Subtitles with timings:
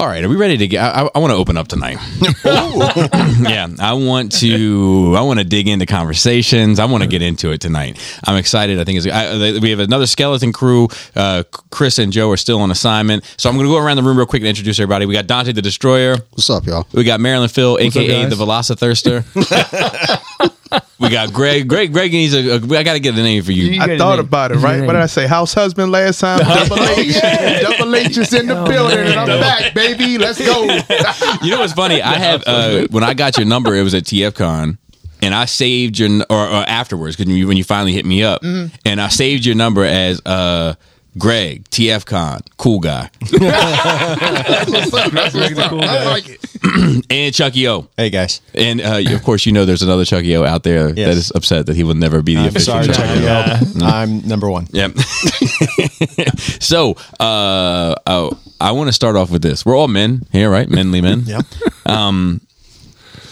[0.00, 0.82] All right, are we ready to get?
[0.82, 1.98] I, I, I want to open up tonight.
[2.42, 5.14] yeah, I want to.
[5.14, 6.78] I want to dig into conversations.
[6.78, 7.98] I want to get into it tonight.
[8.24, 8.80] I'm excited.
[8.80, 9.06] I think it's.
[9.06, 10.88] I, we have another skeleton crew.
[11.14, 14.02] Uh, Chris and Joe are still on assignment, so I'm going to go around the
[14.02, 15.04] room real quick and introduce everybody.
[15.04, 16.16] We got Dante the Destroyer.
[16.30, 16.86] What's up, y'all?
[16.94, 18.38] We got Marilyn Phil, up, aka guys?
[18.38, 20.48] the Velocithirster.
[20.98, 21.68] we got Greg.
[21.68, 21.92] Greg.
[21.92, 22.56] Greg needs a.
[22.56, 23.64] a I got to get the name for you.
[23.72, 24.26] You I got thought name.
[24.26, 24.78] about it, right?
[24.78, 24.86] name.
[24.86, 25.26] What did I say?
[25.26, 26.38] House husband last time.
[26.68, 27.14] Double H.
[27.62, 29.06] Double H is in the Oh, building, man.
[29.18, 30.18] and I'm back, baby.
[30.18, 30.64] Let's go.
[31.42, 32.02] You know what's funny?
[32.02, 34.76] I have uh, when I got your number, it was at TFCon,
[35.22, 38.22] and I saved your n- or, or afterwards because you, when you finally hit me
[38.22, 38.74] up, Mm-hmm.
[38.84, 40.74] and I saved your number as uh,
[41.18, 45.10] Greg TFCon, cool guy, That's what's up.
[45.12, 45.72] That's what's up.
[45.72, 47.04] I like it.
[47.10, 50.44] and Chucky O, Hey guys, and uh, of course you know there's another Chucky O
[50.44, 50.96] out there Yes.
[51.08, 53.82] that is upset that he will never be the I'm official sorry, Chucky Chucky.
[53.82, 53.86] O.
[53.86, 54.66] I'm number one.
[54.70, 54.98] Yep.
[56.60, 59.66] so uh, uh, I want to start off with this.
[59.66, 60.68] We're all men here, right?
[60.68, 61.24] Menly men.
[61.26, 61.44] Yep.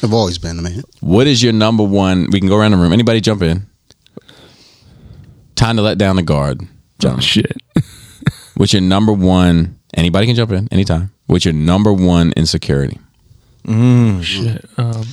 [0.02, 0.82] I've always been a man.
[1.00, 2.28] What is your number one?
[2.30, 2.92] We can go around the room.
[2.92, 3.66] Anybody jump in?
[5.56, 6.60] Time to let down the guard.
[7.04, 7.56] Oh shit.
[8.54, 9.78] What's your number one?
[9.94, 11.12] Anybody can jump in anytime.
[11.26, 12.98] What's your number one insecurity?
[13.64, 14.64] Mm, shit.
[14.76, 15.04] Um,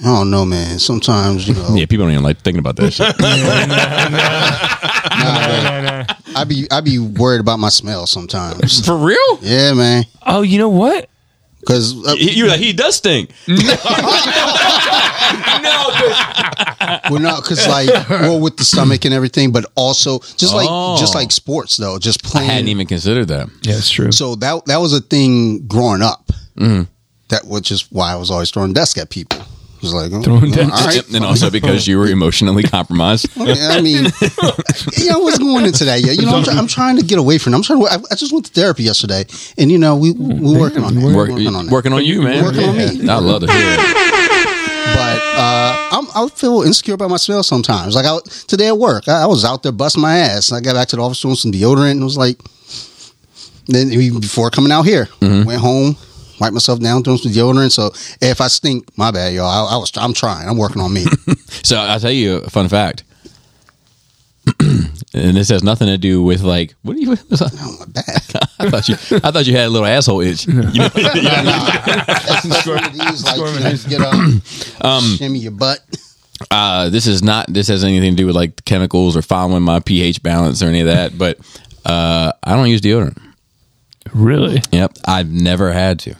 [0.00, 0.78] I don't know, man.
[0.78, 3.14] Sometimes, you know, Yeah, people don't even like thinking about that shit.
[6.36, 8.84] I be I be worried about my smell sometimes.
[8.86, 9.38] For real?
[9.42, 10.04] yeah, man.
[10.26, 11.08] oh, you know what?
[11.68, 13.30] Because uh, You're like he does stink.
[15.62, 15.90] No,
[17.10, 20.96] well, not because like well with the stomach and everything, but also just like Oh.
[20.98, 22.50] just like sports though, just playing I playing.
[22.56, 23.48] hadn't even considered that.
[23.62, 24.10] Yeah, it's true.
[24.12, 26.26] so that that was a thing growing up.
[26.56, 26.82] Mm-hmm.
[27.28, 29.40] That which is why I was always throwing desk at people.
[29.78, 30.86] It was like, oh, Throwing all desk.
[30.86, 31.14] right.
[31.14, 33.28] And also because you were emotionally compromised.
[33.38, 34.06] I mean,
[34.96, 36.16] you know, what's going into that yet?
[36.16, 37.56] You know, I'm, try- I'm trying to get away from it.
[37.58, 37.86] I'm trying to.
[37.86, 39.24] I, I just went to therapy yesterday,
[39.56, 41.00] and you know, we we're working on.
[41.00, 41.72] We're Work, working on that.
[41.72, 42.42] working on you, man.
[42.44, 43.08] Working on me.
[43.08, 43.94] I love to hear it.
[44.96, 47.94] But uh, I'm, I feel insecure about my smell sometimes.
[47.94, 48.18] Like I,
[48.48, 50.50] today at work, I, I was out there busting my ass.
[50.50, 52.40] I got back to the office doing some deodorant, and was like,
[53.66, 53.90] then
[54.20, 55.46] before coming out here, Mm-hmm.
[55.46, 55.96] went home,
[56.40, 57.72] wiped myself down, doing some deodorant.
[57.72, 57.90] So
[58.20, 59.46] if I stink, my bad, y'all.
[59.46, 60.48] I, I was, I'm trying.
[60.48, 61.04] I'm working on me.
[61.64, 63.04] So I'll tell you a fun fact.
[64.60, 68.06] and this has nothing to do with like what are you oh my bad.
[68.58, 70.46] I thought you I thought you had a little asshole itch.
[70.46, 70.62] You know?
[70.62, 74.14] That's just one of these, like, you know, get up,
[74.84, 75.80] Um, shimmy your butt.
[76.50, 79.80] uh, this is not this has anything to do with like chemicals or following my
[79.80, 81.38] pH balance or any of that, but
[81.84, 83.18] uh, I don't use deodorant.
[84.14, 84.62] really?
[84.72, 84.92] Yep.
[85.06, 86.14] I've never had to.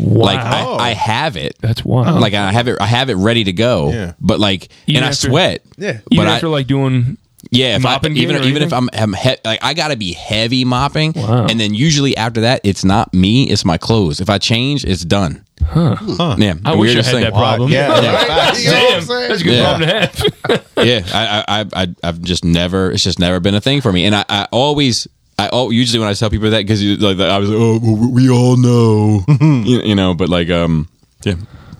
[0.00, 0.24] Wow.
[0.24, 1.56] Like I, I have it.
[1.60, 2.20] That's wild.
[2.20, 3.90] Like I have it I have it ready to go.
[3.90, 4.12] Yeah.
[4.20, 5.62] But like Even and I sweat.
[5.76, 6.00] Yeah.
[6.10, 7.18] even but I- after like doing
[7.50, 8.72] Yeah, if I, mopping even gear or even if?
[8.72, 11.46] I'm, I'm he, like I gotta be heavy mopping, Wow.
[11.48, 14.20] and then usually after that it's not me, it's my clothes.
[14.20, 15.44] If I change, it's done.
[15.64, 15.96] Huh?
[16.38, 17.20] Yeah, I wish I had thing.
[17.22, 17.70] that problem.
[17.70, 17.88] Yeah.
[17.96, 19.28] You know what I'm Damn, saying?
[19.28, 19.76] that's a good Yeah.
[19.76, 19.94] problem to
[20.48, 20.66] have.
[20.86, 22.90] Yeah, I, I, I, I, I've just never.
[22.90, 25.06] It's just never been a thing for me, and I, I always.
[25.38, 28.10] I oh, usually when I tell people that because like I was like, oh, well,
[28.10, 30.88] we all know, you, you know, but like, um,
[31.24, 31.34] yeah,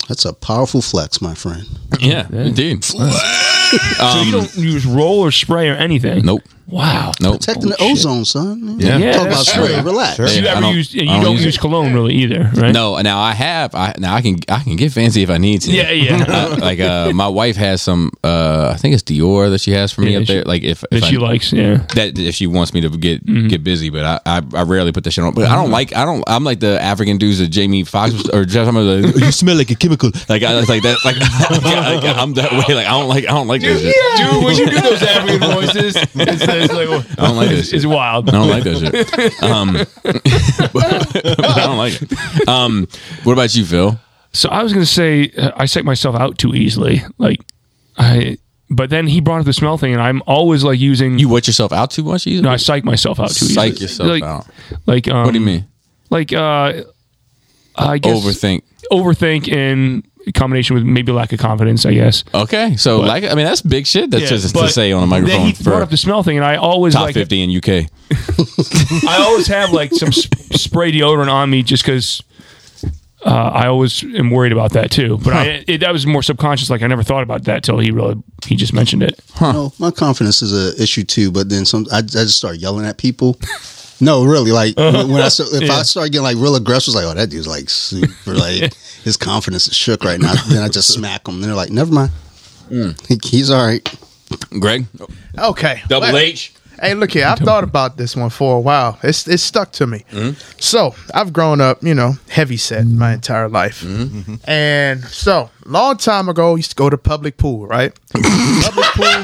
[0.07, 1.63] That's a powerful flex, my friend.
[1.99, 2.83] yeah, indeed.
[2.83, 6.19] so you don't use roll or spray or anything.
[6.19, 7.11] Um, Nope, Wow.
[7.21, 7.39] nope.
[7.39, 8.05] Protecting the Holy shit.
[8.05, 8.79] ozone, son.
[8.79, 8.97] Yeah.
[8.97, 9.81] Yeah, Talk about that's spray.
[9.81, 10.17] Relax.
[10.17, 10.93] So you Yeah, ever don't- use?
[10.93, 12.73] You I don't don't, use use cologne really either, right?
[12.73, 13.75] No, now I have.
[13.75, 15.71] I now I can I can get fancy if I need to.
[15.71, 16.23] Yeah, yeah.
[16.33, 18.11] Uh, like uh, my wife has some.
[18.23, 20.43] Uh, I think it's Dior that she has for me Yeah, up she- there.
[20.43, 21.53] Like if, that if she likes.
[21.53, 21.77] Yeah.
[21.95, 23.47] that if she wants me to get Mm-hmm.
[23.49, 25.33] get busy, but I, I I rarely put that shit on.
[25.33, 28.29] But I don't like I don't I'm like the African dudes that Jamie Foxx was-
[28.29, 30.09] or just somebody like you smell like a chemical.
[30.27, 31.17] Like I it's like that like,
[32.03, 32.73] like, I'm that way.
[32.75, 33.95] Like I don't like I don't like this shit.
[34.17, 35.93] Dude, when you do those African voices,
[36.63, 37.77] it's, it's like I don't like this it's, shit.
[37.77, 38.29] it's wild.
[38.29, 39.43] I don't like that shit.
[39.43, 39.73] Um,
[40.73, 42.47] but I don't like it.
[42.47, 42.87] Um,
[43.23, 43.99] what about you, Phil?
[44.31, 47.01] So I was gonna say uh, I psych myself out too easily.
[47.17, 47.39] Like
[47.97, 48.37] I,
[48.69, 51.19] but then he brought up the smell thing, and I'm always like using.
[51.19, 52.25] You wet yourself out too much?
[52.25, 53.83] no, I psych myself out too Psych easily.
[53.83, 54.47] yourself like, out.
[54.87, 55.67] Like um, What do you mean?
[56.09, 56.83] Like uh,
[57.75, 58.61] I guess Overthink.
[58.91, 61.85] overthink in combination with maybe lack of confidence.
[61.85, 62.23] I guess.
[62.33, 64.11] Okay, so But- like I mean that's big shit.
[64.11, 65.29] That's Yeah, just to say on a microphone.
[65.29, 67.49] Then microphone he brought up the smell thing, and I always top like fifty in
[67.55, 67.89] UK.
[69.07, 72.21] I always have like some sp- spray deodorant on me just because
[73.25, 75.17] uh, I always am worried about that too.
[75.23, 76.69] But I, it, that was more subconscious.
[76.69, 79.19] Like I never thought about that till he really he just mentioned it.
[79.41, 81.31] No, my confidence is a issue too.
[81.31, 83.37] But then some, I, I just start yelling at people.
[84.03, 87.05] No, really, like when when I start, if I start getting like real aggressive, like
[87.05, 88.73] oh that dude's like super like
[89.03, 90.33] his confidence is shook right now.
[90.49, 91.35] Then I just smack him.
[91.35, 92.11] And they're like, never mind,
[92.69, 93.07] mm.
[93.07, 93.83] He- he's all right.
[94.59, 94.85] Greg,
[95.37, 95.81] Okay.
[95.87, 96.53] double Let- H.
[96.81, 97.25] Hey, look here.
[97.25, 98.97] I've thought about this one for a while.
[99.03, 100.03] It's it's stuck to me.
[100.11, 100.37] Mm-hmm.
[100.59, 104.19] So I've grown up, you know, heavy set my entire life, mm-hmm.
[104.19, 104.49] Mm-hmm.
[104.49, 107.93] and so long time ago, I used to go to public pool, right?
[108.13, 109.23] public pool.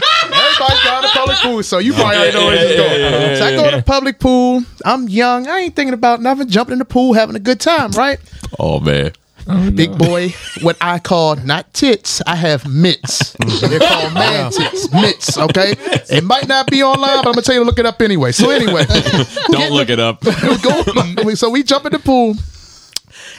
[0.62, 3.36] Everybody got a public pool, so you probably already know where this is going.
[3.38, 4.64] So I go to public pool.
[4.86, 5.48] I'm young.
[5.48, 6.48] I ain't thinking about nothing.
[6.50, 8.20] Jumping in the pool, having a good time, right?
[8.60, 9.12] Oh man.
[9.52, 10.30] Oh, Big boy,
[10.62, 13.36] what I call not tits, I have mitts.
[13.62, 15.40] They're called man tits, mitts.
[15.40, 15.74] Okay,
[16.08, 18.32] it might not be online, but I'm gonna tell you to look it up anyway.
[18.32, 18.86] So anyway,
[19.50, 20.22] Don't look it up.
[21.24, 22.36] go, so we jump in the pool,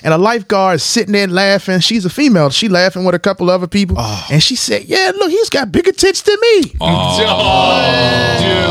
[0.03, 1.81] and a lifeguard is sitting there laughing.
[1.81, 2.51] She's a female.
[2.51, 5.93] She laughing with a couple other people, and she said, "Yeah, look, he's got bigger
[5.93, 6.63] tits than me."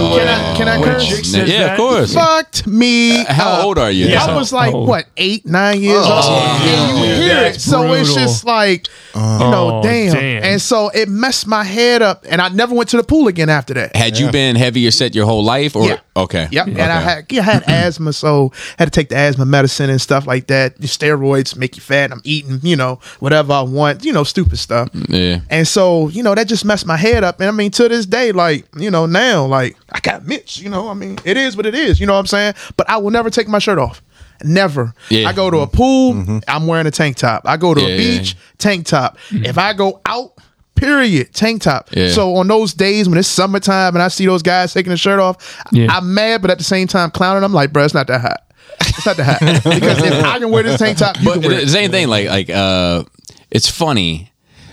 [0.10, 1.08] Can I can I curse?
[1.08, 2.14] chick says Yeah, of course.
[2.14, 3.22] Fucked me.
[3.22, 3.66] Uh, how up.
[3.66, 4.08] old are you?
[4.08, 4.26] Yeah.
[4.26, 4.86] I was like Oh.
[4.86, 6.62] what eight, nine years oh, old.
[6.68, 10.14] And you hear it, That's so it's just like you know, Oh, damn.
[10.14, 10.44] damn.
[10.44, 13.50] And so it messed my head up, and I never went to the pool again
[13.50, 13.96] after that.
[13.96, 15.98] Had you been heavier set your whole life, or Yeah.
[16.16, 16.48] okay?
[16.52, 16.68] Yep.
[16.70, 16.80] Okay.
[16.80, 20.00] And I had yeah, I had asthma, so had to take the asthma medicine and
[20.02, 20.80] stuff like that.
[20.80, 20.88] The
[21.20, 22.12] steroids make you fat.
[22.12, 24.90] I'm eating, you know, whatever I want, you know, stupid stuff.
[24.94, 25.42] yeah.
[25.50, 27.40] And so, you know, that just messed my head up.
[27.40, 30.70] And I mean, to this day, like, you know, now, like, I got mitts, you
[30.70, 32.54] know, I mean, it is what it is, you know what I'm saying?
[32.78, 34.02] But I will never take my shirt off.
[34.44, 34.94] Never.
[35.10, 35.28] Yeah.
[35.28, 36.40] I go to a pool, mm-hmm.
[36.48, 37.44] I'm wearing a tank top.
[37.46, 39.18] I go to Yeah, a yeah, beach, tank top.
[39.32, 40.34] If I go out,
[40.76, 41.90] period, tank top.
[41.92, 42.08] Yeah.
[42.10, 45.20] So on those days when it's summertime and I see those guys taking the shirt
[45.20, 45.88] off, Yeah.
[45.90, 47.44] I'm mad, but at the same time clowning.
[47.44, 48.44] I'm like, bro, it's not that hot.
[48.98, 51.42] It's not the hat because if I can wear this tank top, you But can
[51.44, 51.70] wear the it.
[51.70, 53.04] same thing, like like uh,
[53.52, 54.32] it's funny,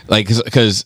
[0.09, 0.85] like because.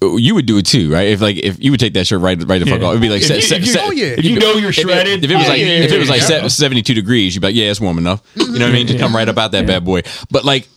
[0.00, 1.08] You would do it too, right?
[1.08, 2.86] If like if you would take that shirt right right the fuck Yeah.
[2.86, 4.04] off, it'd be like If se- you- se- if you- se- oh, yeah.
[4.16, 6.06] If you know you're if it- shredded, If it was like yeah, if it was
[6.08, 6.42] yeah, like yeah.
[6.46, 8.22] se- 72 degrees, you'd be like, yeah, it's warm enough.
[8.36, 8.86] You know what I mean?
[8.86, 10.02] Just come right up out that bad boy.
[10.30, 10.68] But like,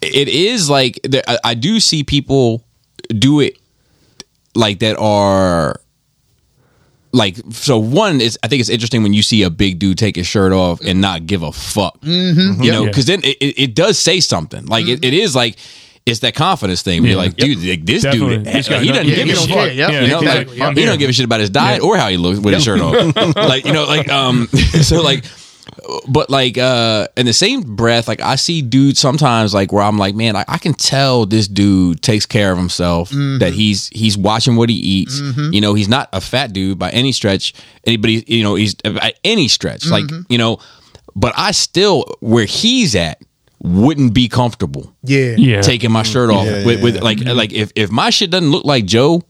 [0.00, 2.64] it is like the- I, I do see people
[3.08, 3.58] do it
[4.54, 5.80] like that are
[7.12, 10.16] like so one is I think it's interesting when you see a big dude take
[10.16, 12.00] his shirt off and not give a fuck.
[12.00, 12.62] Mm-hmm.
[12.62, 12.88] You know, Yeah.
[12.90, 14.66] because then it, it, it does say something.
[14.66, 15.56] Like it, it is like
[16.06, 17.02] it's that confidence thing.
[17.02, 17.24] Where you're Yeah.
[17.26, 18.38] like, dude, like, this Definitely.
[18.38, 19.50] dude, He's he doesn't yeah, give a shit.
[19.50, 19.72] Part.
[19.74, 20.00] Yeah, yeah.
[20.00, 20.58] You know, exactly.
[20.58, 22.64] like, he don't give a shit about his diet or how he looks with his
[22.64, 23.14] shirt off.
[23.36, 24.46] like you know, like um,
[24.82, 25.24] so like,
[26.08, 29.98] but like uh, in the same breath, like I see dudes sometimes like where I'm
[29.98, 33.10] like, man, I, I can tell this dude takes care of himself.
[33.10, 33.38] Mm-hmm.
[33.38, 35.20] That he's he's watching what he eats.
[35.20, 37.54] You know, he's not a fat dude by any stretch.
[37.84, 39.86] Anybody, you know, he's by any stretch.
[39.86, 40.22] Like Mm-hmm.
[40.32, 40.58] you know,
[41.14, 43.20] but I still where he's at
[43.60, 45.34] wouldn't be comfortable Yeah.
[45.36, 45.62] Yeah.
[45.62, 47.02] taking my shirt off Yeah, with, yeah, with yeah.
[47.02, 49.22] like like if, if my shit doesn't look like Joe,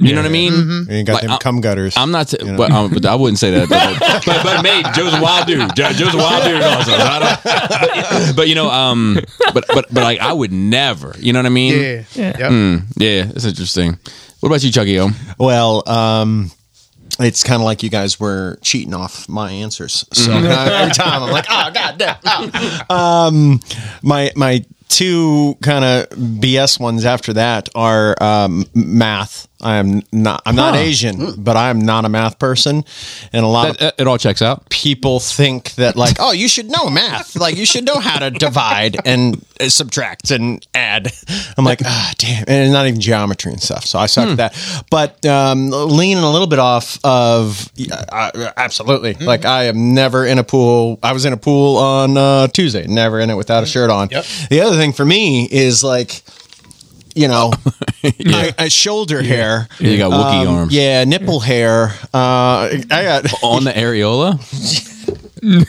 [0.00, 0.52] you know what I mean?
[0.52, 0.90] Mm-hmm.
[0.90, 1.94] You ain't got Like, them I- cum gutters.
[1.96, 2.56] I'm not, t- you know?
[2.56, 3.68] but, um, but I wouldn't say that.
[4.00, 5.74] But, but, but mate, Joe's a wild dude.
[5.76, 6.92] Jo- Joe's a wild dude also.
[6.92, 9.18] I don't- but, but, you know, um,
[9.54, 11.14] but but but like I would never.
[11.18, 11.74] You know what I mean?
[11.74, 12.02] Yeah.
[12.14, 12.38] Yeah.
[12.38, 12.50] Yep.
[12.52, 13.98] Mm, yeah, it's interesting.
[14.40, 14.98] What about you, Chucky?
[15.00, 15.08] O?
[15.38, 16.50] Well, um,
[17.18, 20.06] it's kind of like you guys were cheating off my answers.
[20.14, 22.16] So every time I'm like, oh god damn.
[22.24, 22.94] oh."
[23.28, 23.60] Um,
[24.02, 29.46] my my two kind of BS ones after that are um, math.
[29.62, 30.42] I'm not.
[30.46, 32.84] I'm not Asian, but I'm not a math person,
[33.32, 34.68] and a lot of it all checks out.
[34.70, 37.36] people think that like oh you should know math.
[37.36, 41.12] Like you should know how to divide and uh, subtract and add.
[41.56, 44.36] I'm like ah damn and it's not even geometry and stuff so i suck at
[44.38, 44.84] that.
[44.90, 49.14] But um, leaning a little bit off of uh, absolutely.
[49.14, 52.86] Like i am never in a pool i was in a pool on uh, tuesday
[52.86, 54.08] never in it without a shirt on.
[54.10, 54.24] Yep.
[54.50, 56.22] the other thing for me is like
[57.14, 57.52] you know,
[58.04, 59.68] I, I shoulder hair.
[59.78, 60.74] You got Wookie Um, arms.
[60.74, 61.92] Yeah, nipple hair.
[62.14, 64.38] Uh, I got On the areola.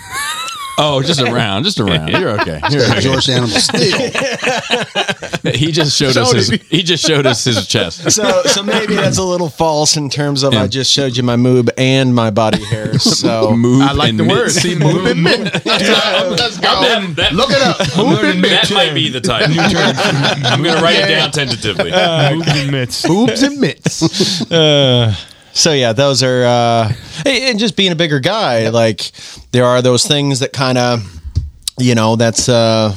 [0.77, 2.09] oh, just around, just around.
[2.09, 2.59] You're okay.
[2.69, 2.99] You're okay.
[3.01, 3.97] George Animal still.
[5.53, 6.49] He just showed us his.
[6.69, 8.11] He just showed us his chest.
[8.11, 10.63] so so maybe that's a little false in terms of Yeah.
[10.63, 12.91] I just showed you my moob and my body hair.
[12.99, 13.81] So Move.
[13.81, 14.43] I like and the word.
[14.45, 14.55] mitts.
[14.61, 17.13] See, moving Let's go.
[17.33, 17.97] Look it up.
[17.97, 18.71] Moving That mitts.
[18.71, 19.47] might be the type.
[19.49, 21.91] I'm gonna write it down tentatively.
[21.91, 23.07] Moves and mitts.
[23.07, 24.41] Boobs and mitts.
[24.51, 25.13] Uh,
[25.53, 26.93] so yeah, those are uh
[27.25, 29.11] and just being a bigger guy, like
[29.51, 31.03] there are those things that kind of
[31.79, 32.93] you know, that's uh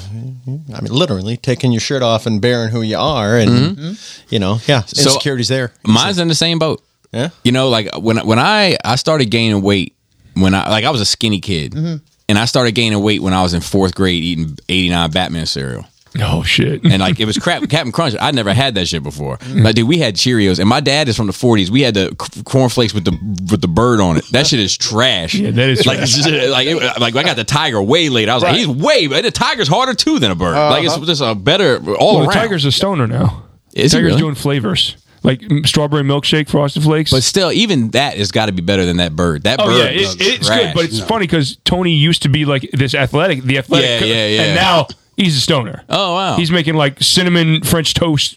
[0.75, 3.96] I mean literally taking your shirt off and bearing who you are and
[4.28, 5.73] you know, yeah, insecurities there.
[5.87, 6.82] Mine's in the same boat.
[7.12, 7.30] Yeah.
[7.44, 9.94] You know, like when when I I started gaining weight
[10.34, 13.42] when I like I was a skinny kid, and I started gaining weight when I
[13.42, 15.87] was in fourth grade eating eighty nine Batman cereal.
[16.21, 16.85] Oh shit.
[16.85, 18.14] And like it was crap, Captain Crunch.
[18.21, 19.38] I never had that shit before.
[19.49, 21.71] Like, dude, we had Cheerios, and my dad is from the '40s.
[21.71, 23.12] We had the c- cornflakes with the
[23.50, 24.25] with the bird on it.
[24.30, 25.35] That shit is trash.
[25.35, 26.16] Yeah, that is like trash.
[26.16, 28.28] it's just, like it, like I got the tiger way late.
[28.28, 30.54] I was like, he's way, but the tiger's harder too than a bird.
[30.54, 32.26] Like it's just a better all Well, around.
[32.28, 33.44] the Tiger's a stoner now.
[33.75, 34.21] Is he Tiger's really?
[34.21, 34.97] doing flavors.
[35.25, 37.11] like mm, strawberry milkshake, frosted flakes.
[37.11, 39.42] But still, even that has got to be better than that bird.
[39.44, 40.61] That Oh bird yeah, it, it's trash.
[40.61, 44.06] good, but it's funny because Tony used to be like this athletic, the athletic, Yeah,
[44.06, 44.42] yeah, yeah.
[44.42, 45.85] and now he's a stoner.
[45.88, 46.37] Oh, wow.
[46.37, 48.37] he's making like cinnamon French toast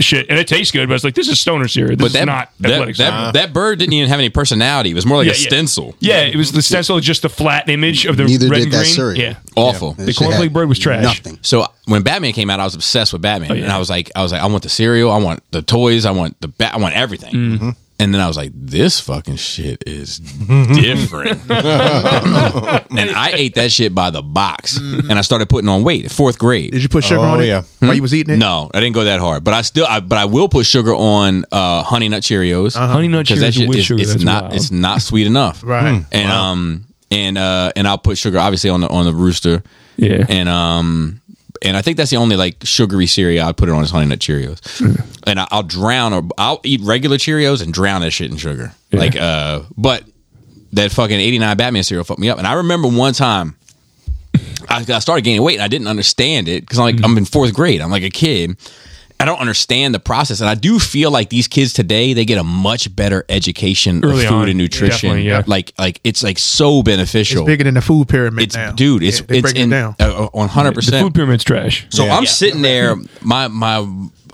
[0.00, 1.96] shit, and it tastes good, but it's like this is stoner cereal.
[1.96, 2.96] This but is not that, athletic.
[2.96, 3.32] that, cereal.
[3.32, 4.90] that bird didn't even have any personality.
[4.90, 5.94] It was more like a stencil.
[6.00, 8.72] Yeah, it was the stencil, just the flat image of the Neither red did and
[8.72, 8.92] that green.
[8.94, 9.20] cereal.
[9.20, 9.92] Yeah, Awful.
[9.92, 11.02] That The cornflake bird was trash.
[11.02, 11.38] Nothing.
[11.42, 13.64] So when Batman came out, I was obsessed with Batman, Oh, yeah.
[13.64, 16.04] and I was like, I was like, I want the cereal, I want the toys,
[16.04, 17.34] I want the bat, I want everything.
[17.34, 17.70] Mm-hmm.
[18.00, 21.40] And then I was like, this fucking shit is different.
[21.50, 21.50] and
[23.10, 26.10] I ate that shit by the box, and I started putting on weight.
[26.10, 26.70] Fourth grade.
[26.72, 27.62] Did you put sugar Oh, on it yeah.
[27.80, 28.38] while you was eating it?
[28.38, 30.94] No, I didn't go that hard, but I still, I, but I will put sugar
[30.94, 32.76] on uh, Honey Nut Cheerios.
[32.76, 34.54] Honey Nut because that Cheerios shit with is sugar, it's that's not wild.
[34.54, 35.62] it's not sweet enough.
[35.64, 36.04] Right.
[36.12, 39.62] And um and uh and I'll put sugar obviously on the on the rooster.
[39.96, 40.24] Yeah.
[40.28, 41.20] And um
[41.62, 44.06] and I think that's the only like sugary cereal I put it on is Honey
[44.06, 44.60] Nut Cheerios.
[45.26, 48.72] and I, I'll drown or I'll eat regular Cheerios and drown that shit in sugar.
[48.90, 49.00] Yeah.
[49.00, 50.04] Like uh but
[50.72, 52.38] that fucking 89 Batman cereal fucked me up.
[52.38, 53.56] And I remember one time
[54.68, 57.24] I, I started gaining weight and I didn't understand it because I'm like I'm in
[57.24, 57.80] fourth grade.
[57.80, 58.56] I'm like a kid.
[59.20, 62.38] I don't understand the process, and I do feel like these kids today they get
[62.38, 64.48] a much better education Early of food on.
[64.50, 65.18] and nutrition.
[65.22, 65.42] Yeah.
[65.46, 67.42] Like like it's like so beneficial.
[67.42, 68.72] It's bigger than the food pyramid It's now.
[68.72, 69.02] dude.
[69.02, 69.96] It's Yeah, it's break it in down.
[69.98, 70.92] Uh, uh, hundred percent.
[70.92, 71.04] the percent.
[71.06, 71.86] food pyramid's trash.
[71.90, 72.16] So Yeah.
[72.16, 72.30] I'm Yeah.
[72.30, 72.96] sitting there.
[73.20, 73.84] My my.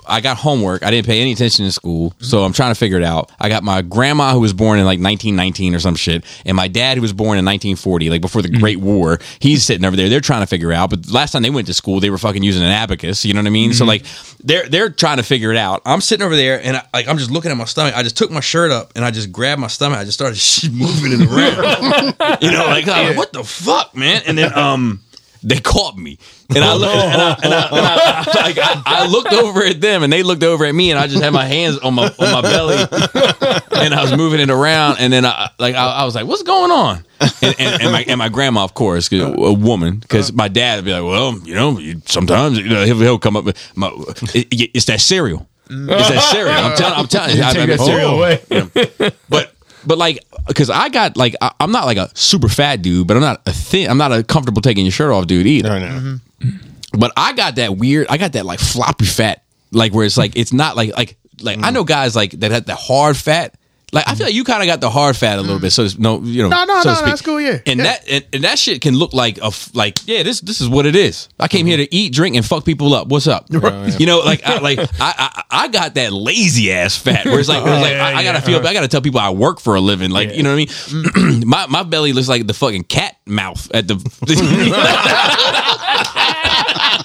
[0.07, 0.83] I got homework.
[0.83, 3.31] I didn't pay any attention in school, so I'm trying to figure it out.
[3.39, 6.67] I got my grandma who was born in like 1919 or some shit, and my
[6.67, 9.19] dad who was born in 1940, like before the Great War.
[9.39, 10.09] He's sitting over there.
[10.09, 10.89] They're trying to figure it out.
[10.89, 13.25] But last time they went to school, they were fucking using an abacus.
[13.25, 13.73] You know what I mean?
[13.73, 14.05] So like
[14.43, 15.81] they're they're trying to figure it out.
[15.85, 17.95] I'm sitting over there, and I, like I'm just looking at my stomach.
[17.95, 19.99] I just took my shirt up and I just grabbed my stomach.
[19.99, 20.39] I just started
[20.73, 22.41] moving it around.
[22.41, 24.21] you know, like, like, what the fuck, man?
[24.25, 25.01] And then um
[25.45, 26.17] they caught me,
[26.49, 29.79] and I looked, and I, and I, and I, like, I, I looked over at
[29.79, 32.07] them, and they looked over at me, and I just had my hands on my
[32.07, 36.05] on my belly, and I was moving it around, and then I like I, I
[36.05, 37.05] was like, "What's going on?"
[37.41, 40.93] And, and, my and my grandma, of course, a woman, because my dad would be
[40.93, 43.91] like, "Well, you know, you, sometimes you know, he'll, he'll come up with my,
[44.33, 46.53] it, it's that cereal." It's that cereal.
[46.53, 46.93] I'm telling.
[46.99, 47.43] I'm telling you.
[47.43, 48.17] I- Take I- that cereal oh.
[48.17, 49.11] away.
[49.29, 49.54] But
[49.85, 53.17] but like because I got like I, I'm not like a super fat dude, but
[53.17, 53.89] I'm not a thin.
[53.89, 55.69] I'm not a comfortable taking your shirt off dude either.
[55.69, 56.19] I know.
[56.41, 56.99] Mm-hmm.
[56.99, 58.07] But I got that weird.
[58.09, 61.57] I got that like floppy fat, like where it's like it's not like like like
[61.59, 61.73] I mm.
[61.73, 63.55] know guys like that had the hard fat.
[63.95, 65.61] Like I feel like you kind of got the hard fat a little mm.
[65.61, 67.59] bit, so it's no, you know, No, no, so to no, that's cool, yeah.
[67.65, 67.83] and Yeah.
[67.85, 70.67] that and, and that shit can look like a f- like yeah, this this is
[70.67, 71.29] what it is.
[71.39, 71.85] I came here mm-hmm.
[71.85, 73.07] to eat, drink, and fuck people up.
[73.07, 73.45] What's up?
[73.49, 77.47] You know, like I, like I, I I got that lazy ass fat where it's
[77.47, 78.59] like, where it's like Yeah, I, I gotta yeah.
[78.59, 80.11] feel I gotta tell people I work for a living.
[80.11, 80.67] Like you know what I mean?
[80.67, 81.45] Mm.
[81.55, 83.95] my my belly looks like the fucking cat mouth at the.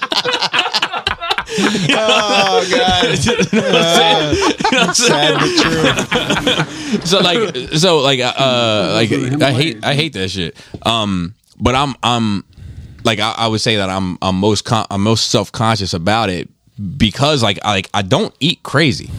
[1.93, 3.17] Oh god.
[3.51, 4.35] You know what I'm saying?
[4.35, 5.39] You know what I'm saying?
[5.39, 7.01] Sad but true.
[7.05, 10.55] so like so like uh like I hate I hate that shit.
[10.85, 12.43] Um, but I'm I'm
[13.03, 16.29] like I, I would say that I'm I'm most con- I'm most self conscious about
[16.29, 16.49] it
[16.97, 19.09] because like I like I don't eat crazy.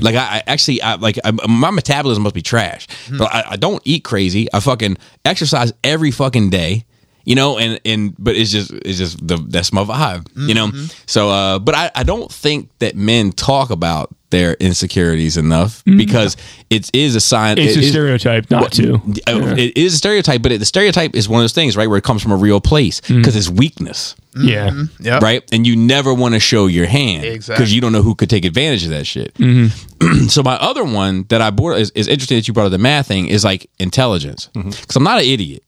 [0.00, 2.86] Like I, I actually I like I, my metabolism must be trash,
[3.18, 4.48] but I, I don't eat crazy.
[4.52, 6.84] I fucking exercise every fucking day.
[7.26, 10.26] You know, and and but it's just it's just the that's my vibe.
[10.36, 10.70] You know,
[11.06, 16.36] so uh, but I I don't think that men talk about their insecurities enough because
[16.70, 17.58] it is a sign.
[17.58, 18.94] It's it a is- stereotype not to.
[19.26, 21.88] uh, It is a stereotype, but it, the stereotype is one of those things, right,
[21.88, 24.84] where it comes from a real place because it's weakness, Yeah.
[25.00, 25.22] Yep.
[25.22, 25.42] right?
[25.52, 27.66] And you never want to show your hand because Exactly.
[27.74, 29.32] you don't know who could take advantage of that shit.
[29.34, 30.26] Mm-hmm.
[30.28, 32.78] so my other one that I brought is, is interesting that you brought up the
[32.78, 35.62] math thing is like intelligence because I'm not an idiot,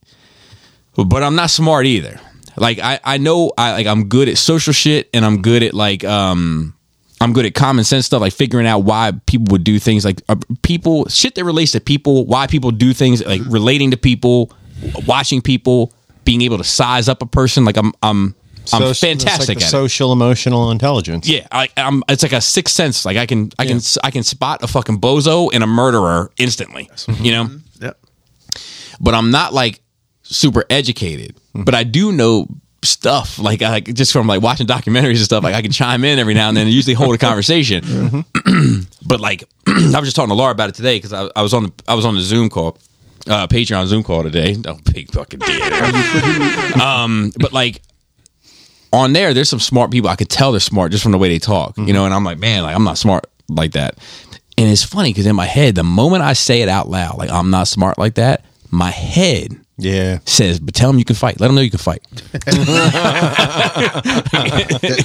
[1.05, 2.19] but I'm not smart either.
[2.55, 5.73] Like I, I know I like I'm good at social shit and I'm good at
[5.73, 6.73] like um
[7.21, 10.21] I'm good at common sense stuff, like figuring out why people would do things like
[10.29, 14.51] uh, people shit that relates to people, why people do things, like relating to people,
[15.05, 15.93] watching people,
[16.25, 17.65] being able to size up a person.
[17.65, 18.35] Like I'm, I'm,
[18.71, 19.69] I'm So fantastic like at it.
[19.69, 21.27] social emotional intelligence.
[21.27, 22.03] Yeah, I, I'm.
[22.07, 23.03] It's like a sixth sense.
[23.03, 26.89] Like I can, I can, I can spot a fucking bozo and a murderer instantly.
[27.19, 27.49] You know,
[27.81, 27.97] Yep.
[29.01, 29.81] but I'm not like
[30.29, 31.35] super educated.
[31.53, 32.47] But I do know
[32.83, 35.43] stuff like I, just from like watching documentaries and stuff.
[35.43, 38.25] Like I can chime in every now and then and usually hold a conversation.
[39.05, 41.53] but like I was just talking to Laura about it today because I, I was
[41.53, 42.77] on the I was on the Zoom call,
[43.27, 44.53] uh, Patreon Zoom call today.
[44.53, 45.63] No big fucking deal.
[46.81, 47.81] um, but like
[48.93, 50.09] on there, there's some smart people.
[50.09, 52.05] I could tell they're smart just from the way they talk, you know.
[52.05, 53.97] And I'm like, man, like I'm not smart like that.
[54.57, 57.29] And it's funny because in my head, the moment I say it out loud, like
[57.29, 60.19] I'm not smart like that, my head Yeah.
[60.25, 61.39] says, "But tell them you can fight.
[61.39, 62.53] Let them know you can fight." That-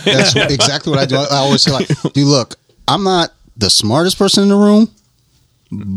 [0.05, 1.17] that's exactly what I do.
[1.17, 2.57] I always say like, dude, look,
[2.89, 4.91] I'm not the smartest person in the room,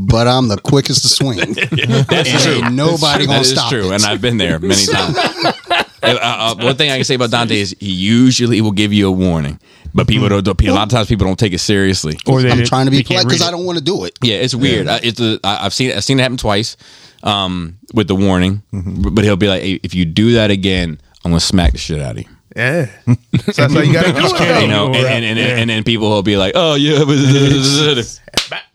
[0.10, 1.38] but I'm the quickest to swing.
[1.54, 3.96] That's And ain't nobody That gonna is stop true, it.
[3.96, 5.18] and I've been there many times.
[5.18, 9.08] Uh, uh, one thing I can say about Dante is he usually will give you
[9.08, 9.60] a warning,
[9.94, 10.48] but people don't.
[10.48, 12.18] A lot of times people don't take it seriously.
[12.28, 14.06] Or they I'm didn't- trying to be can't polite because I don't want to do
[14.06, 14.18] it.
[14.22, 14.88] Yeah, it's weird.
[14.88, 16.78] Uh, it's a, I, I've seen I've seen it happen twice
[17.24, 21.32] um, with the warning, but he'll be like, hey, "If you do that again, I'm
[21.32, 22.90] gonna smack the shit out of you." Yeah.
[23.48, 24.62] So that's how you got to do it.
[24.64, 27.00] You know, and and, and, and, then people will be like, "Oh yeah,"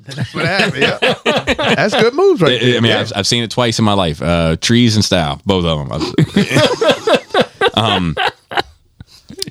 [0.00, 0.82] That's what happened.
[0.82, 0.98] Yeah.
[1.74, 2.80] That's good moves right I there.
[2.82, 3.00] mean, Yeah.
[3.00, 4.20] I've, I've seen it twice in my life.
[4.22, 6.14] Uh, trees and style, both of them.
[7.74, 8.16] um.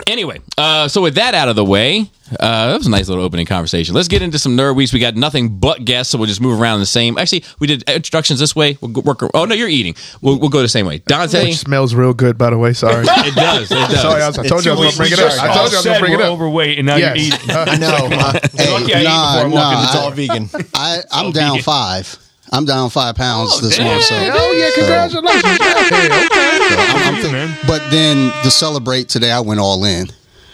[0.07, 3.23] Anyway, uh, so with that out of the way, uh, that was a nice little
[3.23, 3.93] opening conversation.
[3.95, 4.91] Let's get into some nerd weeks.
[4.93, 7.17] We got nothing but guests, so we'll just move around the same.
[7.17, 8.77] Actually, we did introductions this way.
[8.81, 9.21] We'll go work.
[9.33, 9.95] Oh no, you're eating.
[10.21, 10.99] We'll, we'll go the same way.
[10.99, 12.73] Dante, Which smells real good, by the way.
[12.73, 13.05] Sorry.
[13.07, 13.71] it does.
[13.71, 14.01] It does.
[14.01, 15.43] Sorry, I, was, I told you I was going to bring it up.
[15.43, 16.31] I told you I was going to bring it up.
[16.31, 17.17] overweight, and now Yes.
[17.17, 17.49] you're eating.
[17.49, 18.09] I know.
[18.11, 20.49] Uh, Hey, Lucky nah, I nah, it's all vegan.
[20.75, 21.31] I, I'm vegan.
[21.33, 22.17] down five.
[22.51, 23.87] I'm down five pounds this damn.
[23.87, 24.03] month.
[24.03, 24.69] So, oh, yeah.
[24.75, 25.43] Congratulations.
[25.61, 27.27] Yeah, okay.
[27.27, 27.57] I'm man.
[27.67, 30.07] but then to celebrate today, I went all in.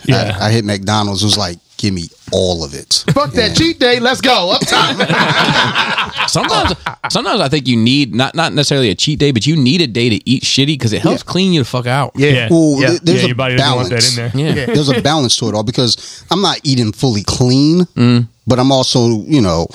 [0.05, 0.37] Yeah.
[0.39, 1.23] I, I hit McDonald's.
[1.23, 3.03] It was like, give me all of it.
[3.13, 3.99] Fuck that cheat day.
[3.99, 4.51] Let's go.
[4.51, 4.97] Up time.
[6.27, 6.73] Sometimes,
[7.09, 9.87] sometimes I think you need not not necessarily a cheat day, but you need a
[9.87, 12.11] day to eat shitty because it helps clean you the fuck out.
[12.15, 12.47] Yeah.
[12.49, 12.87] Well, Yeah.
[12.89, 14.15] th- there's Yeah, a your body doesn't want balance.
[14.15, 14.55] that in there.
[14.57, 14.65] Yeah.
[14.65, 18.27] There's a balance to it all because I'm not eating fully clean, Mm.
[18.45, 19.67] but I'm also, you know,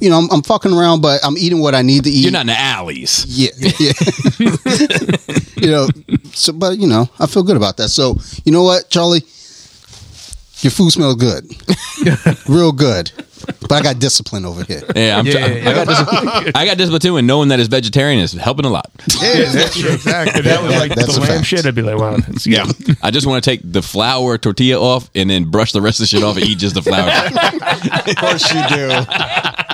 [0.00, 2.22] you know, I'm, I'm fucking around, but I'm eating what I need to eat.
[2.22, 3.24] You're not in the alleys.
[3.28, 3.92] Yeah, yeah.
[5.56, 5.88] you know,
[6.32, 7.88] so but you know, I feel good about that.
[7.88, 9.22] So you know what, Charlie,
[10.60, 11.44] your food smells good,
[12.48, 13.10] real good.
[13.60, 14.82] But I got discipline over here.
[14.96, 15.98] Yeah, I'm Yeah, try- yeah, I got this.
[16.56, 18.90] I got this too, and knowing that it's vegetarian is helping a lot.
[19.20, 19.90] Yeah, that's true.
[19.92, 20.38] Exactly.
[20.40, 21.46] If that was like That's the a lamb fact.
[21.46, 22.16] shit, I'd be like, wow.
[22.44, 22.64] Yeah.
[23.02, 26.04] I just want to take the flour tortilla off and then brush the rest of
[26.04, 27.08] the shit off and eat just the flour.
[28.08, 29.65] Of course you do.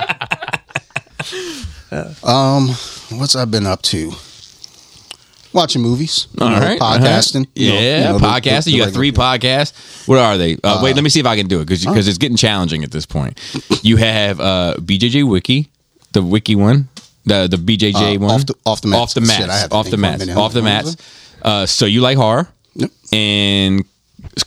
[2.23, 2.69] Um,
[3.19, 4.11] what's I been up to?
[5.53, 7.41] Watching movies, you All know, right, podcasting.
[7.43, 7.51] uh-huh.
[7.53, 8.63] you know, yeah, you know, the- podcasting.
[8.65, 10.07] the- you the got three podcasts.
[10.07, 10.57] What are they?
[10.63, 12.89] Uh, wait, let me see if I can do it because it's getting challenging at
[12.89, 13.39] this point.
[13.83, 15.69] You have uh, BJJ Wiki,
[16.13, 16.89] the Wiki one,
[17.25, 18.99] the the BJJ Uh, one, off the- off the mats.
[19.01, 20.95] off the mats, I off the think for a mats, off the mats.
[21.43, 22.89] Uh, so you like horror Yep.
[23.11, 23.85] and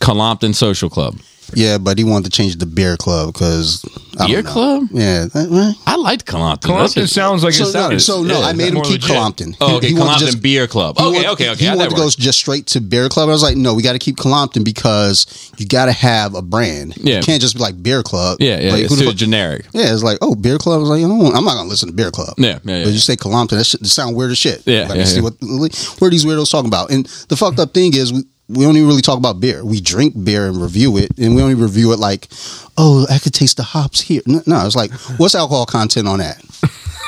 [0.00, 1.16] Colompton Social Club.
[1.54, 3.84] Yeah, but he wanted to change the beer club because
[4.26, 4.88] Beer club?
[4.92, 5.26] Yeah.
[5.34, 5.72] Uh, uh.
[5.86, 6.62] I liked Colompton.
[6.62, 8.00] Colompton That's- sounds like So it no, sounded.
[8.00, 9.10] so no, yeah, I made him more keep legit.
[9.16, 9.56] Colompton.
[9.60, 10.96] Oh, okay, He wanted to just- Beer Club.
[10.96, 11.58] Okay, oh, wanted- okay, okay.
[11.58, 13.28] He That wanted to go just straight to beer club.
[13.28, 15.26] I was like, no, we got to keep Colompton because
[15.58, 16.94] you got to have a brand.
[16.96, 17.16] Yeah.
[17.18, 18.38] you can't just be like beer club.
[18.40, 19.66] Yeah, yeah, Like, it's the too generic.
[19.74, 20.78] Yeah, it's like, oh, beer club.
[20.78, 22.34] I was like, you know, I'm not gonna listen to beer club.
[22.38, 22.84] Yeah, yeah, yeah.
[22.84, 24.62] But you say Colompton, that shit sound weird as shit.
[24.64, 26.90] Yeah, Let me yeah, see what what are these weirdos talking about.
[26.90, 29.64] And the fucked up thing is, we, we don't even really talk about beer.
[29.64, 32.28] We drink beer and review it, and we only review it like,
[32.76, 34.22] oh, I could taste the hops here.
[34.26, 36.42] No, no it's like, what's alcohol content on that?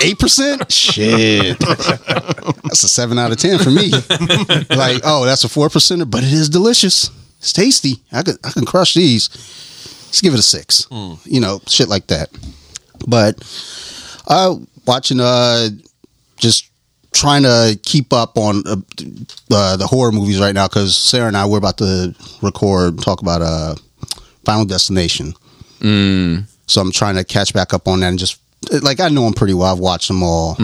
[0.03, 0.71] Eight percent?
[0.71, 3.91] Shit, that's a seven out of ten for me.
[4.71, 7.11] like, oh, that's a four percenter, but it is delicious.
[7.39, 8.03] It's tasty.
[8.13, 9.29] I could I can crush these.
[10.07, 10.87] Let's give it a six.
[11.25, 12.31] You know, shit like that.
[13.07, 13.37] But
[14.27, 15.69] uh watching uh
[16.37, 16.71] just
[17.19, 18.77] trying to keep up on uh,
[19.51, 23.21] uh, the horror movies right now because Sarah and I we're about to record talk
[23.21, 23.75] about uh
[24.45, 25.35] Final Destination.
[25.81, 26.45] Mm.
[26.67, 28.41] So I'm trying to catch back up on that and just
[28.83, 29.73] like I know them pretty well.
[29.73, 30.57] I've watched them all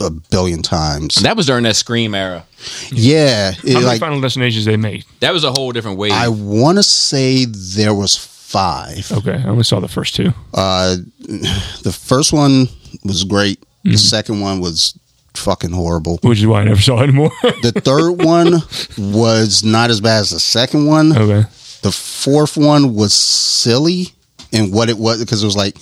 [0.00, 1.16] a billion times.
[1.16, 2.44] That was during that Scream era.
[2.90, 5.04] yeah, it, How many like final destinations they made?
[5.20, 6.12] That was a whole different wave.
[6.12, 9.10] I want to say there was five.
[9.12, 10.32] Okay, I only saw the first two.
[10.54, 10.96] Uh,
[11.28, 12.66] the first one
[13.04, 13.62] was great.
[13.84, 14.96] The second one was
[15.34, 16.18] fucking horrible.
[16.22, 17.30] Which is why I never saw it anymore.
[17.62, 18.62] The third one
[18.98, 21.16] was not as bad as the second one.
[21.16, 21.48] okay.
[21.82, 24.08] The fourth one was silly
[24.52, 25.76] and what it was because it was like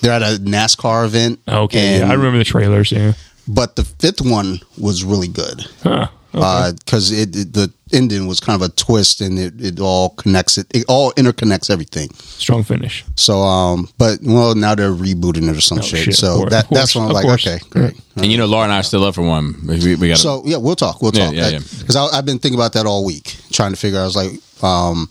[0.00, 1.40] they're at a NASCAR event.
[1.48, 1.94] Okay.
[1.94, 2.92] and- yeah, I remember the trailers.
[2.92, 3.14] Yeah.
[3.48, 6.06] But the fifth one was really good Huh.
[6.32, 10.10] because uh, it, it the ending was kind of a twist and it, it all
[10.10, 10.66] connects it.
[10.74, 12.10] It all interconnects everything.
[12.14, 13.04] Strong finish.
[13.16, 16.00] So um, but well now they're rebooting it or some Oh, shit.
[16.04, 17.46] shit, So course, that that's course, when I'm like, course.
[17.46, 17.94] okay, great.
[18.16, 19.54] and you know, Laura and I are still up for one.
[19.66, 20.22] We, we got to.
[20.22, 21.00] So yeah, we'll talk.
[21.02, 21.34] We'll Yeah, talk.
[21.34, 21.58] yeah, yeah.
[21.78, 23.98] Because I've been thinking about that all week, trying to figure.
[23.98, 24.02] out.
[24.02, 24.32] I was like,
[24.64, 25.08] um,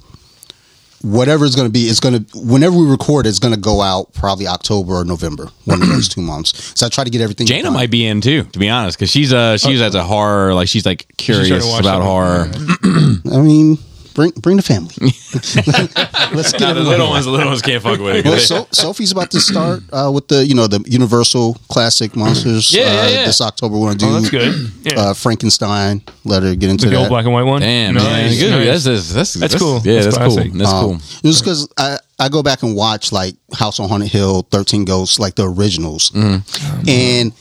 [1.02, 3.82] whatever it's going to be, it's going to whenever we record, it's going to go
[3.82, 6.74] out probably October or November, one of those two months.
[6.80, 7.48] So I try to get everything.
[7.48, 7.74] Jana done.
[7.74, 10.68] might be in too, to be honest, because she's uh she's as a horror like
[10.68, 12.52] she's like curious starting to watch about horror.
[13.34, 13.78] I mean,
[14.20, 14.94] bring bring the family.
[16.36, 18.24] Let's get Nah, the little ones, the little ones can't fuck with it.
[18.24, 22.16] 'cause Well, so, Sophie's about to start uh, with the you know the Universal Classic
[22.16, 22.74] Monsters.
[22.74, 23.26] Yeah, yeah, uh, yeah.
[23.26, 24.08] This October we're gonna do.
[24.08, 24.72] Oh, that's good.
[24.84, 25.00] Yeah.
[25.00, 26.02] Uh, Frankenstein.
[26.26, 26.98] Let her get into the that.
[26.98, 27.62] old black and white one.
[27.62, 28.66] Damn, Nice, man, good.
[28.68, 28.84] nice.
[28.84, 29.82] That's, that's, that's, cool.
[29.84, 30.34] Yeah, That's that's, cool.
[30.36, 30.54] classic.
[30.54, 30.96] That's Um, cool.
[31.24, 34.84] It was because I, I go back and watch like House on Haunted Hill, Thirteen
[34.86, 36.90] Ghosts, like the originals, Mm-hmm.
[36.90, 37.32] and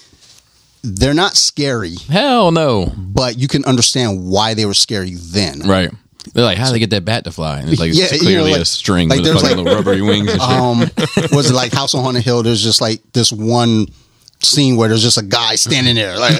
[0.83, 2.93] they're not scary, Hell no.
[2.97, 5.61] but you can understand why they were scary then.
[5.67, 5.91] Right.
[6.35, 7.61] They're like, how do they get that bat to fly?
[7.61, 9.57] And it's like, Yeah, it's you clearly know, like- a string like with there's fucking
[9.59, 10.51] like- little rubbery wings and shit.
[10.51, 10.79] Um,
[11.37, 12.43] was it like House on Haunted Hill?
[12.43, 13.87] There's just like this one
[14.41, 16.35] scene where there's just a guy standing there, like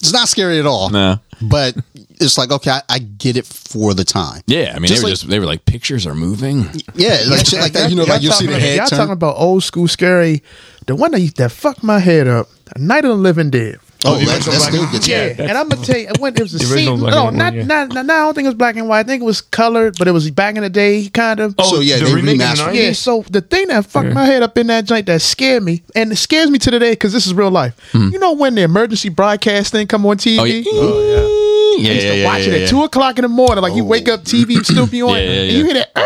[0.00, 0.90] it's not scary at all.
[0.90, 1.18] Nah.
[1.40, 1.76] but
[2.20, 4.42] it's like okay, I, I get it for the time.
[4.46, 6.66] yeah, I mean, Just they were like- just, they were like, pictures are moving.
[6.94, 7.90] Yeah, like shit like that.
[7.90, 8.98] You know, like you see talking, the head Y'all turn.
[8.98, 10.42] talking about old school scary.
[10.86, 12.48] The one that used that fucked my head up.
[12.76, 13.78] Night of the Living Dead.
[14.04, 15.06] Oh, the that's, original that's still good.
[15.06, 15.48] Yeah, Yeah.
[15.50, 16.84] and I'm gonna tell you when it was a The scene.
[17.00, 17.64] No, not, white, yeah.
[17.64, 18.14] not, not, not.
[18.16, 19.00] I don't think it was black and white.
[19.00, 21.54] I think it was colored, but it was back in the day, kind of.
[21.58, 24.12] Oh, So, yeah, the they remake in the remastered- Yeah, so the thing that fucked
[24.12, 26.78] my head up in that joint that scared me, and it scares me to the
[26.78, 27.74] day because this is real life.
[27.92, 28.08] Hmm.
[28.12, 30.38] You know when the emergency broadcast thing come on TV?
[30.38, 30.62] Oh, yeah.
[30.66, 31.41] Oh, yeah,
[31.78, 32.64] I used yeah, to yeah, watch yeah, it yeah.
[32.64, 33.62] at two o'clock in the morning.
[33.62, 34.22] Like you wake up, oh.
[34.24, 35.90] TV still be on, Yeah, yeah, and you hear that.
[35.96, 36.02] "Arr!"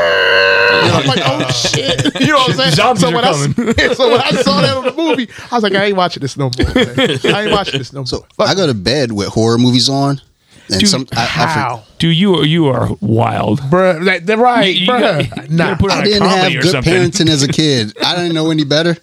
[1.01, 2.21] I'm like, oh shit!
[2.21, 2.75] You know what I'm saying?
[2.75, 3.33] Zombies so are when I,
[3.95, 6.37] so when I saw that on the movie, I was like, I ain't watching this
[6.37, 6.75] no more.
[6.75, 6.99] man.
[7.35, 8.07] I ain't watching this no more.
[8.07, 10.21] So Fuck I go to bed with horror movies on,
[10.69, 13.61] and Dude, some I, I, how, Dude, you are you are wild.
[13.63, 14.05] bruh?
[14.05, 15.01] That, that right, You- you bruh.
[15.01, 16.93] gotta- you gotta nah, put on I a didn't comedy have or good something.
[16.93, 17.97] parenting as a kid.
[18.05, 18.97] I didn't know any better,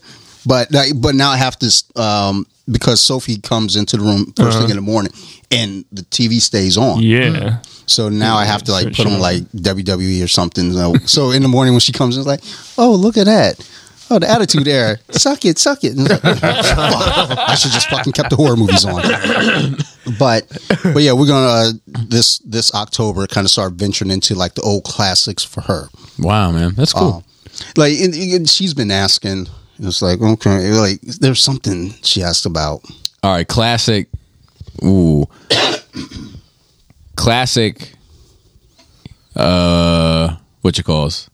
[0.45, 4.69] but but now I have to um, because Sophie comes into the room 1st thing
[4.69, 5.11] in the morning,
[5.51, 7.01] and the TV stays on.
[7.01, 7.61] Yeah.
[7.85, 9.19] So now I have to like put on sure.
[9.19, 10.71] like WWE or something.
[10.71, 12.41] So, so in the morning when she comes, it's like,
[12.77, 13.69] oh look at that.
[14.09, 14.99] Oh, the attitude there.
[15.11, 15.97] Suck it, suck it.
[15.97, 19.01] And like, fuck, I should just fucking kept the horror movies on.
[20.19, 20.45] But
[20.93, 21.71] but yeah, we're gonna uh,
[22.07, 25.87] this this October kind of start venturing into like the old classics for her.
[26.19, 26.73] Wow, man.
[26.75, 27.13] That's cool.
[27.13, 27.23] Um,
[27.77, 29.47] like and, and she's been asking.
[29.79, 32.81] It's like okay, like there's something she asked about.
[33.23, 34.07] All right, classic.
[34.83, 35.27] Ooh,
[37.15, 37.93] classic.
[39.35, 41.29] Uh, what you calls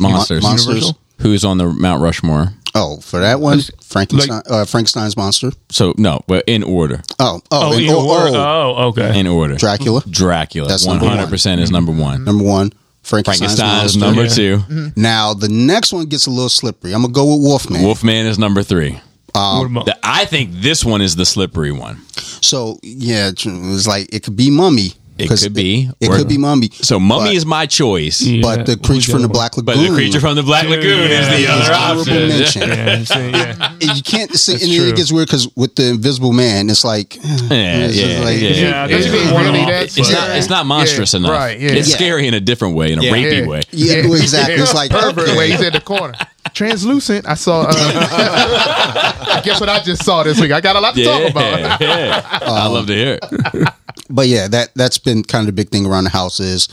[0.00, 0.42] monsters?
[0.42, 0.92] Mon- monsters?
[1.20, 2.48] Who's on the Mount Rushmore?
[2.74, 5.50] Oh, for that one, Frankenstein, uh, Frankenstein's monster.
[5.70, 7.02] So no, but in order.
[7.18, 9.18] Oh, oh, Oh, and- you oh, were- oh, okay.
[9.18, 9.56] In order.
[9.56, 10.68] Dracula, Dracula.
[10.68, 11.16] That's One number one.
[11.18, 12.24] hundred percent is number one.
[12.24, 12.72] number one.
[13.06, 14.00] Frankenstein's, Frankenstein is monster.
[14.00, 14.28] number Yeah.
[14.28, 14.56] two.
[14.74, 15.00] Mm-hmm.
[15.00, 16.92] Now the next one gets a little slippery.
[16.92, 17.82] I'm gonna go with Wolfman.
[17.82, 19.00] Wolfman is number three.
[19.34, 22.00] Um, what about- The- I think this one is the slippery one.
[22.40, 24.92] So yeah, it's it's like it could be Mummy.
[25.18, 25.88] It 'cause could be.
[26.00, 26.70] It, Or- could be Mummy.
[26.82, 28.20] So Mummy But- is my choice.
[28.20, 28.42] Yeah.
[28.42, 29.84] But the creature from the other Black But Lagoon.
[29.84, 31.54] the creature from the Black Dude, Lagoon is the yeah.
[31.54, 32.28] other honorable option.
[32.28, 32.60] mention.
[32.68, 32.78] one?
[32.78, 33.94] Yeah, see, yeah.
[33.94, 34.70] You can't see, and true.
[34.80, 38.40] then it gets weird because with the Invisible Man, it's like, Yeah, it's yeah, like-
[38.40, 39.12] yeah, Yeah, that's yeah.
[39.12, 39.66] really really wrong.
[39.68, 40.30] that It's not.
[40.36, 41.30] It's not monstrous Yeah, enough.
[41.32, 41.70] right, yeah.
[41.70, 41.96] It's Yeah.
[41.96, 43.12] scary in a different way, in a Yeah.
[43.12, 43.46] rapey Yeah.
[43.46, 43.62] way.
[43.72, 44.54] yeah, well, exactly.
[44.54, 45.36] It's like pervert okay.
[45.38, 46.14] way he's at the corner.
[46.54, 47.26] Translucent.
[47.28, 47.66] I saw.
[47.68, 50.52] Uh, guess what I just saw this week.
[50.52, 51.60] I got a lot to talk about.
[51.60, 52.22] Yeah, yeah.
[52.42, 53.68] I love to hear it.
[54.10, 56.68] But yeah, that that's been kind of the big thing around the house is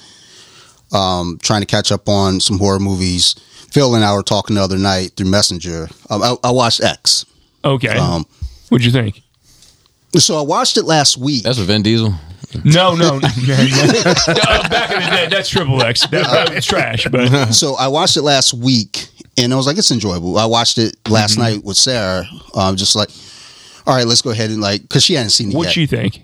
[0.94, 3.36] um, trying to catch up on some horror movies.
[3.72, 5.88] Phil and I were talking the other night through Messenger.
[6.10, 7.26] Um, I, I watched X.
[7.66, 7.98] Okay.
[7.98, 8.26] Um,
[8.70, 9.22] What'd you think?
[10.18, 11.44] So I watched it last week.
[11.44, 12.14] That's with Vin Diesel.
[12.64, 13.20] No, no.
[13.20, 16.06] Back in the day, that's triple X.
[16.08, 17.08] That, that's trash.
[17.12, 19.08] But so I watched it last week,
[19.38, 20.38] and I was like, it's enjoyable.
[20.38, 22.28] I watched it last night with Sarah.
[22.54, 23.10] Um, just like,
[23.88, 25.74] all right, let's go ahead and like, because she hadn't seen it what'd yet.
[25.74, 26.24] she think?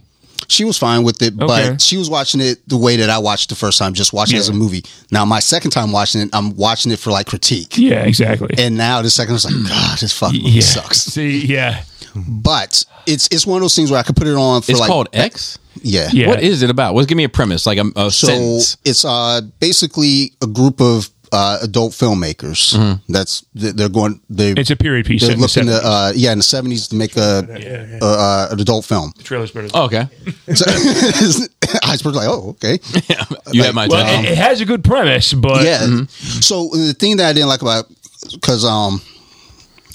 [0.49, 1.45] She was fine with it, Okay.
[1.69, 4.38] but she was watching it the way that I watched the first time, just watching
[4.38, 4.83] it as a movie.
[5.12, 7.77] Now my second time watching it, I'm watching it for like critique.
[7.77, 8.53] Yeah, exactly.
[8.57, 10.62] And now the second I was like, God, this fucking movie yeah.
[10.62, 11.01] sucks.
[11.01, 11.83] See, yeah,
[12.15, 14.79] But it's it's one of those things where I could put it on for It's
[14.79, 15.57] like called X.
[15.81, 16.09] yeah.
[16.12, 16.27] Yeah.
[16.27, 16.93] What is it about?
[16.95, 17.07] What?
[17.07, 18.77] Give me a premise, like a, a So sentence.
[18.85, 22.73] it's uh basically a group of uh, adult filmmakers.
[23.07, 25.21] That's they- they're going they it's a period piece.
[25.21, 27.99] they're set in the looking to uh yeah in the seventies to make a yeah.
[28.01, 29.13] uh, uh, an adult film.
[29.17, 29.67] the trailer's better.
[29.73, 30.07] Oh, okay.
[30.53, 30.65] So,
[31.83, 32.79] I was like, oh okay.
[33.51, 36.05] You have my well, it, it has a good premise, but Yeah.
[36.41, 37.85] So the thing that I didn't like about
[38.33, 39.01] because um,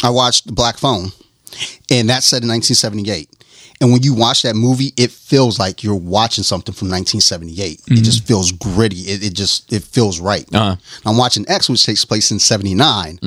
[0.03, 1.11] I watched Black Phone,
[1.91, 3.29] and that's set in 1978.
[3.81, 7.81] And when you watch that movie, it feels like you're watching something from 1978.
[7.89, 9.01] It just feels gritty.
[9.01, 10.47] It, it just it feels right.
[10.55, 10.77] Uh-huh.
[11.05, 13.19] I'm watching X, which takes place in '79.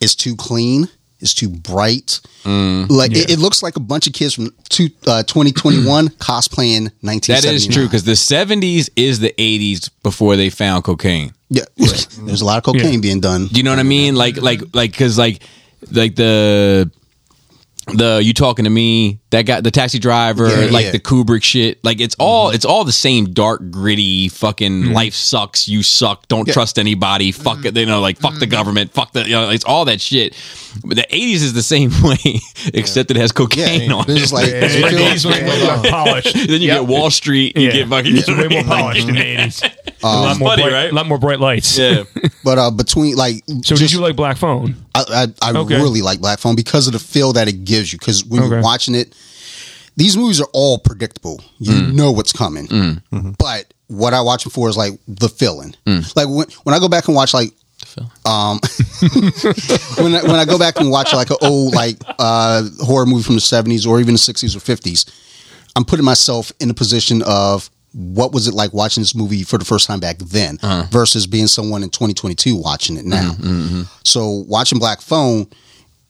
[0.00, 0.88] It's too clean.
[1.18, 2.20] It's too bright.
[2.46, 7.42] Like it, it looks like a bunch of kids from two, uh, 2021 cosplaying 1979.
[7.42, 11.32] That is true because the '70s is the '80s before they found cocaine.
[11.50, 13.00] yeah, there's a lot of cocaine Yeah.
[13.00, 13.48] being done.
[13.48, 14.14] Do you know what I mean?
[14.14, 15.42] Like, like, like, because like,
[15.90, 16.90] like the
[17.96, 20.90] the you talking to me that guy the taxi driver Yeah, like yeah.
[20.92, 21.82] the kubrick shit.
[21.84, 26.46] Like it's all it's all the same dark gritty fucking life sucks you suck don't
[26.48, 29.64] trust anybody fuck it you know like fuck the government fuck the you know it's
[29.64, 30.34] all that shit.
[30.84, 32.40] But the 80s is the same way
[32.74, 34.18] except it has cocaine Yeah, on it's it.
[34.18, 35.26] just like Yeah, you the feel- 80s
[35.80, 36.34] was polished.
[36.34, 37.72] then you get wall street you Yeah.
[37.72, 39.99] get fucking It's way more polished in the 80s.
[40.02, 40.92] A lot more funny, bright, right?
[40.92, 41.76] lot more bright lights.
[41.78, 42.04] yeah
[42.44, 44.74] but uh, between like, So just, did you like Black Phone?
[44.94, 45.76] I, I, I Okay.
[45.76, 47.98] really like Black Phone because of the feel that it gives you.
[47.98, 49.14] Because when you're watching it,
[49.96, 51.42] these movies are all predictable.
[51.58, 51.94] You Mm.
[51.94, 52.66] know what's coming.
[52.68, 53.30] Mm-hmm.
[53.38, 55.74] But what I watch it for is like the feeling.
[55.86, 57.50] Like when when I go back and watch like.
[58.26, 58.60] Um,
[59.98, 63.22] when I, when I go back and watch like an old like uh, horror movie
[63.22, 65.06] from the seventies or even the sixties or fifties,
[65.76, 69.58] I'm putting myself in the position of what was it like watching this movie for
[69.58, 70.86] the first time back then uh-huh.
[70.90, 73.32] versus being someone in 2022 watching it now.
[73.32, 73.82] Mm-hmm, mm-hmm.
[74.04, 75.46] So watching Black Phone,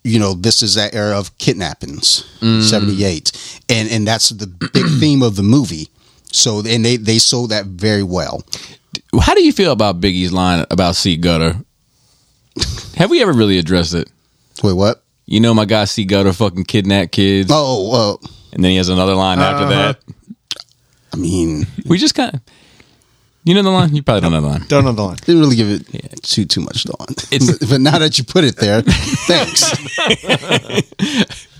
[0.05, 2.62] you know, this is that era of kidnappings, mm.
[2.62, 3.61] 78.
[3.69, 5.88] And and that's the big theme of the movie.
[6.33, 8.43] So and they they sold that very well.
[9.21, 11.57] how do you feel about biggie's line about seat gutter
[12.97, 14.11] have we ever really addressed it
[14.62, 15.03] Wait, what?
[15.27, 18.88] you know my guy seat gutter fucking kidnap kids Oh, uh, and then he has
[18.88, 20.12] another line after that uh-huh.
[21.12, 22.40] I mean, We just kind of,
[23.44, 23.94] you know the line.
[23.96, 24.64] You probably don't know the line.
[24.68, 25.16] Don't know the line.
[25.25, 27.11] didn't really give it too too much thought.
[27.33, 29.70] It's- but now that you put it there, thanks.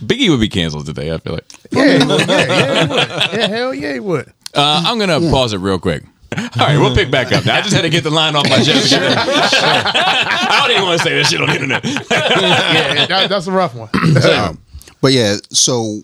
[0.05, 1.13] Biggie would be canceled today.
[1.13, 1.45] I feel like.
[1.73, 2.29] Yeah, he would.
[2.29, 3.09] Yeah, yeah, he would.
[3.41, 4.33] Yeah, hell yeah, he would.
[4.55, 6.05] Uh, I'm gonna pause it real quick.
[6.37, 7.45] All right, we'll pick back up.
[7.45, 8.93] Now I just had to get the line off my chest.
[8.95, 11.85] I don't even want to say this shit on the internet.
[11.85, 13.89] Yeah, that, that's a rough one.
[14.25, 14.61] Um,
[15.01, 16.03] but yeah, so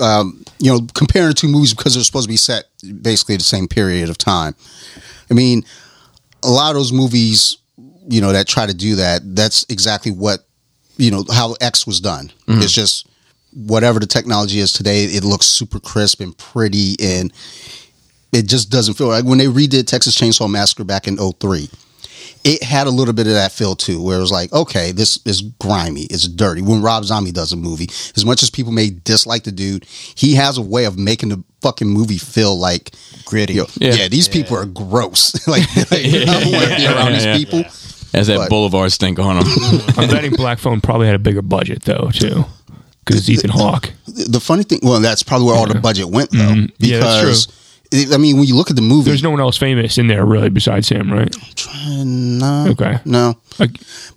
[0.00, 2.64] um, you know, comparing the two movies because they're supposed to be set
[3.02, 4.54] basically the same period of time.
[5.30, 5.64] I mean,
[6.42, 7.58] a lot of those movies,
[8.08, 10.40] you know, that try to do that, that's exactly what
[10.96, 12.32] you know how X was done.
[12.62, 13.06] It's just
[13.54, 17.32] whatever the technology is today, it looks super crisp and pretty and
[18.32, 21.68] it just doesn't feel like when they redid Texas Chainsaw Massacre back in 03
[22.44, 25.18] it had a little bit of that feel too, where it was like, okay, this
[25.26, 26.62] is grimy, it's dirty.
[26.62, 30.34] When Rob Zombie does a movie, as much as people may dislike the dude, he
[30.34, 32.92] has a way of making the fucking movie feel like
[33.24, 33.54] Gritty.
[33.54, 33.94] yo, Yeah.
[33.94, 34.08] yeah.
[34.08, 35.46] these people are gross.
[35.48, 37.62] like, like, I don't want to be around these people.
[38.14, 39.46] Has that But- Boulevard stink on them.
[39.98, 42.44] I'm betting Black Phone probably had a bigger budget though too,
[43.04, 43.92] because it's Ethan Hawke.
[44.06, 46.72] The funny thing, well, that's probably where all the budget went though, Mhm.
[46.78, 47.48] Yeah, that's because.
[47.90, 50.08] It- I mean, when you look at the movie, There's no one else famous in
[50.08, 51.34] there really besides him, right?
[51.86, 52.98] no, Okay.
[53.04, 53.36] no.
[53.58, 53.70] Like,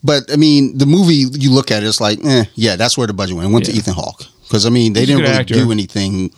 [0.03, 3.07] But I mean, the movie you look at, it, it's like, eh, yeah, that's where
[3.07, 3.49] the budget went.
[3.49, 3.77] It went to Yeah.
[3.79, 5.53] Ethan Hawke because I mean, they He's a didn't good really actor.
[5.55, 6.31] do anything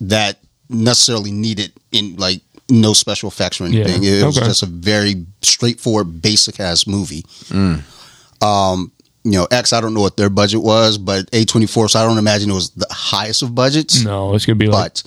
[0.00, 0.38] that
[0.70, 4.02] necessarily needed in like no special effects or anything.
[4.02, 4.22] Yeah.
[4.22, 4.46] It was Okay.
[4.46, 7.24] just a very straightforward, basic ass movie.
[7.50, 7.82] Mm.
[8.42, 8.90] Um,
[9.24, 12.18] you know, X, I don't know what their budget was, but A24, so I don't
[12.18, 14.02] imagine it was the highest of budgets.
[14.02, 15.02] no, it's gonna be like But,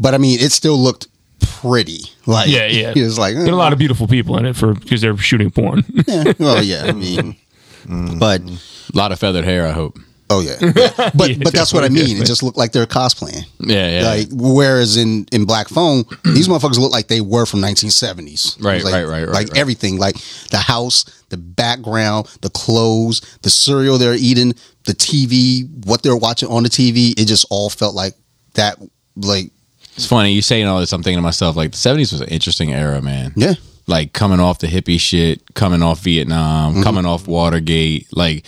[0.00, 1.06] but I mean, it still looked
[1.40, 2.00] pretty.
[2.26, 2.92] Like, yeah, yeah.
[2.96, 5.00] it was like there are a lot of uh, beautiful people in it for because
[5.00, 5.84] they're shooting porn.
[6.06, 6.84] yeah, well, yeah.
[6.84, 7.36] I mean,
[7.84, 8.18] mm.
[8.18, 9.66] but A lot of feathered hair.
[9.66, 9.98] I hope.
[10.32, 10.54] Oh yeah,
[11.14, 12.22] but Yeah, but that's what I definitely, mean.
[12.22, 13.46] It just looked like they're cosplaying.
[13.58, 14.08] Yeah, yeah.
[14.08, 18.62] Like whereas in in Black Phone, these motherfuckers look like they were from 1970s.
[18.62, 19.58] Right, like, right, right, right, Like right.
[19.58, 20.16] everything, like
[20.50, 26.48] the house, the background, the clothes, the cereal they're eating, the TV, what they're watching
[26.48, 27.10] on the TV.
[27.18, 28.14] It just all felt like
[28.54, 28.78] that.
[29.16, 29.50] Like
[30.00, 30.92] It's funny you saying all this.
[30.92, 33.32] I'm thinking to myself, like the '70s was an interesting era, man.
[33.36, 33.54] yeah,
[33.86, 36.82] like coming off the hippie shit, coming off Vietnam, Mm-hmm.
[36.82, 38.08] coming off Watergate.
[38.16, 38.46] Like,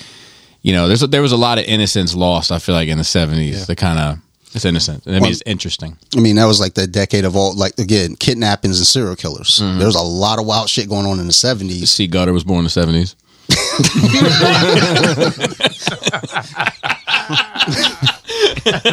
[0.62, 2.50] you know, there's a, there was a lot of innocence lost.
[2.50, 4.18] I feel like in the '70s, the kind of
[4.54, 5.04] it's innocent.
[5.06, 5.96] I mean, Well- it's interesting.
[6.16, 9.60] I mean that was like the decade of all like again kidnappings and serial killers.
[9.60, 9.78] Mm-hmm.
[9.78, 11.88] There was a lot of wild shit going on in the 70s.
[11.88, 12.06] C.
[12.06, 13.14] Gutter was born in the '70s.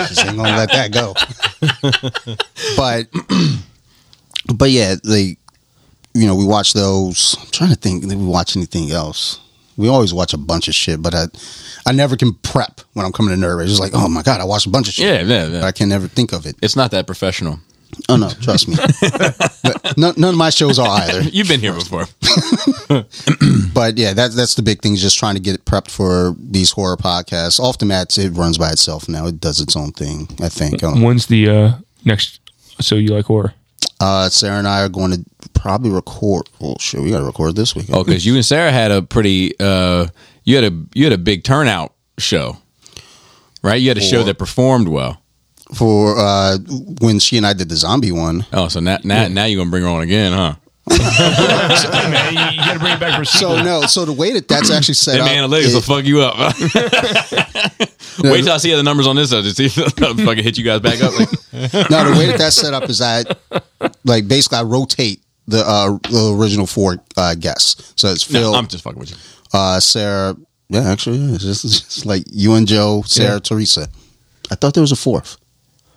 [0.08, 1.14] Just ain't gonna let that go.
[2.78, 3.08] but
[4.58, 5.38] but yeah, they
[6.14, 7.38] you know, we watch those.
[7.40, 9.40] I'm trying to think did we watch anything else.
[9.78, 11.26] We always watch a bunch of shit, but I
[11.86, 13.70] I never can prep when I'm coming to nerd rage.
[13.70, 15.06] It's like, oh my god, I watched a bunch of shit.
[15.06, 15.60] Yeah, yeah, yeah.
[15.62, 16.56] But I can never think of it.
[16.62, 17.60] It's not that professional.
[18.08, 18.76] Oh no, trust me.
[19.64, 21.22] but none, none of my shows are either.
[21.32, 22.06] You've been here before.
[23.74, 24.94] But yeah, that's that's the big thing.
[24.94, 27.60] is Just trying to get it prepped for these horror podcasts.
[27.60, 29.26] Off the mats, it runs by itself now.
[29.28, 30.28] It does its own thing.
[30.42, 30.84] I think.
[30.84, 31.72] Um, When's the uh,
[32.04, 32.42] next?
[32.82, 33.54] So you like horror?
[34.02, 36.50] Uh, Sarah and I are going to probably record.
[36.60, 37.86] Well, shit, we got to record this week.
[37.92, 40.08] Oh, because you and Sarah had a pretty uh,
[40.44, 42.58] you had a you had a big turnout show,
[43.64, 43.76] right?
[43.76, 45.22] You had a show that performed well.
[45.76, 46.58] For uh,
[47.02, 48.46] when she and I did the zombie one.
[48.54, 50.56] Oh, so now now, now you're gonna bring her on again, huh?
[50.92, 53.58] Hey, man, you, you got to bring it back for a sequel.
[53.58, 56.04] So no, so the way that that's actually set Them up, analytics will is- fuck
[56.06, 56.36] you up.
[58.24, 59.32] Wait till I see the numbers on this.
[59.32, 59.92] I'll just see if I
[60.36, 61.14] can hit you guys back up.
[61.18, 61.30] Like,
[61.92, 63.38] No, the way that that's set up is that,
[64.04, 67.94] like, basically, I rotate the uh, the original four uh, guests.
[67.96, 69.18] So it's Phil, no, I'm just fucking with you.
[69.54, 70.36] uh, Sarah.
[70.70, 73.40] Yeah, actually, yeah, it's just, it's just like you and Joe, Sarah, Yeah.
[73.40, 73.88] Teresa.
[74.52, 75.38] I thought there was a fourth.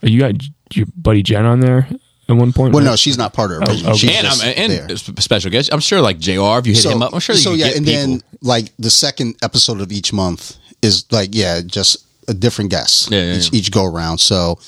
[0.03, 0.35] You got
[0.75, 1.89] your buddy Jen on there
[2.29, 2.73] at one point.
[2.75, 2.91] Well, right?
[2.91, 3.69] no, she's not part of it.
[3.69, 3.97] Oh, okay.
[3.97, 4.97] She's And I'm and there.
[4.97, 5.73] special guest.
[5.73, 6.33] I'm sure like Jr.
[6.59, 7.35] If you hit him up, I'm sure.
[7.37, 8.01] so you yeah, get and people.
[8.03, 13.11] then like the second episode of each month is like yeah, just a different guest.
[13.11, 13.59] Yeah, yeah, each, yeah.
[13.59, 14.19] each go around.
[14.19, 14.59] So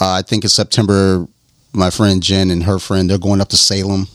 [0.00, 1.26] uh, I think in September,
[1.72, 4.06] my friend Jen and her friend they're going up to Salem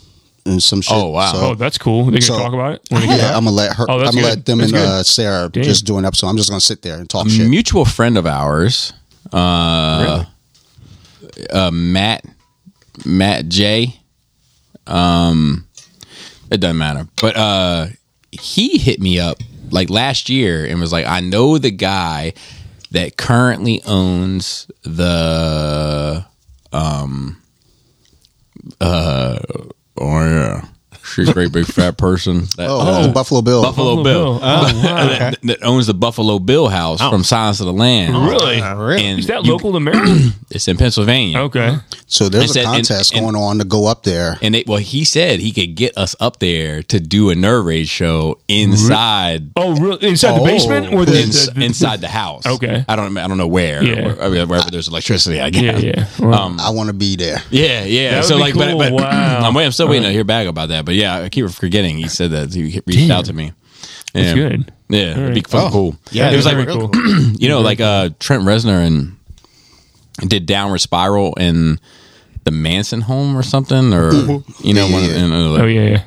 [0.45, 0.93] and some shit.
[0.95, 1.31] Oh, wow.
[1.31, 2.05] So, Oh, that's cool.
[2.05, 2.81] They can So- talk about it.
[2.89, 3.29] When yeah.
[3.35, 3.85] I'm gonna let her.
[3.89, 4.23] Oh, I'm gonna good.
[4.23, 5.63] let them That's and uh, Sarah Damn.
[5.63, 6.27] just do an episode.
[6.27, 7.47] I'm just gonna sit there and talk a shit.
[7.49, 8.93] mutual friend of ours,
[9.31, 10.25] uh,
[11.51, 12.25] uh, Matt
[13.05, 13.99] Matt J.
[14.85, 15.67] Um,
[16.51, 17.87] it doesn't matter, but uh,
[18.31, 19.37] he hit me up
[19.71, 22.33] like last year and was like, "I know the guy
[22.91, 26.25] that currently owns the
[26.71, 27.41] um
[28.79, 29.39] uh
[29.97, 30.65] oh yeah."
[31.05, 32.41] She's a great big fat person.
[32.57, 33.61] That, Oh, uh, Buffalo Bill.
[33.63, 34.39] Buffalo, Buffalo Bill, Bill.
[34.43, 35.07] Oh, wow.
[35.07, 38.17] that, that owns the Buffalo Bill House from Silence of the Lambs.
[38.31, 38.61] Really?
[38.61, 39.03] really?
[39.05, 40.33] And Is that you- local to Maryland?
[40.53, 41.39] It's in Pennsylvania.
[41.39, 41.77] okay.
[42.05, 44.37] So there's It a said- and- contest and- going on to go up there.
[44.41, 47.65] And they, well, he said he could get us up there to do a Nerd
[47.65, 50.07] Rage show inside Oh, really?
[50.09, 50.45] Inside the Oh.
[50.45, 52.45] basement or the, ins- the- the- inside the house.
[52.45, 52.85] Okay.
[52.87, 53.83] I don't I don't know where.
[53.83, 54.05] Yeah.
[54.05, 55.81] Where- I mean, wherever there's electricity, I guess.
[55.81, 56.05] yeah.
[56.19, 57.41] Well, Um, I want to be there.
[57.49, 58.11] yeah, yeah.
[58.15, 58.77] That so like, but, cool.
[58.79, 59.39] but Wow.
[59.47, 59.65] I'm waiting.
[59.67, 60.85] I'm still waiting All to hear back about that.
[60.85, 61.97] But yeah, I keep forgetting.
[61.97, 63.11] He said that he reached Damn.
[63.11, 63.53] out to me.
[64.13, 64.21] Yeah.
[64.23, 64.71] That's good.
[64.89, 65.47] Yeah, All it'd be right.
[65.47, 65.71] fucking Oh.
[65.71, 65.95] cool.
[66.11, 66.91] Yeah, it was like cool.
[67.39, 69.17] you know, like uh, Trent Reznor and
[70.29, 71.79] did Downward Spiral in
[72.43, 75.17] the Manson home or something, or you know, Yeah, one of, yeah.
[75.23, 76.03] you know, like, Oh yeah, yeah.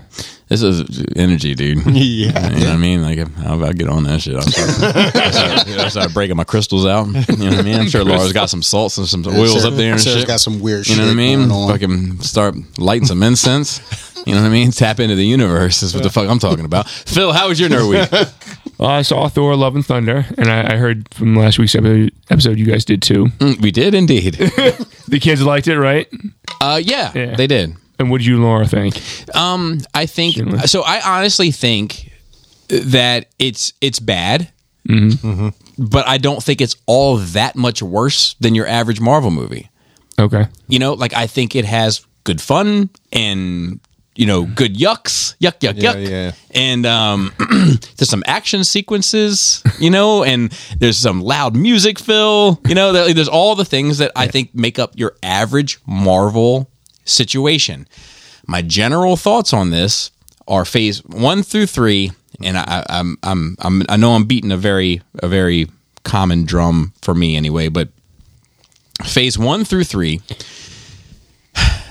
[0.49, 1.85] This is energy, dude.
[1.87, 2.51] Yeah.
[2.51, 3.03] You know what I mean?
[3.03, 4.35] Like, how about get on that shit?
[4.37, 7.07] I'll start, I'll start, breaking my crystals out.
[7.07, 7.81] You know what I mean?
[7.81, 10.29] I'm sure Laura's got some salts and some oils up there and Sarah's shit.
[10.29, 11.49] got some weird you know what I mean?
[11.49, 11.71] going on.
[11.71, 13.81] Fucking start lighting some incense.
[14.27, 14.73] You know what I mean?
[14.73, 16.89] Tap into the universe is what the fuck I'm talking about.
[17.07, 18.29] Phil, how was your nerd week?
[18.79, 22.13] Well, I saw Thor: Love and Thunder, and I, I heard from last week's episode,
[22.29, 23.25] episode you guys did too.
[23.39, 24.35] Mm, we did indeed.
[24.35, 26.07] The kids liked it, right?
[26.61, 27.37] Uh, yeah, Yeah.
[27.37, 27.75] they did.
[27.99, 29.01] And what did you, Laura, think?
[29.35, 30.71] Um, I think Shameless.
[30.71, 30.83] so.
[30.83, 32.13] I honestly think
[32.69, 34.51] that it's it's bad,
[35.79, 39.71] but I don't think it's all that much worse than your average Marvel movie.
[40.19, 40.47] Okay.
[40.69, 43.81] You know, like I think it has good fun and
[44.15, 46.33] you know good yucks, yuck, yuck, Yeah, yuck, yeah.
[46.55, 47.33] and um,
[47.97, 51.99] there's some action sequences, you know, and there's some loud music.
[51.99, 56.71] Phil, you know, there's all the things that I think make up your average Marvel
[57.07, 57.88] situation.
[58.47, 60.11] My general thoughts on this
[60.47, 64.57] are phase one through three, and I, I'm, I'm, I'm, I know I'm beating a
[64.57, 65.69] very, a very
[66.05, 67.88] common drum for me anyway, but
[69.05, 70.21] phase one through three,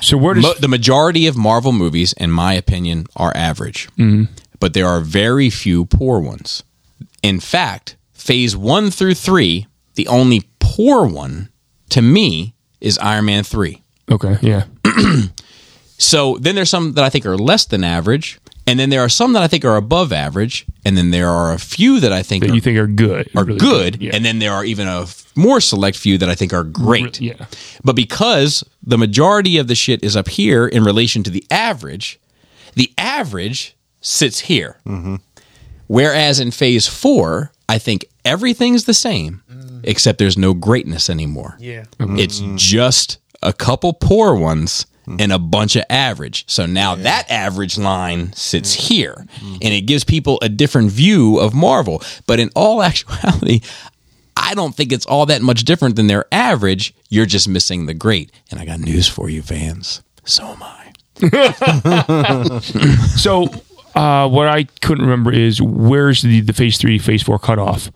[0.06, 4.26] So where does mo- the majority of Marvel movies, in my opinion, are average, mm-hmm.
[4.60, 6.64] but there are very few poor ones.
[7.24, 11.50] In fact, phase one through three, the only poor one
[11.90, 13.82] to me is Iron Man three.
[14.12, 14.66] Okay, yeah,
[15.98, 18.38] So then there's some that I think are less than average,
[18.68, 21.54] and then there are some that I think are above average, and then there are
[21.54, 24.12] a few that I think that are, you think are good, are really good, Yeah.
[24.14, 27.22] and then there are even a f- more select few that I think are great.
[27.22, 27.46] yeah.
[27.84, 32.20] But because the majority of the shit is up here in relation to the average,
[32.74, 34.78] the average sits here.
[34.86, 35.16] Mm-hmm.
[35.88, 39.80] Whereas in phase four, I think everything's the same, mm.
[39.84, 41.56] except there's no greatness anymore.
[41.60, 41.86] Yeah.
[42.00, 42.20] Mm-hmm.
[42.20, 45.18] It's just a couple poor ones hmm.
[45.20, 46.46] and a bunch of average.
[46.48, 49.56] So now that average line sits here hmm.
[49.62, 52.02] and it gives people a different view of Marvel.
[52.28, 53.62] But in all actuality,
[54.36, 56.94] I don't think it's all that much different than their average.
[57.10, 58.32] You're just missing the great.
[58.52, 60.02] And I got news for you, fans.
[60.26, 60.82] So am I.
[63.16, 63.48] So
[63.96, 67.92] uh, what I couldn't remember is where's the, the phase three, phase four cutoff?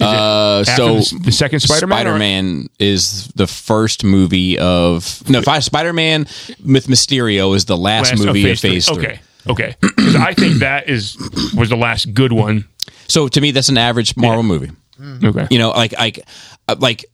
[0.00, 1.98] Uh, so the, the second Spider-Man.
[1.98, 5.40] Spider-Man is the first movie of no.
[5.42, 6.22] Spider-Man
[6.64, 8.96] with Mysterio is the last, last- movie of phase three.
[9.04, 9.76] Okay, okay.
[9.80, 11.16] Because I think that is
[11.56, 12.64] was the last good one.
[13.08, 14.70] So to me, that's an average Marvel movie.
[15.22, 15.46] Okay.
[15.50, 16.20] You know, like like
[16.68, 17.04] uh, like.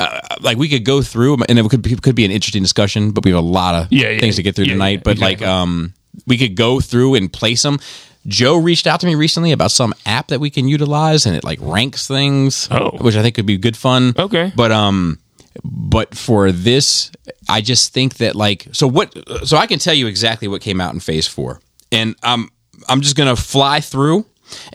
[0.00, 3.24] Uh, like we could go through and it could could be an interesting discussion, but
[3.24, 4.90] we have a lot of Yeah, yeah, things to get through yeah, tonight.
[4.98, 5.46] yeah, but exactly.
[5.46, 5.94] like, um,
[6.26, 7.78] we could go through and place them.
[8.26, 11.44] Joe reached out to me recently about some app that we can utilize, and it
[11.44, 12.90] like ranks things, Oh.
[13.00, 14.14] which I think could be good fun.
[14.18, 14.50] Okay.
[14.56, 15.18] but um,
[15.62, 17.10] but for this,
[17.48, 19.12] I just think that like so what
[19.46, 21.60] so I can tell you exactly what came out in Phase Four,
[21.92, 22.48] and I'm
[22.88, 24.24] I'm just gonna fly through.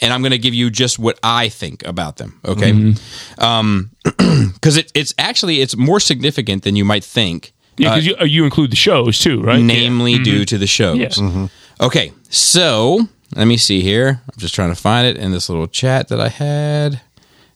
[0.01, 2.39] and I'm going to give you just what I think about them.
[2.43, 2.93] Okay,
[3.37, 7.53] Um because it, it's actually it's more significant than you might think.
[7.79, 9.61] Yeah, because you, uh, you include the shows too, right?
[9.61, 10.97] namely due to the shows.
[11.19, 11.47] Yeah.
[11.81, 12.99] Okay, so
[13.35, 14.21] let me see here.
[14.23, 17.01] I'm just trying to find it in this little chat that I had.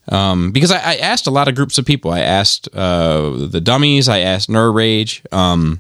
[0.10, 2.12] Um, because I, I asked a lot of groups of people.
[2.12, 4.10] I asked uh, the dummies.
[4.10, 5.80] I asked Nerd Rage, um,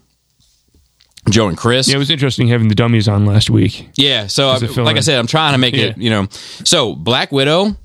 [1.30, 1.88] Joe and Chris.
[1.90, 3.90] Yeah, it was interesting having the dummies on last week.
[3.96, 4.86] Yeah, so As a I- fill-in.
[4.86, 6.28] like I said, I'm trying to make it, you know.
[6.66, 7.76] So Black Widow,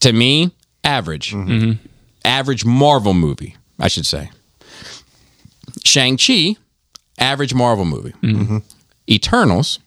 [0.00, 0.50] to me,
[0.84, 1.34] average,
[2.24, 4.30] average Marvel movie, I should say.
[5.84, 6.56] Shang Chi,
[7.18, 8.14] average Marvel movie.
[9.10, 9.78] Eternals,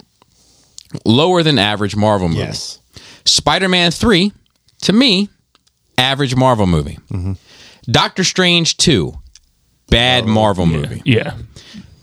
[1.05, 2.41] lower than average Marvel movie.
[2.41, 2.79] Yes.
[3.25, 4.31] Spider Man Three,
[4.81, 5.29] to me,
[5.97, 6.99] average Marvel movie.
[7.85, 9.13] Doctor Strange Two,
[9.89, 11.01] bad oh, Marvel movie.
[11.05, 11.35] Yeah.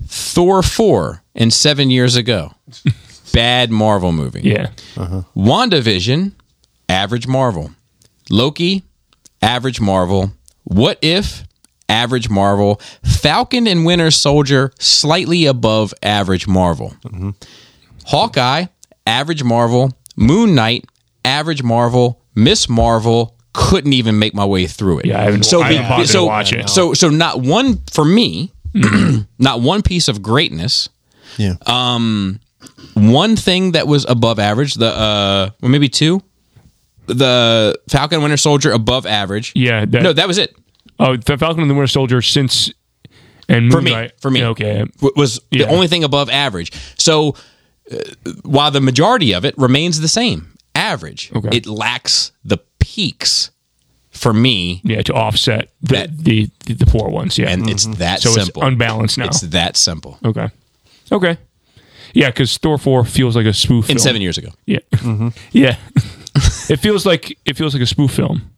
[0.06, 2.52] Thor 4 and 7 years ago.
[3.32, 4.42] Bad Marvel movie.
[4.42, 4.72] Yeah.
[4.94, 5.22] Uh-huh.
[5.34, 6.32] WandaVision,
[6.86, 7.70] average Marvel.
[8.28, 8.82] Loki,
[9.40, 10.32] average Marvel.
[10.64, 11.44] What If,
[11.88, 12.80] average Marvel.
[13.04, 16.94] Falcon and Winter Soldier, slightly above average Marvel.
[18.06, 18.66] Hawkeye,
[19.06, 19.92] average Marvel.
[20.16, 20.84] Moon Knight,
[21.24, 22.20] average Marvel.
[22.34, 25.06] Miss Marvel, couldn't even make my way through it.
[25.06, 26.68] Yeah, I haven't- I haven't bothered to so, watch it.
[26.68, 28.52] So, so not one for me,
[29.38, 30.88] not one piece of greatness
[31.36, 31.54] Yeah.
[31.66, 32.40] Um,
[32.94, 36.22] one thing that was above average, the uh, well, maybe two,
[37.06, 39.52] the Falcon and Winter Soldier above average.
[39.54, 39.84] Yeah.
[39.86, 40.54] That, no, that was it
[41.02, 42.72] oh, the Falcon and the Winter Soldier since
[43.48, 43.90] and for Moon me.
[43.92, 44.84] Knight- For me, okay.
[45.16, 45.66] Was Yeah.
[45.66, 46.72] the only thing above average.
[46.96, 47.34] So
[47.90, 47.96] uh,
[48.42, 51.56] while the majority of it remains the same, average, Okay.
[51.56, 53.50] it lacks the peaks
[54.10, 57.36] for me, Yeah, to offset the That- the, the, the poor ones.
[57.38, 57.50] Yeah.
[57.50, 58.62] and it's that so simple.
[58.62, 59.26] it's unbalanced now.
[59.26, 60.18] It's that simple.
[60.24, 60.48] okay.
[61.10, 61.36] Okay.
[62.14, 63.86] Yeah, because Thor four feels like a spoof.
[63.90, 63.98] In film.
[63.98, 64.80] seven years ago, Yeah.
[65.52, 65.76] Yeah.
[66.68, 68.51] it feels like it feels like a spoof film.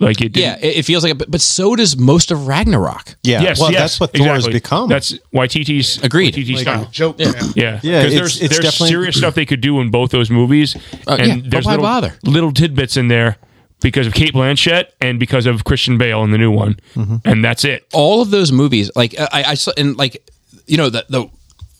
[0.00, 0.36] Like it.
[0.36, 3.14] yeah, it, it feels like, a, but, but so does most of Ragnarok.
[3.22, 3.42] Yeah.
[3.42, 3.60] Yes.
[3.60, 4.88] well, yes, that's what Thor has become.
[4.88, 5.50] That's Agreed.
[5.50, 6.88] Waititi's Waititi's style.
[6.90, 7.16] Joke.
[7.18, 7.32] Yeah.
[7.54, 10.10] Yeah, Yeah, 'Cause it's- there's it's there's definitely- serious stuff they could do in both
[10.10, 10.74] those movies,
[11.06, 12.14] Uh, and yeah, but there's why little, bother?
[12.24, 13.36] little tidbits in there
[13.80, 17.16] because of Cate Blanchett and because of Christian Bale in the new one, Mm-hmm.
[17.24, 17.86] and that's it.
[17.92, 20.28] all of those movies, like I, I saw, and like
[20.66, 21.28] you know the the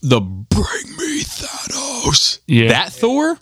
[0.03, 2.69] the Bring Me Thanos, Yeah.
[2.69, 3.39] that Thor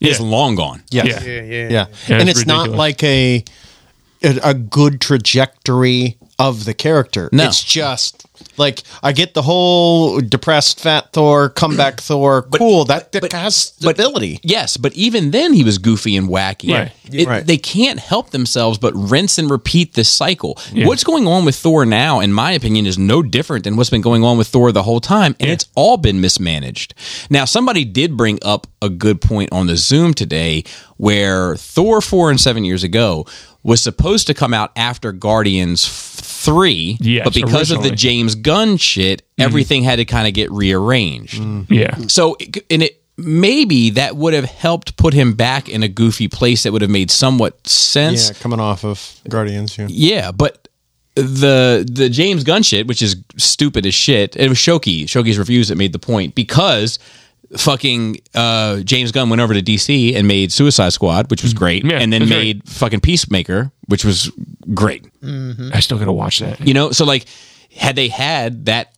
[0.00, 0.82] is long gone.
[0.90, 1.06] yes.
[1.06, 1.20] Yeah.
[1.22, 1.52] Yeah, yeah.
[1.52, 1.86] Yeah.
[2.08, 3.44] Yeah, and it's it's not like a,
[4.22, 7.28] a good trajectory of the character.
[7.32, 7.46] No.
[7.46, 12.42] It's just like I get the whole depressed fat Thor, comeback Thor.
[12.42, 12.84] cool.
[12.86, 14.40] That, that has stability.
[14.42, 16.72] Yes, but even then he was goofy and wacky.
[16.72, 16.92] Right.
[17.12, 17.46] It- Right.
[17.46, 20.58] They can't help themselves but rinse and repeat this cycle.
[20.72, 20.86] Yeah.
[20.86, 24.00] What's going on with Thor now, in my opinion, is no different than what's been
[24.02, 26.94] going on with Thor the whole time, and it's all been mismanaged.
[27.30, 30.64] Now, somebody did bring up a good point on the Zoom today
[30.96, 33.26] where Thor four and seven years ago
[33.62, 37.96] was supposed to come out after Guardians three, Yes, but because of the originally.
[38.28, 39.42] James Gunn shit, mm-hmm.
[39.42, 41.40] everything had to kind of get rearranged.
[41.40, 41.66] Mm.
[41.70, 42.36] Yeah, So,
[42.70, 46.72] and it maybe that would have helped put him back in a goofy place that
[46.72, 48.28] would have made somewhat sense.
[48.28, 49.76] Yeah, coming off of Guardians.
[49.78, 49.86] Yeah.
[49.88, 50.68] Yeah, but
[51.14, 55.68] the the James Gunn shit, which is stupid as shit, it was Shoki Shoki's reviews
[55.68, 56.98] that made the point because
[57.56, 61.58] fucking uh, James Gunn went over to DC and made Suicide Squad, which was mm.
[61.58, 64.30] great, Yeah, and then that's made fucking Peacemaker, which was
[64.74, 65.06] great.
[65.22, 66.60] I still gotta watch that.
[66.60, 67.26] You know, so like,
[67.78, 68.92] had they had that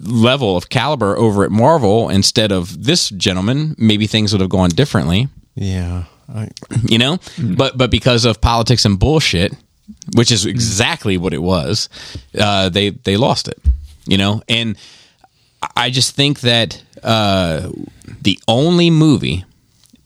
[0.00, 4.70] level of caliber over at Marvel instead of this gentleman, maybe things would have gone
[4.70, 5.28] differently.
[5.54, 6.04] Yeah.
[6.32, 6.48] I,
[6.84, 9.52] You know, but but because of politics and bullshit,
[10.14, 11.88] which is exactly what it was,
[12.38, 13.58] uh, they they lost it.
[14.06, 14.76] You know, and
[15.76, 17.70] I just think that uh,
[18.22, 19.44] the only movie,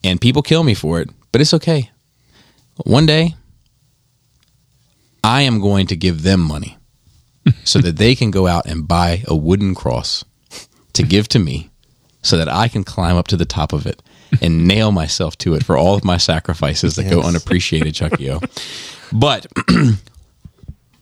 [0.02, 1.90] and people kill me for it, but it's okay.
[2.84, 3.34] One day,
[5.22, 6.76] I am going to give them money
[7.64, 10.24] so that they can go out and buy a wooden cross
[10.92, 11.70] to give to me
[12.22, 14.02] so that I can climb up to the top of it
[14.40, 18.40] and nail myself to it for all of my sacrifices that go unappreciated, Chucky O.
[19.12, 19.46] But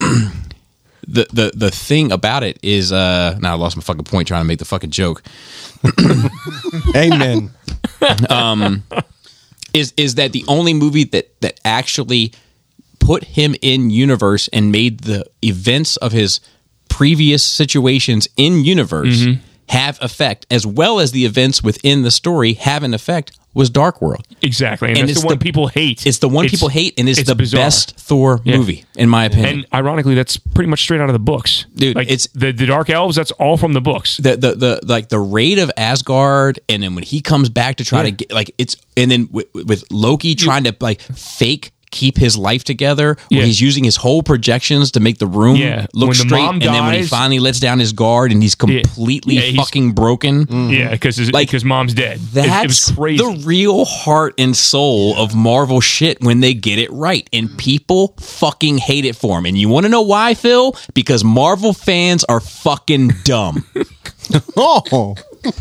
[0.01, 4.43] the the the thing about it is uh now I lost my fucking point trying
[4.43, 5.22] to make the fucking joke.
[6.97, 7.51] amen.
[9.74, 12.32] is is that the only movie that that actually
[13.03, 16.40] put him in universe and made the events of his
[16.88, 19.40] previous situations in universe mm-hmm.
[19.70, 24.00] have effect as well as the events within the story have an effect was Dark
[24.00, 24.26] World.
[24.40, 26.07] exactly, and, And it's the one the- people hate.
[26.07, 27.64] It's the one people hate, and it's, the bizarre.
[27.66, 28.57] best Thor Yeah.
[28.57, 29.48] movie in my opinion.
[29.57, 32.64] And ironically, that's pretty much straight out of the books, Dude, Like it's- the the
[32.66, 33.14] Dark Elves.
[33.16, 34.16] That's all from the books.
[34.16, 37.84] the, the the like the raid of Asgard, and then when he comes back to
[37.84, 42.18] try to get like it's, and then with, with Loki trying to like fake keep
[42.18, 43.47] his life together, where Yeah.
[43.47, 45.86] he's using his whole projections to make the room Yeah.
[45.95, 48.43] look When the straight, mom and then when he finally lets down his guard and
[48.43, 50.47] he's completely Yeah, he's- fucking broken.
[50.47, 50.70] Mm-hmm.
[50.70, 52.18] Yeah, because Like, because mom's dead.
[52.32, 53.18] That's it, was crazy.
[53.24, 57.28] the real heart and soul of Marvel shit when they get it right.
[57.32, 59.47] And people fucking hate it for him.
[59.47, 60.74] And you want to know why, Phil?
[60.95, 63.64] Because Marvel fans are fucking dumb.
[64.57, 65.14] Oh,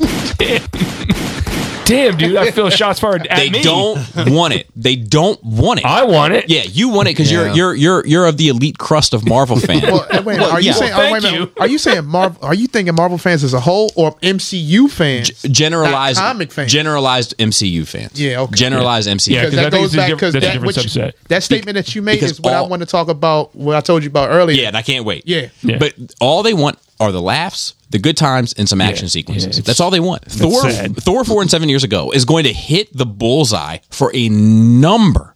[1.92, 3.58] Damn, dude, I feel shots fired at they me.
[3.60, 4.00] They don't
[4.34, 4.68] want it.
[4.76, 5.86] They don't want it.
[5.86, 6.50] I want it.
[6.50, 7.54] yeah, you want it because Yeah.
[7.54, 9.84] you're you're you're you're of the elite crust of Marvel fans.
[9.84, 10.74] Well, wait, are you yeah.
[10.74, 10.92] saying?
[10.96, 11.50] Well, oh, wait a thank minute.
[11.58, 11.62] you.
[11.62, 12.44] Are you saying Marvel?
[12.46, 15.30] Are you thinking Marvel fans as a whole or MCU fans?
[15.44, 16.72] generalized comic fans.
[16.72, 18.20] generalized MCU fans.
[18.20, 18.56] Yeah, okay.
[18.56, 19.32] Generalized MCU.
[19.34, 19.52] Yeah, fans.
[19.52, 21.12] because that think goes it's back diff- because that's that, different what you- subset.
[21.28, 23.54] that statement that you made because is what I want to talk about.
[23.56, 24.60] What I told you about earlier.
[24.62, 25.24] Yeah, and I can't wait.
[25.28, 25.50] Yeah.
[25.62, 25.78] Yeah.
[25.78, 29.46] But all they want are the laughs, the good times, and some action Yeah, sequences.
[29.58, 30.24] it's- That's all they want.
[30.26, 30.96] Thor sad.
[30.98, 35.36] Thor four and seven years ago is going to hit the bullseye for a number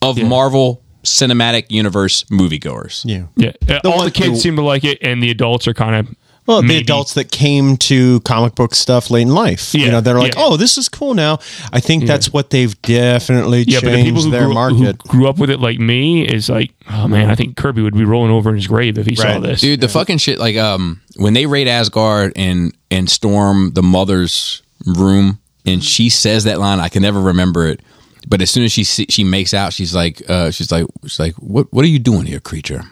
[0.00, 3.02] of Marvel Cinematic Universe moviegoers.
[3.04, 3.24] yeah.
[3.36, 5.74] Yeah, Uh, all one the kids who- seem to like it, and the adults are
[5.74, 6.14] kind of
[6.50, 10.18] Well, the adults that came to comic book stuff late in life, you know, they're
[10.18, 10.42] like, yeah.
[10.44, 11.38] "Oh, this is cool now."
[11.72, 14.92] I think that's what they've definitely Yeah, changed but the people who their grew, who
[14.94, 18.04] grew up with it like me is like, oh man, I think Kirby would be
[18.04, 19.60] rolling over in his grave if he saw this.
[19.60, 24.62] Dude, the fucking shit like um when they raid Asgard and and storm the mother's
[24.86, 27.80] room and she says that line, I can never remember it.
[28.28, 31.18] But as soon as she see, she makes out, she's like uh she's like she's
[31.18, 32.82] like what what are you doing here, creature?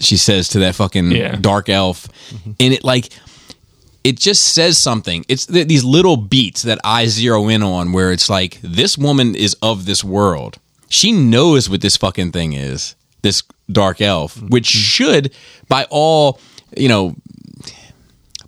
[0.00, 1.36] She says to that fucking Yeah.
[1.36, 2.08] dark elf.
[2.30, 2.50] Mm-hmm.
[2.60, 3.10] And it like
[4.04, 5.24] it just says something.
[5.28, 9.34] It's th- these little beats that I zero in on where it's like this woman
[9.34, 10.58] is of this world.
[10.88, 12.94] She knows what this fucking thing is.
[13.22, 14.46] This dark elf, mm-hmm.
[14.46, 15.34] which should
[15.68, 16.40] by all,
[16.76, 17.16] you know,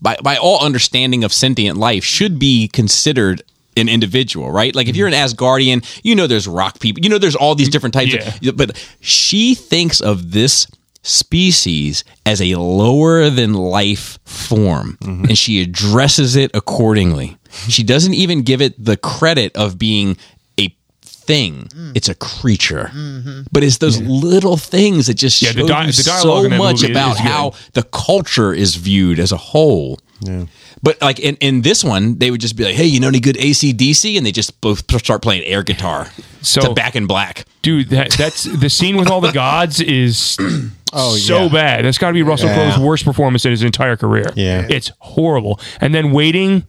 [0.01, 3.43] by by all understanding of sentient life should be considered
[3.77, 4.75] an individual, right?
[4.75, 5.37] Like if you're an mm-hmm.
[5.37, 8.83] Asgardian, you know there's rock people, you know there's all these different types of but
[9.01, 10.67] she thinks of this
[11.03, 15.25] species as a lower than life form mm-hmm.
[15.25, 17.37] and she addresses it accordingly.
[17.69, 20.17] She doesn't even give it the credit of being
[20.59, 21.69] a thing.
[21.69, 21.97] Mm.
[21.97, 22.91] It's a creature.
[22.95, 23.43] Mm-hmm.
[23.51, 26.83] But it's those little things that just Yeah, show di- you the dialogue so much
[26.83, 29.99] about how the culture is viewed as a whole.
[30.21, 30.47] Yeah.
[30.83, 33.21] But like in, in this one, they would just be like, "Hey, you know any
[33.21, 36.09] good ACDC?" And they just both start playing air guitar.
[36.43, 37.45] So- to Back in Black.
[37.63, 40.37] Dude, that that's the scene with all the gods is
[40.93, 41.49] Oh, so yeah.
[41.53, 41.85] bad.
[41.85, 42.71] That's got to be Russell Yeah.
[42.73, 44.33] Crowe's worst performance in his entire career.
[44.35, 44.67] Yeah.
[44.69, 45.61] it's horrible.
[45.81, 46.65] And then waiting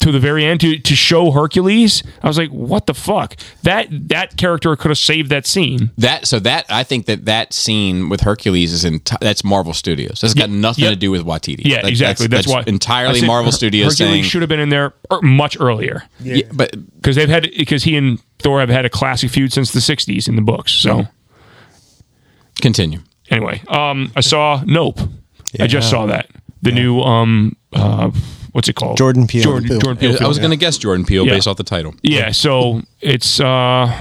[0.00, 3.36] to the very end to, to show Hercules, I was like, what the fuck?
[3.62, 5.90] That that character could have saved that scene.
[5.98, 10.20] That so that I think that that scene with Hercules is in that's Marvel Studios.
[10.20, 10.92] That's got nothing yep.
[10.92, 11.62] to do with Waititi.
[11.64, 12.28] Yeah, That- exactly.
[12.28, 14.24] That's, why entirely said Marvel Her- Studios Hercules saying.
[14.24, 17.96] should have been in there er, much earlier Yeah, but because they've had because he
[17.96, 20.72] and Thor have had a classic feud since the '60s in the books.
[20.72, 21.08] So
[22.60, 23.00] continue.
[23.30, 25.00] anyway, um, I saw Nope.
[25.58, 26.30] I just saw that
[26.62, 28.10] the new um, uh,
[28.52, 28.96] what's it called?
[28.96, 29.42] Jordan Peele.
[29.42, 29.78] Jordan, Peele.
[29.80, 30.10] Jordan Peele.
[30.24, 30.48] I was film.
[30.48, 31.34] going to guess Jordan Peele Yeah.
[31.34, 31.94] based off the title.
[32.02, 33.92] Yeah, so it's uh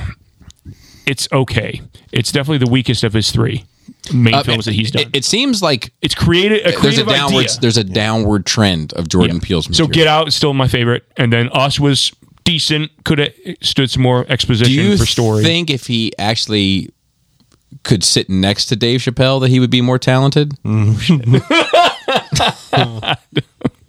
[1.06, 1.82] it's okay.
[2.12, 3.66] It's definitely the weakest of his three
[4.14, 5.04] main Uh, films that he's done.
[5.04, 7.58] It, it seems like it's created a there's a creative downward idea.
[7.62, 9.42] there's a downward trend of Jordan Yeah.
[9.48, 9.88] Peele's So.
[9.88, 12.12] Get Out is still my favorite, and then Us was
[12.44, 12.92] decent.
[13.06, 15.44] Could have stood some more Do exposition you for story.
[15.44, 16.90] think if he actually
[17.84, 20.54] could sit next to Dave Chappelle that he would be more talented?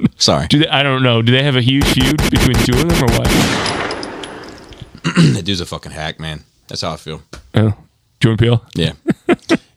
[0.17, 1.23] Sorry, Do they, I don't know.
[1.23, 3.29] Do they have a huge feud between the two of them, or what?
[5.35, 6.45] that dude's a fucking hack, man.
[6.69, 7.23] That's how I feel.
[7.55, 7.75] Oh,
[8.21, 8.65] Jordan Peele.
[8.75, 8.93] Yeah.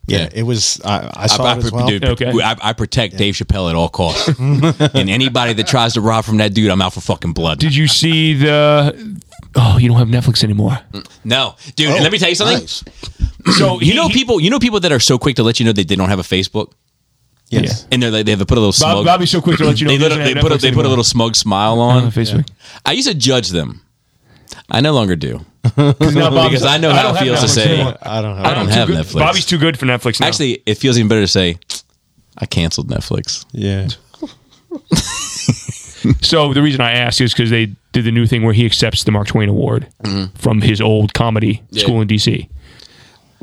[0.08, 0.82] Yeah, it was.
[0.84, 1.88] I, I saw I, it as well.
[1.88, 2.32] dude, Okay.
[2.42, 6.38] I, I protect Dave Chappelle at all costs, and anybody that tries to rob from
[6.38, 7.60] that dude, I'm out for fucking blood.
[7.60, 9.22] Did you see the?
[9.56, 10.78] Oh, you don't have Netflix anymore.
[11.24, 11.92] no, dude.
[11.92, 12.58] and let me tell you something.
[12.60, 12.84] Nice.
[13.58, 14.42] So You know people.
[14.42, 16.20] You know people that are so quick to let you know that they don't have
[16.20, 16.74] a Facebook,
[17.52, 17.86] Yes.
[17.92, 19.06] and they're like they have to put a little Bob, smug.
[19.06, 19.92] Bobby's so quick to let you know.
[19.92, 20.90] they, he doesn't they have put a, Netflix they put a anymore.
[20.90, 22.12] little smug smile on on.
[22.12, 22.50] Facebook.
[22.86, 23.82] I used to judge them.
[24.70, 25.46] I no longer do
[25.78, 27.98] Now Bob's- because I know how don't it have feels to Netflix say anymore.
[28.02, 28.46] I don't have.
[28.46, 29.20] I don't have too good- Netflix.
[29.20, 30.28] Bobby's too good for Netflix now.
[30.28, 31.58] Actually, it feels even better to say
[32.38, 33.46] I canceled Netflix.
[33.52, 33.88] Yeah.
[36.22, 39.04] So the reason I ask is because they did the new thing where he accepts
[39.04, 39.88] the Mark Twain Award
[40.34, 41.76] from his old comedy Mm-hmm.
[41.78, 41.84] Yeah.
[41.84, 42.50] school in DC,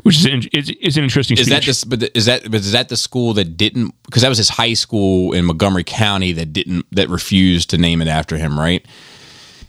[0.03, 1.37] which is an, is, is an interesting.
[1.37, 1.65] Is that speech.
[1.65, 1.83] this?
[1.83, 2.43] But is that?
[2.43, 3.93] But is that the school that didn't?
[4.03, 8.01] Because that was his high school in Montgomery County that didn't that refused to name
[8.01, 8.85] it after him, right?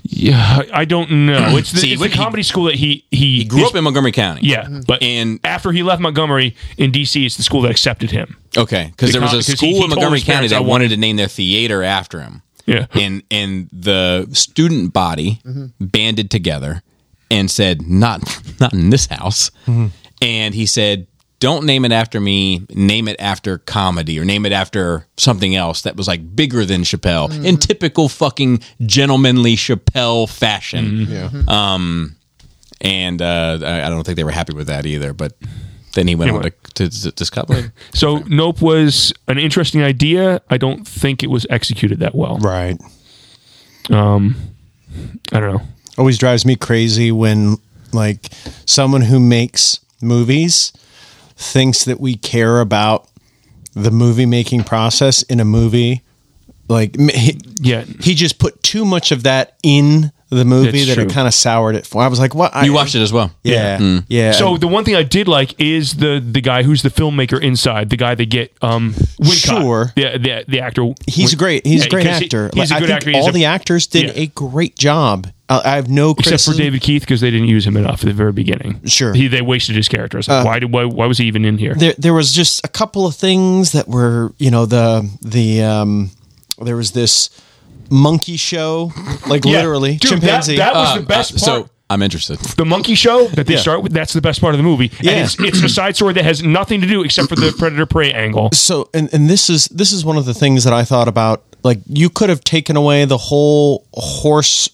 [0.02, 1.48] Yeah, I don't know.
[1.58, 3.74] It's the, See, it's when the he- comedy school that he he, He grew up
[3.74, 4.40] in Montgomery County.
[4.44, 4.80] Yeah, mm-hmm.
[4.86, 8.36] but And- after he left Montgomery in D.C., it's the school that accepted him.
[8.56, 10.88] Okay, because there was a Because he- school he in Montgomery County that wanted wanted-
[10.90, 12.42] to name their theater after him.
[12.66, 12.86] Yeah.
[12.94, 15.66] and and the student body mm-hmm.
[15.80, 16.82] banded together
[17.30, 18.22] and said, "Not
[18.60, 19.86] not in this house." Mm-hmm.
[20.20, 21.06] And he said,
[21.38, 22.66] "Don't name it after me.
[22.70, 26.82] Name it after comedy, or name it after something else that was like bigger than
[26.82, 31.06] Chappelle in typical fucking gentlemanly Chappelle fashion."
[31.48, 32.16] Um,
[32.80, 35.32] and uh, I, I don't think they were happy with that either, but.
[35.92, 37.72] Then he went on to, to, to discover.
[37.94, 40.40] So Nope was an interesting idea.
[40.48, 42.38] I don't think it was executed that well.
[42.38, 42.80] Right.
[43.90, 44.36] Um,
[45.32, 45.62] I don't know.
[45.98, 47.56] Always drives me crazy when
[47.92, 48.28] like
[48.66, 50.72] someone who makes movies
[51.36, 53.08] thinks that we care about
[53.74, 56.02] the movie making process in a movie.
[56.68, 57.82] Like he, Yeah.
[58.00, 61.34] he just put too much of that in the movie That's that it kind of
[61.34, 62.00] soured it for.
[62.02, 62.54] I was like, what?
[62.54, 63.32] I, You watched it as well.
[63.42, 64.00] Yeah.
[64.06, 64.30] Yeah.
[64.30, 67.90] So the one thing I did like is the the guy who's the filmmaker inside,
[67.90, 69.60] the guy they get um Wincott.
[69.60, 69.92] Sure.
[69.96, 70.92] the the, the actor.
[71.08, 71.66] He's Win- great.
[71.66, 72.50] He's Yeah, a great 'cause he- actor.
[72.54, 73.04] he's Like, a good I actor.
[73.06, 74.22] think He's all a- the actors did yeah.
[74.22, 75.26] a great job.
[75.50, 76.54] I, I have no Except for.
[76.54, 78.80] David Keith because they didn't use him enough at the very beginning.
[78.86, 79.10] Sure.
[79.10, 80.16] Uh, he, they wasted his character.
[80.16, 81.74] I was like, why did why, why was he even in here?
[81.74, 86.10] there there was just a couple of things that were you know the the um
[86.62, 87.30] there was this
[87.90, 88.92] monkey show
[89.26, 89.52] like Yeah.
[89.58, 91.66] literally Dude, chimpanzee That, that was Uh, the best uh, part.
[91.66, 92.38] So I'm interested.
[92.56, 93.60] the monkey show that they Yeah.
[93.60, 93.92] start with.
[93.92, 94.92] That's the best part of the movie.
[95.00, 95.12] Yeah.
[95.12, 97.86] and it's, it's a side story that has nothing to do except for the predator
[97.86, 98.50] prey angle.
[98.52, 101.42] so and, and this is this is one of the things that I thought about
[101.64, 104.68] like you could have taken away the whole horse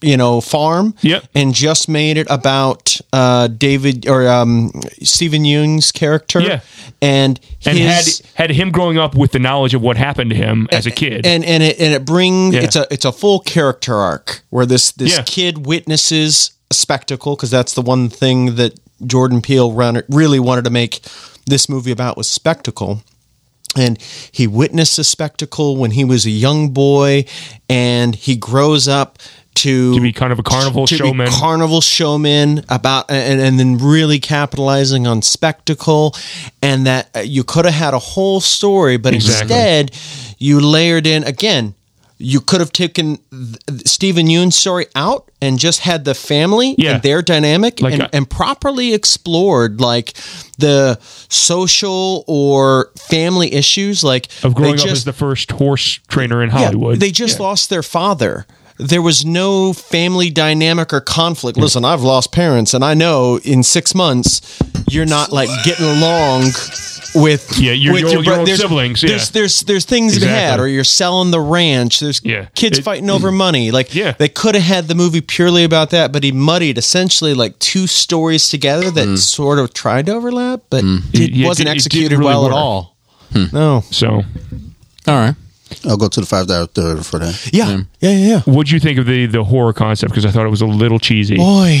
[0.00, 1.24] you know farm Yep.
[1.34, 4.70] and just made it about uh David or um
[5.02, 6.60] Steven Yeun's character Yeah.
[7.02, 10.68] and And had had him growing up with the knowledge of what happened to him
[10.70, 11.26] as a kid.
[11.26, 12.60] and and it and it brings Yeah.
[12.62, 15.22] it's a it's a full character arc where this this Yeah.
[15.22, 20.64] kid witnesses a spectacle because that's the one thing that Jordan Peele run, really wanted
[20.64, 21.00] to make
[21.46, 23.02] this movie about was spectacle.
[23.76, 23.96] And
[24.32, 27.26] he witnessed a spectacle when he was a young boy,
[27.68, 29.18] and he grows up
[29.62, 31.28] to To be kind of a carnival to be showman.
[31.30, 36.14] carnival showman about and, and then really capitalizing on spectacle
[36.62, 39.42] and that uh, you could have had a whole story but Exactly.
[39.54, 39.90] instead
[40.38, 41.74] you layered in again
[42.20, 43.18] you could have taken
[43.84, 46.94] Steven Yeun's story out and just had the family Yeah.
[46.94, 50.14] and their dynamic Like and, a- and properly explored like
[50.58, 50.98] the
[51.28, 56.42] social or family issues like of growing they up just- as the first horse trainer
[56.42, 56.98] in yeah, Hollywood.
[56.98, 58.46] they just lost their father.
[58.78, 61.56] There was no family dynamic or conflict.
[61.58, 61.62] Hmm.
[61.62, 64.40] Listen, I've lost parents, and I know in six months
[64.88, 66.44] you're not like getting along
[67.14, 69.08] with Yeah, your- with your- your bro- own there's, siblings, yeah.
[69.10, 72.00] There's there's there's things to be had, or you're selling the ranch.
[72.00, 72.46] There's Yeah.
[72.54, 73.36] kids It- fighting over mm.
[73.36, 73.70] money.
[73.70, 74.12] Like Yeah.
[74.16, 77.86] they could have had the movie purely about that, but he muddied essentially like two
[77.86, 79.18] stories together that mm.
[79.18, 81.02] sort of tried to overlap, but mm.
[81.12, 82.56] it It- yeah, it wasn't it executed didn't really well at work.
[82.56, 82.96] all.
[83.32, 83.44] Hmm.
[83.52, 83.84] No.
[83.90, 84.08] so,
[85.08, 85.34] All right.
[85.84, 87.50] I'll go to the five dollar third for that.
[87.52, 87.68] Yeah.
[88.00, 88.10] Yeah.
[88.10, 88.28] Yeah.
[88.28, 88.40] Yeah.
[88.42, 90.12] what'd you think of the the horror concept?
[90.12, 91.36] Because I thought it was a little cheesy.
[91.36, 91.80] Boy,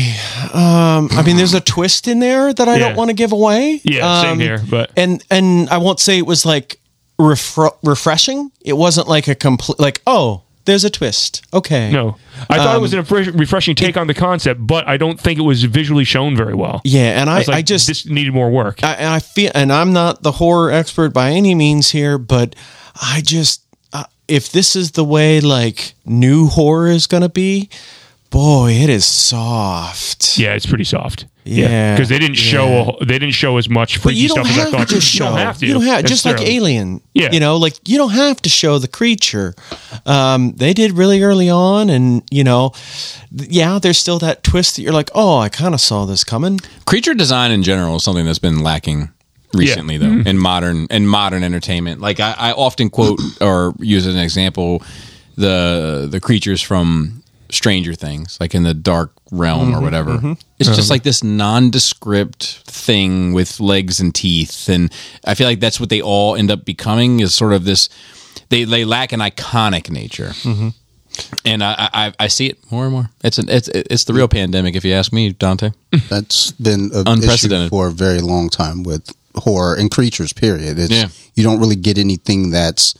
[0.54, 2.88] um, I mean, there's a twist in there that I Yeah.
[2.88, 3.80] don't want to give away.
[3.84, 6.80] Yeah, same Um, here, but- and and I won't say it was like
[7.18, 8.50] refre- refreshing.
[8.64, 11.42] It wasn't like a complete like oh, there's a twist.
[11.54, 12.16] Okay, no,
[12.50, 15.18] I thought it Um, was a refresh- refreshing take on the concept, but I don't
[15.20, 16.80] think it was visually shown very well.
[16.84, 18.80] yeah, and I, was like, I just this needed more work.
[18.84, 22.54] I, and I feel, and I'm not the horror expert by any means here, but
[23.00, 23.62] I just,
[23.92, 27.68] uh, if this is the way like new horror is going to be,
[28.30, 30.38] boy, it is soft.
[30.38, 31.26] yeah, it's pretty soft.
[31.44, 34.44] Yeah, because they didn't show a, they didn't show as much But freaky you don't
[34.44, 34.88] stuff as I have thought.
[34.88, 35.24] to you show.
[35.30, 35.66] don't have to.
[35.66, 36.40] You don't have just like.
[36.42, 37.00] Alien.
[37.14, 37.30] Yeah.
[37.32, 39.54] you know, like you don't have to show the creature.
[40.04, 42.72] Um, they did really early on, and you know,
[43.32, 46.60] yeah, there's still that twist that you're like, oh, I kind of saw this coming.
[46.84, 49.08] creature design in general is something that's been lacking
[49.58, 50.28] recently though Mm-hmm.
[50.28, 54.82] in modern in modern entertainment like I, I often quote or use as an example
[55.36, 59.84] the the creatures from stranger things like in the dark realm or mm-hmm.
[59.84, 60.32] whatever mm-hmm.
[60.58, 60.94] it's just um.
[60.94, 64.92] like this nondescript thing with legs and teeth and
[65.24, 67.88] i feel like that's what they all end up becoming is sort of this
[68.48, 70.68] they, they lack an iconic nature mm-hmm.
[71.44, 73.10] and I, I I see it more and more.
[73.22, 75.72] It's an it's it's the real pandemic, if you ask me, Dante.
[76.08, 77.66] That's been a Unprecedented.
[77.66, 80.32] issue for a very long time with horror and creatures.
[80.32, 80.78] Period.
[80.78, 81.08] It's, Yeah.
[81.34, 82.94] You don't really get anything that's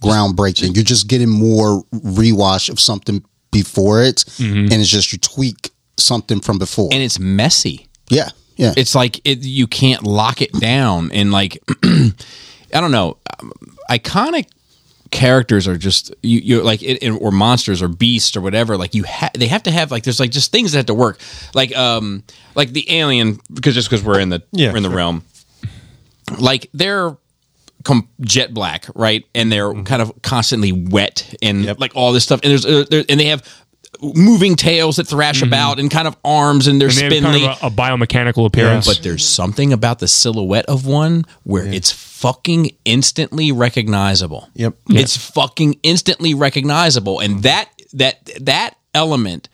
[0.00, 0.74] groundbreaking.
[0.74, 6.40] You're just getting more rewash of something before it, and it's just you tweak something
[6.40, 6.88] from before.
[6.92, 7.88] and it's messy.
[8.08, 8.72] yeah, yeah.
[8.76, 13.52] It's like it, you can't lock it down, and like I don't know, um,
[13.90, 14.46] iconic
[15.10, 18.94] characters are just you you like it, it- or monsters or beasts or whatever like
[18.94, 21.18] you ha- they have to have like there's like just things that have to work
[21.52, 22.22] like um
[22.54, 24.96] like the alien because just because we're in the Yeah, we're in the sure.
[24.96, 25.24] realm
[26.38, 27.16] like they're
[27.84, 29.84] com- jet black right and they're mm-hmm.
[29.84, 33.26] kind of constantly wet and like all this stuff and there's uh, there, and they
[33.26, 33.42] have
[34.02, 35.48] moving tails that thrash mm-hmm.
[35.48, 37.70] about and kind of arms and they're And they have spindly kind of a, a
[37.70, 38.86] biomechanical appearance.
[38.86, 44.48] but there's something about the silhouette of one where it's fucking instantly recognizable.
[44.54, 44.74] Yep.
[44.90, 47.20] It's fucking instantly recognizable.
[47.20, 47.42] And mm-hmm.
[47.42, 49.48] that that that element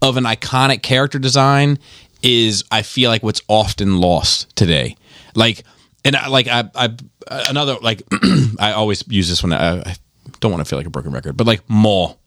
[0.00, 1.78] of an iconic character design
[2.22, 4.96] is I feel like what's often lost today.
[5.34, 5.64] Like
[6.04, 6.94] and I like I I
[7.48, 8.02] another like
[8.58, 9.96] I always use this one I, I
[10.40, 12.18] don't want to feel like a broken record, but like Maul,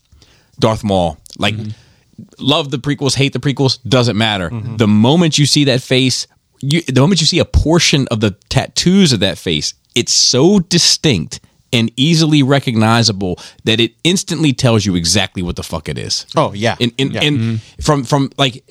[0.59, 1.71] Darth Maul, like mm-hmm.
[2.39, 4.49] love the prequels, hate the prequels, doesn't matter.
[4.49, 4.77] Mm-hmm.
[4.77, 6.27] The moment you see that face,
[6.59, 10.59] you, the moment you see a portion of the tattoos of that face, it's so
[10.59, 11.39] distinct
[11.73, 16.25] and easily recognizable that it instantly tells you exactly what the fuck it is.
[16.35, 16.75] Oh, yeah.
[16.79, 17.23] and and, Yeah.
[17.23, 17.81] and mm-hmm.
[17.81, 18.63] from from like,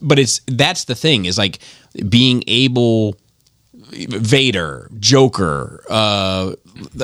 [0.00, 1.58] but it's that's the thing is like
[2.08, 3.16] being able.
[3.92, 6.54] Vader, Joker, uh,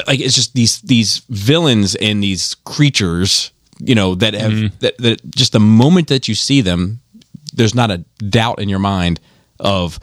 [0.06, 5.30] like it's just these these villains and these creatures, you know, that have that, that
[5.34, 7.00] just the moment that you see them,
[7.54, 9.20] there's not a doubt in your mind
[9.60, 9.98] of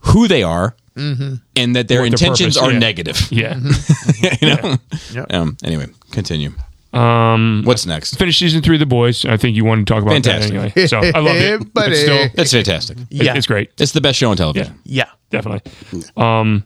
[0.00, 1.40] who they are and
[1.76, 2.78] that their What their intentions purpose, are yeah.
[2.78, 3.28] negative.
[3.32, 3.58] yeah.
[4.40, 4.76] you know.
[5.12, 5.32] Yep.
[5.32, 5.56] Um.
[5.64, 6.52] Anyway, continue.
[6.92, 7.62] Um.
[7.64, 8.16] What's next?
[8.18, 9.24] Finish season three of The Boys.
[9.24, 10.52] I think you want to talk about Fantastic.
[10.52, 10.86] that anyway.
[10.86, 11.72] So I love it.
[11.74, 11.92] buddy.
[11.92, 12.98] It's still, It's fantastic.
[13.10, 13.34] Yeah.
[13.36, 13.70] it's great.
[13.78, 14.78] It's the best show on Yeah, television.
[14.84, 15.04] Yeah.
[15.30, 15.72] definitely.
[16.16, 16.64] Um,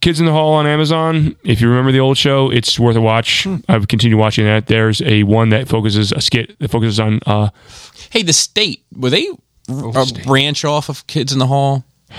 [0.00, 1.34] Kids in the Hall on Amazon.
[1.42, 3.42] If you remember the old show, it's worth a watch.
[3.44, 3.56] Hmm.
[3.68, 4.68] I've continued watching that.
[4.68, 7.48] There's a one that focuses a skit that focuses on uh,
[8.10, 9.28] Hey, the state were they
[9.68, 11.84] Oh, a branch off of Kids in the Hall?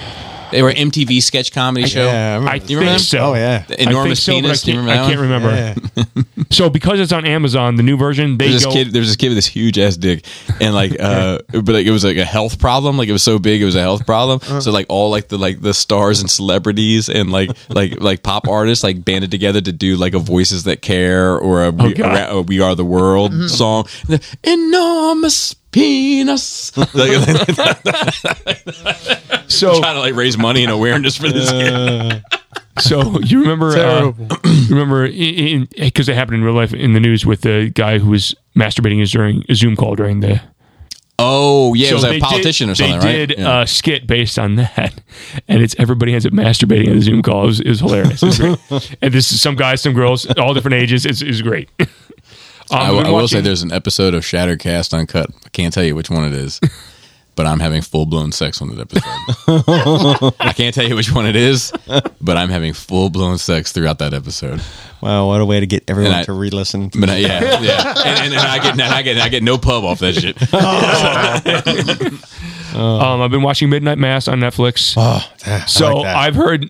[0.51, 2.05] They were MTV sketch comedy show.
[2.05, 2.67] Yeah, I remember I this.
[2.67, 2.99] think them?
[2.99, 3.19] so.
[3.19, 3.63] Oh yeah.
[3.67, 4.61] The enormous I think penis.
[4.61, 6.25] So, Do I can't, that I can't remember.
[6.51, 8.71] So because it's on Amazon, the new version, they There's go.
[8.71, 8.93] this kid.
[8.93, 10.25] There's this kid with this huge ass dick,
[10.59, 12.97] and like, uh, but like it was like a health problem.
[12.97, 14.39] Like it was so big, it was a health problem.
[14.41, 14.59] Uh-huh.
[14.61, 18.47] So like all like the like the stars and celebrities and like like like pop
[18.47, 21.93] artists like banded together to do like a Voices That Care or a We, Oh,
[21.93, 22.31] God.
[22.37, 23.47] a we Are the World Mm-hmm.
[23.47, 23.85] song.
[24.07, 26.71] The enormous penis.
[29.47, 32.23] so trying to like raise money and awareness for this kid.
[32.79, 33.77] So you remember?
[33.77, 34.11] Uh,
[34.69, 38.35] remember because it happened in real life in the news with the guy who was
[38.55, 40.41] masturbating his during a Zoom call during the.
[41.21, 43.25] Oh yeah, it was So a politician did, or something, They right?
[43.27, 43.61] did Yeah.
[43.63, 44.93] a skit based on that,
[45.49, 47.43] and it's everybody ends up masturbating in the Zoom call.
[47.43, 48.23] It was, it was hilarious.
[48.23, 48.97] It was great.
[49.01, 51.05] and this is some guys, some girls, all different ages.
[51.05, 51.69] It's, it's great.
[52.71, 55.29] I, I've will say there's an episode of Shattercast Uncut.
[55.45, 56.59] I can't tell you which one it is,
[57.35, 60.33] but I'm having full blown sex on that episode.
[60.39, 61.71] I can't tell you which one it is,
[62.21, 64.61] but I'm having full blown sex throughout that episode.
[65.01, 66.89] Wow, what a way to get everyone I- to re-listen.
[66.89, 69.57] But I, yeah, yeah, and, and, and I get and I get I get no
[69.57, 70.37] pub off that shit.
[72.69, 74.93] Um, I've been watching Midnight Mass on Netflix.
[74.95, 75.27] Oh,
[75.65, 76.15] so that.
[76.15, 76.69] I've heard,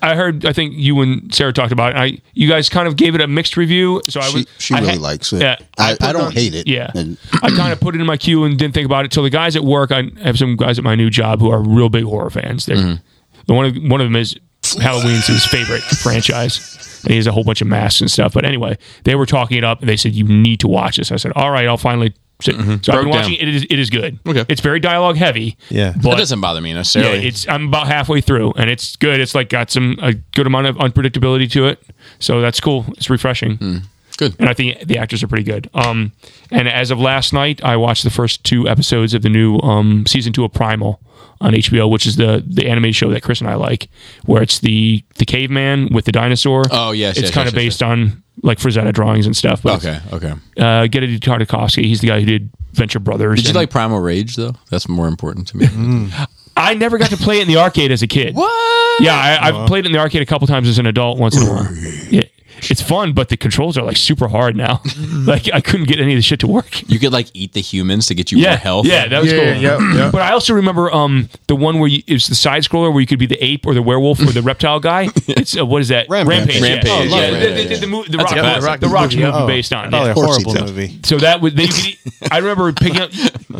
[0.00, 1.98] I heard, I think you and Sarah talked about it.
[1.98, 4.00] I, you guys kind of gave it a mixed review.
[4.08, 5.42] So I She, was, she I really had- likes it.
[5.42, 6.66] Yeah, I, put I don't on- hate it.
[6.68, 9.10] Yeah, And I kind of put it in my queue and didn't think about it
[9.10, 9.90] till the guys at work.
[9.90, 12.66] I have some guys at my new job who are real big horror fans.
[12.66, 13.02] They're Mm-hmm.
[13.46, 14.36] the one of one of them is
[14.80, 17.00] Halloween's his favorite franchise.
[17.04, 18.34] And he has a whole bunch of masks and stuff.
[18.34, 21.12] But anyway, they were talking it up and they said, You need to watch this.
[21.12, 22.54] I said, All right, I'll finally sit.
[22.54, 22.92] So I've Mm-hmm.
[22.92, 23.48] Been watching it.
[23.48, 24.18] It is, it is good.
[24.26, 24.44] Okay.
[24.48, 25.56] It's very dialogue heavy.
[25.70, 25.90] Yeah.
[25.92, 27.20] That But doesn't bother me necessarily.
[27.20, 29.20] yeah, it's I'm about halfway through, and it's good.
[29.20, 31.82] It's like got some a good amount of unpredictability to it,
[32.18, 32.84] so that's cool.
[32.96, 33.76] It's refreshing, Hmm.
[34.16, 34.34] Good.
[34.40, 35.70] and I think the actors are pretty good.
[35.74, 36.10] Um,
[36.50, 40.04] and as of last night, I watched the first two episodes of the new um
[40.06, 41.00] season two of Primal
[41.40, 43.88] on HBO, which is the the animated show that Chris and I like,
[44.24, 46.64] where it's the the caveman with the dinosaur.
[46.72, 49.62] Oh, yes, it's yes, kind yes, of yes, based on like Frazetta drawings and stuff.
[49.62, 50.30] But Okay, okay.
[50.58, 53.36] uh, Gennady Tartakovsky, he's the guy who did Venture Brothers.
[53.36, 54.54] Did you and- like Primal Rage though?
[54.70, 56.10] That's more important to me.
[56.56, 58.34] I never got to play it in the arcade as a kid.
[58.34, 59.00] what?
[59.02, 61.36] Yeah, I, I've played it in the arcade a couple times as an adult once
[61.40, 61.72] in a while.
[62.10, 62.22] Yeah,
[62.70, 64.80] it's fun, but the controls are like super hard now.
[65.26, 66.88] like I couldn't get any of the shit to work.
[66.90, 68.86] You could like eat the humans to get you Yeah, more health.
[68.86, 69.62] yeah, that was Yeah, cool.
[69.62, 70.10] yeah, yeah.
[70.10, 73.00] But I also remember um the one where you, it was the side scroller where
[73.00, 75.08] you could be the ape or the werewolf or the reptile guy.
[75.28, 76.08] It's uh, what is that?
[76.08, 76.56] Rampage.
[76.60, 76.62] yeah.
[76.62, 77.68] Rampage, Oh, yeah, the, yeah, the, yeah.
[77.68, 78.80] the, the, mo- the rock, a classic.
[78.80, 79.26] the, the rock's movie.
[79.26, 79.90] movie Oh, based on.
[79.90, 80.14] Probably Yeah.
[80.14, 80.98] horrible movie.
[81.04, 81.68] So that was they.
[82.30, 83.10] I remember picking up.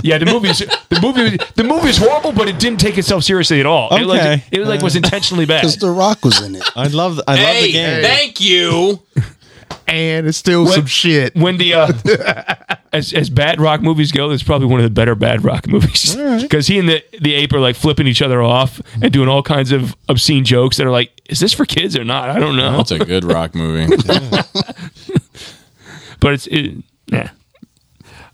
[0.02, 1.36] Yeah, the movie is the movie.
[1.54, 3.94] The movie is horrible, but it didn't take itself seriously at all.
[3.96, 4.44] It, like, Okay.
[4.52, 5.60] it like was intentionally bad.
[5.62, 6.62] because The Rock was in it.
[6.76, 7.16] I love.
[7.16, 8.02] The, I love Hey, the game.
[8.02, 8.97] thank you.
[9.86, 11.34] and it's still some shit.
[11.36, 11.92] when the uh,
[12.92, 16.16] as as bad rock movies go, it's probably one of the better bad rock movies
[16.42, 19.42] because he and the the ape are like flipping each other off and doing all
[19.42, 22.28] kinds of obscene jokes that are like, is this for kids or not?
[22.30, 23.94] I don't know, That's a good rock movie.
[26.20, 26.76] but it's it,
[27.06, 27.30] yeah.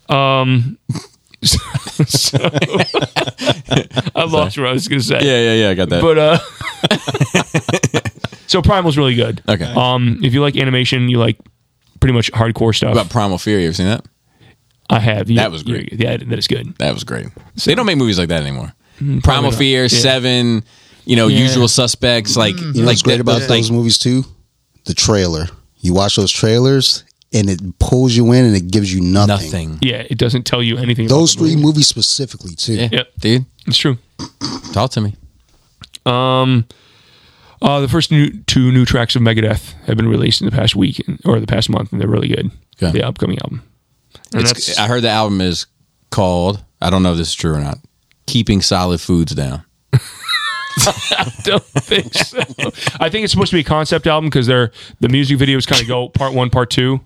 [0.08, 0.78] Um,
[1.42, 1.58] so,
[2.04, 2.38] so-
[4.16, 5.18] I lost what I was gonna say.
[5.22, 5.70] yeah, yeah, yeah.
[5.70, 6.02] I got that.
[6.02, 6.38] but uh,
[8.46, 9.42] so Primal's really good.
[9.48, 9.64] Okay.
[9.76, 11.38] Um, if you like animation, you like
[12.00, 12.92] pretty much hardcore stuff.
[12.92, 14.04] about Primal Fear, you ever seen that?
[14.90, 15.30] I have.
[15.30, 15.92] You- That was great.
[15.92, 16.74] you- Yeah, that is good.
[16.78, 17.26] That was great.
[17.56, 18.72] So, they don't make movies like that anymore.
[19.22, 19.50] Primal.
[19.50, 19.88] Fear, Yeah.
[19.88, 20.64] Seven,
[21.06, 23.98] you know, Usual Suspects, like You know like what's great that- about those, those movies
[23.98, 24.24] too?
[24.84, 25.48] The trailer.
[25.80, 29.26] You watch those trailers and it pulls you in and it gives you nothing.
[29.50, 29.78] nothing.
[29.80, 31.08] Yeah, it doesn't tell you anything.
[31.08, 31.66] Those about the three movie.
[31.66, 32.74] movies specifically too.
[32.74, 33.08] Yeah, Yep.
[33.18, 33.98] dude, It's true.
[34.72, 35.14] talk to me.
[36.06, 36.66] Um,
[37.64, 40.76] uh, the first new, two new tracks of Megadeth have been released in the past
[40.76, 42.50] week and- or the past month, and they're really good.
[42.80, 42.92] Okay.
[42.92, 43.62] The upcoming album.
[44.34, 45.66] It's, I heard the album is
[46.10, 46.62] called.
[46.80, 47.78] I don't know if this is true or not.
[48.26, 49.64] Keeping solid foods down.
[49.92, 52.38] I don't think so.
[53.00, 55.80] I think it's supposed to be a concept album because they're the music videos kind
[55.80, 57.00] of go part one, part two.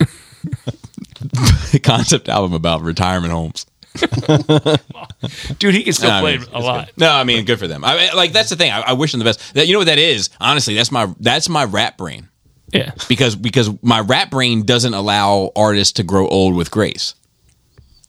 [1.82, 3.66] Concept album about retirement homes.
[5.58, 6.86] Dude, he can still No, I play mean, a lot.
[6.86, 6.98] good.
[6.98, 7.84] No, I mean, good for them.
[7.84, 8.70] I mean, like that's the thing.
[8.70, 9.54] I, I wish them the best.
[9.54, 10.30] That, you know what that is?
[10.40, 12.28] Honestly, that's my that's my rap brain
[12.72, 12.92] Yeah.
[13.08, 17.14] because because my rap brain doesn't allow artists to grow old with grace.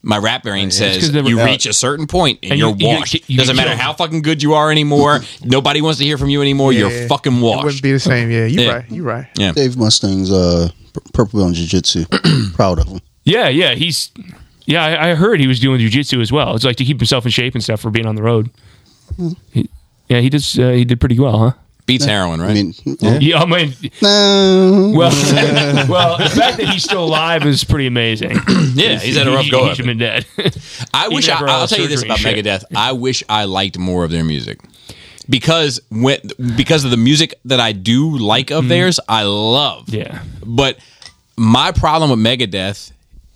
[0.02, 2.70] My rap brain says 'cause they were- you reach a certain point and, and you're
[2.70, 3.30] you- you- washed.
[3.30, 5.20] you Doesn't matter how fucking good you are anymore.
[5.44, 6.72] Nobody wants to hear from you anymore.
[6.72, 6.88] Yeah.
[6.88, 7.64] You're fucking It washed.
[7.66, 8.32] wouldn't be the same.
[8.32, 8.72] Yeah, you Yeah.
[8.76, 8.86] right.
[8.90, 9.28] You're right.
[9.38, 9.52] yeah.
[9.52, 10.70] Dave Mustaine's uh,
[11.14, 12.06] Purple Belt Jiu Jitsu.
[12.54, 13.02] Proud of him.
[13.26, 13.76] Yeah, yeah.
[13.76, 14.10] He's
[14.70, 14.86] yeah.
[14.86, 16.56] I, I heard he was doing jujitsu as well.
[16.56, 18.50] It's like to keep himself in shape and stuff for being on the road.
[19.52, 19.70] He-
[20.08, 20.58] yeah, he does.
[20.58, 21.52] Uh, he did pretty well, huh?
[21.86, 22.52] Beats heroin, right?
[22.52, 23.18] I mean, yeah.
[23.20, 24.94] Yeah, I mean, no.
[24.96, 25.10] well,
[25.90, 28.32] well, the fact that he's still alive is pretty amazing.
[28.74, 29.66] yeah, he's had a rough He- go.
[29.66, 29.88] He of should it.
[29.88, 30.26] been dead.
[30.94, 32.46] I wish I, I'll tell you this about shit.
[32.46, 32.64] Megadeth.
[32.76, 34.60] I wish I liked more of their music
[35.28, 36.20] because when
[36.56, 39.90] because of the music that I do like of theirs, I love.
[39.90, 40.78] Yeah, But
[41.38, 42.92] my problem with Megadeth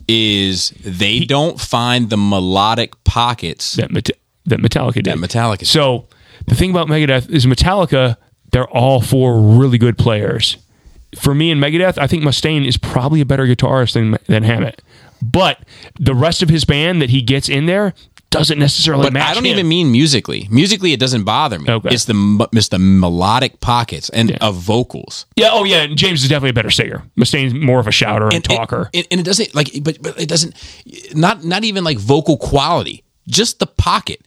[0.07, 4.09] is they don't find the melodic pockets that Met-
[4.45, 5.05] that Metallica did.
[5.05, 5.59] that Metallica.
[5.59, 5.67] did.
[5.67, 6.07] So
[6.47, 8.17] the thing about Megadeth is Metallica,
[8.51, 10.57] they're all four really good players.
[11.17, 14.81] For me and Megadeth, I think Mustaine is probably a better guitarist than than Hammett.
[15.21, 15.59] But
[15.99, 17.93] the rest of his band that he gets in there
[18.34, 19.29] doesn't necessarily but match.
[19.29, 19.51] I don't him.
[19.53, 20.47] even mean musically.
[20.51, 21.69] Musically, it doesn't bother me.
[21.69, 21.89] Okay.
[21.89, 24.38] It's the it's the melodic pockets and Yeah.
[24.41, 25.25] of vocals.
[25.36, 27.03] Yeah, oh yeah, and James is definitely a better singer.
[27.15, 28.89] Mustaine's more of a shouter and, talker.
[28.93, 30.55] And, and it doesn't like, but, but it doesn't,
[31.13, 34.21] not not even like vocal quality, just the pocket.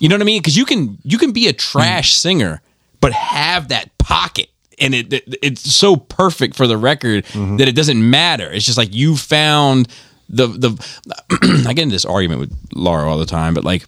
[0.00, 0.40] You know what I mean?
[0.40, 2.62] Because you can you can be a trash singer,
[3.00, 4.48] but have that pocket,
[4.78, 7.58] and it, it it's so perfect for the record mm-hmm.
[7.58, 8.50] that it doesn't matter.
[8.50, 9.88] It's just like you found
[10.30, 11.64] the the.
[11.68, 13.84] I get into this argument with Laura all the time, but like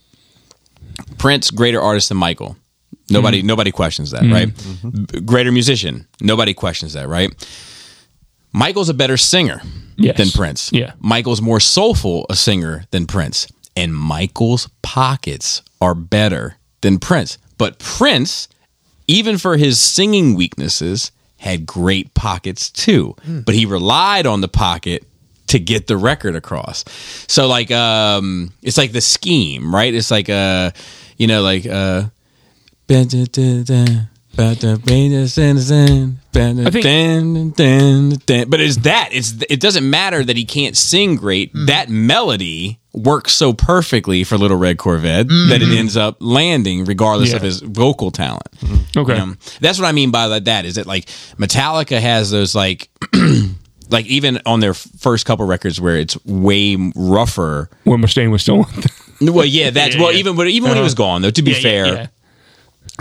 [1.18, 2.56] Prince, greater artist than Michael.
[3.10, 3.46] Nobody, mm-hmm.
[3.46, 4.32] nobody questions that, mm-hmm.
[4.32, 4.48] right?
[4.48, 5.04] Mm-hmm.
[5.04, 6.06] B- Greater musician.
[6.20, 7.30] Nobody questions that, right?
[8.52, 9.62] Michael's a better singer
[9.96, 10.16] Yes.
[10.16, 10.70] than Prince.
[10.72, 10.92] Yeah.
[10.98, 13.46] Michael's more soulful a singer than Prince.
[13.76, 17.38] And Michael's pockets are better than Prince.
[17.58, 18.48] But Prince,
[19.06, 23.14] even for his singing weaknesses, had great pockets too.
[23.24, 23.40] Hmm.
[23.40, 25.04] But he relied on the pocket
[25.52, 26.84] to get the record across.
[27.28, 29.94] So like um it's like the scheme, right?
[29.94, 30.72] It's like uh
[31.16, 32.04] you know like uh
[38.50, 39.10] but it's that.
[39.12, 41.50] It's it doesn't matter that he can't sing great.
[41.54, 47.30] That melody works so perfectly for Little Red Corvette that it ends up landing regardless
[47.30, 47.36] Yeah.
[47.36, 48.48] of his vocal talent.
[48.96, 49.18] okay.
[49.18, 50.64] Um, that's what I mean by that.
[50.64, 52.88] Is that like Metallica has those like.
[53.92, 57.68] Like even on their first couple records where it's way rougher.
[57.84, 58.72] when Mustaine was still on.
[59.20, 60.12] Well, yeah, that's Yeah, well.
[60.12, 60.18] yeah.
[60.18, 60.84] Even but even when he Uh-huh.
[60.84, 61.30] was gone, though.
[61.30, 62.06] To be Yeah, yeah, fair, yeah.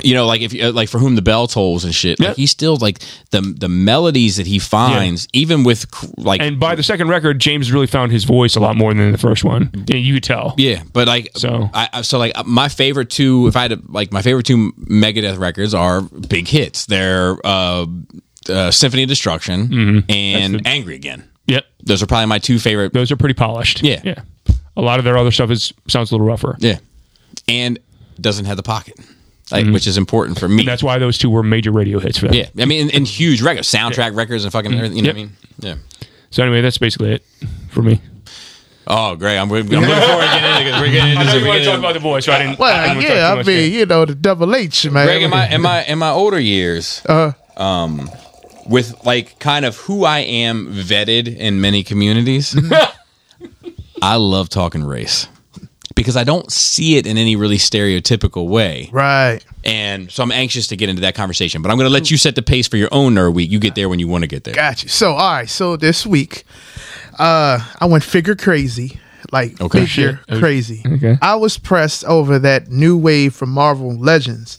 [0.04, 2.28] you know, like if uh, like for whom the bell tolls and shit, Yep.
[2.30, 3.00] like he's still like
[3.32, 5.86] the the melodies that he finds, even with
[6.18, 9.12] like And by the second record, James really found his voice a lot more than
[9.12, 9.70] the first one.
[9.88, 10.54] Yeah, you could tell.
[10.58, 13.82] yeah, but like So- I, I so like my favorite two, if I had to,
[13.88, 16.86] like my favorite two Megadeth records are big hits.
[16.86, 17.86] They're uh,
[18.50, 20.12] uh Symphony of Destruction Mm-hmm.
[20.12, 21.24] and Angry Again.
[21.48, 21.66] Yep.
[21.84, 22.94] Those are probably my two favorite.
[22.94, 23.84] Those are pretty polished.
[23.84, 24.02] Yeah.
[24.04, 24.22] Yeah.
[24.78, 26.56] A lot of their other stuff is sounds a little rougher.
[26.60, 26.78] Yeah,
[27.50, 27.78] and
[28.20, 28.96] doesn't have the pocket,
[29.52, 30.54] like which is important for me.
[30.54, 30.60] Mm-hmm.
[30.62, 32.36] And that's why those two were major radio hits for them.
[32.36, 34.96] yeah, I mean, and, and huge records, soundtrack records, and fucking everything.
[34.98, 35.16] You know Yep.
[35.16, 35.36] what I mean?
[35.60, 35.76] Yeah.
[36.32, 37.26] So anyway, that's basically it
[37.70, 38.00] for me.
[38.88, 39.38] Oh, great!
[39.38, 41.22] I'm, I'm looking forward to getting into because we're getting into.
[41.22, 42.54] I know we're you want to talk about the boy, so I didn't.
[42.54, 45.06] I Well, didn't yeah, I mean, you know, the double H, man.
[45.06, 47.34] Greg, in my in my in my older years, uh,
[48.72, 52.56] with like kind of who I am vetted in many communities,
[54.02, 55.28] I love talking race
[55.94, 58.90] because I don't see it in any really stereotypical way.
[58.92, 59.40] Right.
[59.64, 62.18] And so I'm anxious to get into that conversation, but I'm going to let you
[62.18, 63.52] set the pace for your own nerd week.
[63.52, 64.56] You get there when you want to get there.
[64.56, 64.90] Got you.
[64.90, 65.50] So, all right.
[65.50, 66.46] So this week,
[67.20, 69.00] uh, I went figure crazy.
[69.32, 69.86] Like Okay.
[69.86, 70.40] figure Shit.
[70.40, 70.82] crazy.
[70.86, 71.18] Okay.
[71.22, 74.58] I was pressed over that new wave from Marvel Legends.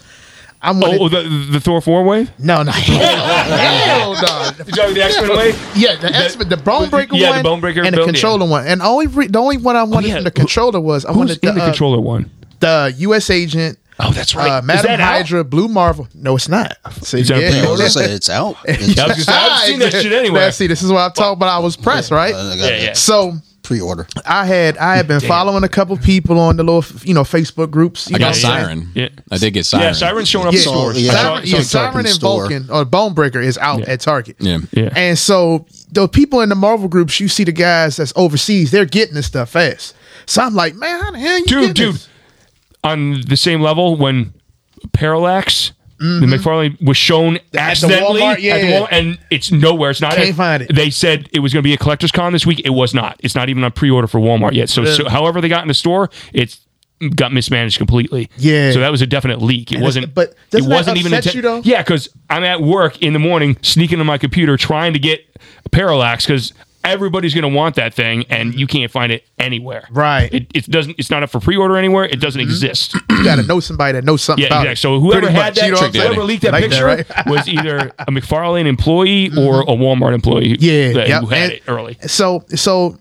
[0.64, 2.30] I wanted, Oh, the, the Thor four wave.
[2.38, 4.64] no, no, hell, hell no.
[4.64, 5.72] Did you have the X Men wave?
[5.74, 8.08] Yeah, the X Men, the Bone Breaker yeah, the one, Bone Breaker and the build,
[8.08, 8.66] controller one.
[8.66, 10.14] And the only re- the only one I wanted yeah.
[10.16, 12.30] from the controller was I Who's wanted the, in the uh, controller one?
[12.60, 13.28] the U.S.
[13.28, 13.78] Agent.
[13.98, 14.48] Oh, that's right.
[14.50, 15.16] Uh, Madam that out?
[15.16, 16.08] Hydra, Blue Marvel.
[16.14, 16.76] No, it's not.
[17.04, 17.36] See, Is yeah.
[17.36, 17.76] I was pre-order?
[17.78, 18.56] gonna say it's out.
[18.66, 20.40] Yeah, I was gonna say, I've seen that shit anyway.
[20.40, 21.48] Now, see, this is what I'm talking about.
[21.48, 22.34] I was pressed, right?
[22.56, 22.92] Yeah, yeah.
[22.94, 23.34] So
[23.72, 24.06] Pre-order.
[24.26, 27.70] I had I had been following a couple people on the little you know Facebook
[27.70, 28.08] groups.
[28.10, 28.64] You I know got what I'm saying?
[28.64, 28.92] Siren.
[28.94, 29.08] Yeah.
[29.30, 29.86] I did get Siren.
[29.86, 31.02] Yeah, Siren's showing up Yeah, stores.
[31.02, 31.10] yeah.
[31.12, 32.40] I saw- Siren, yeah, Siren and store.
[32.48, 33.90] Vulcan uh, or Bone Breaker is out Yeah.
[33.90, 34.36] at Target.
[34.40, 34.58] Yeah.
[34.72, 34.90] Yeah.
[34.94, 38.84] And so the people in the Marvel groups, you see the guys that's overseas, they're
[38.84, 39.94] getting this stuff fast.
[40.26, 41.94] So I'm like, man, how the hell you dude, getting dude.
[41.94, 42.08] this?
[42.84, 44.34] On the same level, when
[44.92, 45.72] Parallax,
[46.02, 47.46] the McFarlane was shown Mm-hmm.
[47.52, 48.66] the accidentally Walmart, yeah, at the.
[48.72, 49.90] Walmart, and it's nowhere.
[49.90, 50.14] It's not.
[50.14, 50.74] Can't at- find it.
[50.74, 52.60] They said it was going to be a collector's con this week.
[52.64, 53.20] It was not.
[53.20, 54.68] It's not even on pre-order for Walmart yet.
[54.68, 56.60] So, so however they got in the store, it's
[57.14, 58.30] got mismanaged completely.
[58.36, 58.72] Yeah.
[58.72, 59.70] So that was a definite leak.
[59.72, 60.14] It And wasn't.
[60.14, 61.14] but it wasn't even.
[61.14, 61.60] upset you, though?
[61.64, 65.20] Yeah, because I'm at work in the morning, sneaking on my computer, trying to get
[65.70, 66.52] Parallax because.
[66.84, 69.86] Everybody's going to want that thing, and you can't find it anywhere.
[69.90, 70.32] Right.
[70.34, 70.98] It, it doesn't.
[70.98, 72.04] It's not up for pre-order anywhere.
[72.04, 72.96] It doesn't exist.
[73.22, 74.72] You got to know somebody that knows something Yeah, about exactly.
[74.72, 74.76] it.
[74.96, 76.84] So whoever Pretty had much, that, you know Trick whoever leaked that Like that, picture
[76.86, 77.06] right?
[77.06, 77.30] Mm-hmm.
[77.30, 80.56] was either a McFarlane employee or a Walmart employee.
[80.58, 81.20] Yeah, that, yep.
[81.20, 81.96] who had And it early.
[82.08, 82.98] So so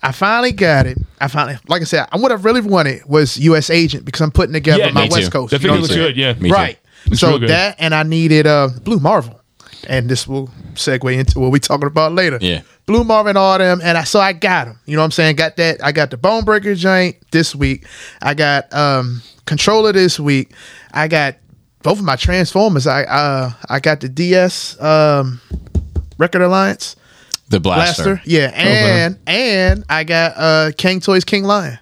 [0.00, 0.96] I finally got it.
[1.20, 3.68] I finally, like I said, I would have really wanted was U.S.
[3.68, 5.30] Agent because I'm putting together Yeah, my me West too.
[5.32, 5.50] Coast.
[5.50, 6.16] That figure looks good.
[6.16, 6.54] Yeah, Me too.
[6.54, 6.78] right.
[7.06, 7.48] It's so real good.
[7.50, 9.40] that and I needed uh, Blue Marvel,
[9.88, 12.38] and this will segue into what we're talking about later.
[12.40, 12.60] Yeah.
[12.88, 14.80] Blue Marvel, all them, and I so I got them.
[14.86, 15.36] You know what I'm saying?
[15.36, 15.84] Got that.
[15.84, 17.86] I got the Bone Breaker joint this week.
[18.22, 20.52] I got um controller this week.
[20.92, 21.36] I got
[21.82, 22.86] both of my Transformers.
[22.86, 25.38] I uh I got the DS um
[26.16, 26.96] Record Alliance
[27.50, 28.02] The blaster.
[28.04, 28.22] blaster.
[28.24, 31.78] Yeah, and and I got uh King Toys King Lion.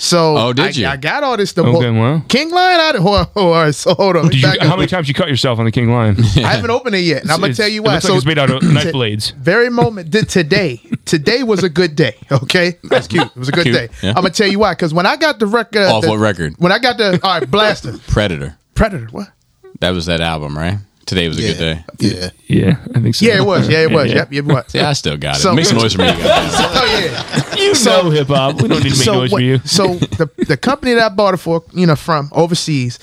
[0.00, 0.86] So Oh, did I, you?
[0.86, 1.52] I got all this.
[1.52, 2.24] The Okay, well.
[2.28, 2.78] King Lion.
[2.78, 4.28] I hold on, hold so hold on.
[4.28, 6.16] Did you, how many times you cut yourself on the King Lion?
[6.36, 7.94] I haven't opened it yet, and I'm gonna tell you it why.
[7.94, 9.30] looks like it's made out of knife blades.
[9.30, 10.80] Very moment th- today.
[11.04, 12.14] Today was a good day.
[12.30, 13.26] Okay, that's cute.
[13.26, 13.88] It was a good Cute, day.
[14.02, 14.10] yeah.
[14.10, 14.72] I'm gonna tell you why.
[14.72, 16.54] Because when I got the record, uh, Off the- what record?
[16.58, 18.56] When I got the all right, Blaster, Predator.
[18.74, 19.06] Predator.
[19.10, 19.28] What?
[19.80, 20.78] That was that album, right?
[21.08, 21.84] Today was a good day.
[21.98, 22.30] Yeah.
[22.46, 23.24] Yeah, I think so.
[23.24, 23.66] Yeah, it was.
[23.66, 24.12] Yeah, it was.
[24.12, 24.74] Yep, yep, it was.
[24.74, 25.40] Yeah, I still got it.
[25.40, 26.08] So- Make some noise for me.
[26.08, 26.52] You guys.
[26.60, 27.56] Oh yeah.
[27.56, 28.60] You know hip hop.
[28.60, 29.58] We don't need to make noise what- for you.
[29.64, 32.98] so the the company that I bought it for, you know, from overseas,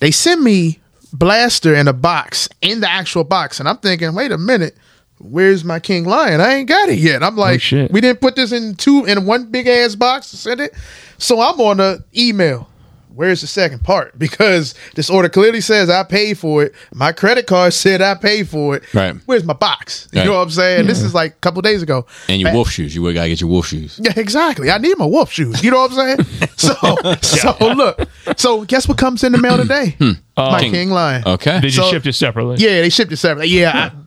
[0.00, 0.78] they sent me
[1.12, 4.74] blaster in a box in the actual box, and I'm thinking, wait a minute.
[5.22, 6.40] Where's my King Lion?
[6.40, 7.22] I ain't got it yet.
[7.22, 7.92] I'm like, shit.
[7.92, 10.72] we didn't put this in two in one big ass box to send it.
[11.18, 12.70] So I'm on the email.
[13.14, 14.18] Where's the second part?
[14.18, 16.74] Because this order clearly says I paid for it.
[16.94, 18.94] My credit card said I paid for it.
[18.94, 19.14] Right.
[19.26, 20.08] Where's my box?
[20.12, 20.26] You Right.
[20.26, 20.86] know what I'm saying?
[20.86, 22.06] This is like a couple days ago.
[22.28, 22.94] And your wolf shoes.
[22.94, 23.98] You gotta get your wolf shoes.
[24.02, 24.70] Yeah, exactly.
[24.70, 25.62] I need my wolf shoes.
[25.62, 26.48] You know what I'm saying?
[26.60, 26.74] So,
[27.22, 28.08] so look.
[28.36, 29.96] So, guess what comes in the mail today?
[29.98, 30.10] Hmm.
[30.36, 31.22] Uh, my King- King Lion.
[31.26, 31.60] Okay.
[31.60, 32.56] They just So- shipped it separately.
[32.58, 33.48] Yeah, they shipped it separately.
[33.48, 33.99] Yeah, I,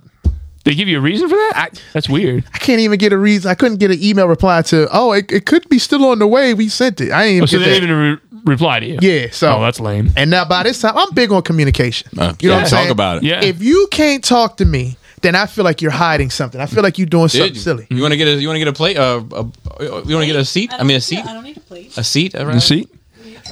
[0.64, 1.52] They give you a reason for that?
[1.56, 2.46] I- That's weird.
[2.54, 3.52] I can't even get a reason.
[3.52, 4.88] I couldn't get an email reply to.
[4.92, 6.54] Oh, it, it could be still on the way.
[6.54, 7.12] We sent it.
[7.12, 8.98] I ain't even Oh, so they didn't even re- reply to you.
[9.02, 9.28] Yeah.
[9.32, 10.12] So Oh, that's lame.
[10.16, 12.10] And now by this time, I'm big on communication.
[12.18, 12.86] Uh, you know yeah, what I'm saying?
[12.88, 13.24] talk about it.
[13.24, 13.44] Yeah.
[13.44, 16.60] If you can't talk to me, then I feel like you're hiding something.
[16.62, 17.88] I feel like you're doing something Dude, silly.
[17.90, 18.98] You want to get a you want to get a plate?
[18.98, 20.74] Uh, a, you want to get a seat?
[20.74, 21.26] I, don't mean, a need- seat.
[21.26, 21.98] I don't need a plate.
[21.98, 22.34] A seat.
[22.34, 22.62] You Right?
[22.62, 22.88] see?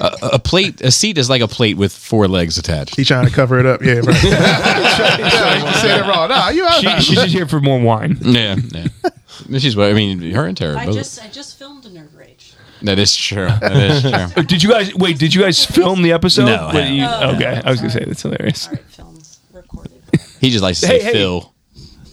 [0.02, 0.82] A, a plate.
[0.82, 2.96] A seat is like a plate with four legs attached.
[2.96, 3.82] He's trying to cover it up.
[3.82, 4.06] Yeah, right.
[4.24, 6.30] yeah, you said it wrong.
[6.30, 6.68] No, you.
[6.80, 8.18] She, she's just here for more wine.
[8.22, 8.88] Yeah, yeah.
[9.60, 10.20] She's what I mean.
[10.32, 10.78] Her and Tara.
[10.78, 12.54] I both- just I just filmed a nerd rage.
[12.84, 13.48] that is true.
[13.48, 14.02] That is
[14.34, 14.44] true.
[14.44, 15.18] Did you guys wait?
[15.20, 16.46] Did you guys film the episode?
[16.46, 17.36] No, I Wait, you- oh, haven't.
[17.44, 18.68] okay, I was gonna say that's hilarious.
[18.68, 20.02] All right, films recorded.
[20.40, 21.12] He just likes to say Hey, hey.
[21.14, 21.54] Phil.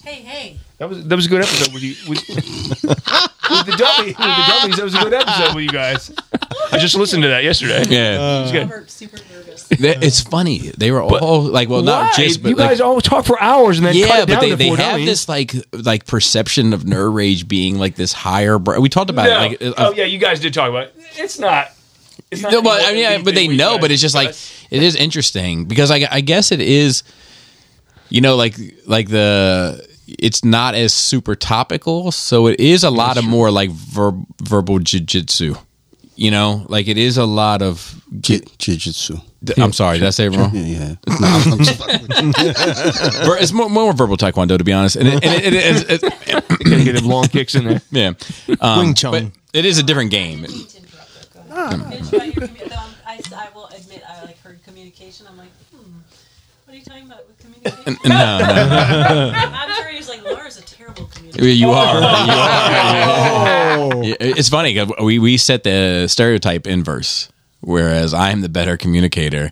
[0.04, 0.56] hey, hey.
[0.78, 2.38] That was that was a good episode with you with, with
[3.66, 4.76] the dummy with the dummies.
[4.76, 6.10] That was a good episode with you guys.
[6.72, 7.84] I just listened to that yesterday.
[7.88, 8.90] Yeah, It's good.
[8.90, 9.64] Super, super nervous.
[9.68, 10.58] They- it's funny.
[10.76, 12.24] They were all like, well, not Why?
[12.24, 14.36] just, but you guys like, all talk for hours and then cut yeah, it down
[14.36, 15.06] but they, to they four have dummies.
[15.06, 18.58] this like like perception of nerd rage being like this higher.
[18.58, 19.42] Br- we talked about No.
[19.42, 19.60] it.
[19.62, 20.94] Like, oh uh, yeah, you guys did talk about it.
[21.16, 21.70] It's not.
[22.30, 23.78] It's not No, but I mean, yeah, but they know.
[23.78, 27.02] But it's just like guys- it is interesting because I, I guess it is,
[28.08, 28.56] you know, like
[28.86, 33.70] like the it's not as super topical, so it is a lot of more like
[33.70, 35.58] ver- verbal jujitsu.
[36.20, 37.94] You know, like it is a lot of.
[38.20, 39.18] Ji- Jiu-jitsu.
[39.56, 40.50] I'm sorry, did I say it wrong?
[40.52, 40.94] Yeah, yeah.
[41.20, 42.38] No, I'm, I'm just fucking with
[43.20, 43.24] you.
[43.24, 44.96] Ver- It's more, more verbal taekwondo, to be honest.
[44.96, 47.80] And it, and it, it, it, it, Gotta get them long kicks in there.
[47.92, 48.12] yeah,
[48.60, 49.12] um, Wing Chun.
[49.12, 50.42] but it is a different game.
[50.42, 51.34] to interrupt.
[51.34, 51.42] though.
[51.54, 51.82] Go ahead.
[51.88, 55.24] Finish about your commu- though, I, I will admit I like heard communication.
[55.30, 55.98] I'm like, hmm,
[56.64, 57.96] what are you talking about with communication?
[58.08, 61.17] No, no, I'm sure he's like, Laura's a terrible communicator.
[61.38, 61.42] Oh.
[61.44, 62.00] you are.
[62.00, 62.06] You
[64.00, 64.04] are.
[64.04, 67.28] Yeah, It's funny 'cause we we set the stereotype inverse,
[67.60, 69.50] whereas I am the better communicator.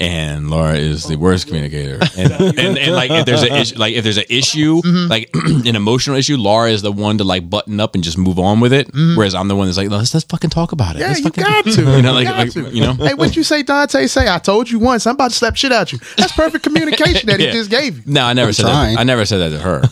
[0.00, 3.94] And Laura is the worst communicator, and, and, and like if there's a issue, like
[3.94, 5.10] if there's an issue, mm-hmm.
[5.10, 8.38] like an emotional issue, Laura is the one to like button up and just move
[8.38, 9.16] on with it, mm-hmm.
[9.16, 11.00] whereas I'm the one that's like, let's let's fucking talk about it.
[11.00, 11.70] Yeah, Let's you fucking- got to.
[11.96, 12.68] you know, like, got like to.
[12.70, 14.06] you know, Hey, what you say, Dante?
[14.06, 15.04] Say, I told you once.
[15.06, 15.98] I'm about to slap shit out you.
[16.16, 18.02] That's perfect communication that he just gave you.
[18.06, 18.94] No, I never said trying.
[18.94, 19.00] that.
[19.00, 19.82] I never said that to her.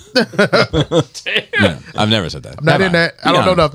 [1.60, 2.62] No, I've never said that.
[2.62, 3.12] Not in Never.
[3.12, 3.14] that.
[3.24, 3.70] I don't know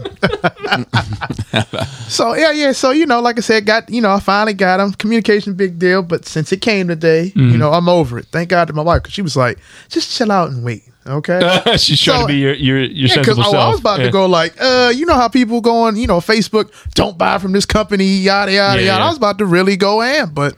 [0.63, 0.83] Yeah.
[0.85, 2.07] nothing.
[2.07, 2.71] so yeah, yeah.
[2.71, 4.93] So you know, like I said, got you know, I finally got him.
[4.93, 6.03] Communication, big deal.
[6.11, 7.49] But since it came today, Mm-hmm.
[7.53, 8.25] you know, I'm over it.
[8.31, 9.57] Thank God to my wife because she was like,
[9.89, 10.83] just chill out and wait.
[11.07, 11.39] Okay.
[11.77, 13.71] She's trying to be your your, your Yeah, because sensible I, self.
[13.73, 14.05] was about Yeah.
[14.07, 17.37] to go like, uh, you know how people go on, you know, Facebook, don't buy
[17.39, 18.99] from this company, yada yada Yeah, yada.
[18.99, 19.05] yeah.
[19.05, 20.53] I was about to really go ham, but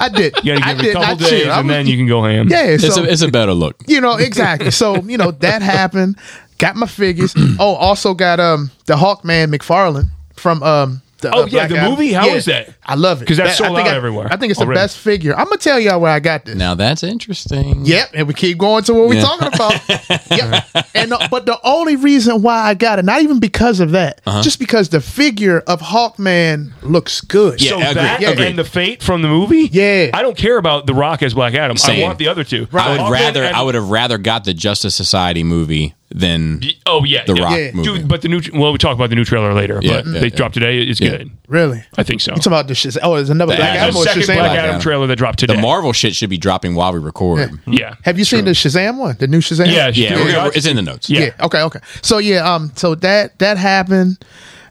[0.00, 0.34] I did.
[0.44, 0.96] You gotta I give it did.
[0.96, 1.48] a I couple days, chilled.
[1.50, 2.48] I and then you can go ham.
[2.48, 2.66] yeah.
[2.66, 3.76] It's a it's a better look.
[3.88, 4.70] you know exactly.
[4.70, 6.18] So you know that happened.
[6.58, 7.34] Got my figures.
[7.58, 11.02] oh, also got um the Hawkman McFarlane from um.
[11.20, 11.90] The, Oh, uh, yeah, Black the Adam.
[11.90, 12.12] movie?
[12.12, 12.70] How is that?
[12.84, 14.60] I love it because that's That- I sold think out I- everywhere I think it's
[14.60, 14.78] already.
[14.78, 15.36] the best figure.
[15.36, 16.56] I'm gonna tell y'all where I got this.
[16.56, 17.84] Now that's interesting.
[17.84, 19.22] Yep, and we keep going to what we're Yeah.
[19.22, 19.88] talking about.
[20.30, 20.64] yep,
[20.94, 24.20] and uh, but the only reason why I got it, not even because of that,
[24.26, 24.42] Uh-huh.
[24.42, 27.60] just because the figure of Hawkman looks good.
[27.62, 28.46] Yeah, So agreed, that agreed.
[28.48, 29.68] and the fate from the movie.
[29.72, 30.10] Yeah.
[30.14, 31.76] I don't care about the Rock as Black Adam.
[31.76, 32.00] Same.
[32.02, 32.66] I want the other two.
[32.72, 36.60] I would Hawkman rather and- I would have rather got the Justice Society movie than
[36.86, 37.42] Oh yeah, the yeah.
[37.42, 37.70] Rock Yeah.
[37.72, 37.98] movie.
[37.98, 39.78] Dude, but the new well, we talk about the new trailer later.
[39.80, 40.34] Yeah, but yeah, they yeah.
[40.34, 40.80] dropped today.
[40.82, 41.10] It's Yeah.
[41.10, 41.30] good.
[41.46, 41.84] Really?
[41.96, 42.34] I think so.
[42.34, 42.96] It's about the shit?
[43.02, 43.90] Oh, there's another The Black Adam.
[43.96, 44.26] Adam second Shazam?
[44.26, 44.80] Black Black Adam Adam.
[44.80, 45.54] trailer that dropped today.
[45.54, 45.60] the.
[45.62, 47.50] Marvel shit should be dropping while we record.
[47.66, 49.16] yeah, Have you seen the Shazam one?
[49.18, 49.66] The new Shazam?
[49.66, 51.08] Yeah, Yeah, Yeah, we're we gonna- it's in the notes.
[51.08, 51.20] Yeah.
[51.20, 51.44] yeah.
[51.46, 51.80] Okay, okay.
[52.02, 54.18] So yeah, um, so that that happened.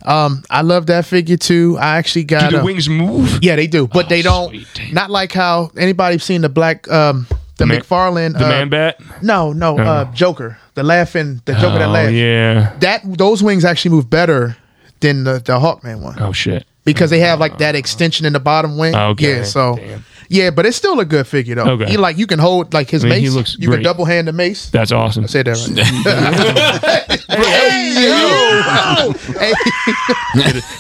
[0.06, 1.78] Um, I love that figure too.
[1.80, 3.40] I actually got Do the a- wings move?
[3.42, 4.50] Yeah, they do, but Oh, they don't.
[4.50, 4.94] sweet.
[4.94, 7.28] Not like how anybody seen the black um
[7.60, 9.00] the, man- McFarlane The uh, man bat.
[9.22, 12.12] No, no, uh, Joker, the laughing, the Joker that Oh laughs.
[12.14, 12.76] yeah.
[12.80, 14.58] That those wings actually move better
[15.02, 16.66] than the the Hawkman one Oh shit.
[16.84, 18.94] because they have like that extension in the bottom wing.
[18.96, 20.04] Okay, Yeah, so damn.
[20.28, 21.70] yeah, but it's still a good figure though.
[21.72, 21.86] Okay.
[21.92, 23.56] He like you can hold like his I mean, mace.
[23.58, 24.70] you can double hand the mace.
[24.72, 25.28] That's awesome.
[25.28, 27.20] Say that right.
[27.30, 27.94] hey.
[27.94, 28.29] Hey,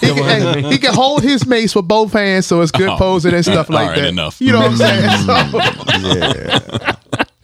[0.02, 2.98] he, can, hey, he can hold his mace with both hands, so it's good Oh.
[2.98, 4.08] posing and stuff like All right, that.
[4.10, 4.40] enough.
[4.42, 5.10] You know what I'm saying?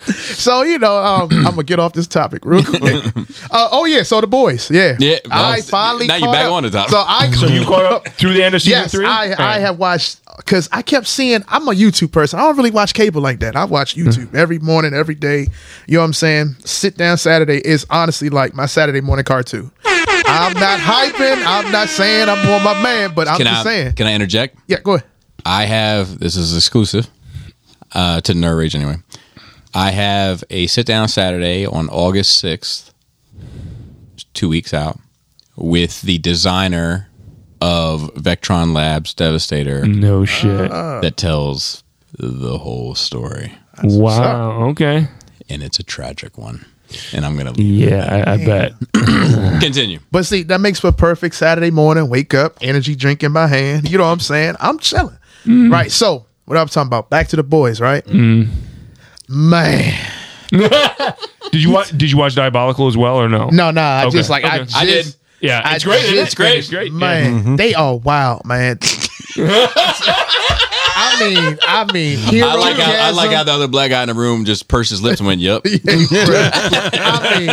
[0.06, 3.04] So, so you know, um, I'm gonna get off this topic real quick.
[3.52, 6.46] Uh, oh yeah, so the boys, yeah, Yeah, well, I finally now you caught back
[6.48, 6.52] up.
[6.54, 6.92] on the topic.
[6.92, 9.06] So I So you caught up through the end of season Yes, three?
[9.06, 11.44] I, All I have watched because I kept seeing.
[11.48, 12.38] I'm a YouTube person.
[12.40, 13.56] I don't really watch cable like that.
[13.56, 14.36] I watch YouTube Hmm.
[14.36, 15.48] every morning, every day.
[15.88, 16.56] You know what I'm saying?
[16.66, 19.72] Sit down Saturday is honestly like my Saturday morning cartoon.
[20.36, 21.44] I'm not hyping.
[21.46, 23.94] I'm not saying I'm on my man, but I'm Can just I saying.
[23.94, 24.58] can I interject?
[24.68, 25.08] Yeah, go ahead.
[25.46, 27.08] I have this is exclusive
[27.94, 28.98] uh, to Nerd Rage anyway.
[29.74, 32.94] I have a sit down Saturday on August sixth,
[34.34, 35.00] two weeks out,
[35.56, 37.10] with the designer
[37.62, 40.70] of Vectron Labs Devastator No shit.
[40.70, 41.84] that tells
[42.18, 43.52] the whole story,
[43.84, 44.70] wow.
[44.70, 45.08] Okay.
[45.50, 46.66] and it's a tragic one.
[47.14, 47.90] And I'm gonna leave.
[47.90, 48.74] Yeah, I, I bet.
[49.62, 50.00] continue.
[50.12, 52.10] But see, that makes for a perfect Saturday morning.
[52.10, 53.90] Wake up, energy drink in my hand.
[53.90, 54.56] You know what I'm saying?
[54.60, 55.18] I'm chilling.
[55.46, 55.72] Mm.
[55.72, 55.92] Right.
[55.92, 57.10] So, what I'm talking about?
[57.10, 58.06] Back to the boys, right?
[59.28, 59.94] Man.
[60.52, 61.90] Did you watch?
[61.90, 63.50] Did you watch Diabolical as well or no?
[63.50, 63.82] No, no.
[63.82, 65.16] I Okay, just like I, just, I did.
[65.42, 66.02] Yeah, I it's great.
[66.02, 66.58] just- It's great.
[66.60, 66.94] It's great.
[66.94, 68.78] Man, they are wild, man.
[70.96, 74.02] I mean, I mean, hero I like how I like how the other black guy
[74.04, 77.50] in the room just pursed his lips and went, "Yep." I mean,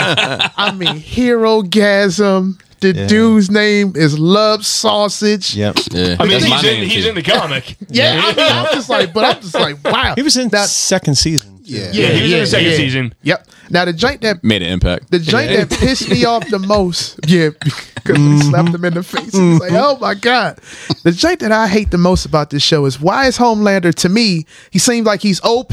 [0.57, 2.61] I mean, hero gasm.
[2.81, 5.55] The dude's name is Love Sausage.
[5.55, 5.77] Yep.
[5.93, 7.77] Yeah, I mean, that's my he's in, name, he's in the comic.
[7.89, 10.15] Yeah, I mean, I'm just like, but I'm just like, wow.
[10.17, 10.69] He was in that.
[10.69, 11.62] second season.
[11.73, 11.91] Yeah.
[11.93, 13.15] Yeah, he was in the second season.
[13.23, 13.47] Yep.
[13.71, 15.11] Now the joint that made an impact.
[15.11, 17.51] the joint that pissed me off the most, yeah,
[17.95, 18.51] because he mm-hmm.
[18.51, 19.29] slapped him in the face.
[19.29, 19.77] It's like, mm-hmm.
[19.77, 20.59] oh my god.
[21.05, 24.09] The joint that I hate the most about this show is why is Homelander to
[24.09, 24.47] me?
[24.71, 25.73] He seems like he's OP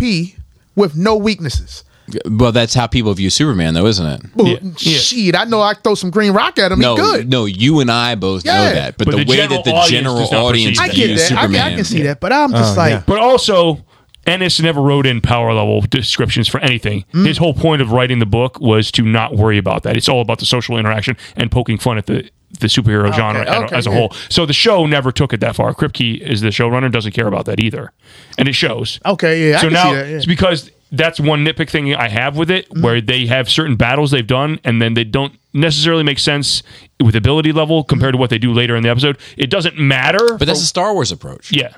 [0.75, 1.83] with no weaknesses.
[2.25, 4.21] Well, that's how people view Superman, though, isn't it?
[4.35, 4.97] Well, Yeah, yeah.
[4.97, 6.79] Shit, I know I throw some green rock at him.
[6.79, 7.29] No, he good.
[7.29, 8.57] no, you and I both Yeah.
[8.57, 10.79] know that, but, But the, the way general that the audience general does not audience
[10.79, 11.37] perceive I get views that.
[11.37, 13.83] I can, Superman, I can see that, but I'm oh, just like, But also,
[14.25, 17.05] Ennis never wrote in power level descriptions for anything.
[17.13, 17.25] Mm.
[17.25, 19.97] His whole point of writing the book was to not worry about that.
[19.97, 22.29] It's all about the social interaction and poking fun at the
[22.59, 23.95] the superhero genre okay, as a yeah.
[23.95, 24.11] whole.
[24.29, 25.73] So the show never took it that far.
[25.73, 27.91] Kripke is the showrunner, doesn't care about that either,
[28.39, 28.99] and it shows.
[29.05, 29.57] Okay, yeah.
[29.57, 30.15] I so can now see that, yeah.
[30.17, 34.09] it's because that's one nitpick thing I have with it, where they have certain battles
[34.09, 36.63] they've done, and then they don't necessarily make sense
[36.99, 39.19] with ability level compared to what they do later in the episode.
[39.37, 41.51] It doesn't matter, But that's a Star Wars approach.
[41.51, 41.75] yeah.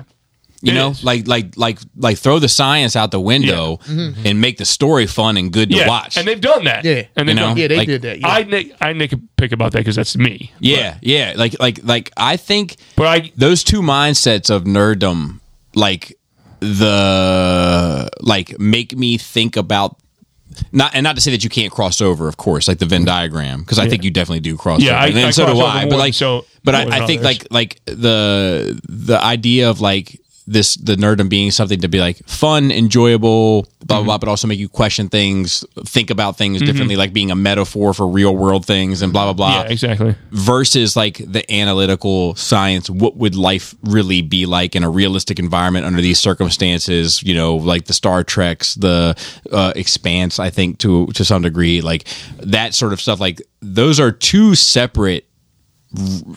[0.64, 1.02] You It know, is.
[1.02, 3.98] like like like like throw the science out the window mm-hmm.
[3.98, 4.26] Mm-hmm.
[4.26, 6.16] and make the story fun and good to watch.
[6.16, 6.84] and they've done that.
[6.84, 7.02] Yeah.
[7.16, 7.48] and You they've know?
[7.48, 8.20] done, yeah, they like, did that.
[8.20, 8.28] Yeah.
[8.28, 10.52] I nick I nick a pick about that because that's me.
[10.60, 11.34] yeah, yeah.
[11.36, 15.40] Like like like I think But I those two mindsets of nerddom,
[15.74, 16.16] like
[16.60, 19.96] the like make me think about
[20.70, 23.04] not and not to say that you can't cross over, of course, like the Venn
[23.04, 25.46] diagram, because I think you definitely do cross Yeah, over, I- and, then I so
[25.46, 25.86] do I.
[25.88, 27.24] But like, so- but I, I think others.
[27.24, 32.18] like like the the idea of like this the nerddom being something to be like
[32.26, 36.96] fun, enjoyable, blah blah blah, but also make you question things, think about things differently,
[36.96, 39.62] like being a metaphor for real world things, and blah blah blah.
[39.62, 40.14] Yeah, exactly.
[40.30, 45.84] versus like the analytical science what would life really be like in a realistic environment
[45.86, 49.14] under these circumstances you know like the star treks the
[49.50, 52.06] uh, expanse i think to to some degree like
[52.38, 53.20] that sort of stuff.
[53.20, 55.26] Like those are two separate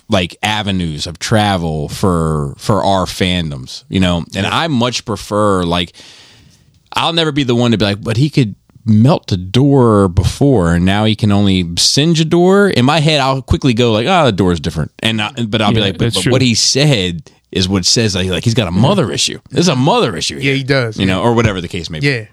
[0.10, 5.94] like avenues of travel for for our fandoms you know and i much prefer like
[6.98, 8.56] I'll never be the one to be like, but he could
[8.86, 12.70] melt a door before, and now he can only singe a door.
[12.70, 15.74] In my head, I'll quickly go like, oh, the door's different, and I, but I'll
[15.74, 18.72] be like, but, but what he said is what says like, like he's got a
[18.72, 19.40] mother issue.
[19.50, 20.38] There's a mother issue.
[20.38, 22.08] Yeah, he does, You know, or whatever the case may be.
[22.08, 22.26] yeah.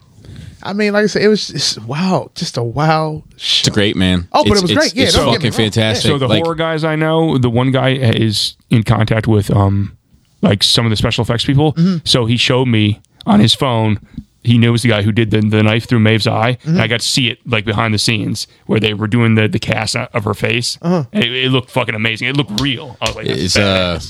[0.62, 3.60] I mean, like I said, it was just wow, just a wow show.
[3.66, 4.28] It's great, man.
[4.32, 4.94] Oh, but It's- it was it's- great.
[4.97, 5.70] Yeah, it's don't get me fucking wrong.
[5.72, 6.09] fantastic.
[6.10, 9.97] So the Like, horror guys I know, the one guy is in contact with um
[10.40, 11.72] like some of the special effects people.
[11.74, 11.98] Mm-hmm.
[12.05, 13.98] So he showed me on his phone.
[14.44, 16.80] He knows the guy who did the, the knife through Maeve's eye, Mm-hmm.
[16.80, 19.60] I got to see it like behind the scenes where they were doing the the
[19.60, 20.78] cast of her face.
[20.82, 21.05] Uh-huh.
[21.12, 22.26] It, it looked fucking amazing.
[22.28, 22.97] It looked real.
[23.01, 24.01] I was like, it's it's uh,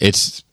[0.00, 0.44] it's.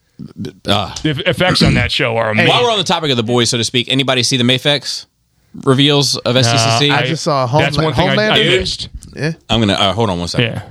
[0.66, 2.50] Uh, the effects on that show are amazing.
[2.50, 5.06] while we're on the topic of the boys, so to speak, anybody see the Mafex
[5.54, 6.92] reveals of SDCC?
[6.92, 8.90] I just saw Home- That's one thing I, I missed.
[9.16, 9.34] Yeah.
[9.50, 10.54] I'm gonna uh, hold on one second.
[10.54, 10.70] Yeah.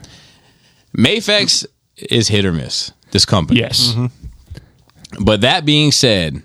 [0.97, 2.93] Mafex is hit or miss.
[3.11, 3.95] This company, Yes.
[5.21, 6.43] But that being said,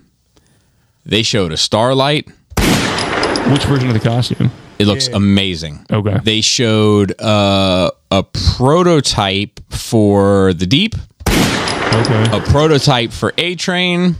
[1.06, 2.28] they showed a Starlight.
[3.52, 4.52] Which version of the costume?
[4.80, 5.86] It looks amazing.
[5.92, 6.18] Okay.
[6.24, 10.96] They showed uh, a prototype for the Deep,
[11.28, 12.26] Okay.
[12.38, 14.16] a prototype for A Train,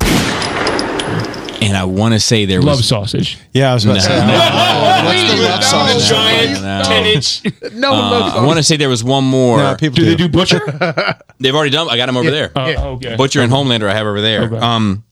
[1.64, 3.38] and I want to say there Love was sausage.
[3.54, 4.18] Yeah, I was about to say.
[4.18, 6.00] What's the love song?
[6.00, 6.82] Giant No.
[6.86, 7.74] 10 inch.
[7.74, 9.58] No, Uh, look, I want to say there was one more.
[9.58, 10.10] No, people Do do.
[10.10, 10.60] they do butcher?
[11.40, 11.90] They've already done.
[11.90, 12.52] I got them over there.
[12.56, 12.84] Oh, Yeah.
[12.86, 13.16] okay.
[13.16, 14.44] Butcher and Homelander, I have over there.
[14.44, 14.58] Okay.
[14.58, 15.04] Um,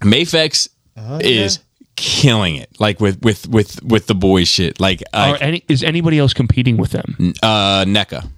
[0.00, 0.68] Mafex
[1.20, 1.58] is
[1.96, 4.80] killing it, like with with with with the boys shit.
[4.80, 7.34] Like Are uh, any, is anybody else competing with them?
[7.42, 8.28] uh, NECA,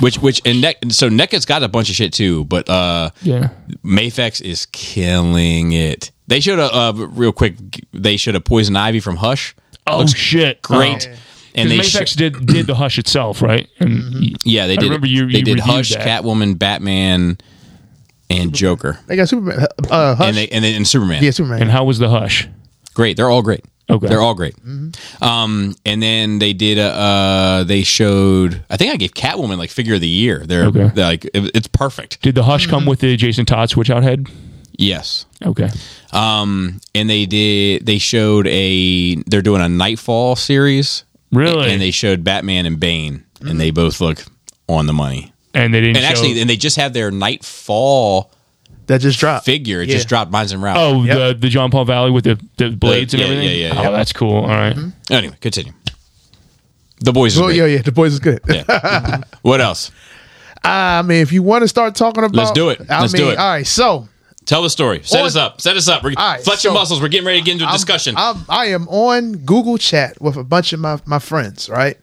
[0.00, 3.48] which which and ne- so NECA's got a bunch of shit too, but uh, Yeah.
[3.84, 6.10] Mafex is killing it.
[6.26, 7.54] They showed a uh, real quick.
[7.92, 9.54] They showed a Poison Ivy from Hush.
[9.86, 10.62] Oh Looks shit!
[10.62, 11.08] great.
[11.10, 11.16] Oh.
[11.56, 13.68] And they Because Mafex sh- did did the Hush itself, right?
[13.78, 14.84] And yeah, they I did.
[14.84, 16.06] remember you- they you did Hush, that.
[16.06, 17.38] Catwoman, Batman,
[18.30, 19.66] and Joker, They got Superman.
[19.90, 20.26] Uh, Hush.
[20.28, 21.22] and they and then and Superman.
[21.22, 21.62] yeah, Superman.
[21.62, 22.48] and how was the Hush?
[22.94, 23.16] Great.
[23.16, 23.64] They're all great.
[23.90, 24.06] Okay.
[24.08, 24.54] They're all great.
[25.20, 29.70] Um, and then they did a, uh, they showed, I think I gave Catwoman like
[29.70, 30.38] figure of the year.
[30.46, 30.88] They're, Okay.
[30.94, 32.22] they're like, it- it's perfect.
[32.22, 34.26] Did the Hush come with the Jason Todd switch out head?
[34.78, 35.26] Yes.
[35.44, 35.68] Okay.
[36.12, 41.04] Um, and they did, they showed a, they're doing a Knightfall series.
[41.30, 41.70] Really?
[41.70, 44.24] And they showed Batman and Bane, and they both look
[44.68, 45.32] on the money.
[45.52, 45.96] And they didn't.
[45.98, 48.30] And actually, and they just have their Knightfall
[48.86, 49.44] that just dropped.
[49.46, 49.80] figure.
[49.82, 49.96] It Yeah.
[49.96, 50.76] just dropped Mines and Route.
[50.76, 51.16] oh, Yep.
[51.16, 53.48] the the Jean-Paul Valley with the, the blades uh, and yeah, everything.
[53.60, 53.80] yeah, yeah, yeah.
[53.80, 53.90] Oh, yeah.
[53.90, 54.36] that's cool.
[54.36, 54.74] All right.
[54.76, 55.12] Mm-hmm.
[55.12, 55.72] Anyway, continue.
[57.00, 57.38] The boys.
[57.38, 57.56] Oh great.
[57.56, 57.82] yeah, yeah.
[57.82, 58.40] The boys is good.
[58.48, 59.20] Yeah.
[59.42, 59.90] what else?
[60.62, 62.80] I mean, if you want to start talking about, Let's do it.
[62.88, 63.38] I Let's mean, do it.
[63.38, 64.08] All right, so
[64.46, 65.00] Tell the story.
[65.04, 65.60] Set On- us up.
[65.60, 66.02] Set us up.
[66.02, 67.00] We're, All right, flex your muscles.
[67.02, 68.14] We're getting ready to get into a I'm- discussion.
[68.16, 71.98] I'm, I am on Google Chat with a bunch of my, my friends, right?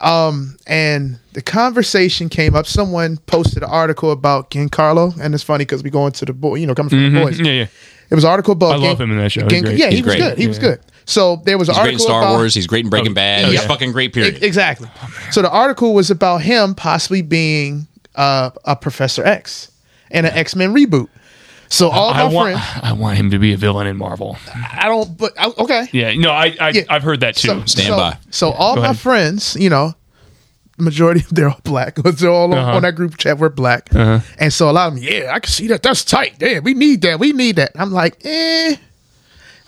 [0.00, 2.66] Um, and the conversation came up.
[2.66, 6.56] Someone posted an article about Giancarlo, and it's funny because we go into the boy,
[6.56, 7.36] you know, coming from the boys.
[7.36, 7.44] Mm-hmm.
[7.46, 7.66] Yeah, yeah.
[8.10, 8.72] It was an article about.
[8.74, 9.42] I love him in that show.
[9.42, 10.18] He's Gian- Yeah, he He's was great.
[10.22, 10.38] good.
[10.38, 10.80] He was good.
[11.04, 12.54] So there was an He's great in article Star about, Wars.
[12.54, 13.46] He's great in Breaking Bad.
[13.46, 13.66] He's yeah.
[13.66, 14.12] fucking great.
[14.14, 14.42] Period.
[14.42, 14.88] E- Exactly.
[15.30, 19.70] So the article was about him possibly being uh, a Professor X
[20.10, 21.08] and an X Men reboot.
[21.70, 24.38] So all I my want friends, I want him to be a villain in Marvel.
[24.54, 25.16] I don't.
[25.16, 25.88] But I- okay.
[25.92, 26.14] Yeah.
[26.14, 26.82] No, I, I Yeah.
[26.88, 27.48] I've heard that too.
[27.48, 28.16] So, Stand so, by.
[28.30, 28.98] So all Go my ahead.
[28.98, 29.94] friends, you know,
[30.78, 31.96] majority of they're all black.
[32.02, 32.76] They're all on, Uh-huh.
[32.76, 33.38] on that group chat.
[33.38, 34.20] We're black, Uh-huh.
[34.38, 35.82] and so a lot of them, yeah, I can see that.
[35.82, 36.34] That's tight.
[36.40, 37.18] Yeah, we need that.
[37.20, 37.72] We need that.
[37.74, 38.76] I'm like, eh.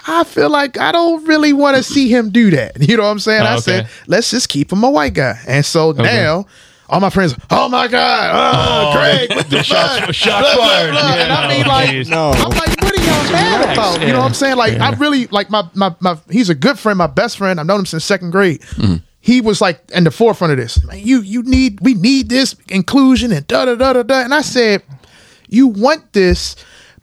[0.06, 2.80] I feel like I don't really want to see him do that.
[2.88, 3.42] You know what I'm saying?
[3.42, 3.60] Oh, I okay.
[3.60, 5.38] said, let's just keep him a white guy.
[5.46, 6.46] And so now
[6.90, 10.90] all my friends, oh my god, oh, Craig, with the shots- blood, shots blood, blood,
[10.92, 10.94] fired.
[10.94, 12.08] Yeah, and I mean no, like, geez.
[12.08, 12.30] No.
[12.32, 14.00] I'm like, what are y'all mad Relax, about?
[14.06, 14.56] You know what I'm saying?
[14.56, 16.18] Like, I really like my my my.
[16.30, 17.58] He's a good friend, my best friend.
[17.60, 18.60] I've known him since second grade.
[18.60, 18.96] Mm-hmm.
[19.20, 20.82] He was like in the forefront of this.
[20.84, 24.20] Man, you you need we need this inclusion and da da da da da.
[24.22, 24.82] And I said,
[25.48, 26.56] you want this,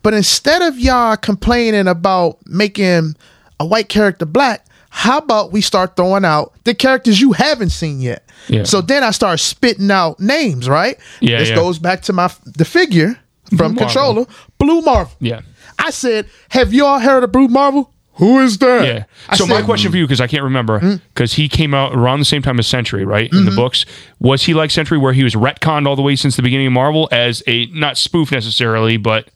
[0.04, 3.16] but instead of y'all complaining about making
[3.60, 4.66] a white character black,
[5.00, 8.28] how about we start throwing out the characters you haven't seen yet?
[8.48, 8.64] Yeah.
[8.64, 10.98] So then I start spitting out names, right?
[11.22, 11.56] Yeah, This yeah.
[11.56, 13.20] goes back to my the figure
[13.56, 13.78] from Blue Marvel.
[13.86, 14.26] Controller,
[14.58, 15.14] Blue Marvel.
[15.20, 15.42] Yeah.
[15.78, 17.94] I said, have y'all heard of Blue Marvel?
[18.14, 18.84] Who is that?
[18.86, 19.04] Yeah.
[19.30, 19.66] I So my said, Hmm?
[19.68, 22.58] question for you, because I can't remember, because he came out around the same time
[22.58, 23.32] as Sentry, right?
[23.32, 23.56] In the Mm-hmm.
[23.56, 23.86] books,
[24.20, 26.74] was he like Sentry, where he was retconned all the way since the beginning of
[26.74, 29.30] Marvel as a not spoof necessarily, but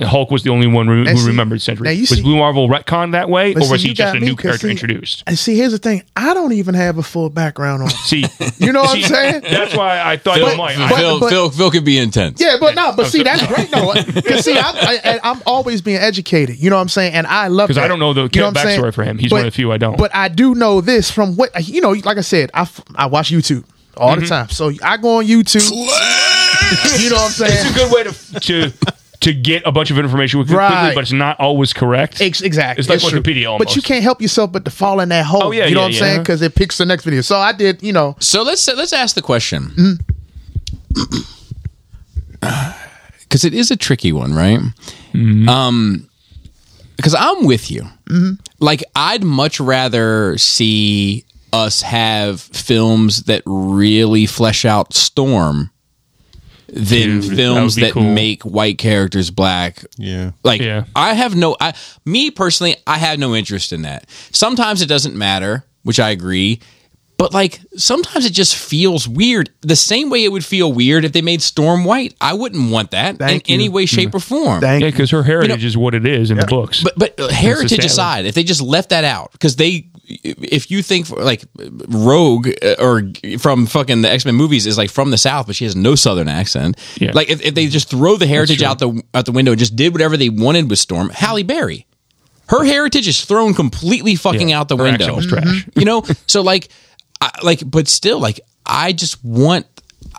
[0.00, 1.84] Hulk was the only one who, who see- remembered Sentry.
[1.84, 4.14] now you Was see- Blue Marvel retconned that way, But or was see, he just
[4.14, 5.22] a me, new 'cause character see- introduced?
[5.26, 6.02] And see, here's the thing.
[6.16, 7.90] I don't even have a full background on.
[7.90, 8.24] See,
[8.58, 9.42] You know what see, I'm saying?
[9.42, 10.76] That's why I thought Phil, you might.
[10.76, 12.40] but- Phil, but- Phil, Phil could be intense.
[12.40, 13.70] Yeah, but no, but see, that's great.
[13.70, 16.58] No, because see, I, I, and I'm always being educated.
[16.58, 17.14] You know what I'm saying?
[17.14, 18.92] And I love because I don't know the You know what backstory saying?
[18.92, 19.18] for him.
[19.18, 19.96] He's one of the few I don't.
[19.96, 21.90] But I do know this from what you know.
[21.92, 23.64] Like I said, I, I watch YouTube
[23.96, 24.20] all Mm-hmm.
[24.22, 24.48] the time.
[24.48, 25.70] So I go on YouTube.
[25.70, 27.52] you know what I'm saying?
[27.52, 28.72] it's a good way to to
[29.24, 30.94] to get a bunch of information quickly, Right.
[30.94, 32.20] but it's not always correct.
[32.20, 32.80] Ex- exactly.
[32.80, 33.20] It's like true.
[33.20, 33.68] Wikipedia almost.
[33.68, 35.44] But you can't help yourself but to fall in that hole.
[35.44, 35.98] Oh, yeah, you know yeah, what I'm yeah.
[35.98, 36.20] saying?
[36.20, 37.22] Because it picks the next video.
[37.22, 38.16] So I did, you know.
[38.20, 39.98] So let's let's ask the question
[40.94, 41.22] Mm-hmm.
[43.20, 44.60] because it is a tricky one, right?
[45.48, 46.08] Um,
[46.96, 47.82] because I'm with you.
[48.10, 48.32] Mm-hmm.
[48.60, 55.70] Like, I'd much rather see us have films that really flesh out Storm
[56.74, 58.02] than Dude, films would be that cool.
[58.02, 59.84] make white characters black.
[59.96, 60.32] Yeah.
[60.42, 60.84] Like Yeah.
[60.96, 61.74] I have no I
[62.04, 64.08] me personally, I have no interest in that.
[64.32, 66.60] Sometimes it doesn't matter, which I agree.
[67.16, 69.48] But like sometimes it just feels weird.
[69.60, 72.12] The same way it would feel weird if they made Storm white.
[72.20, 73.66] I wouldn't want that Thank in you.
[73.66, 74.60] any way, shape, or form.
[74.60, 76.82] Thank yeah, because her heritage know- is what it is in the books.
[76.82, 80.82] But but uh, heritage aside, if they just left that out, because they, if you
[80.82, 81.44] think like
[81.88, 83.02] Rogue uh, or
[83.38, 85.94] from fucking the X Men movies is like from the South, but she has no
[85.94, 86.76] Southern accent.
[87.00, 87.12] Yeah.
[87.14, 89.76] Like if, if they just throw the heritage out the out the window and just
[89.76, 91.86] did whatever they wanted with Storm, Halle Berry,
[92.48, 94.60] her heritage is thrown completely fucking Yeah.
[94.60, 95.14] out the Her window.
[95.16, 95.66] was trash.
[95.76, 96.68] You know, so like,
[97.20, 99.66] I, like, but still, like, I just want.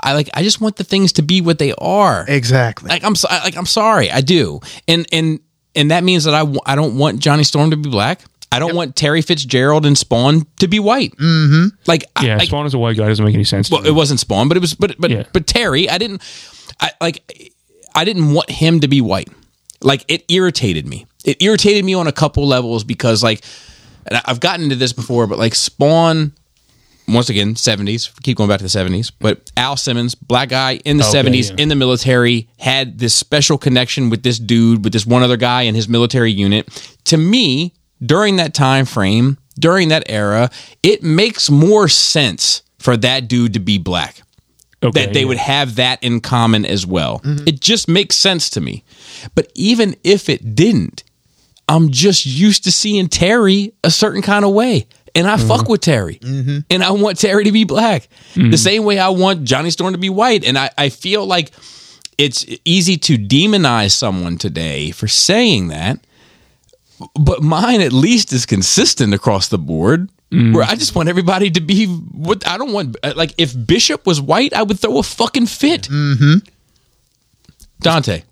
[0.03, 0.29] I like.
[0.33, 2.25] I just want the things to be what they are.
[2.27, 2.89] Exactly.
[2.89, 5.39] Like I'm so, like I'm sorry, I do, and and
[5.73, 8.21] and that means that I w- I don't want Johnny Storm to be black.
[8.55, 11.11] I don't want Terry Fitzgerald and Spawn to be white.
[11.17, 11.75] Mm-hmm.
[11.87, 13.69] Like yeah, like, Spawn is a white guy doesn't make any sense.
[13.69, 15.23] well, it wasn't Spawn, but it was but but Yeah.
[15.33, 15.89] but Terry.
[15.89, 16.21] I didn't.
[16.79, 17.51] I like.
[17.95, 19.29] I didn't want him to be white.
[19.81, 21.05] Like it irritated me.
[21.23, 23.43] It irritated me on a couple levels because like,
[24.07, 26.33] and I- I've gotten into this before, but like Spawn.
[27.07, 30.97] Once again, 70s, keep going back to the 70s, but Al Simmons, black guy in
[30.97, 31.61] the Okay, 70s, yeah.
[31.61, 35.61] in the military, had this special connection with this dude, with this one other guy
[35.61, 36.67] in his military unit.
[37.05, 37.73] To me,
[38.03, 40.49] during that time frame, during that era,
[40.83, 44.21] it makes more sense for that dude to be black
[44.83, 45.27] Okay, that they yeah.
[45.27, 47.19] would have that in common as well.
[47.19, 47.47] Mm-hmm.
[47.47, 48.83] It just makes sense to me.
[49.33, 51.03] But even if it didn't,
[51.67, 54.87] I'm just used to seeing Terry a certain kind of way.
[55.15, 55.47] And I mm-hmm.
[55.47, 56.15] fuck with Terry.
[56.15, 56.59] Mm-hmm.
[56.69, 58.09] And I want Terry to be black.
[58.35, 60.43] The same way I want Johnny Storm to be white.
[60.43, 61.51] And I, I feel like
[62.17, 66.05] it's easy to demonize someone today for saying that.
[67.19, 70.09] But mine at least is consistent across the board.
[70.31, 72.97] Where I just want everybody to be what I don't want.
[73.15, 75.83] Like if Bishop was white, I would throw a fucking fit.
[75.83, 76.39] Mm-hmm.
[77.79, 78.23] Dante,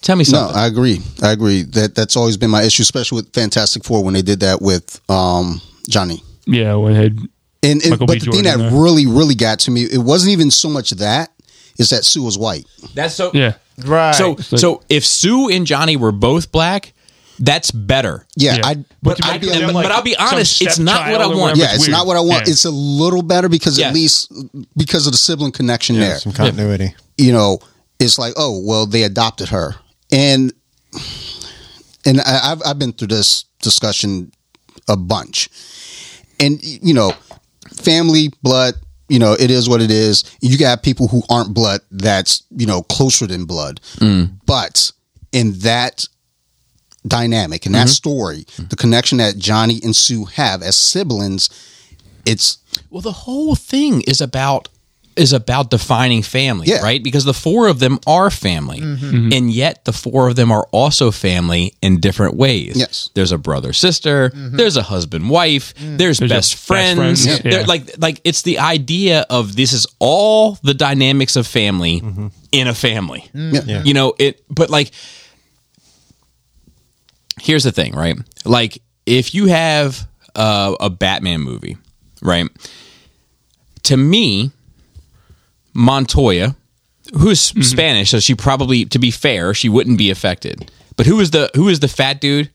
[0.00, 0.54] tell me something.
[0.54, 0.60] No.
[0.60, 1.00] I agree.
[1.22, 1.62] I agree.
[1.62, 5.00] That that's always been my issue, especially with Fantastic Four when they did that with
[5.10, 6.22] um, Johnny.
[6.46, 7.18] yeah, when it had
[7.62, 8.18] And, and but B.
[8.20, 8.70] the thing that there.
[8.70, 11.30] really, really got to me, it wasn't even so much that
[11.78, 12.66] is that Sue was white.
[12.94, 13.30] That's so.
[13.34, 13.54] yeah.
[13.84, 14.14] right.
[14.14, 16.92] So so if Sue and Johnny were both black,
[17.40, 18.26] that's better.
[18.36, 18.66] Yeah, Yeah.
[18.66, 18.74] I.
[18.74, 21.22] But But, to I, make them but, like but I'll be honest, it's not what
[21.22, 21.56] I want.
[21.56, 21.92] Yeah, it's it's weird.
[21.92, 22.46] not what I want.
[22.46, 22.52] Yeah.
[22.52, 23.88] It's a little better because Yes.
[23.88, 24.32] at least
[24.76, 26.18] because of the sibling connection there.
[26.18, 26.94] Some continuity.
[27.16, 27.58] you know,
[27.98, 29.74] it's like, oh, well, they adopted her,
[30.12, 30.52] and
[32.04, 34.32] and I, I've I've been through this discussion
[34.86, 35.48] a bunch,
[36.38, 37.12] and you know,
[37.74, 38.74] family blood.
[39.08, 40.24] You know, it is what it is.
[40.40, 44.30] You got people who aren't blood that's you know closer than blood, mm.
[44.46, 44.92] but
[45.32, 46.04] in that
[47.06, 47.88] dynamic in that mm-hmm.
[47.88, 51.48] story, the connection that Johnny and Sue have as siblings,
[52.26, 52.58] it's
[52.90, 54.68] Well, the whole thing is about
[55.16, 56.80] is about defining family, Yeah.
[56.80, 57.02] right?
[57.02, 58.80] Because the four of them are family.
[58.80, 59.04] Mm-hmm.
[59.04, 59.32] Mm-hmm.
[59.32, 62.76] And yet the four of them are also family in different ways.
[62.76, 63.10] Yes.
[63.14, 65.98] There's a brother sister, there's a husband wife, mm.
[65.98, 67.24] there's, There's a best best friends.
[67.24, 67.66] friends, There- yeah.
[67.66, 72.02] Like like it's the idea of this is all the dynamics of family
[72.52, 73.28] in a family.
[73.34, 73.60] Yeah.
[73.60, 73.86] Mm.
[73.86, 74.92] You know, it but like
[77.40, 78.16] here's the thing, right?
[78.44, 81.76] Like if you have uh, a Batman movie,
[82.22, 82.48] right?
[83.84, 84.50] To me,
[85.74, 86.54] Montoya,
[87.18, 90.70] who's Spanish, so she probably, to be fair, she wouldn't be affected.
[90.96, 92.50] But who is the who is the fat dude?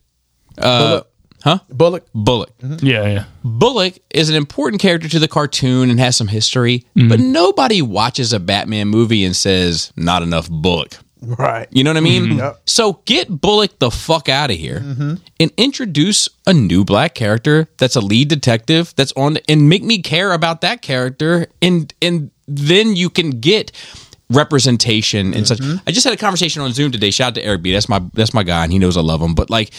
[0.58, 1.02] Uh,
[1.44, 1.60] huh?
[1.70, 2.06] Bullock.
[2.14, 2.52] Bullock.
[2.62, 3.26] Yeah, yeah.
[3.44, 7.10] Bullock is an important character to the cartoon and has some history, Mm-hmm.
[7.10, 11.68] but nobody watches a Batman movie and says, "Not enough Bullock." Right.
[11.72, 12.24] You know what I mean?
[12.26, 12.40] Mm-hmm.
[12.40, 12.62] Yep.
[12.66, 14.78] So get Bullock the fuck out of here
[15.40, 20.02] and introduce a new black character that's a lead detective that's on and make me
[20.02, 23.72] care about that character and and then you can get
[24.30, 25.62] representation and such.
[25.88, 27.12] I just had a conversation on Zoom today.
[27.12, 27.72] Shout out to Eric B.
[27.72, 29.34] That's my that's my guy and he knows I love him.
[29.36, 29.72] But like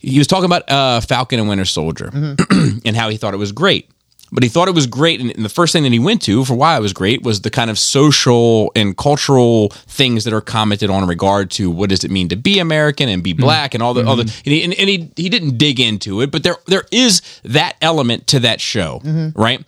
[0.00, 2.10] he was talking about uh, Falcon and Winter Soldier
[2.50, 3.90] and how he thought it was great.
[4.30, 6.54] But he thought it was great, and the first thing that he went to for
[6.54, 10.90] why it was great was the kind of social and cultural things that are commented
[10.90, 13.40] on in regard to what does it mean to be American and be mm-hmm.
[13.40, 14.24] black and all the other.
[14.24, 14.42] Mm-hmm.
[14.44, 17.76] And, he, and, and he he didn't dig into it, but there there is that
[17.80, 19.40] element to that show, mm-hmm.
[19.40, 19.64] right?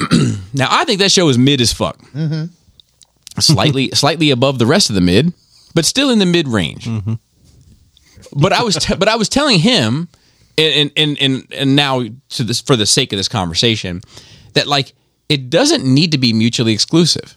[0.52, 1.98] now I think that show is mid as fuck,
[3.38, 5.32] slightly slightly above the rest of the mid,
[5.74, 6.88] but still in the mid range.
[8.36, 10.08] But I was te- but I was telling him,
[10.58, 14.00] and and and and now to this for the sake of this conversation,
[14.54, 14.94] that like
[15.28, 17.34] it doesn't need to be mutually exclusive.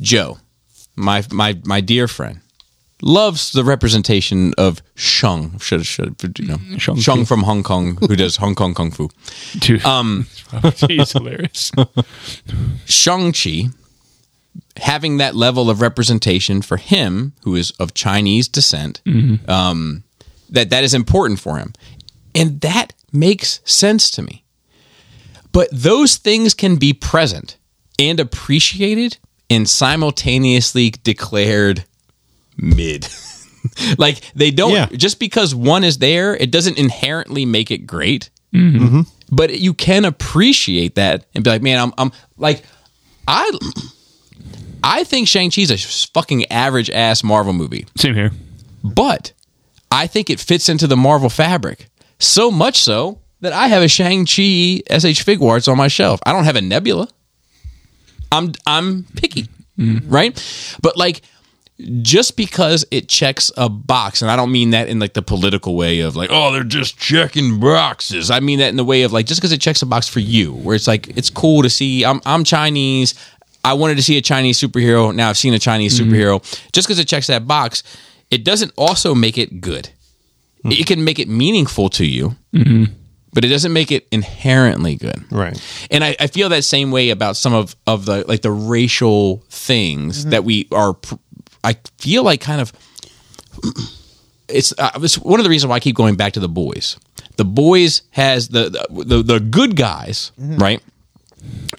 [0.00, 0.38] Joe,
[0.96, 2.40] my my my dear friend,
[3.00, 8.16] loves the representation of Shung, should should you know Shang Shung from Hong Kong, who
[8.16, 9.08] does Hong Kong kung fu.
[9.58, 9.84] Dude.
[9.84, 10.26] Um,
[10.88, 11.72] he's hilarious.
[12.86, 13.68] Shang-Chi
[14.76, 19.00] having that level of representation for him, who is of Chinese descent,
[19.48, 20.02] um,
[20.52, 21.72] that that is important for him,
[22.34, 24.44] and that makes sense to me.
[25.52, 27.58] But those things can be present
[27.98, 29.18] and appreciated
[29.50, 31.84] and simultaneously declared
[32.56, 33.06] mid.
[33.98, 34.86] like they don't Yeah.
[34.96, 38.84] just because one is there, it doesn't inherently make it great mm-hmm.
[38.84, 39.00] Mm-hmm.
[39.30, 42.64] but you can appreciate that and be like, man, I'm, I'm like,
[43.28, 43.50] I,
[44.82, 45.76] I think Shang Chi's a
[46.12, 48.32] fucking average ass Marvel movie, Same here.
[48.82, 49.32] but
[49.92, 51.88] I think it fits into the Marvel fabric
[52.18, 56.20] so much so that I have a Shang Chi SH Figuarts on my shelf.
[56.24, 57.08] I don't have a Nebula.
[58.30, 59.48] I'm I'm picky,
[59.78, 60.08] mm-hmm.
[60.08, 60.76] right?
[60.80, 61.20] But like
[62.00, 65.76] just because it checks a box, and I don't mean that in like the political
[65.76, 68.30] way of like, oh, they're just checking boxes.
[68.30, 70.20] I mean that in the way of like just because it checks a box for
[70.20, 72.04] you, where it's like it's cool to see.
[72.04, 73.14] I'm I'm Chinese.
[73.64, 75.14] I wanted to see a Chinese superhero.
[75.14, 76.12] Now I've seen a Chinese mm-hmm.
[76.12, 76.72] superhero.
[76.72, 77.82] Just because it checks that box,
[78.32, 79.90] it doesn't also make it good.
[80.64, 82.84] It can make it meaningful to you, mm-hmm.
[83.32, 85.20] but it doesn't make it inherently good.
[85.30, 85.60] Right.
[85.90, 89.44] And I, I feel that same way about some of, of the like the racial
[89.48, 90.30] things mm-hmm.
[90.30, 90.96] that we are.
[91.64, 92.72] I feel like kind of
[94.48, 96.96] it's uh, it's one of the reasons why I keep going back to the boys.
[97.36, 100.58] The boys has the the, the, the good guys, mm-hmm.
[100.58, 100.82] right?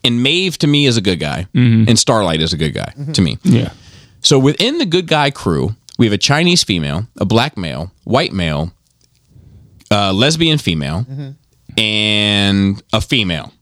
[0.04, 3.22] And Maeve to me is a good guy, and Starlight is a good guy to
[3.22, 3.38] me.
[3.44, 3.72] Yeah.
[4.20, 8.34] So within the good guy crew, we have a Chinese female, a black male, white
[8.34, 8.72] male,
[9.92, 11.06] a lesbian female,
[11.78, 13.54] and a female.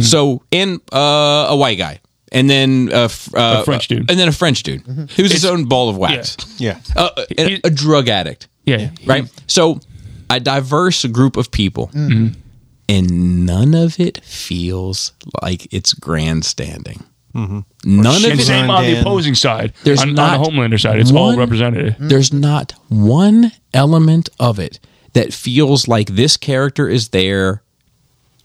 [0.00, 2.00] So and uh, a white guy,
[2.32, 4.10] and then a, f- uh, A French dude.
[4.10, 4.82] and then a French dude
[5.16, 6.78] who's his own ball of wax, Yeah.
[6.96, 7.08] uh,
[7.38, 8.90] and a drug addict, Yeah.
[9.06, 9.24] right?
[9.46, 9.80] So
[10.28, 15.12] a diverse group of people, and none of it feels
[15.42, 17.02] like it's grandstanding.
[17.34, 17.60] Mm-hmm.
[17.84, 19.72] None of it same on the opposing side.
[19.82, 21.96] There's on, on the Homelander side, it's all one- represented.
[21.96, 22.08] Mm.
[22.08, 24.78] there's not one element of it
[25.14, 27.62] that feels like this character is there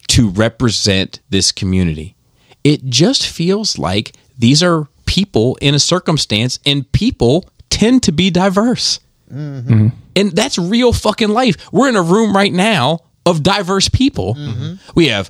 [0.07, 2.15] to represent this community.
[2.63, 8.29] It just feels like these are people in a circumstance, and people tend to be
[8.29, 8.99] diverse.
[9.31, 9.73] Mm-hmm.
[9.73, 9.87] Mm-hmm.
[10.15, 11.55] And that's real fucking life.
[11.71, 14.35] We're in a room right now of diverse people.
[14.95, 15.29] We have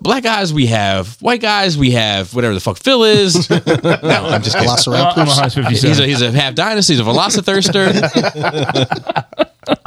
[0.00, 3.48] black guys, we have white guys, we have whatever the fuck Phil is.
[3.50, 4.68] no, I'm just kidding.
[4.70, 5.16] Velociraptors.
[5.16, 5.70] I'm a Haas 57.
[5.70, 6.94] He's a, he's a half dynasty.
[6.94, 7.92] He's a velocithirster.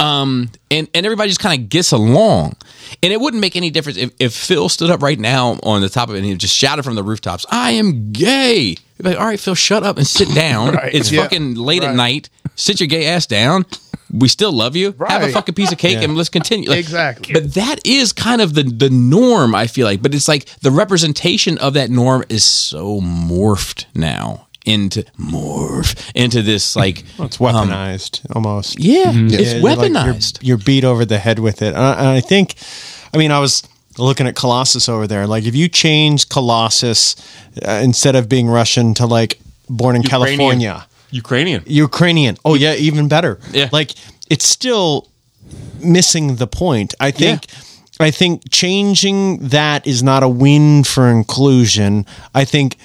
[0.00, 2.56] um, and and everybody just kind of gets along.
[3.02, 5.88] And it wouldn't make any difference if, if Phil stood up right now on the
[5.88, 9.26] top of it and he just shouted from the rooftops, "I am gay." Like, "All
[9.26, 10.74] right, Phil, shut up and sit down.
[10.76, 10.94] Right.
[10.94, 11.22] It's Yeah.
[11.22, 12.30] fucking late at night.
[12.54, 13.66] Sit your gay ass down."
[14.12, 14.94] We still love you.
[15.08, 16.68] Have a fucking piece of cake and let's continue.
[16.70, 17.32] Like, Exactly.
[17.34, 19.54] But that is kind of the the norm.
[19.54, 24.46] I feel like, but it's like the representation of that norm is so morphed now
[24.64, 28.78] into morph into this like It's weaponized almost.
[28.80, 30.38] yeah, it's Yeah, like, you're- weaponized.
[30.42, 31.68] you're, beat over the head with it.
[31.74, 32.54] And I, and I think,
[33.14, 33.62] I mean, I was
[33.98, 35.26] looking at Colossus over there.
[35.26, 37.14] Like, if you change Colossus
[37.66, 39.38] uh, instead of being Russian to like
[39.70, 40.36] born in Ukrainian.
[40.38, 41.62] California, Ukrainian.
[41.66, 42.36] Ukrainian.
[42.44, 43.38] Oh yeah, even better.
[43.52, 43.68] Yeah.
[43.72, 43.92] Like
[44.28, 45.08] it's still
[45.80, 46.94] missing the point.
[47.00, 47.46] I think
[47.98, 52.06] I think changing that is not a win for inclusion.
[52.34, 52.76] I think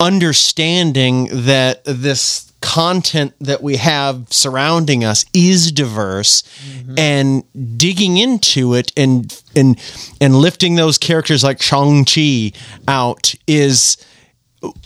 [0.00, 6.94] understanding that this content that we have surrounding us is diverse mm-hmm.
[6.98, 9.80] and digging into it and and
[10.20, 12.52] and lifting those characters like Shang-Chi
[12.86, 13.96] out is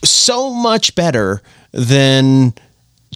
[0.04, 1.42] so much better
[1.74, 2.54] than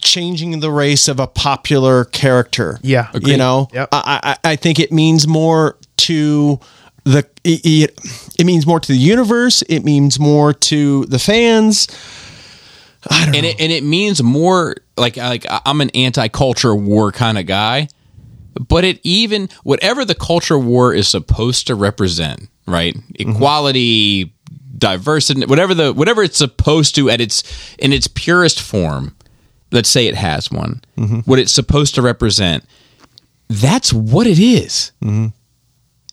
[0.01, 2.79] changing the race of a popular character.
[2.83, 3.09] Yeah.
[3.21, 3.89] you know, Yep.
[3.91, 6.59] I, I I think it means more to
[7.05, 7.99] the it, it,
[8.37, 9.61] it means more to the universe.
[9.63, 11.87] It means more to the fans.
[13.09, 17.37] I don't and it and it means more like like I'm an anti-culture war kind
[17.37, 17.87] of guy,
[18.67, 22.95] but it even whatever the culture war is supposed to represent, right?
[22.95, 23.31] Mm-hmm.
[23.31, 24.33] Equality,
[24.79, 27.43] diversity, whatever the whatever it's supposed to at its
[27.77, 29.15] in its purest form.
[29.71, 30.81] Let's say it has one.
[30.97, 31.19] Mm-hmm.
[31.19, 32.63] What it's supposed to represent.
[33.49, 35.27] That's what it is mm-hmm.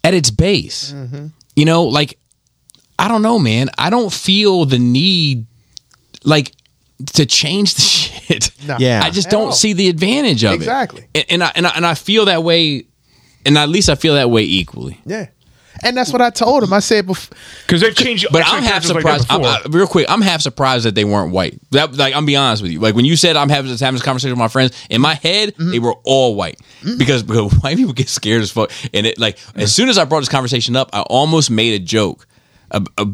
[0.05, 0.93] at its base.
[0.93, 1.27] Mm-hmm.
[1.55, 2.19] You know, like
[2.99, 3.71] I don't know, man.
[3.79, 5.47] I don't feel the need
[6.25, 6.53] like
[7.15, 8.51] to change the shit.
[8.67, 8.77] No.
[8.79, 9.03] Yeah.
[9.05, 9.53] I just At don't all.
[9.53, 11.07] see the advantage of Exactly.
[11.15, 11.27] it.
[11.31, 12.87] And, and I and I and I feel that way,
[13.45, 15.01] and at least I feel that way equally.
[15.05, 15.27] Yeah.
[15.83, 16.73] And that's what I told him.
[16.73, 17.37] I said before.
[17.67, 18.27] Because they've changed.
[18.33, 19.27] But I'm half characters like surprised.
[19.31, 19.45] I'm.
[19.45, 21.59] I- real quick, I'm half surprised that they weren't white.
[21.73, 22.81] That like I'm be honest with you.
[22.81, 25.15] Like when you said I'm having this having this conversation with my friends, in my
[25.15, 25.71] head Mm-hmm.
[25.71, 26.61] they were all white
[26.99, 28.71] because, because white people get scared as fuck.
[28.95, 31.85] And it like as soon as I brought this conversation up, I almost made a
[31.85, 32.27] joke.
[32.73, 33.07] A- a-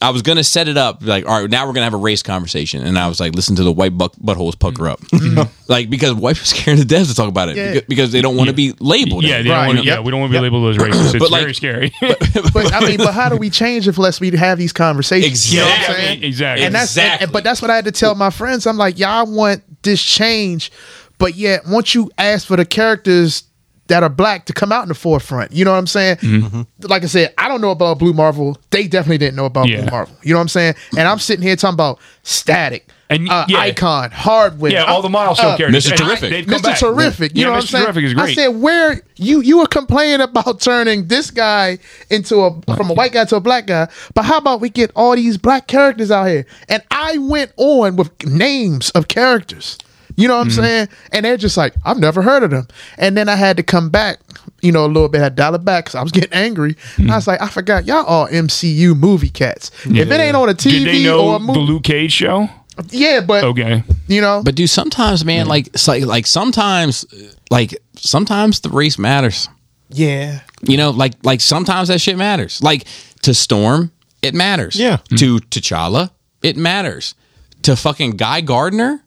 [0.00, 2.22] I was gonna set it up like, all right, now we're gonna have a race
[2.22, 5.00] conversation, and I was like, listen to the white buck, buttholes pucker up,
[5.68, 7.72] like because white people scared to death to talk about it Yeah.
[7.74, 9.24] because, because they don't want to be labeled.
[9.24, 9.98] yeah, they Right, don't want to, yep.
[9.98, 11.14] yeah, we don't want to be labeled as racist.
[11.14, 11.92] It's But, like- very scary.
[12.00, 15.52] But I mean, but how do we change if unless we have these conversations?
[15.52, 16.04] You know what I'm Exactly.
[16.06, 16.22] saying?
[16.24, 16.64] exactly.
[16.66, 17.24] And that's and- Exactly.
[17.24, 18.66] and- but that's what I had to tell my friends.
[18.66, 20.70] I'm like, y'all want this change,
[21.18, 23.42] but yet once you ask for the characters
[23.88, 26.16] that are black to come out in the forefront, you know what I'm saying?
[26.16, 26.62] Mm-hmm.
[26.86, 28.56] Like I said, I don't know about Blue Marvel.
[28.70, 29.82] They definitely didn't know about Yeah.
[29.82, 30.16] Blue Marvel.
[30.22, 30.74] You know what I'm saying?
[30.96, 33.60] And I'm sitting here talking about Static, And, uh, yeah.
[33.60, 35.86] Icon, Hardware, yeah, all the milestone uh, characters.
[35.86, 35.96] Mr.
[35.96, 36.30] Terrific.
[36.30, 36.62] they've Mr.
[36.62, 36.78] back.
[36.78, 37.34] Terrific.
[37.34, 37.62] You yeah, know what Mr.
[37.62, 37.84] I'm saying?
[37.86, 41.78] Terrific is I said, where you you were complaining about turning this guy
[42.10, 44.90] into a from a white guy to a black guy, but how about we get
[44.94, 46.44] all these black characters out here?
[46.68, 49.78] And I went on with names of characters.
[50.18, 50.60] You know what Mm-hmm.
[50.60, 50.88] I'm saying?
[51.12, 52.66] And they're just like, I've never heard of them.
[52.98, 54.18] And then I had to come back,
[54.62, 55.22] you know, a little bit.
[55.22, 56.76] I dial it back because I was getting angry.
[56.96, 59.70] And I was like, I forgot y'all all MCU movie cats.
[59.86, 61.84] If it ain't on a TV Did they know or a movie, the movie, Luke
[61.84, 62.48] Cage show?
[62.90, 63.82] yeah, but Okay.
[64.08, 67.04] you know, But do sometimes, man, like it's like like sometimes,
[67.50, 69.48] like sometimes the race matters.
[69.90, 72.60] yeah, You know, like like sometimes that shit matters.
[72.62, 72.84] Like
[73.22, 73.90] to Storm,
[74.22, 74.74] it matters.
[74.76, 74.98] Yeah.
[75.16, 76.10] To T'Challa,
[76.42, 77.14] it matters.
[77.62, 79.02] To fucking Guy Gardner,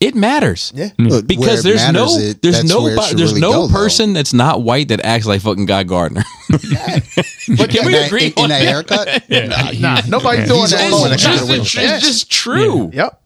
[0.00, 0.72] it matters.
[0.74, 0.90] yeah.
[0.98, 3.72] Look, Because where it there's no it- there's no where there's really no go, though.
[3.74, 6.22] person that's not white that acts like fucking Guy Gardner.
[7.56, 9.28] But Can in we that, agree in, on in that that?
[9.30, 9.78] haircut.
[9.80, 10.90] Nah, nobody's doing He's that.
[10.92, 12.90] alone it's, that just, got it's just true.
[12.92, 13.20] Yep.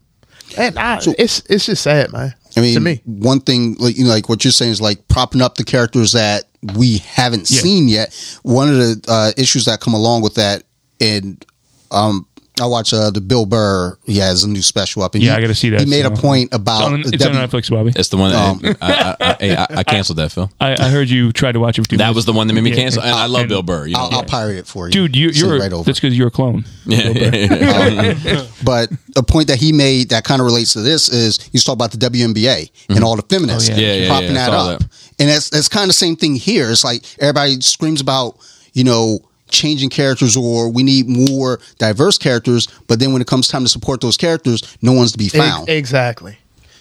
[0.58, 2.34] And I, it's it's just sad, man.
[2.56, 5.08] I mean, to me, one thing, like you know, like what you're saying is like
[5.08, 6.44] propping up the characters that
[6.76, 8.14] we haven't seen yet.
[8.42, 10.62] One of the uh, issues that come along with that,
[11.00, 11.44] and
[11.90, 12.26] um,
[12.60, 13.96] I watch uh, the Bill Burr.
[14.04, 16.04] He has a new special up, and Yeah, he, I gotta see that, He made
[16.04, 16.20] a so.
[16.20, 17.90] point It's about on, the it's on Netflix, Bobby.
[17.92, 18.34] That's the one.
[18.34, 20.50] Um, That, I, I, I, I, I canceled that film.
[20.60, 21.82] I, I heard you tried to watch it.
[21.82, 22.16] For two That minutes.
[22.16, 22.76] was the one that made me Yeah.
[22.76, 23.02] cancel.
[23.02, 23.86] And I love And- Bill Burr.
[23.86, 25.84] You know, I'll, I'll pirate it for you, Dude, You, you're right over.
[25.84, 26.66] that's because you're a clone.
[26.84, 31.64] Yeah, But a point that he made that kind of relates to this is he's
[31.64, 33.80] talking about the WNBA and all the feminists Oh, yeah.
[33.80, 34.78] Yeah, yeah, propping yeah, that up.
[34.80, 34.88] that.
[35.18, 36.70] And that's that's kind of the same thing here.
[36.70, 38.36] It's like everybody screams about,
[38.72, 39.20] you know,
[39.52, 43.68] changing characters or we need more diverse characters, but then when it comes time to
[43.68, 45.68] support those characters, no one's to be found.
[45.68, 46.36] exactly.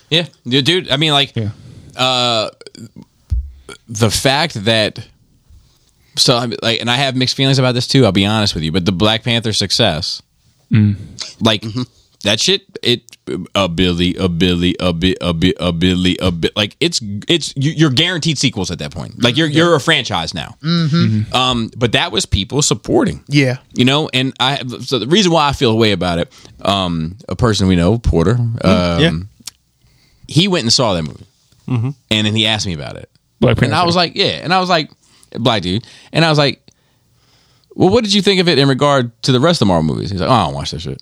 [0.09, 0.65] Yeah, dude.
[0.65, 1.51] dude, I mean, like, Yeah.
[1.95, 2.49] uh,
[3.87, 5.07] the fact that.
[6.17, 8.03] So, I mean, like, and I have mixed feelings about this too.
[8.05, 10.21] I'll be honest with you, but the Black Panther success,
[11.39, 11.63] like
[12.23, 13.01] that shit, it
[13.55, 16.55] a Billy, a Billy, a bit, a bit, a Billy, a bit.
[16.55, 19.21] Like it's it's you, you're guaranteed sequels at that point.
[19.23, 20.55] Like you're you're a franchise now.
[21.33, 23.23] Um, but that was people supporting.
[23.27, 23.57] Yeah.
[23.73, 26.31] You know, and I so the reason why I feel a way about it,
[26.61, 29.11] um, a person we know, Porter, um, Yeah.
[30.27, 31.25] he went and saw that movie.
[31.67, 31.95] and
[32.27, 34.67] then he asked me about it, Black and I was like, yeah, and I was
[34.69, 34.91] like,
[35.31, 36.61] black dude, and I was like,
[37.75, 39.95] well, what did you think of it in regard to the rest of the Marvel
[39.95, 40.11] movies?
[40.11, 41.01] He's like, oh, I don't watch that shit.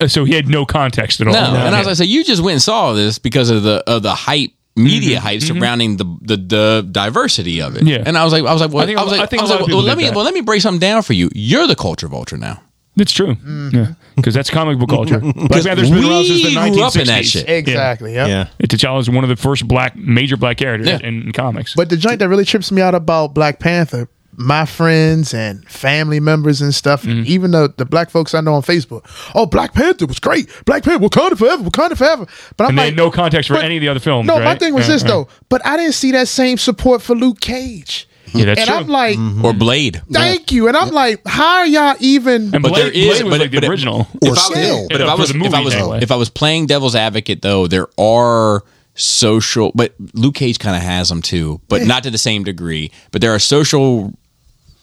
[0.00, 1.32] Uh, so he had no context at all.
[1.34, 3.82] No, and I was like, so you just went and saw this because of the
[3.86, 4.50] of the hype.
[4.76, 7.88] Media hype surrounding the, the the diversity of it, Mm-hmm.
[7.88, 8.02] Yeah.
[8.06, 9.40] and I was like, I was like, well, I think I was like, I think
[9.40, 10.14] I was like, well, let me that.
[10.14, 11.28] well, let me break something down for you.
[11.34, 12.62] You're the culture vulture now.
[12.96, 13.36] it's true.
[13.72, 15.18] Yeah, because that's comic book culture.
[15.20, 16.72] Black Panther's been around since the we 1960s.
[16.72, 17.48] grew up in that shit.
[17.48, 18.14] Exactly.
[18.14, 18.26] Yeah.
[18.26, 18.48] Yeah.
[18.62, 21.00] T'Challa is one of the first black major black characters Yeah.
[21.06, 21.74] in, in comics.
[21.74, 24.08] But the joint that really trips me out about Black Panther,
[24.40, 27.24] my friends and family members and stuff, Mm-hmm.
[27.26, 29.02] even the, the black folks I know on Facebook,
[29.34, 30.48] oh, Black Panther was great.
[30.64, 32.26] Black Panther, Wakanda forever, Wakanda forever.
[32.56, 34.26] But I'm and they like, had no context for any of the other films.
[34.26, 35.08] No, my thing was Yeah, this yeah.
[35.08, 35.28] though.
[35.48, 38.08] But I didn't see that same support for Luke Cage.
[38.32, 38.76] Yeah, that's and true.
[38.78, 40.02] I'm like, Or Blade.
[40.10, 40.68] thank you.
[40.68, 42.54] And I'm like, how are y'all even?
[42.54, 44.06] and But Blade, there is- Blade was but- like the but it- original.
[44.24, 44.86] Or still.
[44.88, 45.98] But if I was if I was anyway.
[46.00, 48.62] if I was playing devil's advocate though, there are
[48.94, 52.90] social but Luke Cage kind of has them too, but not to the same degree.
[53.12, 54.12] But there are social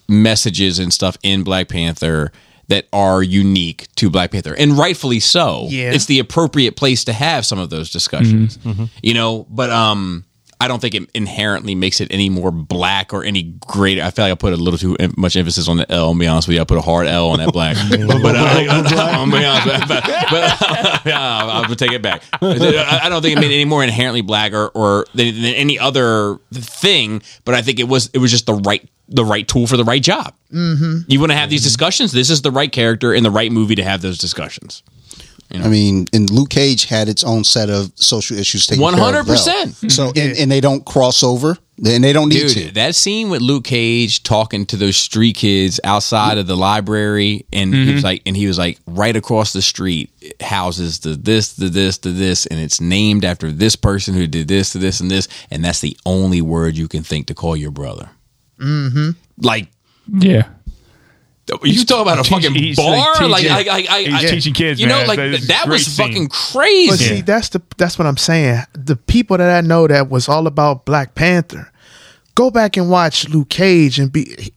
[0.08, 2.32] messages and stuff in Black Panther
[2.70, 5.68] that are unique to Black Panther, and rightfully so.
[5.70, 5.92] Yeah.
[5.92, 8.60] it's the appropriate place to have some of those discussions.
[9.02, 10.26] You know, but um.
[10.60, 14.02] I don't think it inherently makes it any more black or any greater.
[14.02, 16.10] I feel like I put a little too much emphasis on the L.
[16.10, 17.76] And be honest with you, I put a hard L on that black.
[17.90, 18.00] but
[18.36, 22.24] I'm be honest, but, but, but yeah, I'll take it back.
[22.42, 25.54] I I don't think it made it any more inherently black or, or than, than
[25.54, 27.22] any other thing.
[27.46, 29.84] But I think it was it was just the right the right tool for the
[29.84, 30.34] right job.
[30.52, 31.10] Mm-hmm.
[31.10, 32.12] You want to have these discussions.
[32.12, 34.82] This is the right character in the right movie to have those discussions.
[35.54, 39.26] I mean, and Luke Cage had its own set of social issues taken care of,
[39.26, 39.92] 100%.
[39.92, 42.72] So, and, and they don't cross over, and they don't need Dude, to.
[42.74, 47.74] that scene with Luke Cage talking to those street kids outside of the library, and
[47.74, 50.12] he was like, and he was like, right across the street
[50.42, 54.48] houses the this, the this, the this, and it's named after this person who did
[54.48, 57.56] this, to this, and this, and that's the only word you can think to call
[57.56, 58.10] your brother.
[58.60, 59.12] Mm-hmm.
[59.42, 59.68] Like
[60.12, 60.50] Yeah.
[61.64, 62.96] You talk about a Teach- fucking he's, bar,
[63.28, 65.08] like, like, teaching- I, I, I, he's I- teaching kids, You know, man.
[65.08, 66.08] like That is that was great scene.
[66.08, 66.90] fucking crazy.
[66.90, 68.64] But see, that's the that's what I'm saying.
[68.74, 71.72] The people that I know that was all about Black Panther,
[72.36, 74.54] go back and watch Luke Cage and be.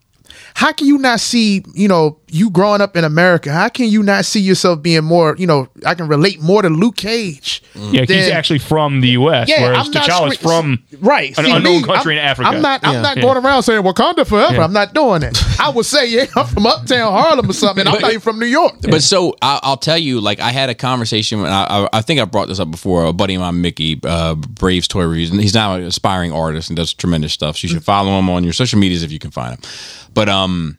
[0.54, 3.52] How can you not see, you know, you growing up in America?
[3.52, 6.69] How can you not see yourself being more, you know, I can relate more to
[6.69, 7.62] Luke Cage.
[7.74, 11.44] Yeah, he's actually from the U.S., Yeah, whereas I'm not T'Challa's scre- from right an
[11.44, 12.48] See, unknown me, country I'm, in Africa.
[12.48, 12.81] I'm not.
[12.85, 13.23] I'm not Yeah.
[13.23, 14.55] going around saying Wakanda forever.
[14.57, 14.65] Yeah.
[14.65, 15.39] I'm not doing it.
[15.61, 17.86] I would say, yeah, I'm from Uptown Harlem or something.
[17.86, 18.74] and I'm not even from New York.
[18.82, 21.43] But so I, I'll tell you, like I had a conversation.
[21.43, 23.05] When I, I, I think I brought this up before.
[23.05, 26.70] A buddy of mine, Mickey uh, Braves Toy Reviews, and he's now an aspiring artist
[26.70, 27.57] and does tremendous stuff.
[27.59, 29.70] So you should follow him on your social medias if you can find him.
[30.12, 30.77] But um,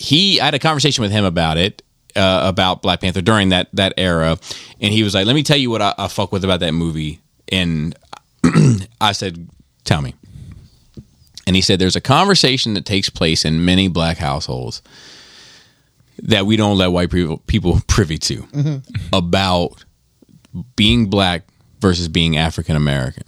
[0.00, 1.82] he I had a conversation with him about it.
[2.16, 4.36] Uh, about Black Panther during that that era,
[4.80, 6.72] and he was like, "Let me tell you what I, I fuck with about that
[6.72, 7.20] movie."
[7.52, 7.94] And
[9.00, 9.48] I said,
[9.84, 10.14] "Tell me."
[11.46, 14.82] And he said, "There's a conversation that takes place in many black households
[16.22, 18.82] that we don't let white people people privy to
[19.12, 19.84] about
[20.74, 21.44] being black
[21.80, 23.24] versus being African American.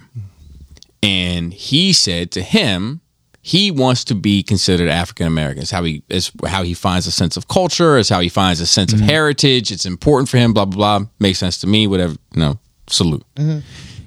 [1.02, 3.00] And he said to him,
[3.44, 5.62] he wants to be considered African American.
[5.62, 8.60] It's how he is how he finds a sense of culture, it's how he finds
[8.60, 9.08] a sense of mm-hmm.
[9.08, 9.72] heritage.
[9.72, 11.08] It's important for him, blah blah blah.
[11.18, 12.58] Makes sense to me, whatever, you know,
[12.88, 13.24] salute.
[13.34, 13.58] Mm-hmm.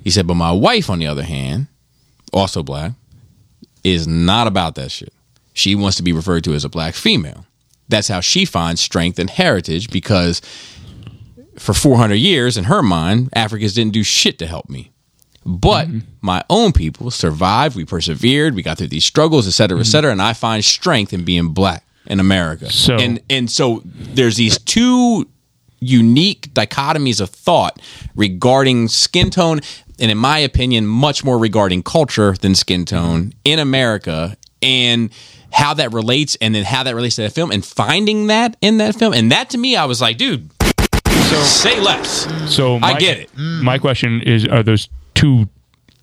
[0.03, 1.67] He said, but my wife, on the other hand,
[2.31, 2.93] also black,
[3.83, 5.11] is not about that shit.
[5.53, 7.45] She wants to be referred to as a black female.
[7.89, 10.41] That's how she finds strength and heritage because
[11.57, 14.91] for 400 years, in her mind, Africans didn't do shit to help me.
[15.45, 15.99] But mm-hmm.
[16.21, 19.91] my own people survived, we persevered, we got through these struggles, et cetera, et mm-hmm.
[19.91, 22.71] cetera, and I find strength in being black in America.
[22.71, 25.27] So- and and so there's these two
[25.79, 27.79] unique dichotomies of thought
[28.15, 29.59] regarding skin tone,
[29.99, 35.11] and in my opinion, much more regarding culture than skin tone in America, and
[35.51, 38.77] how that relates, and then how that relates to that film, and finding that in
[38.79, 40.49] that film, and that to me, I was like, dude,
[41.29, 42.27] so, say less.
[42.53, 43.29] So I get it.
[43.37, 45.49] My question is: Are those two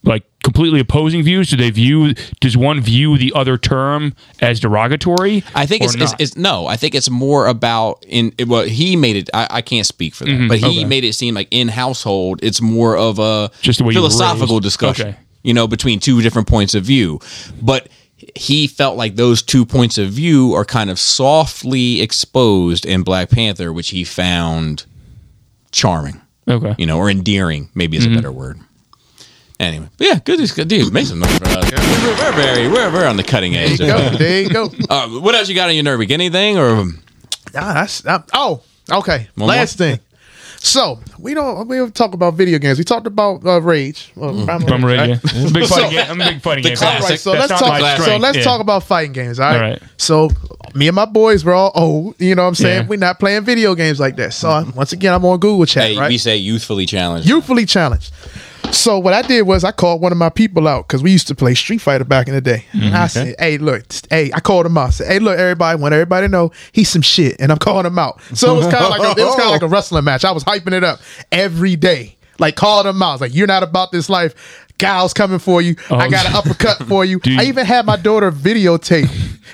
[0.04, 1.48] like completely opposing views?
[1.50, 2.14] Do they view?
[2.40, 5.44] Does one view the other term as derogatory?
[5.54, 6.66] I think it's, it's, it's no.
[6.66, 8.64] I think it's more about in well.
[8.64, 9.30] He made it.
[9.32, 10.78] I, I can't speak for that, but he Mm-hmm.
[10.80, 10.84] okay.
[10.86, 15.08] made it seem like in household, it's more of a Just the way philosophical discussion.
[15.10, 15.18] Okay.
[15.44, 17.20] You know, between two different points of view,
[17.60, 17.88] but
[18.36, 23.28] he felt like those two points of view are kind of softly exposed in Black
[23.30, 24.84] Panther, which he found
[25.72, 26.20] charming.
[26.48, 26.74] okay.
[26.78, 28.58] You know, or endearing, maybe is a better word.
[29.62, 30.92] Anyway, but yeah, good, good dude.
[30.92, 31.70] Make some noise for us.
[31.70, 31.78] We're,
[32.18, 33.78] we're very, we're, we're on the cutting edge.
[33.78, 34.16] There you go.
[34.18, 34.64] There you go.
[34.90, 36.10] Uh, what else you got on your nerve week?
[36.10, 36.84] Anything or
[37.54, 39.28] Ah, that's that- oh okay.
[39.36, 39.90] One Last more?
[39.90, 40.00] thing.
[40.64, 42.78] So we don't we don't talk about video games.
[42.78, 44.10] We talked about uh, Rage.
[44.16, 45.34] Well, Primal From Rage, Rage, right?
[45.36, 46.06] I'm a big fighting game.
[46.10, 46.76] I'm a big fighting game.
[46.76, 47.00] fan.
[47.00, 47.02] classic.
[47.02, 47.80] All right, so That's let's not talk.
[47.80, 48.44] my So strength, let's yeah.
[48.44, 49.38] talk about fighting games.
[49.40, 49.54] All right?
[49.56, 49.82] All right.
[49.96, 50.30] So
[50.74, 52.14] me and my boys, we're all old.
[52.20, 52.82] You know what I'm saying?
[52.82, 52.88] Yeah.
[52.88, 54.32] We're not playing video games like that.
[54.34, 55.82] So I- once again, I'm on Google Chat.
[55.84, 56.08] Hey, right?
[56.08, 57.28] we say youthfully challenged.
[57.28, 58.12] youthfully challenged.
[58.72, 61.28] So what I did was I called one of my people out because we used
[61.28, 62.64] to play Street Fighter back in the day.
[62.72, 62.94] Mm-hmm.
[62.94, 64.88] I said, "Hey, look, hey," I called him out.
[64.88, 67.86] I said, "Hey, look, everybody, want everybody to know he's some shit," and I'm calling
[67.86, 68.20] him out.
[68.34, 70.24] So it was kind of like a, it was kind of like a wrestling match.
[70.24, 71.00] I was hyping it up
[71.30, 73.10] every day, like calling him out.
[73.10, 74.34] I was like, "You're not about this life."
[74.82, 75.76] Guile's coming for you.
[75.90, 77.20] I got an uppercut for you.
[77.20, 77.38] Dude.
[77.40, 79.08] I even had my daughter videotape,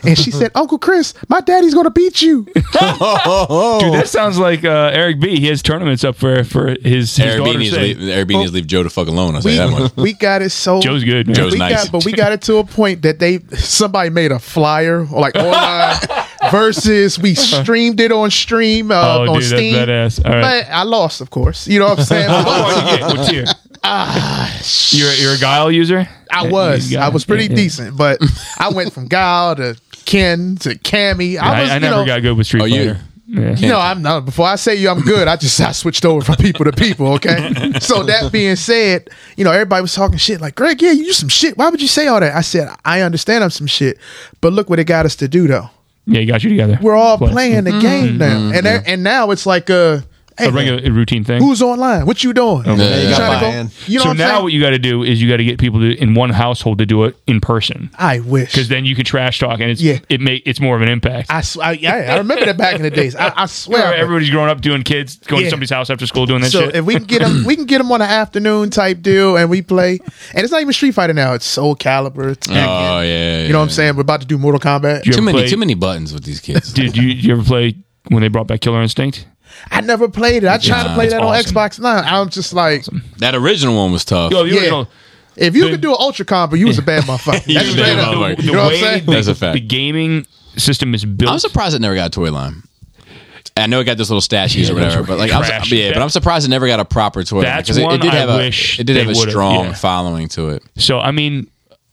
[0.04, 2.54] and she said, "Uncle Chris, my daddy's gonna beat you." Dude,
[3.94, 5.38] that sounds like uh, Eric B.
[5.38, 8.52] He has tournaments up for for his, his Eric B needs leave, Eric B needs
[8.52, 9.34] leave Joe to fuck alone.
[9.36, 9.92] I'll say we, that much.
[9.96, 11.36] we got it so Joe's good, man.
[11.36, 11.84] Joe's we nice.
[11.84, 15.20] got, but we got it to a point that they somebody made a flyer or
[15.20, 15.96] like online
[16.50, 19.74] versus we streamed it on stream uh, Oh, on dude, that's Steam.
[19.74, 20.24] badass.
[20.24, 20.64] All right.
[20.66, 21.66] But I lost, of course.
[21.66, 22.28] You know what I'm saying?
[22.30, 23.44] What do
[23.88, 24.28] you get?
[24.28, 25.00] What tier?
[25.00, 26.08] you're you're a guile user.
[26.30, 27.56] I was, I was pretty Yeah, yeah.
[27.56, 28.20] decent, but
[28.58, 31.38] I went from Guile to Ken to Cammy.
[31.38, 33.04] I I, was, I you never know, got good with Street Oh, you- Fighter.
[33.30, 33.56] Yeah.
[33.56, 34.24] You know, I'm not.
[34.24, 35.28] Before I say you, I'm good.
[35.28, 37.12] I just I switched over from people to people.
[37.14, 37.52] Okay.
[37.80, 41.28] so that being said, you know, everybody was talking shit like, Greg, yeah, you some
[41.28, 41.58] shit.
[41.58, 42.34] Why would you say all that?
[42.34, 43.98] I said, I understand I'm some shit,
[44.40, 45.68] but look what it got us to do though.
[46.06, 46.78] yeah, he got you together.
[46.80, 47.30] We're all Play.
[47.32, 47.80] playing the mm-hmm.
[47.80, 48.54] game now, mm-hmm.
[48.54, 49.98] and there- and now it's like a.
[49.98, 50.04] Hey,
[50.40, 51.40] a regular routine thing.
[51.42, 52.06] who's online?
[52.06, 52.64] What you doing?
[52.64, 52.78] Yeah, you
[53.10, 53.70] gotta Trying to buy go- in.
[53.86, 54.42] You know so what I'm now saying?
[54.44, 56.78] what you got to do is you got to get people to, in one household
[56.78, 58.50] to do it in person I wish.
[58.52, 59.98] because then you can trash talk and it's Yeah.
[60.08, 61.30] it make it's more of an impact.
[61.30, 63.14] I, sw- I, yeah, I remember that back in the days.
[63.16, 63.82] I, I swear.
[63.90, 65.46] Where everybody's growing up doing kids going Yeah.
[65.46, 66.60] to somebody's house after school doing that shit.
[66.60, 66.76] so shit.
[66.76, 69.50] if we can get them, we can get them on an afternoon type deal, and
[69.50, 69.98] we play.
[70.34, 72.32] And it's not even Street Fighter now; it's Soul Calibur.
[72.32, 73.96] It's Oh yeah, you know what I'm saying?
[73.96, 75.04] We're about to do Mortal Kombat.
[75.06, 76.72] You Too many, play- too many buttons with these kids.
[76.72, 77.76] Did you, you ever play
[78.08, 79.26] when they brought back Killer Instinct?
[79.70, 80.48] I never played it.
[80.48, 81.56] I tried to play it's that awesome.
[81.56, 82.04] on Xbox Nine.
[82.06, 82.84] I'm just like,
[83.18, 84.32] that original one was tough.
[84.32, 84.60] Yo, the Yeah.
[84.60, 84.88] original-
[85.36, 87.46] if you The- could do an Ultra Combo, you was a bad motherfucker.
[87.46, 88.14] You That's was a straight bad up.
[88.14, 88.36] motherfucker.
[88.38, 89.04] the You know what I'm way saying?
[89.06, 89.52] the, That's a fact.
[89.54, 90.26] the gaming
[90.56, 91.30] system is built.
[91.32, 92.62] I'm surprised it never got a toy line.
[93.56, 95.68] I know it got those little statues Yeah, or whatever, but like, I'm, trash.
[95.68, 97.82] su- yeah, but I'm surprised it never got a proper toy line That's because it,
[97.82, 99.74] it one did I have a wish it did they have a would've, strong yeah.
[99.74, 100.62] following to it.
[100.76, 101.48] So I mean,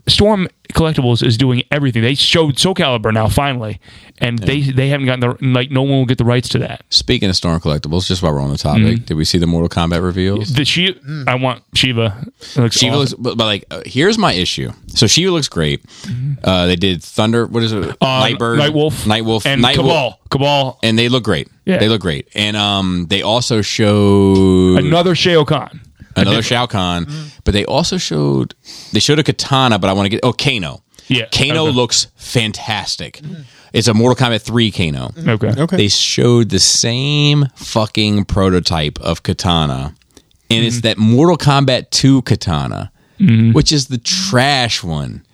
[0.07, 2.03] Storm Collectibles is doing everything.
[2.03, 3.79] They showed Soul Calibur now finally,
[4.19, 6.83] and they they haven't gotten the like no one will get the rights to that.
[6.89, 9.03] Speaking of Storm Collectibles, just while we're on the topic, Mm-hmm.
[9.05, 10.53] did we see the Mortal Kombat reveals?
[10.53, 10.97] The she
[11.27, 12.25] I want Shiva.
[12.55, 12.99] Looks Shiva awesome.
[12.99, 14.71] looks, but, but like, uh, here's my issue.
[14.87, 15.83] So Shiva looks great.
[16.43, 17.45] Uh, they did Thunder.
[17.45, 17.77] What is it?
[17.83, 18.03] Mm-hmm.
[18.03, 20.19] Um, Nightbird, Nightwolf, Nightwolf, and Nightwolf, Cabal.
[20.29, 20.79] Cabal.
[20.83, 21.49] and they look great.
[21.65, 21.77] Yeah.
[21.79, 22.29] They look great.
[22.35, 25.81] And um, they also showed Another Shao Kahn.
[26.15, 27.07] another Shao Kahn,
[27.43, 28.55] but they also showed
[28.93, 29.79] they showed a Kitana.
[29.81, 30.83] But I want to get oh Kano.
[31.07, 31.71] Yeah, Kano okay.
[31.71, 33.21] looks fantastic.
[33.75, 35.11] It's a Mortal Kombat three Kano.
[35.27, 35.51] Okay.
[35.61, 35.75] Okay.
[35.77, 39.93] They showed the same fucking prototype of Kitana,
[40.49, 40.81] and it's Mm-hmm.
[40.87, 42.89] that Mortal Kombat two Kitana,
[43.53, 45.24] which is the trash one.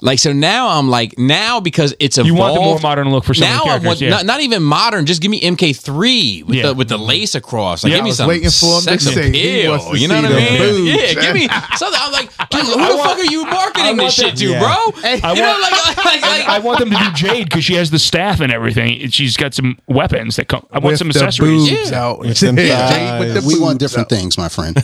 [0.00, 2.28] Like so now I'm like now because it's evolved.
[2.28, 4.10] You want the more modern look for some of the now I characters, want yeah.
[4.10, 5.06] not, not even modern.
[5.06, 6.66] Just give me MK3 with Yeah.
[6.68, 7.04] the with the mm-hmm.
[7.06, 7.82] lace across.
[7.82, 9.70] Like Yeah, give I me was some waiting for him to sex say he appeal.
[9.72, 10.58] wants to You know see what I mean?
[10.58, 10.90] boobs.
[11.02, 12.00] Yeah, give me something.
[12.00, 14.60] I'm like, dude, who I the want- fuck are you marketing this shit to, Yeah.
[14.60, 15.00] bro?
[15.02, 17.64] Hey, you I know, want- like, like, like, I want them to do Jade because
[17.64, 19.10] she has the staff and everything.
[19.10, 20.64] She's got some weapons that come.
[20.70, 21.68] I want With some the accessories.
[21.70, 22.00] boobs Yeah.
[22.04, 22.20] out.
[22.20, 23.52] With them Yeah, Jade with the thighs.
[23.52, 24.16] We want different out.
[24.16, 24.76] things, my friend.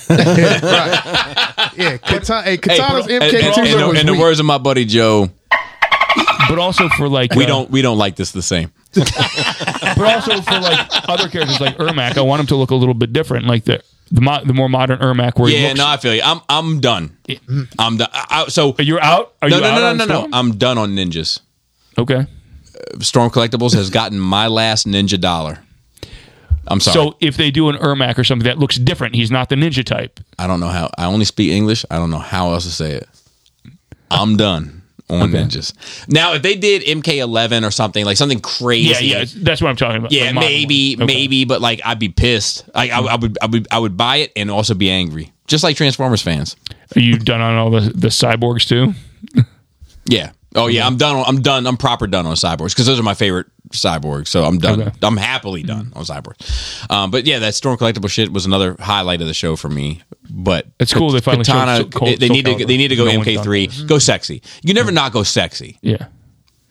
[1.76, 5.03] Yeah, Kitana, hey, Hey, Kitana's MK2 and- and- in the words of my buddy Joe,
[6.48, 8.72] but also for like we uh, don't we don't like this the same.
[9.96, 12.94] But also for like other characters like Ermac, I want him to look a little
[12.94, 15.38] bit different, like the the, mo- the more modern Ermac.
[15.38, 16.22] Where he Yeah, looks, no, I feel you.
[16.24, 17.16] I'm I'm done.
[17.78, 18.08] I'm done.
[18.12, 19.34] I, I- so You're out.
[19.42, 20.28] Are no you no out no no no no.
[20.36, 21.40] I'm done on ninjas.
[21.96, 22.26] Okay.
[23.00, 25.60] Storm Collectibles has gotten my last ninja dollar.
[26.66, 26.94] I'm sorry.
[26.94, 29.84] So if they do an Ermac or something that looks different, he's not the ninja
[29.84, 30.18] type.
[30.38, 30.90] I don't know how.
[30.98, 31.84] I only speak English.
[31.90, 33.08] I don't know how else to say it.
[34.10, 35.72] I'm done on ninjas.
[36.08, 39.76] Now, if they did MK11 or something like something crazy, Yeah, yeah, that's what I'm
[39.76, 40.12] talking about.
[40.12, 40.94] yeah, maybe.
[40.96, 41.04] Okay.
[41.04, 42.64] maybe, but like I'd be pissed.
[42.74, 45.62] Like I, I would, I would, I would buy it and also be angry, just
[45.64, 46.56] like Transformers fans.
[46.96, 48.94] Are you done on all the the cyborgs too?
[50.06, 50.32] Yeah.
[50.54, 50.88] Oh yeah, mm-hmm.
[50.88, 51.24] I'm done.
[51.26, 51.66] I'm done.
[51.66, 54.28] I'm proper done on cyborgs because those are my favorite cyborgs.
[54.28, 54.82] So I'm done.
[54.82, 54.92] Okay.
[55.02, 55.90] I'm happily mm-hmm.
[55.90, 56.90] done on cyborgs.
[56.90, 60.02] Um, but yeah, that Storm collectible shit was another highlight of the show for me.
[60.30, 61.76] But It's cool they finally showed Kitana.
[61.78, 62.64] so- Cold- they, they need to.
[62.64, 63.88] They need to go No MK3.
[63.88, 64.42] Go sexy.
[64.62, 64.94] You can never mm-hmm.
[64.94, 65.78] not go sexy.
[65.82, 66.06] Yeah.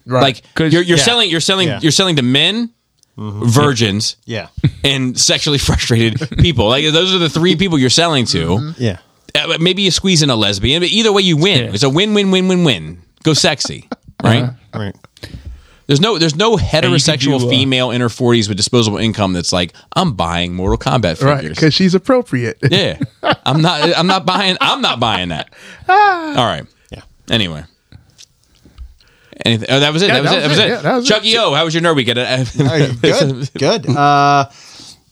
[0.05, 0.21] Right.
[0.21, 1.03] like you're, you're yeah.
[1.03, 1.29] selling.
[1.29, 1.67] You're selling.
[1.67, 1.79] Yeah.
[1.81, 2.73] You're selling to men,
[3.17, 4.47] virgins, Yeah.
[4.83, 6.67] and sexually frustrated people.
[6.67, 8.73] Like those are the three people you're selling to.
[8.77, 8.99] Yeah.
[9.35, 11.65] Uh, maybe you squeeze in a lesbian, but either way you win.
[11.65, 11.71] Yeah.
[11.73, 13.01] It's a win, win, win, win, win.
[13.23, 13.87] Go sexy,
[14.23, 14.43] right?
[14.43, 14.79] Uh-huh.
[14.79, 14.95] Right.
[15.87, 19.51] There's no there's no heterosexual do, uh, female in her 40s with disposable income that's
[19.51, 21.57] like I'm buying Mortal Kombat Right, figures.
[21.57, 22.57] because she's appropriate.
[22.69, 22.99] Yeah,
[23.45, 23.97] I'm not.
[23.97, 24.55] I'm not buying.
[24.61, 25.53] I'm not buying that.
[25.89, 26.65] All right.
[26.91, 27.01] Yeah.
[27.29, 27.63] Anyway.
[29.45, 29.67] Anything?
[29.71, 30.07] Oh, that was it.
[30.07, 30.41] Yeah, that was it.
[30.41, 30.67] That was it.
[30.69, 31.13] Yeah, that was it.
[31.13, 32.07] Chucky O, how was your nerd week?
[32.07, 33.89] Uh, good, good.
[33.97, 34.49] Uh,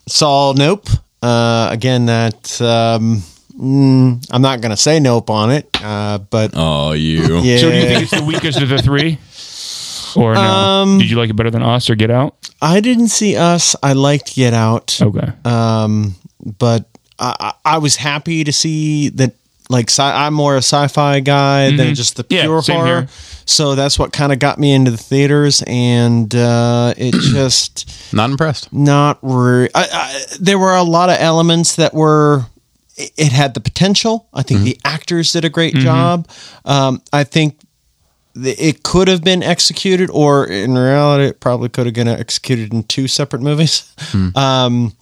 [0.08, 0.88] saw Nope.
[1.22, 3.24] Uh, again, that um,
[3.62, 7.40] mm, I'm not going to say Nope on it, uh, but Oh, you.
[7.40, 7.58] yeah.
[7.58, 9.18] So do you think it's the weakest of the three?
[10.16, 10.42] Or no?
[10.42, 12.36] Um, Did you like it better than Us or Get Out?
[12.62, 13.76] I didn't see Us.
[13.82, 15.00] I liked Get Out.
[15.02, 15.32] Okay.
[15.46, 16.16] um,
[16.60, 16.86] but
[17.18, 19.34] I, I I was happy to see that.
[19.70, 22.34] Like sci- I'm more a sci-fi guy than just the Mm-hmm.
[22.34, 22.86] Yeah, pure horror.
[23.04, 23.08] here.
[23.46, 28.32] So that's what kind of got me into the theaters, and uh, it just Not
[28.32, 28.74] impressed.
[28.74, 32.48] not re- I, I, there were a lot of elements that were
[32.98, 34.28] it it had the potential.
[34.34, 36.28] I think the actors did a great job.
[36.66, 37.60] Um, i think
[38.36, 42.74] th- it could have been executed or in reality it probably could have been executed
[42.74, 43.94] in two separate movies.
[44.36, 44.94] Um,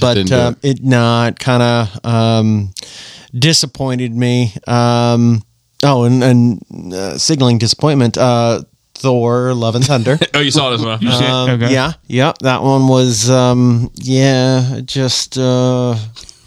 [0.00, 0.82] but uh, it.
[0.82, 2.74] not kind of um,
[3.32, 4.52] disappointed me.
[4.66, 5.42] Um,
[5.84, 8.62] oh and, and uh, signaling disappointment uh,
[8.94, 10.18] thor love and thunder.
[10.34, 10.98] Oh, you saw this one.
[11.06, 11.72] Um, okay.
[11.72, 15.96] Yeah, yeah, that one was um, yeah, just uh,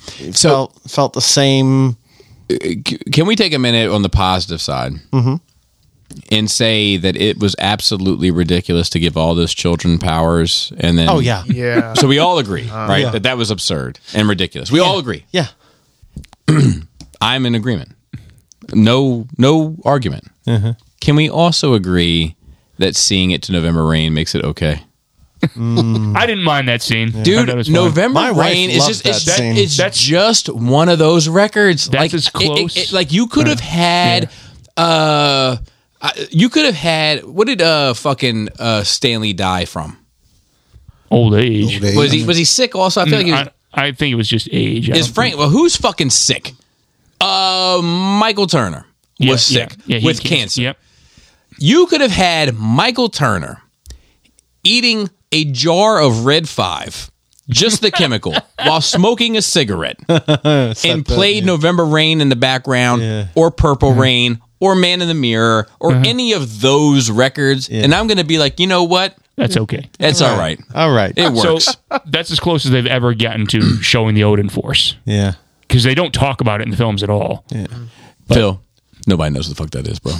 [0.09, 1.97] So- felt felt the same.
[3.11, 5.35] Can we take a minute on the positive side Mm-hmm.
[6.31, 11.09] and say that it was absolutely ridiculous to give all those children powers and then?
[11.09, 11.93] Oh yeah, Yeah.
[11.93, 12.99] So we all agree, right?
[13.01, 13.11] Yeah.
[13.11, 14.71] That that was absurd and ridiculous.
[14.71, 15.25] We all agree.
[15.31, 15.47] yeah.
[17.21, 17.91] I'm in agreement.
[18.73, 20.25] No, no argument.
[20.47, 20.73] Uh-huh.
[21.01, 22.35] Can we also agree
[22.77, 24.81] that seeing it to November Rain makes it okay?
[25.41, 27.09] I didn't mind that scene.
[27.09, 27.73] I thought it Dude, was fun.
[27.73, 29.55] November My Rain is loved just that it's, scene.
[29.57, 31.85] it's That's- just one of those records.
[31.87, 34.29] That's like as it- it- close- it- like you could have had,
[34.75, 35.57] uh,
[36.01, 37.23] uh, you could have had.
[37.23, 39.97] What did uh fucking uh Stan Lee die from?
[41.11, 41.75] Old age.
[41.75, 41.95] Old age.
[41.95, 42.75] Was he was he sick?
[42.75, 44.89] Also, I feel like he was, I, I think it was just age.
[44.89, 45.37] I is don't Frank.
[45.37, 46.53] Well, who's fucking sick?
[47.21, 48.85] Uh, Michael Turner
[49.17, 50.61] think- was yeah, sick yeah, he with had cancer.
[50.63, 50.77] Yep.
[51.59, 53.61] You could have had Michael Turner
[54.63, 57.11] eating a jar of Red Five,
[57.49, 58.33] just the chemical,
[58.63, 63.27] while smoking a cigarette, and played November Rain in the background, Yeah.
[63.35, 66.03] or Purple Rain, or Man in the Mirror, or uh-huh.
[66.05, 67.69] any of those records.
[67.69, 69.15] And I'm going to be like, you know what?
[69.35, 69.89] That's okay.
[69.99, 70.59] It's all right.
[70.75, 71.13] All right.
[71.15, 71.65] It works.
[71.65, 75.35] So that's as close as they've ever gotten to showing the Odin Force yeah.
[75.61, 77.45] because they don't talk about it in the films at all.
[78.27, 78.61] Phil,
[79.07, 80.11] nobody knows what the fuck that is, bro.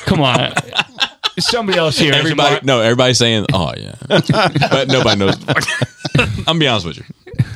[0.00, 0.52] Come on.
[1.40, 2.12] Somebody else here.
[2.14, 5.36] Everybody, mar- no, everybody's saying, "Oh yeah," but nobody knows.
[6.18, 7.04] I'm gonna be honest with you.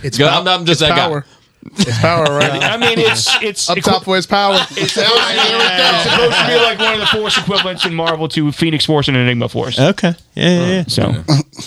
[0.03, 1.23] It's, Good, pow- I'm- I'm just it's that guy.
[1.65, 1.83] Power.
[1.87, 2.63] It's power, right?
[2.63, 4.57] I mean, it's it's Up top for his power.
[4.71, 9.09] It's supposed to be like one of the Force equivalents in Marvel to Phoenix Force
[9.09, 9.79] and Enigma Force.
[9.79, 10.15] Okay.
[10.35, 10.45] Yeah.
[10.45, 10.67] Yeah.
[10.67, 10.85] yeah.
[10.87, 11.03] So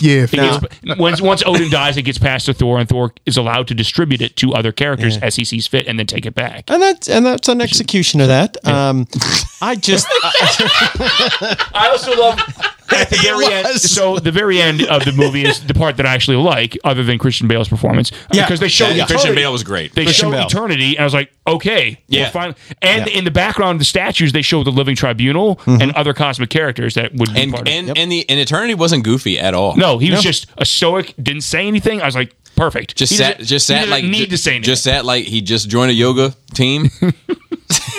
[0.00, 0.22] yeah.
[0.24, 3.68] it gets, once once Odin dies, it gets passed to Thor, and Thor is allowed
[3.68, 6.64] to distribute it to other characters as he sees fit, and then take it back.
[6.68, 8.56] And that's and that's an execution of that.
[8.66, 9.06] Um,
[9.60, 12.38] I just I also love
[12.96, 13.68] at the very end.
[13.80, 17.02] So the very end of the movie is the part that I actually like, other
[17.04, 18.44] than Christian Bale's performance, Yeah.
[18.44, 19.12] because they show Yeah, eternity.
[19.14, 19.94] Christian Bale was great.
[19.94, 20.46] They Christian show Bale.
[20.46, 22.30] eternity, and I was like, okay, Yeah.
[22.30, 22.54] fine.
[22.82, 23.18] And Yeah.
[23.18, 25.80] in the background of the statues, they show the Living Tribunal mm-hmm.
[25.82, 27.76] and other cosmic characters that would be And part of it.
[27.76, 29.76] and and the and Eternity wasn't goofy at all.
[29.76, 32.00] No, he was just a stoic, didn't say anything.
[32.02, 32.96] I was like, perfect.
[32.96, 34.64] just He sat just sat like need ju- to say anything.
[34.64, 36.90] just sat like he just joined a yoga team.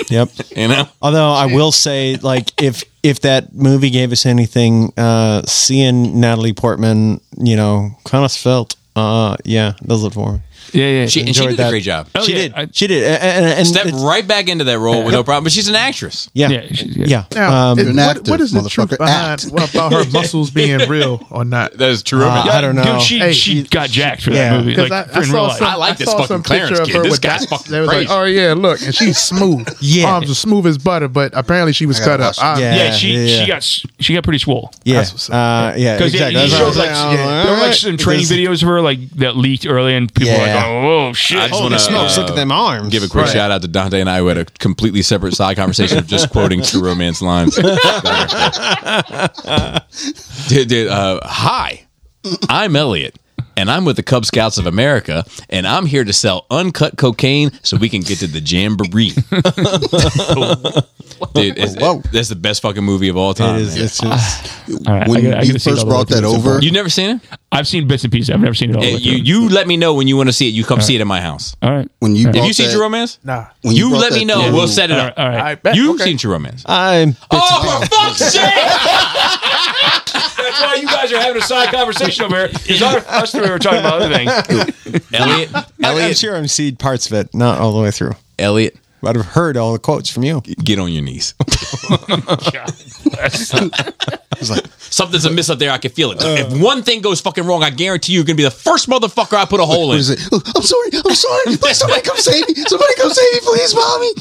[0.09, 0.29] yep.
[0.55, 5.43] you know, Although I will say, like, if if that movie gave us anything, uh,
[5.43, 10.39] seeing Natalie Portman, you know, kind of felt, uh, yeah, does it for me.
[10.73, 11.05] Yeah, yeah.
[11.07, 12.07] she, and she enjoyed did a great job.
[12.15, 12.53] Oh, she yeah, did.
[12.53, 13.03] I- she did.
[13.03, 15.43] And, and, and Stepped right back into that role with no problem.
[15.45, 16.29] But she's an actress.
[16.33, 16.49] Yeah.
[16.49, 17.05] Yeah, she- yeah.
[17.07, 17.23] Yeah.
[17.35, 18.97] Now, Um, it- an what, actor, what is the truth motherfucker.
[18.97, 19.45] behind Act.
[19.51, 21.73] what about her muscles being real or not?
[21.73, 22.23] That is true.
[22.23, 22.83] Uh, I don't know.
[22.83, 24.49] Dude, she, Hey, she she- got jacked for yeah.
[24.51, 24.71] that movie.
[24.71, 26.87] Because Like, I, I saw some, I like this saw fucking some Clarence picture of
[26.87, 26.95] kid.
[26.97, 27.63] her This with guy's dots.
[27.67, 28.07] fucking crazy.
[28.07, 29.67] like, oh yeah, look, and she's smooth.
[29.81, 30.05] Yeah.
[30.07, 32.35] arms are smooth as butter, but apparently she was cut up.
[32.41, 32.75] I- Yeah.
[32.75, 33.39] yeah, she yeah, yeah.
[33.41, 33.63] she got
[33.99, 34.71] she got pretty swole.
[34.83, 34.97] yeah.
[34.97, 35.35] That's what's up.
[35.35, 35.95] Uh, yeah.
[35.97, 36.41] Because Exactly.
[36.41, 39.09] he That's showed like, I was there were like some training videos of her like
[39.11, 40.65] that leaked early, and people were like, Yeah.
[40.67, 42.17] "Oh, oh shit!" I just Holy wanna, smokes!
[42.17, 42.89] uh, look at them arms.
[42.91, 43.33] Give a quick Right.
[43.33, 46.29] shout out to Dante and I We had a completely separate side conversation of just
[46.29, 47.55] quoting True Romance lines.
[50.47, 51.85] dude, dude, uh, hi,
[52.49, 53.17] I'm Elliot,
[53.59, 57.51] and I'm with the Cub Scouts of America, and I'm here to sell uncut cocaine
[57.61, 59.09] so we can get to the jamboree.
[61.33, 62.01] Dude, it's, Whoa.
[62.13, 63.57] that's the best fucking movie of all time.
[63.57, 63.75] It is.
[63.75, 63.83] man.
[63.83, 65.91] It's just, All right, When I gotta- I you gotta see it first all the
[65.91, 66.61] brought that through over- far.
[66.61, 67.21] you never seen it?
[67.51, 68.29] I've seen bits and pieces.
[68.29, 68.81] I've never seen it all.
[68.81, 69.25] the way you through.
[69.25, 70.51] you let me know when you want to see it.
[70.53, 71.57] You come see it at my house.
[71.61, 71.89] all right.
[71.99, 73.19] When you Have brought you seen that- True Romance?
[73.23, 73.47] Nah.
[73.63, 74.41] when You, brought let me know.
[74.43, 75.17] through- We'll set it All up.
[75.17, 75.25] right.
[75.25, 75.41] All right.
[75.51, 75.75] I bet.
[75.75, 76.05] You've Okay.
[76.05, 76.63] seen True Romance.
[76.65, 77.17] I'm.
[77.31, 78.53] Oh, for fuck's sake!
[80.49, 82.47] That's why you guys are having a side conversation over here.
[82.49, 84.31] Because us three were talking about other things.
[85.13, 88.13] Elliot, I'm Elliot, sure I'm seen parts of it, not all the way through.
[88.37, 90.41] Elliot, But I've heard all the quotes from you.
[90.41, 91.33] get on your knees.
[94.79, 95.71] Something's amiss up there.
[95.71, 96.23] I can feel it.
[96.23, 96.35] Uh.
[96.39, 99.35] if one thing goes fucking wrong, I guarantee you, you're gonna be the first motherfucker
[99.37, 99.99] I put a hole in.
[99.99, 100.19] is it?
[100.31, 100.89] Oh, I'm sorry.
[101.05, 101.57] I'm sorry.
[101.57, 102.55] Please, somebody come save me.
[102.55, 104.11] Somebody come save me, please, mommy.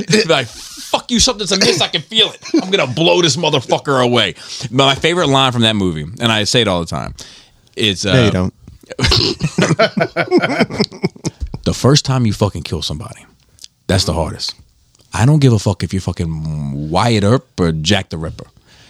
[0.00, 0.48] It's like, like,
[0.88, 1.80] fuck you, something's amiss.
[1.80, 2.40] I can feel it.
[2.62, 4.34] I'm gonna blow this motherfucker away.
[4.62, 7.14] But my favorite line from that movie, and I say it all the time,
[7.76, 8.54] is uh, No, you don't.
[11.64, 13.26] the first time you fucking kill somebody,
[13.86, 14.54] that's the hardest.
[15.12, 18.46] I don't give a fuck if you're fucking Wyatt Earp or Jack the Ripper.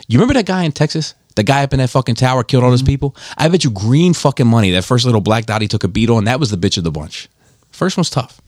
[0.07, 1.15] You remember that guy in Texas?
[1.37, 3.15] The guy up in that fucking tower killed all those people?
[3.37, 6.11] I bet you green fucking money that first little black dot he took a beat
[6.11, 7.29] on, that was the bitch of the bunch.
[7.71, 8.41] First one's tough.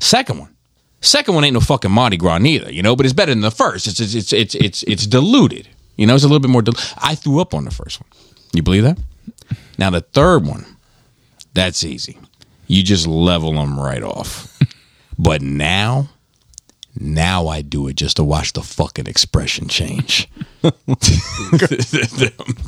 [0.00, 0.54] Second one.
[1.00, 3.50] Second one ain't no fucking Mardi Gras neither, you know, but it's better than the
[3.50, 3.86] first.
[3.86, 5.68] It's it's it's it's it's, it's diluted.
[5.96, 8.08] You know, it's a little bit more dil- I threw up on the first one.
[8.52, 8.98] You believe that?
[9.78, 10.64] Now the third one,
[11.54, 12.18] that's easy.
[12.66, 14.58] You just level them right off.
[15.18, 16.08] but now,
[16.98, 20.28] now I do it just to watch the fucking expression change.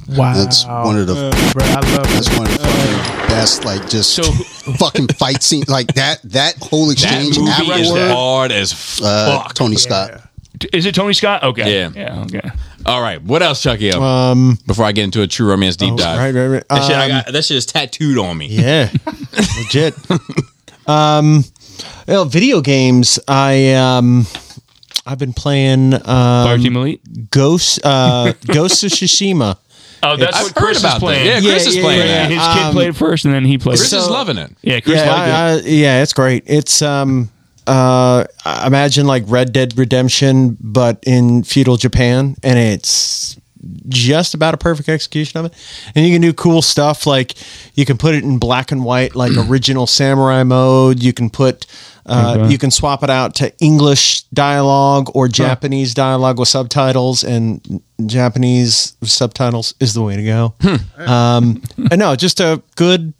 [0.08, 0.34] Wow.
[0.34, 1.14] that's one of the.
[1.54, 2.38] Bro, I love That's it.
[2.38, 4.22] one of the fucking best, like just So-
[4.78, 6.20] fucking fight scene, like that.
[6.24, 8.12] That whole exchange that exchange movie is afterward.
[8.14, 9.54] hard as Uh, fuck.
[9.54, 10.20] Tony Scott.
[10.72, 11.42] Is it Tony Scott?
[11.42, 11.72] Okay.
[11.80, 11.90] Yeah.
[11.94, 12.22] Yeah.
[12.22, 12.50] Okay.
[12.84, 13.92] All right, what else, Chucky?
[13.92, 16.18] Up Um, before I get into a true romance deep dive.
[16.18, 16.68] right, right, right.
[16.68, 18.48] That, shit, I Um, got, that shit is tattooed on me.
[18.48, 18.90] Yeah,
[19.58, 19.94] legit.
[20.86, 21.44] Um,
[22.06, 23.18] well, video games.
[23.28, 24.26] I um,
[25.06, 27.30] I've been playing Fire um, Team Elite.
[27.30, 29.56] Ghost uh, Ghost of Tsushima.
[30.04, 31.00] Oh, that's I've what heard Chris is about that.
[31.00, 31.26] playing.
[31.26, 32.30] Yeah, Chris is playing Yeah, that.
[32.30, 33.78] His kid Um, played first, and then he played.
[33.78, 34.50] Chris is loving it.
[34.62, 35.32] Yeah, Chris Yeah, liked it.
[35.32, 36.42] I, I, yeah, it's great.
[36.46, 37.30] It's um,
[37.68, 38.24] uh,
[38.66, 43.36] imagine like Red Dead Redemption, but in feudal Japan, and it's
[43.88, 45.54] just about a perfect execution of it.
[45.94, 47.34] And you can do cool stuff like
[47.76, 51.00] you can put it in black and white, like original samurai mode.
[51.00, 51.64] You can put,
[52.06, 52.50] uh, Okay.
[52.52, 58.94] you can swap it out to English dialogue or Japanese dialogue with subtitles, and Japanese
[59.02, 60.54] subtitles is the way to go.
[60.98, 63.12] Um, and no, just a good,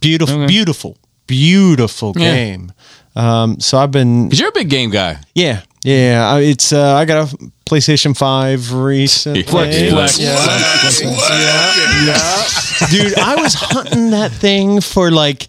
[0.00, 0.46] beautiful, Okay.
[0.46, 0.96] beautiful,
[1.26, 2.34] beautiful Yeah.
[2.34, 2.72] game.
[3.14, 5.16] Um, so I've been, Because you're a big game guy.
[5.34, 6.28] yeah, yeah.
[6.34, 9.42] I- It's uh, I got a PlayStation Five recently.
[9.44, 10.36] Flex, flex, Yeah.
[10.36, 11.00] flex.
[12.90, 13.18] dude.
[13.18, 15.46] I was hunting that thing for like.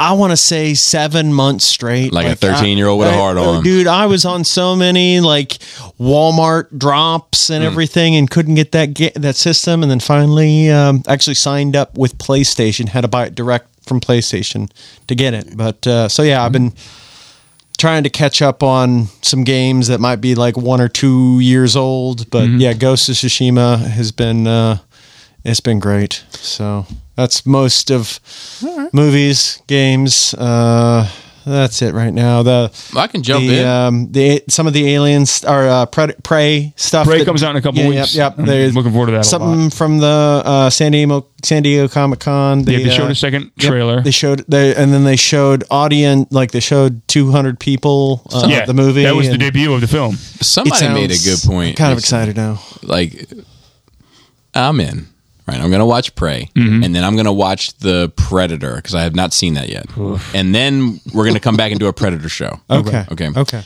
[0.00, 2.12] I want to say seven months straight.
[2.12, 3.64] Like a 13-year-old with a I- hard oh, on.
[3.64, 5.52] Dude, I was on so many like
[5.98, 9.82] Walmart drops and everything and couldn't get that ga- that system.
[9.82, 14.00] And then finally um, actually signed up with PlayStation, had to buy it direct from
[14.00, 14.70] PlayStation
[15.08, 15.56] to get it.
[15.56, 16.72] But uh, so yeah, I've been
[17.78, 21.74] trying to catch up on some games that might be like one or two years
[21.76, 22.28] old.
[22.30, 22.60] But Mm-hmm.
[22.60, 24.78] yeah, Ghost of Tsushima has been uh,
[25.44, 26.24] it's been great.
[26.30, 26.86] So
[27.16, 28.20] that's most of
[28.92, 30.34] movies, games.
[30.34, 31.08] Uh,
[31.48, 32.42] that's it right now.
[32.42, 33.66] The I can jump the, in.
[33.66, 37.06] Um, the some of the aliens are uh, pred- prey stuff.
[37.06, 38.14] Prey that- comes out in a couple yeah, weeks.
[38.14, 38.48] Yep, yep.
[38.48, 39.74] I'm looking forward to that a Something lot.
[39.74, 42.60] from the uh, San Diego San Diego Comic Con.
[42.64, 43.70] Yeah, they showed uh, a second Yep.
[43.70, 44.00] trailer.
[44.02, 48.66] They showed they and then they showed audience like they showed 200 people uh, yeah,
[48.66, 49.04] the movie.
[49.04, 50.14] That was the debut of the film.
[50.14, 51.70] it Somebody made a good point.
[51.70, 52.60] I'm kind of excited now.
[52.82, 53.26] Like,
[54.54, 55.06] I'm in.
[55.48, 56.84] Right, I'm gonna watch Prey, Mm-hmm.
[56.84, 59.86] and then I'm gonna watch the Predator because I have not seen that yet.
[60.34, 62.60] And then we're gonna come back and do a Predator show.
[62.70, 63.04] Okay.
[63.10, 63.30] Okay.
[63.34, 63.62] Okay.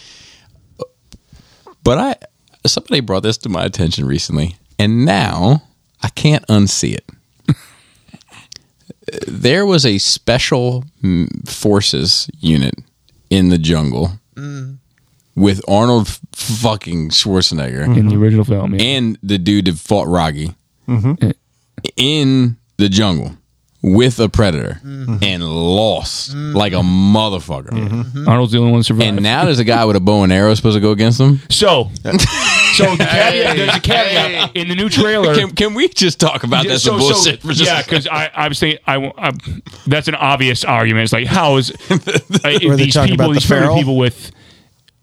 [1.83, 2.15] But I
[2.67, 5.63] somebody brought this to my attention recently, and now
[6.03, 7.05] I can't unsee it.
[9.27, 12.75] there was a special mm, forces unit
[13.31, 14.13] in the jungle
[15.35, 18.75] with Arnold fucking Schwarzenegger in the original film.
[18.75, 18.83] Yeah.
[18.83, 20.55] and the dude that fought Rocky
[21.97, 23.37] in the jungle
[23.83, 25.17] with a predator mm-hmm.
[25.23, 26.57] and lost mm-hmm.
[26.57, 27.71] like a motherfucker.
[27.71, 28.29] Mm-hmm.
[28.29, 29.09] Arnold's the only one who survived.
[29.09, 31.41] And now there's a guy with a bow and arrow supposed to go against him.
[31.51, 35.35] so, so the caveat, there's a caveat in the new trailer.
[35.35, 38.49] Can, can we just talk about that some bullshit for just yeah, because I, I
[38.49, 39.33] was thinking, I, I,
[39.89, 41.05] that's an obvious argument.
[41.05, 43.77] It's like, how is uh, these people, about these the feral feral?
[43.77, 44.31] people with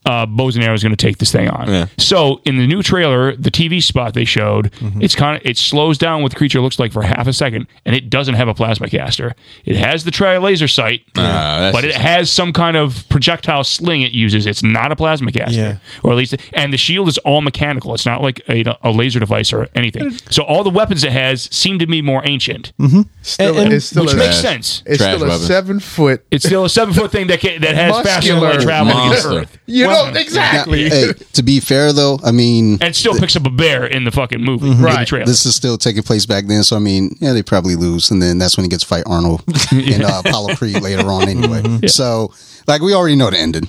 [0.09, 1.67] uh, bows and arrows going to take this thing on.
[1.69, 1.85] Yeah.
[1.97, 5.97] So in the new trailer, the TV spot they showed, it's kind of it slows
[5.97, 8.53] down what the creature looks like for half a second, and it doesn't have a
[8.55, 9.35] plasma caster.
[9.65, 13.63] It has the tri laser sight, that's but it just- has some kind of projectile
[13.63, 14.45] sling it uses.
[14.47, 15.77] It's not a plasma caster, Yeah.
[16.03, 17.93] or at least, and the shield is all mechanical.
[17.93, 20.11] It's not like a, a laser device or anything.
[20.31, 22.73] So all the weapons it has seem to be more ancient,
[23.21, 24.81] Still, And- and- it's still which a, makes sense.
[24.85, 25.47] It's Trash still a weapons.
[25.47, 26.25] seven foot.
[26.31, 29.41] It's still a seven foot thing that can, that has faster than travel against monster.
[29.41, 29.57] Earth.
[29.67, 30.89] You Well, know exactly.
[30.89, 34.11] hey, to be fair though, I mean, and still picks up a bear in the
[34.11, 35.07] fucking movie, in the Right.
[35.07, 35.25] trailer.
[35.25, 38.21] this is still taking place back then, so I mean, yeah, they probably lose, and
[38.21, 41.87] then that's when he gets to fight Arnold and uh, Apollo Creed later on, anyway.
[41.87, 42.33] So,
[42.67, 43.67] like, we already know the ending.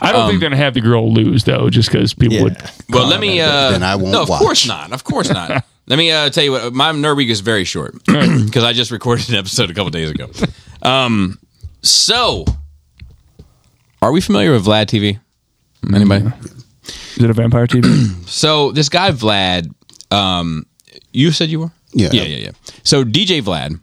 [0.00, 2.42] I don't think they're gonna have the girl lose though, just because people Yeah.
[2.44, 2.56] would.
[2.90, 3.40] Well, let me.
[3.40, 4.40] Uh, Then I won't No, of watch.
[4.40, 4.92] course not.
[4.92, 5.64] Of course not.
[5.86, 6.72] let me uh, tell you what.
[6.74, 10.10] My nerd week is very short because I just recorded an episode a couple days
[10.10, 10.28] ago.
[10.82, 11.38] Um,
[11.82, 12.44] so,
[14.06, 15.18] are we familiar with Vlad TV?
[15.92, 16.26] Anybody?
[16.84, 18.12] Is it a vampire TV?
[18.26, 19.72] So this guy Vlad,
[20.10, 20.66] um,
[21.12, 21.70] you said you were.
[21.92, 22.10] Yeah.
[22.12, 22.50] yeah, yeah, yeah.
[22.82, 23.80] So DJ Vlad,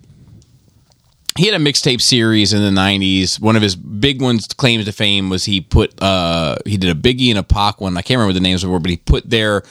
[1.38, 3.40] he had a mixtape series in the '90s.
[3.40, 7.00] One of his big ones, claims to fame, was he put uh he did a
[7.00, 7.98] Biggie and a Pac one.
[7.98, 9.64] I can't remember what the names of were, but he put their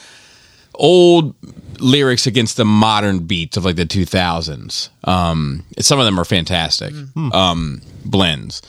[0.75, 1.35] old
[1.79, 4.89] lyrics against the modern beats of like the 2000s.
[5.07, 8.61] Um, some of them are fantastic um, blends.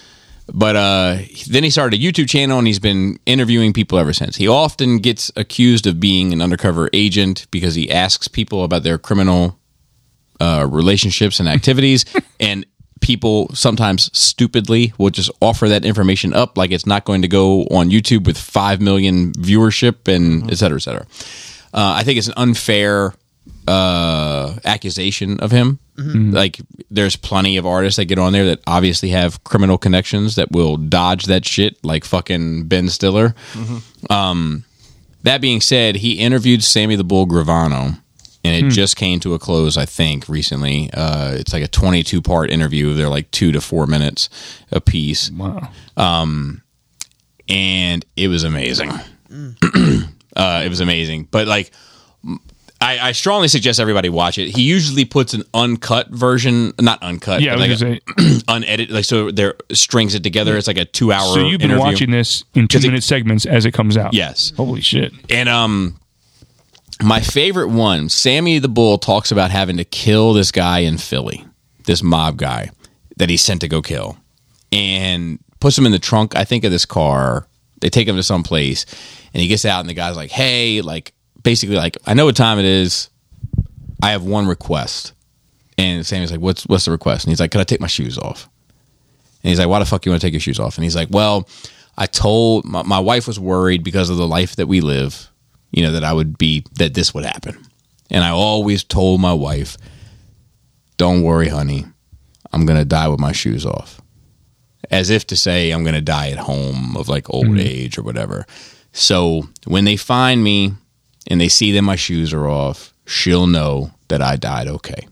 [0.53, 1.19] But uh,
[1.49, 4.37] then he started a YouTube channel and he's been interviewing people ever since.
[4.37, 8.99] He often gets accused of being an undercover agent because he asks people about their
[8.99, 9.59] criminal
[10.41, 12.05] uh, relationships and activities,
[12.41, 12.67] and
[13.01, 17.63] people sometimes stupidly will just offer that information up like it's not going to go
[17.65, 21.07] on YouTube with five million viewership and et cetera, et cetera.
[21.73, 23.15] Uh, I think it's an unfair
[23.67, 25.79] uh, accusation of him.
[26.33, 26.61] Like,
[26.91, 30.77] there's plenty of artists that get on there that obviously have criminal connections that will
[30.77, 33.35] dodge that shit, like fucking Ben Stiller.
[34.11, 34.65] Um,
[35.23, 37.99] that being said, he interviewed Sammy the Bull Gravano,
[38.45, 39.77] and it just came to a close.
[39.77, 40.91] I think recently.
[40.93, 42.93] Uh, it's like a 22 part interview.
[42.93, 44.29] They're like two to four minutes
[44.71, 45.71] a piece wow.
[47.49, 48.91] and it was amazing.
[49.31, 50.09] Mm.
[50.37, 51.73] uh, it was amazing, but like.
[52.85, 54.55] I, I strongly suggest everybody watch it.
[54.55, 58.91] He usually puts an uncut version, not uncut, Yeah, I but was like a, unedited,
[58.91, 59.31] like so.
[59.31, 60.57] There strings it together.
[60.57, 61.35] It's like a two-hour.
[61.35, 61.85] So you've been interview.
[61.93, 64.13] watching this in two it- minute segments as it comes out.
[64.13, 64.53] Yes.
[64.57, 65.13] Holy shit.
[65.31, 65.99] And um,
[67.03, 71.45] my favorite one, Sammy the Bull talks about having to kill this guy in Philly,
[71.87, 72.71] this mob guy
[73.17, 74.19] that he sent to go kill,
[74.73, 76.37] and puts him in the trunk.
[76.37, 77.47] I think of this car.
[77.81, 78.85] They take him to some place,
[79.33, 81.14] and he gets out, and the guy's like, "Hey, like,
[81.45, 83.09] basically, like, I know what time it is.
[84.03, 85.13] I have one request."
[85.79, 88.19] And Sammy's like, "What's what's the request?" And he's like, "Can I take my shoes
[88.19, 88.49] off?"
[89.43, 90.97] And he's like, "Why the fuck you want to take your shoes off?" And he's
[90.97, 91.49] like, "Well,
[91.97, 95.31] I told my, my wife was worried because of the life that we live,
[95.71, 97.57] you know, that I would be that this would happen,
[98.11, 99.77] and I always told my wife,
[100.97, 101.87] "Don't worry, honey,
[102.53, 104.01] I'm gonna die with my shoes off,"
[104.91, 107.61] as if to say I'm gonna die at home of like old mm-hmm.
[107.61, 108.47] age or whatever.
[108.93, 110.75] So when they find me
[111.29, 115.07] and they see that my shoes are off, she'll know that I died okay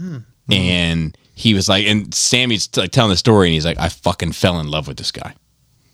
[0.00, 0.18] hmm.
[0.50, 4.32] and he was like, and Sammy's like telling the story, and he's like, I fucking
[4.32, 5.34] fell in love with this guy,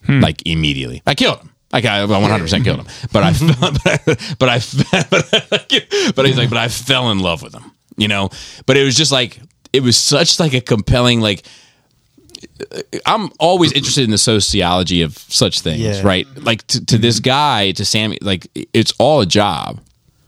[0.04, 0.20] hmm.
[0.20, 1.02] like immediately.
[1.06, 1.52] I killed him.
[1.72, 3.32] Like I 100 percent killed him, but I,
[4.38, 4.60] but I,
[5.08, 8.30] but I, but he's like, but I fell in love with him, you know.
[8.66, 9.40] But it was just like
[9.72, 11.46] it was such like a compelling like.
[13.06, 16.02] I'm always interested in the sociology of such things, Yeah.
[16.02, 16.26] right?
[16.36, 19.80] Like to, to this guy, to Sammy, like it's all a job.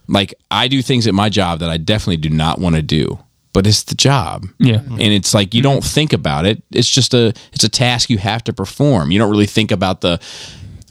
[0.07, 3.19] Like I do things at my job that I definitely do not want to do,
[3.53, 4.45] but it's the job.
[4.57, 4.81] Yeah.
[4.81, 6.63] And it's like you don't think about it.
[6.71, 9.11] It's just a it's a task you have to perform.
[9.11, 10.19] You don't really think about the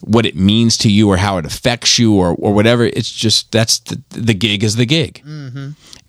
[0.02, 2.84] what it means to you or how it affects you or or whatever.
[2.84, 5.22] It's just that's the, the gig is the gig.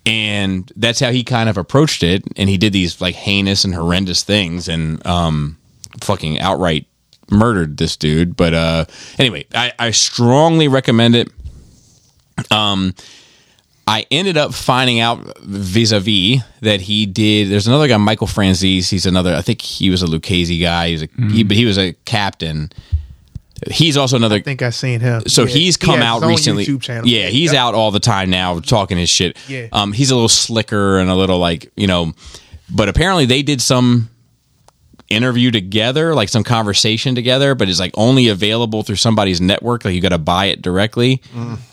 [0.05, 3.75] And that's how he kind of approached it and he did these like heinous and
[3.75, 5.57] horrendous things and um
[6.01, 6.87] fucking outright
[7.29, 8.35] murdered this dude.
[8.35, 8.85] But uh
[9.17, 11.29] anyway, I, I strongly recommend it.
[12.51, 12.93] Um
[13.87, 17.49] I ended up finding out vis-a-vis that he did.
[17.49, 18.87] There's another guy, Michael Franzese.
[18.87, 19.33] He's another.
[19.33, 20.89] I think he was a Lucchese guy.
[20.89, 22.71] He was a, he, but he was a captain.
[23.71, 24.35] He's also another.
[24.37, 25.23] I think I've seen him.
[25.27, 25.47] So Yeah.
[25.53, 26.65] he's come has out recently.
[26.65, 27.07] YouTube channel.
[27.07, 27.59] Yeah, he's Yep.
[27.61, 29.37] out all the time now talking his shit.
[29.47, 29.67] Yeah.
[29.71, 32.13] Um, he's a little slicker and a little like you know,
[32.69, 34.09] but apparently they did some
[35.09, 39.83] interview together, like some conversation together, but it's like only available through somebody's network.
[39.85, 41.21] Like you got to buy it directly.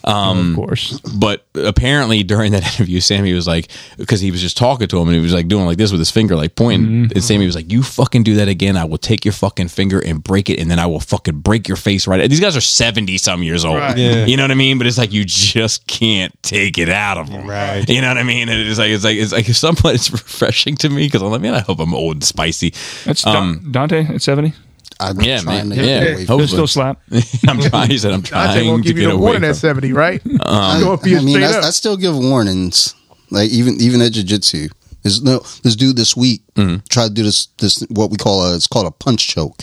[0.04, 1.00] um of course.
[1.00, 3.68] But apparently during that interview, Sammy was like,
[3.98, 6.00] because he was just talking to him and he was like doing like this with
[6.00, 7.10] his finger, like pointing.
[7.12, 10.00] And Sammy was like, "You fucking do that again, I will take your fucking finger
[10.00, 12.60] and break it, and then I will fucking break your face right." These guys are
[12.60, 13.78] seventy some years old.
[13.78, 13.96] Right.
[13.98, 14.24] Yeah.
[14.26, 14.78] You know what I mean?
[14.78, 17.46] But it's like you just can't take it out of them.
[17.46, 17.88] Right.
[17.88, 18.48] You know what I mean?
[18.48, 21.40] And it's like it's like it's like somewhat it's refreshing to me because I'm like,
[21.42, 22.72] man, I hope I'm old and spicy.
[23.04, 24.54] That's Dan- um, Dante at 70.
[24.98, 25.78] I'm Yeah, trying man.
[25.78, 26.00] to Yeah.
[26.00, 27.00] get away from still slap.
[27.48, 27.90] I'm trying.
[27.90, 29.20] He said I'm Dante trying won't to give you get the away.
[29.20, 30.22] warning From, at 70, right?
[30.40, 31.64] I, um, Go up here I mean, straight that's, up.
[31.64, 32.94] I still give warnings.
[33.30, 34.68] Like even even at jiu-jitsu.
[35.02, 36.78] There's no this dude this week mm-hmm.
[36.88, 39.62] tried to do this this what we call a it's called a punch choke,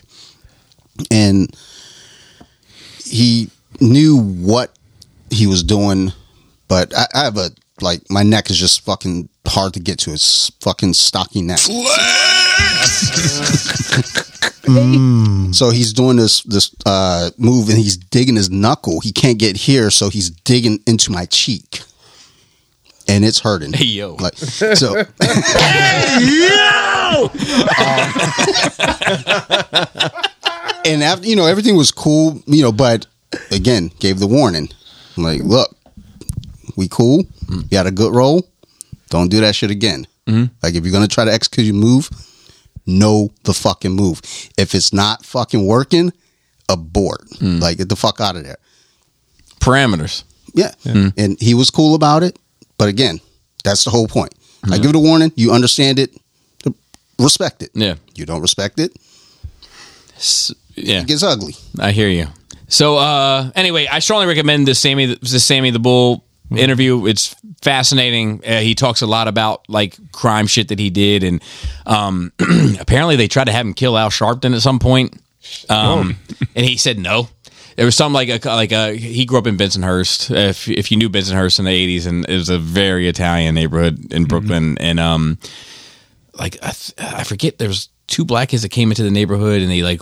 [1.12, 1.54] and
[3.04, 3.50] he
[3.82, 4.72] knew what
[5.30, 6.12] he was doing,
[6.68, 7.50] but I, I have a
[7.84, 10.12] like my neck is just fucking hard to get to.
[10.12, 11.60] It's fucking stocky neck.
[15.54, 19.02] So he's doing this this uh, move and he's digging his knuckle.
[19.02, 21.82] He can't get here, so he's digging into my cheek,
[23.08, 23.74] and it's hurting.
[23.74, 24.16] Hey, yo.
[24.16, 25.00] Like so.
[25.00, 25.06] Um,
[30.86, 33.06] and after you know everything was cool, you know, but
[33.52, 34.70] again gave the warning.
[35.18, 35.76] I'm like, look,
[36.76, 37.26] we cool.
[37.70, 38.48] You had a good roll.
[39.10, 40.08] Don't do that shit again.
[40.28, 40.54] Mm-hmm.
[40.62, 42.10] Like if you're gonna try to execute your move,
[42.86, 44.22] know the fucking move.
[44.58, 46.12] If it's not fucking working,
[46.70, 47.26] abort.
[47.40, 47.62] Mm.
[47.62, 48.58] Like get the fuck out of there.
[49.60, 50.24] parameters.
[50.54, 50.72] Yeah.
[50.86, 51.14] Mm.
[51.18, 52.38] And he was cool about it.
[52.78, 53.20] But again,
[53.64, 54.34] that's the whole point.
[54.64, 54.82] I mm-hmm.
[54.82, 55.32] give it a warning.
[55.36, 56.12] You understand it.
[57.20, 57.70] Respect it.
[57.74, 57.96] Yeah.
[58.16, 58.92] You don't respect it.
[60.16, 61.02] S- Yeah.
[61.02, 61.56] It gets ugly.
[61.80, 62.28] I hear you.
[62.68, 66.24] So uh anyway, I strongly recommend the Sammy the Sammy the Bull
[66.58, 67.06] interview.
[67.08, 68.42] It's fascinating.
[68.46, 71.42] Uh, he talks a lot about like crime shit that he did, and
[71.86, 72.32] um
[72.80, 75.20] apparently they tried to have him kill Al Sharpton at some point,
[75.70, 76.18] um,
[76.56, 77.30] and he said no.
[77.76, 80.36] There was some like a like a he grew up in Bensonhurst.
[80.36, 84.14] If if you knew Bensonhurst in the eighties, and it was a very Italian neighborhood
[84.14, 85.40] in Brooklyn, and um
[86.38, 89.62] like I, th- I forget there was two black kids that came into the neighborhood
[89.62, 90.02] and they like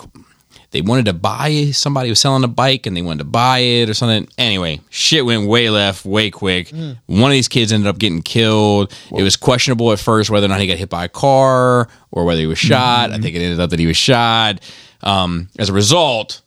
[0.71, 3.89] they wanted to buy somebody was selling a bike and they wanted to buy it
[3.89, 4.27] or something.
[4.37, 6.69] Anyway shit went way left way quick.
[7.05, 8.93] One of these kids ended up getting killed.
[9.15, 12.25] It was questionable at first whether or not he got hit by a car or
[12.25, 13.11] whether he was shot.
[13.11, 14.59] I think it ended up that he was shot.
[15.03, 16.41] Um, as a result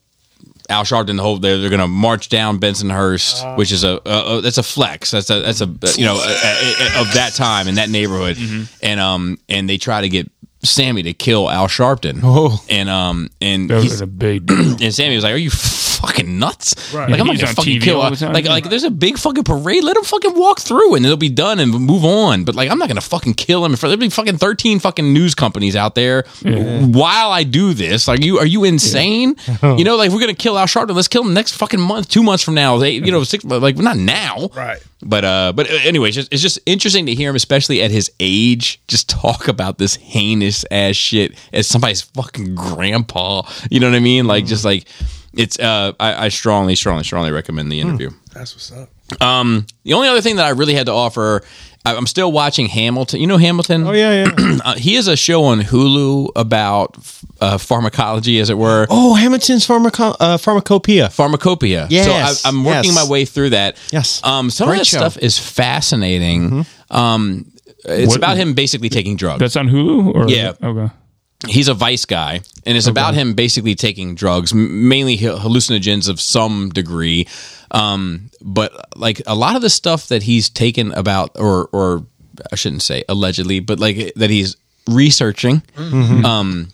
[0.71, 4.39] Al Sharpton, the whole they're, they're going to march down Bensonhurst, which is a, a,
[4.39, 5.11] a that's a flex.
[5.11, 5.67] That's a that's a
[6.01, 8.39] you know a, of that time in that neighborhood,
[8.83, 10.31] and um and they try to get
[10.65, 12.21] Sammy to kill Al Sharpton.
[12.23, 12.63] Oh.
[12.69, 14.51] and um and That was a big.
[14.51, 15.51] and Sammy was like, "Are you
[16.07, 16.93] fucking nuts?
[16.95, 17.11] Right.
[17.11, 18.01] Like I'm not He's gonna on fucking TV kill.
[18.01, 18.33] all the time.
[18.33, 19.85] Like like there's a big fucking parade.
[19.85, 22.45] Let him fucking walk through and it'll be done and move on.
[22.45, 23.73] But like I'm not gonna fucking kill him.
[23.73, 28.09] In front There'll be fucking 13 fucking news companies out there while I do this.
[28.09, 29.37] Like you are you insane?
[29.65, 30.95] You know, like we're gonna kill Al Sharpton.
[30.95, 32.77] Let's kill him next fucking month, two months from now.
[32.77, 34.51] They, you know, six like not now.
[34.55, 34.83] Right.
[35.03, 38.11] But uh, but anyway, it's just, it's just interesting to hear him, especially at his
[38.21, 43.43] age, just talk about this heinous ass shit as somebody's fucking grandpa.
[43.71, 44.27] You know what I mean?
[44.27, 44.87] Like, just like
[45.37, 45.59] it's.
[45.59, 48.11] Uh, I, I strongly, strongly, strongly recommend the interview.
[48.33, 48.89] That's what's up.
[49.23, 51.43] Um, the only other thing that I really had to offer,
[51.85, 53.21] I, I'm still watching Hamilton.
[53.21, 53.87] You know Hamilton?
[53.87, 54.59] Oh yeah, yeah.
[54.65, 56.97] Uh, he has a show on Hulu about
[57.41, 58.87] uh, pharmacology, as it were.
[58.89, 61.11] oh, Hamilton's pharmaco- uh, pharmacopoeia.
[61.11, 61.87] Pharmacopoeia.
[61.91, 62.07] Yes,
[62.41, 63.05] So I, I'm working yes.
[63.05, 63.77] my way through that.
[63.93, 64.25] Yes.
[64.25, 64.99] Um, some Great of that show.
[65.01, 65.11] Mm-hmm.
[65.11, 66.65] stuff is fascinating.
[66.91, 67.51] Um,
[67.85, 69.41] it's What- about him basically taking drugs.
[69.41, 70.15] That's on Hulu?
[70.15, 70.53] Or Yeah.
[70.63, 70.93] Okay.
[71.49, 76.71] He's a vice guy, and it's about him basically taking drugs, mainly hallucinogens of some
[76.71, 77.27] degree.
[77.71, 82.07] Um, but like a lot of the stuff that he's taken about, or or
[82.53, 84.57] I shouldn't say allegedly, but like that he's
[84.89, 86.69] researching, um,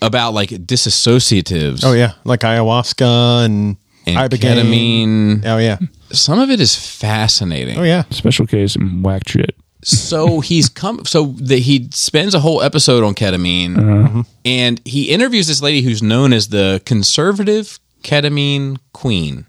[0.00, 1.82] about like disassociatives.
[1.84, 3.76] Oh yeah, like ayahuasca and,
[4.06, 5.40] and ibogaine.
[5.40, 5.46] ketamine.
[5.46, 5.78] Oh yeah.
[6.10, 7.78] Some of it is fascinating.
[7.78, 8.04] Oh yeah.
[8.10, 9.56] Special case and whack shit.
[9.82, 14.08] So he's come so that he spends a whole episode on ketamine uh-huh.
[14.08, 14.20] mm-hmm.
[14.44, 19.46] and he interviews this lady who's known as the conservative ketamine queen.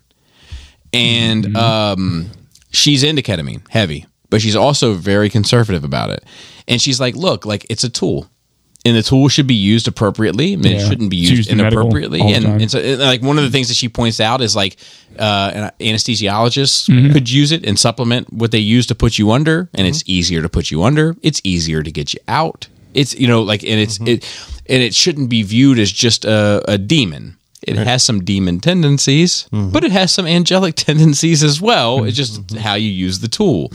[0.91, 1.55] And mm-hmm.
[1.55, 2.31] um,
[2.71, 6.23] she's into ketamine heavy but she's also very conservative about it.
[6.67, 8.27] And she's like look like it's a tool
[8.85, 10.89] and the tool should be used appropriately and it Yeah.
[10.89, 12.19] shouldn't be used, used inappropriately.
[12.21, 14.75] and, and so and, like one of the things that she points out is like
[15.17, 17.13] uh, an anesthesiologist Mm-hmm.
[17.13, 20.41] could use it and supplement what they use to put you under and it's easier
[20.41, 21.15] to put you under.
[21.21, 22.67] It's easier to get you out.
[22.93, 24.23] It's you know like and it's it
[24.69, 29.47] and it shouldn't be viewed as just a, a demon It has some demon tendencies,
[29.51, 32.03] but it has some angelic tendencies as well.
[32.03, 33.71] It's just how you use the tool.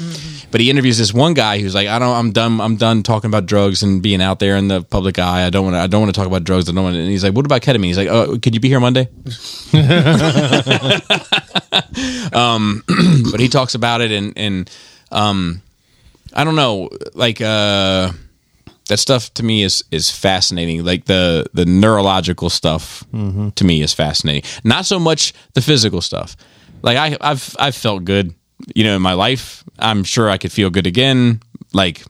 [0.51, 2.61] But he interviews this one guy who's like, "I don't, I'm done.
[2.61, 5.47] I'm done talking about drugs and being out there in the public eye.
[5.47, 5.81] I don't want to.
[5.81, 6.69] I don't want to talk about drugs.
[6.69, 8.69] I don't want." And he's like, "What about ketamine?" He's like, "Oh, could you be
[8.69, 9.09] here Monday?"
[12.33, 12.83] um,
[13.31, 14.71] but he talks about it and and
[15.11, 15.63] um,
[16.33, 18.13] I don't know, like uh,
[18.89, 20.85] that stuff to me is is fascinating.
[20.85, 23.51] Like the the neurological stuff mm-hmm.
[23.51, 24.43] to me is fascinating.
[24.65, 26.37] Not so much the physical stuff.
[26.83, 28.35] Like I I've I've felt good,
[28.75, 29.65] you know, in my life.
[29.79, 31.41] I'm sure I could feel good again.
[31.73, 32.03] Like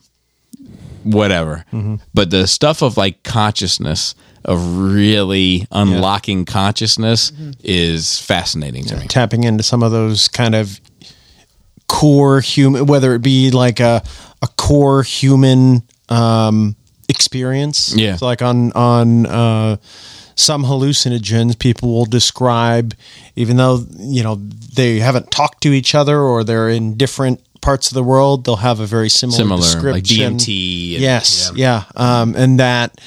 [1.04, 1.64] whatever.
[1.72, 1.96] Mm-hmm.
[2.14, 4.14] But the stuff of like consciousness
[4.44, 7.50] of really unlocking consciousness mm-hmm.
[7.62, 9.06] is fascinating to me.
[9.06, 10.80] tapping into some of those kind of
[11.88, 14.02] core human, whether it be like a
[14.40, 16.76] a core human um,
[17.08, 17.94] experience.
[17.94, 18.16] Yeah.
[18.16, 19.76] So like on on uh,
[20.34, 22.94] some hallucinogens, people will describe,
[23.36, 27.88] even though you know they haven't talked to each other or they're in different parts
[27.88, 30.36] of the world, they'll have a very similar, Similar, like description.
[30.38, 33.00] DMT and- yes, yeah, Um, and that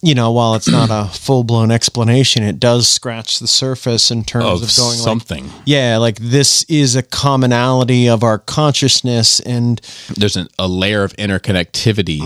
[0.00, 4.22] you know, while it's not a full blown explanation, it does scratch the surface in
[4.24, 5.50] terms Of of, going like, something.
[5.64, 9.80] yeah, like this is a commonality of our consciousness, and
[10.16, 12.20] There's an, a layer of interconnectivity.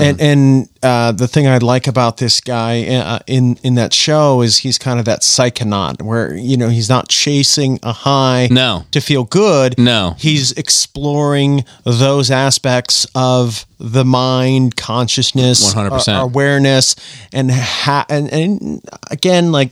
[0.00, 4.42] and and uh, the thing I like about this guy uh, in in that show
[4.42, 8.84] is he's kind of that psychonaut, where you know he's not chasing a high, No.
[8.92, 10.14] to feel good, No.
[10.18, 16.08] he's exploring those aspects of the mind, consciousness, 100%.
[16.18, 16.96] uh, awareness,
[17.32, 19.70] and ha- and and again like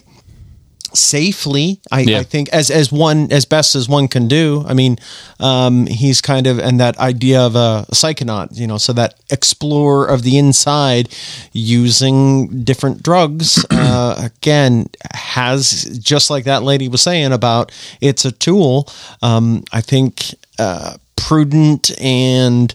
[0.94, 2.20] safely I, Yeah.
[2.20, 4.96] I think as as one as best as one can do i mean
[5.40, 10.06] um he's kind of and that idea of a psychonaut you know so that explorer
[10.06, 11.10] of the inside
[11.52, 17.70] using different drugs uh again has just like that lady was saying about
[18.00, 18.88] it's a tool
[19.20, 22.72] um i think uh prudent and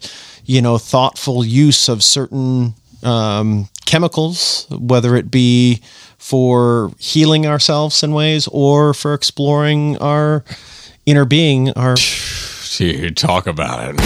[0.52, 2.74] you know thoughtful use of certain
[3.04, 5.82] um chemicals whether it be
[6.18, 10.44] for healing ourselves in ways or for exploring our
[11.06, 11.96] inner being our
[12.82, 14.02] Dude, talk about it.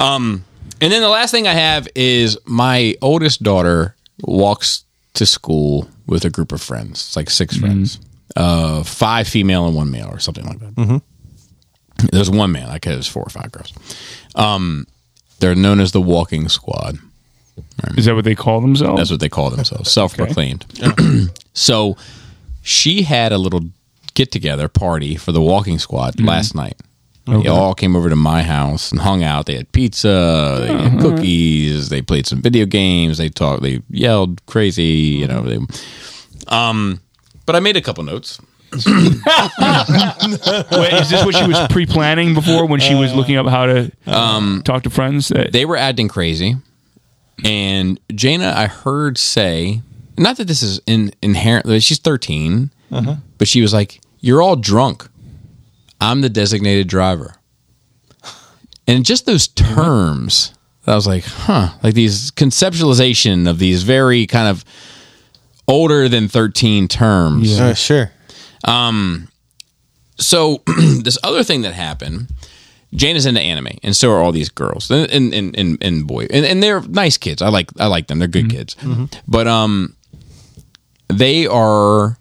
[0.00, 0.44] Um,
[0.80, 4.84] and then the last thing I have is my oldest daughter walks
[5.14, 6.92] to school with a group of friends.
[6.92, 8.00] It's like 6 friends,
[8.34, 10.74] uh, five female and one male, or something like that.
[10.74, 10.96] Mm-hmm.
[12.10, 12.68] There's one man.
[12.68, 13.72] I guess there's four or five girls.
[14.34, 14.86] Um,
[15.40, 16.98] they're known as the Walking Squad.
[17.96, 18.98] Is that what they call themselves?
[18.98, 20.66] That's what they call themselves, self-proclaimed.
[21.54, 21.96] so
[22.62, 23.62] she had a little
[24.14, 26.76] get-together party for the Walking Squad last night.
[27.26, 29.46] They all came over to my house and hung out.
[29.46, 34.44] They had pizza, they had cookies, they played some video games, they talked, they yelled
[34.46, 35.42] crazy, you know.
[35.42, 35.58] They,
[36.48, 37.00] um,
[37.46, 38.40] but I made a couple notes.
[38.72, 38.82] Wait,
[40.94, 44.62] is this what she was pre-planning before when she was looking up how to um,
[44.64, 45.28] talk to friends?
[45.28, 46.56] That- They were acting crazy,
[47.44, 49.82] and Jana, I heard say,
[50.18, 51.80] not that this is in, inherently.
[51.80, 53.16] She's 13 uh-huh.
[53.38, 55.08] but she was like, "You're all drunk.
[56.00, 57.34] I'm the designated driver."
[58.86, 60.52] And just those terms,
[60.86, 64.64] I was like, "Huh!" Like these conceptualization of these very kind of
[65.68, 67.60] older than 13 terms.
[67.60, 68.10] uh, sure
[68.64, 69.28] Um,
[70.18, 70.62] so
[71.02, 72.28] this other thing that happened
[72.94, 76.26] Jane is into anime, and so are all these girls and and and, and, boy,
[76.30, 77.40] and, and they're nice kids.
[77.40, 78.18] I like I like them.
[78.18, 78.56] They're good mm-hmm.
[78.56, 79.04] kids, mm-hmm.
[79.28, 79.96] but um,
[81.08, 82.18] they are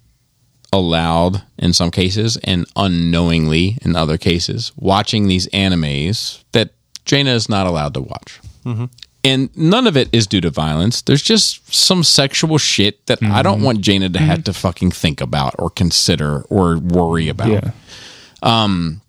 [0.72, 6.70] allowed in some cases and unknowingly in other cases watching these animes that
[7.06, 8.40] Jaina is not allowed to watch.
[8.66, 8.86] Mm-hmm.
[9.24, 11.02] And none of it is due to violence.
[11.02, 13.42] There's just some sexual shit that I mm-hmm.
[13.42, 14.44] don't want Jaina to have mm-hmm.
[14.44, 17.50] to fucking think about or consider or worry about.
[17.50, 17.72] yeah.
[18.42, 19.02] Um,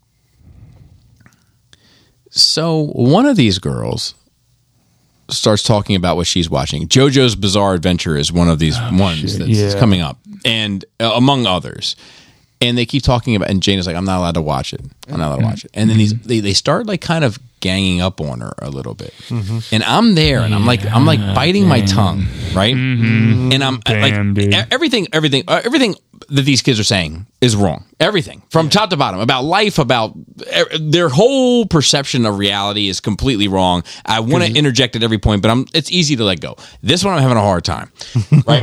[2.31, 4.15] so one of these girls
[5.29, 6.89] starts talking about what she's watching.
[6.89, 9.79] JoJo's Bizarre Adventure is one of these oh, ones that's yeah.
[9.79, 11.97] coming up, and uh, among others.
[12.63, 14.83] And they keep talking about, and Jane is like, "I'm not allowed to watch it.
[15.13, 17.39] I'm not allowed to watch it." And then these they, they start like kind of
[17.61, 21.21] ganging up on her a little bit, and I'm there, and I'm like I'm like
[21.35, 22.75] biting my tongue, right?
[22.75, 24.55] And I'm Damn, like dude.
[24.55, 25.95] e- everything, everything, uh, everything
[26.29, 27.85] that these kids are saying is wrong.
[27.99, 33.01] Everything from top to bottom about life, about e- their whole perception of reality is
[33.01, 33.83] completely wrong.
[34.07, 36.57] I want to interject at every point, but I'm it's easy to let go.
[36.83, 37.91] This one I'm having a hard time.
[38.47, 38.61] Right?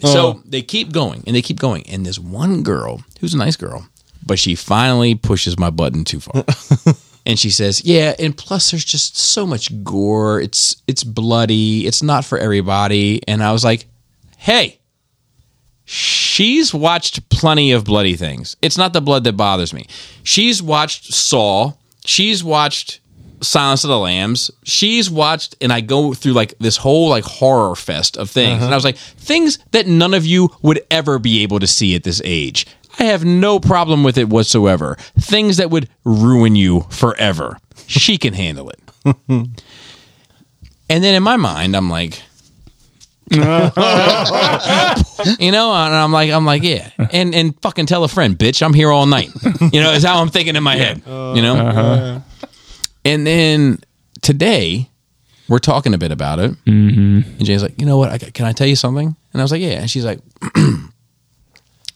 [0.02, 3.56] so they keep going and they keep going, and this one girl who's a nice
[3.56, 3.86] girl,
[4.28, 6.44] but she finally pushes my button too far.
[7.26, 10.40] And she says, "Yeah, and plus there's just so much gore.
[10.40, 11.86] It's it's bloody.
[11.86, 13.84] It's not for everybody." And I was like,
[14.38, 14.78] "Hey,
[15.90, 18.56] She's watched plenty of bloody things.
[18.60, 19.86] It's not the blood that bothers me.
[20.22, 21.72] She's watched Saw.
[22.04, 23.00] She's watched
[23.40, 24.50] Silence of the Lambs.
[24.64, 28.56] She's watched, and I go through like this whole like horror fest of things.
[28.56, 28.66] Uh-huh.
[28.66, 31.94] And I was like, things that none of you would ever be able to see
[31.94, 32.66] at this age.
[32.98, 34.96] I have no problem with it whatsoever.
[35.18, 37.58] Things that would ruin you forever.
[37.86, 38.80] She can handle it.
[39.28, 39.54] and
[40.88, 42.22] then in my mind, I'm like,
[43.30, 43.72] you know,
[45.38, 48.90] and I'm like, I'm like, yeah, and and fucking tell a friend, bitch, I'm here
[48.90, 49.28] all night.
[49.70, 51.02] You know, is how I'm thinking in my head.
[51.06, 52.22] You know,
[53.04, 53.80] and then
[54.22, 54.88] today
[55.46, 57.28] we're talking a bit about it, mm-hmm.
[57.28, 58.10] and Jane's like, you know what?
[58.10, 59.14] I, can I tell you something?
[59.32, 60.20] And I was like, yeah, and she's like.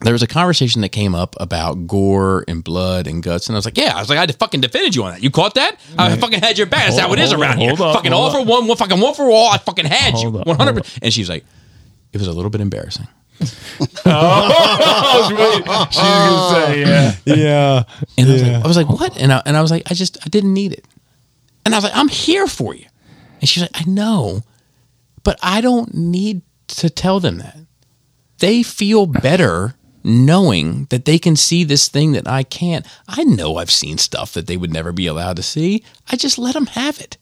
[0.04, 3.58] There was a conversation that came up about gore and blood and guts, and I
[3.58, 5.22] was like, "Yeah." I was like, "I fucking defended you on that.
[5.22, 5.76] You caught that?
[5.98, 6.86] I fucking had your back.
[6.88, 7.86] That's how it is Hold- around hold here.
[7.86, 8.46] up, fucking hold all up.
[8.46, 9.50] for one, one fucking one for all.
[9.50, 11.44] I fucking had you, Hold up, one hundred percent." And she's like,
[12.12, 13.06] "It was a little bit embarrassing."
[14.04, 15.64] I was waiting.
[15.90, 17.14] She was gonna say, yeah.
[17.24, 17.82] Yeah.
[18.18, 19.16] And I was like, I was like, what?
[19.20, 20.86] And I, and I was like, I just, I didn't need it.
[21.64, 22.86] And I was like, I'm here for you.
[23.40, 24.42] And she's like, I know,
[25.24, 27.56] but I don't need to tell them that.
[28.38, 29.74] They feel better
[30.04, 32.86] knowing that they can see this thing that I can't.
[33.08, 35.82] I know I've seen stuff that they would never be allowed to see.
[36.10, 37.16] I just let them have it.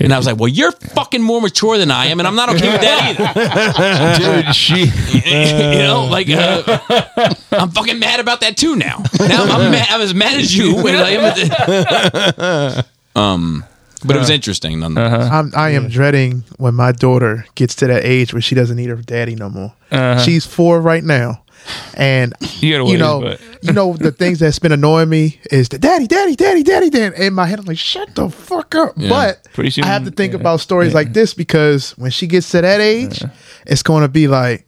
[0.00, 2.48] And I was like, well, you're fucking more mature than I am, and I'm not
[2.48, 4.42] okay with that either.
[4.46, 4.84] Dude, she.
[5.24, 6.62] you know, like uh,
[7.52, 9.02] I'm fucking mad about that too now.
[9.20, 10.76] Now I'm mad, I'm as mad as you.
[10.82, 11.24] when I am
[12.78, 12.86] at-
[13.16, 13.64] um,
[14.04, 15.30] but it was interesting nonetheless.
[15.30, 18.88] I'm, I am dreading when my daughter gets to that age where she doesn't need
[18.88, 19.74] her daddy no more.
[20.24, 21.42] She's four right now,
[21.94, 25.68] and You gotta you know, but- you know the things that's been annoying me is
[25.68, 27.26] the daddy, daddy, daddy, daddy, daddy.
[27.26, 28.94] In my head, I'm like, shut the fuck up.
[28.96, 30.40] But soon, I have to think yeah.
[30.40, 33.22] about stories like this because when she gets to that age,
[33.66, 34.66] it's going to be like,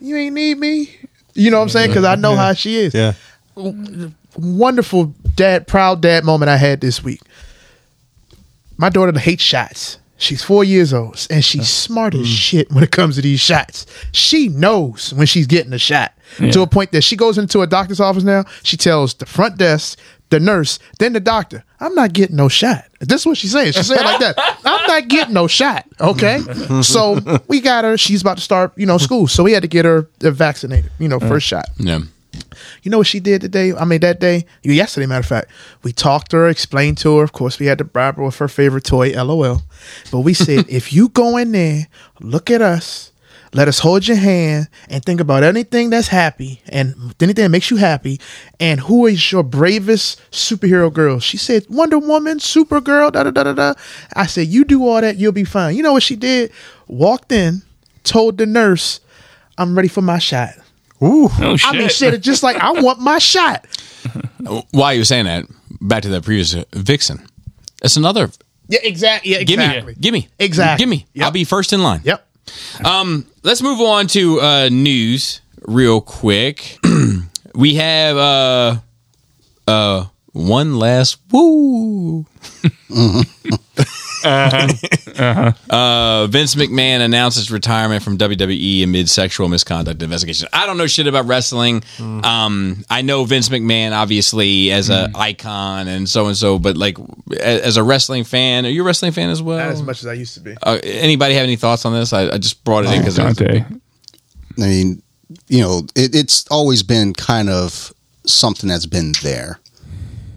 [0.00, 0.94] you ain't need me.
[1.34, 1.90] You know what I'm saying?
[1.90, 3.12] Because I know how she is Yeah.
[4.36, 7.20] wonderful dad, proud dad moment I had this week.
[8.78, 9.98] My daughter hates shots.
[10.18, 13.86] She's four years old and she's smart as shit when it comes to these shots.
[14.12, 17.66] She knows when she's getting a shot to a point that she goes into a
[17.66, 18.44] doctor's office now.
[18.62, 19.98] She tells the front desk,
[20.30, 22.84] the nurse, then the doctor, I'm not getting no shot.
[23.00, 23.72] This is what she's saying.
[23.72, 24.34] She's saying like that.
[24.64, 25.86] I'm not getting no shot.
[26.00, 26.40] Okay.
[26.82, 27.96] so we got her.
[27.98, 29.26] She's about to start, you know, school.
[29.28, 31.66] So we had to get her uh, vaccinated, you know, first shot.
[31.78, 32.00] Yeah.
[32.82, 33.72] You know what she did today?
[33.72, 35.50] I mean, that day, yesterday, matter of fact,
[35.82, 37.24] we talked to her, explained to her.
[37.24, 39.62] Of course, we had to bribe her with her favorite toy, LOL.
[40.10, 41.88] But we said, if you go in there,
[42.20, 43.12] look at us,
[43.52, 47.70] let us hold your hand, and think about anything that's happy and anything that makes
[47.70, 48.20] you happy,
[48.60, 51.20] and who is your bravest superhero girl?
[51.20, 53.74] She said, Wonder Woman, Supergirl, da da da da da.
[54.14, 55.74] I said, you do all that, you'll be fine.
[55.74, 56.52] You know what she did?
[56.86, 57.62] Walked in,
[58.04, 59.00] told the nurse,
[59.56, 60.50] I'm ready for my shot.
[61.00, 61.66] Oh, shit.
[61.68, 63.66] I mean, shit, it's just like I want my shot.
[64.70, 65.44] While you were saying that,
[65.80, 67.26] back to that previous uh, Vixen.
[67.82, 68.30] That's another.
[68.68, 69.32] Yeah, exactly.
[69.32, 69.92] Yeah, Give exactly.
[69.94, 70.82] me, give me, Exactly.
[70.82, 71.06] give me.
[71.14, 71.24] Yep.
[71.24, 72.00] I'll be first in line.
[72.04, 72.26] Yep.
[72.84, 76.78] Um, let's move on to uh, news real quick.
[77.54, 78.76] we have uh,
[79.68, 82.26] uh, one last woo.
[85.16, 90.48] Uh, Vince McMahon announced his retirement from WWE amid sexual misconduct investigation.
[90.52, 91.82] I don't know shit about wrestling.
[91.98, 96.98] Um, I know Vince McMahon obviously as a icon and so and so, but like
[97.32, 99.58] a- as a wrestling fan, are you a wrestling fan as well?
[99.58, 100.54] Not as much as I used to be.
[100.62, 102.12] Uh, anybody have any thoughts on this?
[102.12, 103.64] I, I just brought it in because Dante.
[104.58, 105.02] I mean,
[105.48, 107.92] you know, it, it's always been kind of
[108.26, 109.60] something that's been there.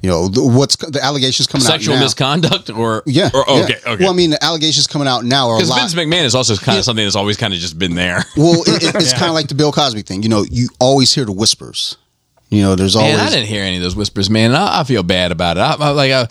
[0.02, 2.08] You know, the, what's the allegations coming sexual out now?
[2.08, 3.30] Sexual misconduct or Yeah.
[3.34, 3.64] or, oh, yeah.
[3.64, 4.04] okay okay.
[4.04, 5.76] Well, I mean, the allegations coming out now are a because.
[5.76, 8.24] Vince McMahon is also kind of something that's always kind of just been there.
[8.38, 10.24] well, it, it- it's kind of like the Bill Cosby thing.
[10.24, 11.98] You know, you always hear the whispers.
[12.50, 13.16] You know, there's always.
[13.18, 14.56] Man, I didn't hear any of those whispers, man.
[14.56, 15.60] I, I feel bad about it.
[15.60, 16.28] I, I like, I,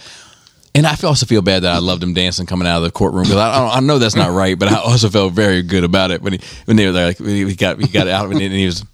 [0.75, 3.25] and I also feel bad that I loved him dancing coming out of the courtroom
[3.25, 6.23] because I, I, know that's not right, but I also felt very good about it
[6.23, 8.41] when he when they were there, like when he got he got out of it
[8.43, 8.85] and he was,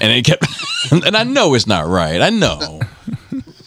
[0.00, 0.46] and he kept,
[0.92, 2.20] and I know it's not right.
[2.20, 2.80] I know,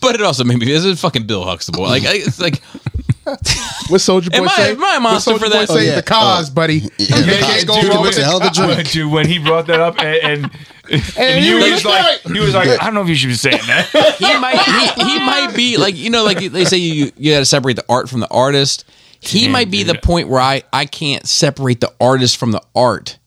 [0.02, 0.66] but it also made me.
[0.66, 1.84] This is fucking Bill Huxtable.
[1.84, 2.62] Like I- it's like
[3.90, 4.72] What Soldier Boy Am I- say?
[4.72, 5.70] am I a What monster Soulja for Boy that?
[5.70, 5.92] Say Oh, yeah.
[5.92, 5.96] Oh.
[5.98, 6.76] the cause, buddy.
[6.98, 8.92] You can't go dude, wrong with the hell the to drink?
[8.92, 10.52] Dude, when he brought that up, and, and,
[11.18, 12.34] and he he was was like, right.
[12.34, 14.16] he was like, I don't know if you should be saying that.
[14.18, 17.40] he might he, he might be like you know like they say you you got
[17.40, 18.86] to separate the art from the artist.
[19.22, 22.52] He Can't might be do the point where I I can't separate the artist from
[22.52, 23.18] the art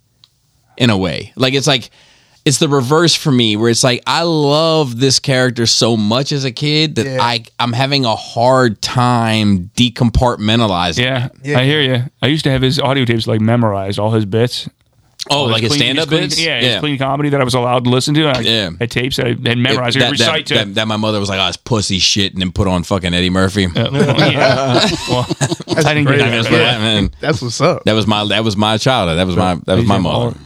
[0.77, 1.32] in a way.
[1.36, 1.90] Like it's like
[2.44, 6.44] it's the reverse for me where it's like I love this character so much as
[6.44, 7.19] a kid that Yeah.
[7.23, 10.98] I I'm having a hard time decompartmentalizing.
[11.05, 11.59] yeah, Yeah.
[11.59, 12.05] I hear you.
[12.20, 14.69] I used to have his audio tapes like memorized, all his bits.
[15.31, 16.40] Oh, like his clean- stand-up his clean- bits?
[16.44, 18.27] Yeah, his clean comedy that I was allowed to listen to.
[18.27, 18.70] I Yeah.
[18.81, 19.97] had tapes that I had memorized.
[19.97, 20.55] I that, could that, recite to.
[20.55, 23.14] that, that my mother was like, "Oh, it's pussy shit," and then put on fucking
[23.14, 23.66] Eddie Murphy.
[23.66, 23.93] Uh, well,
[24.32, 24.85] yeah.
[25.09, 25.24] Well,
[25.86, 26.44] I didn't get that.
[26.48, 27.85] that's what That's what's up.
[27.85, 29.16] that was my that was my childhood.
[29.19, 30.36] That was my that was my mother.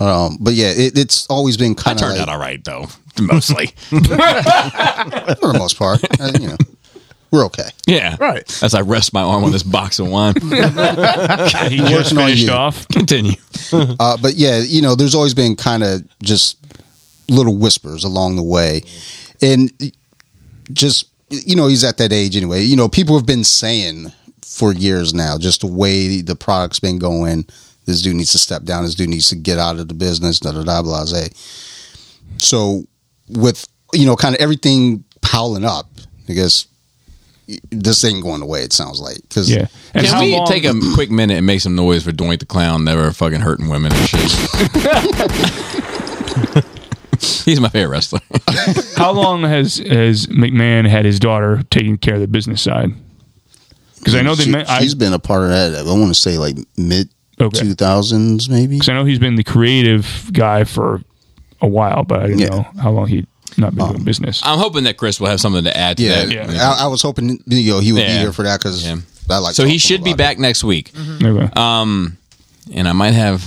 [0.00, 2.86] Um, but yeah, it, it's always been kind of turned like, out all right though,
[3.20, 3.66] mostly.
[3.88, 6.00] for the most part.
[6.20, 6.56] uh, you know,
[7.30, 7.68] we're okay.
[7.86, 8.62] yeah, Right.
[8.62, 12.46] As I rest my arm on this box of wine, He just Working on finished
[12.46, 12.52] you.
[12.52, 12.88] off.
[12.88, 13.32] continue.
[13.72, 16.56] Uh, but yeah, you know, there's always been kind of just
[17.28, 18.82] little whispers along the way,
[19.42, 19.70] and
[20.72, 22.62] just you know, he's at that age anyway.
[22.62, 24.12] You know, people have been saying
[24.42, 27.46] for years now, just the way the product's been going.
[27.88, 28.84] This dude needs to step down.
[28.84, 30.38] This dude needs to get out of the business.
[30.40, 31.30] Da da da blase.
[32.36, 32.84] So
[33.30, 35.86] with you know, kind of everything piling up,
[36.28, 36.66] I guess
[37.70, 38.62] this ain't going away.
[38.62, 39.68] It sounds like because Yeah.
[39.94, 42.46] And Can we long- take a quick minute and make some noise for Doink the
[42.46, 44.20] Clown never fucking hurting women and shit?
[47.46, 48.20] He's my favorite wrestler.
[48.98, 52.90] How long has has McMahon had his daughter taking care of the business side?
[53.96, 54.44] Because I know they.
[54.44, 55.74] she, me- I, has been a part of that.
[55.74, 57.08] I want to say like mid
[57.40, 57.58] Okay.
[57.60, 58.78] two thousands, maybe.
[58.78, 61.02] 'cause I know he's been the creative guy for
[61.60, 62.48] a while, but I didn't Yeah.
[62.48, 63.92] know how long he'd not been oh.
[63.92, 64.40] doing business.
[64.44, 66.32] I'm hoping that Chris will have something to add to Yeah, that.
[66.52, 66.70] Yeah.
[66.78, 68.14] I, I was hoping you know he would Yeah.
[68.14, 68.96] be here for that because Yeah.
[69.30, 69.54] I like.
[69.54, 70.92] So he should be about back next week.
[70.92, 71.26] Mm-hmm.
[71.26, 71.50] Okay.
[71.54, 72.16] Um,
[72.72, 73.44] and I might have.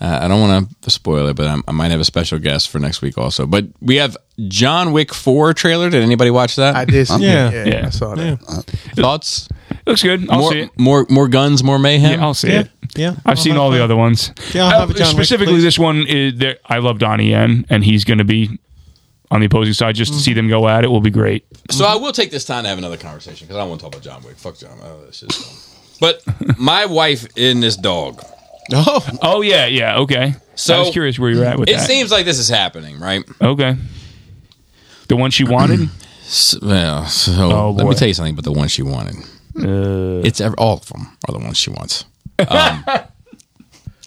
[0.00, 2.68] Uh, I don't want to spoil it, but I'm, I might have a special guest
[2.68, 3.46] for next week also.
[3.46, 5.90] But we have John Wick Four trailer.
[5.90, 6.76] Did anybody watch that?
[6.76, 7.08] I did.
[7.08, 7.16] Yeah.
[7.18, 7.86] yeah, yeah, Yeah.
[7.86, 8.38] I saw that.
[8.46, 8.62] Uh,
[8.94, 9.48] Thoughts?
[9.88, 10.28] Looks good.
[10.30, 10.70] I'll more, see it.
[10.78, 12.18] more, more guns, more mayhem.
[12.20, 12.60] Yeah, I'll see Yeah.
[12.60, 12.70] it.
[12.94, 13.14] Yeah.
[13.26, 14.32] I've seen all the other ones.
[14.52, 15.62] Yeah, I'll have Uh, a John Wick, specifically, please.
[15.62, 16.58] this one is there.
[16.66, 18.58] I love Donnie Yen, and he's going to be
[19.30, 19.94] on the opposing side.
[19.94, 21.44] Just to see them go at it will be great.
[21.70, 23.86] So I will take this time to have another conversation because I don't want to
[23.86, 24.36] talk about John Wick.
[24.36, 24.78] Fuck John.
[24.82, 26.00] Oh, that's just.
[26.00, 26.22] But
[26.58, 28.22] my wife in this dog.
[28.72, 29.98] Oh, Oh yeah, yeah.
[30.00, 30.34] Okay.
[30.54, 31.86] So, I was curious where you're at with It that.
[31.86, 33.24] seems like this is happening, right?
[33.40, 33.76] okay.
[35.08, 35.88] The one she wanted.
[36.26, 39.16] S- Well, so Oh, let me tell you something about the one she wanted.
[39.58, 42.04] Uh, It's ev- all of them are the ones she wants.
[42.38, 43.04] Um, Uh-huh.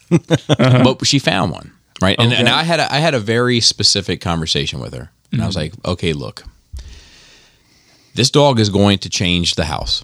[0.84, 1.72] But she found one,
[2.02, 2.18] right?
[2.20, 5.46] And, and I had a, I had a very specific conversation with her, and I
[5.48, 5.76] was Mm-hmm.
[5.82, 6.44] like, okay, look,
[8.16, 10.04] this dog is going to change the house.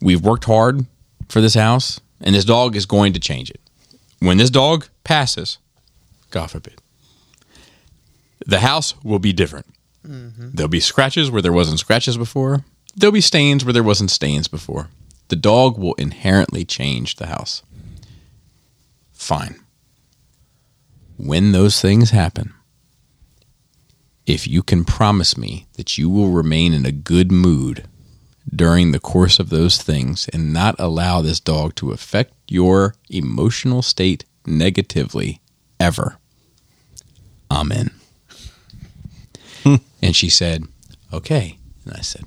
[0.00, 0.86] We've worked hard
[1.28, 3.60] for this house, and this dog is going to change it.
[4.20, 5.58] When this dog passes,
[6.30, 6.80] God forbid,
[8.46, 9.66] the house will be different.
[10.04, 12.64] There'll be scratches where there wasn't scratches before.
[12.96, 14.88] There'll be stains where there wasn't stains before.
[15.28, 17.62] The dog will inherently change the house.
[19.12, 19.60] Fine.
[21.18, 22.54] When those things happen,
[24.26, 27.86] if you can promise me that you will remain in a good mood
[28.54, 33.82] during the course of those things and not allow this dog to affect your emotional
[33.82, 35.40] state negatively
[35.78, 36.18] ever,
[37.50, 37.90] amen.
[39.64, 39.76] Hmm.
[40.00, 40.64] and she said,
[41.12, 41.58] okay.
[41.84, 42.24] And I said,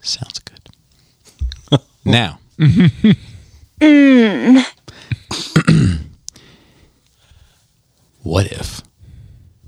[0.00, 1.80] sounds good.
[2.04, 2.38] now,
[8.22, 8.82] what if,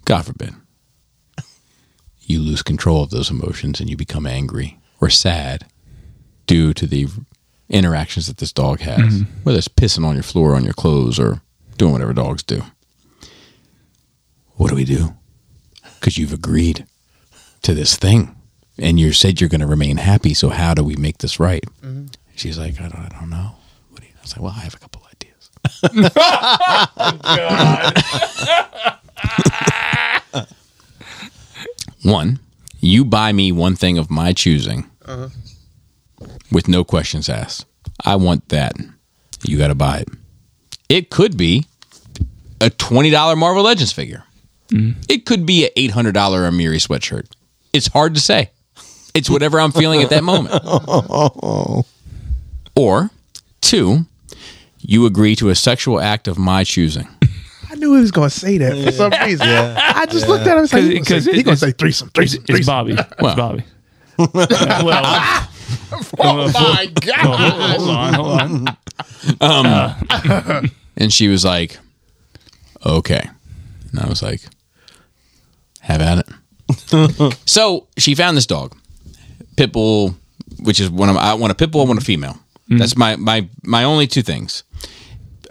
[0.04, 0.54] God forbid,
[2.20, 5.66] you lose control of those emotions and you become angry or sad
[6.46, 7.08] due to the
[7.68, 9.42] interactions that this dog has, mm-hmm.
[9.42, 11.42] whether it's pissing on your floor, on your clothes, or
[11.78, 12.62] doing whatever dogs do?
[14.54, 15.14] What do we do?
[15.98, 16.86] Because you've agreed
[17.62, 18.36] to this thing
[18.78, 20.34] and you said you're going to remain happy.
[20.34, 21.64] So, how do we make this right?
[21.82, 22.06] Mm-hmm.
[22.34, 23.52] She's like, I don't, I don't know.
[23.90, 24.12] What do you?
[24.18, 25.50] I was like, well, I have a couple ideas.
[30.34, 30.46] Oh,
[32.02, 32.38] one,
[32.80, 35.28] you buy me one thing of my choosing uh-huh.
[36.50, 37.66] with no questions asked.
[38.04, 38.74] I want that.
[39.44, 40.08] You got to buy it.
[40.88, 41.66] It could be
[42.60, 44.24] a $20 Marvel Legends figure.
[44.68, 45.00] Mm-hmm.
[45.08, 47.26] It could be an $800 Amiri sweatshirt.
[47.72, 48.50] It's hard to say.
[49.14, 50.54] It's whatever I'm feeling at that moment.
[52.76, 53.10] or
[53.60, 54.06] two,
[54.78, 57.08] you agree to a sexual act of my choosing.
[57.70, 59.46] I knew he was going to say that for some reason.
[59.48, 62.14] I just looked at him and said, he's Because going it- to say threesome, It's,
[62.14, 62.66] threesome, it's threesome.
[62.66, 62.96] Bobby.
[63.20, 63.28] Well.
[63.28, 63.64] it's Bobby.
[64.84, 65.48] well,
[66.18, 67.78] Oh, my God.
[67.78, 68.68] hold on, hold on.
[69.40, 70.62] Um, uh,
[70.96, 71.78] and she was like,
[72.84, 73.28] okay.
[73.90, 74.40] And I was like,
[75.80, 77.38] have at it.
[77.46, 78.76] so she found this dog,
[79.66, 80.14] Pitbull,
[80.60, 82.36] which is one of I want a Pitbull, I want a female.
[82.68, 84.62] That's my my my only two things.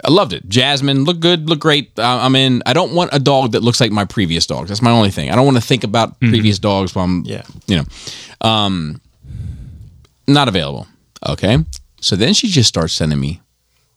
[0.04, 0.48] I loved it.
[0.48, 1.96] Jasmine looked good, looked great.
[1.96, 2.62] Uh, I'm in.
[2.66, 4.68] I don't want a dog that looks like my previous dogs.
[4.68, 5.30] That's my only thing.
[5.30, 7.42] I don't want to think about previous dogs while I'm, Yeah.
[7.68, 7.84] you know,
[8.48, 9.00] um,
[10.26, 10.88] not available.
[11.28, 11.58] Okay.
[12.00, 13.40] So then she just starts sending me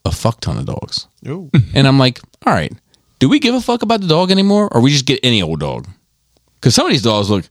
[0.03, 1.07] a fuck ton of dogs.
[1.73, 2.71] And I'm like, all right,
[3.17, 5.59] do we give a fuck about the dog anymore, or we just get any old
[5.59, 5.87] dog?
[6.55, 7.45] Because some of these dogs look,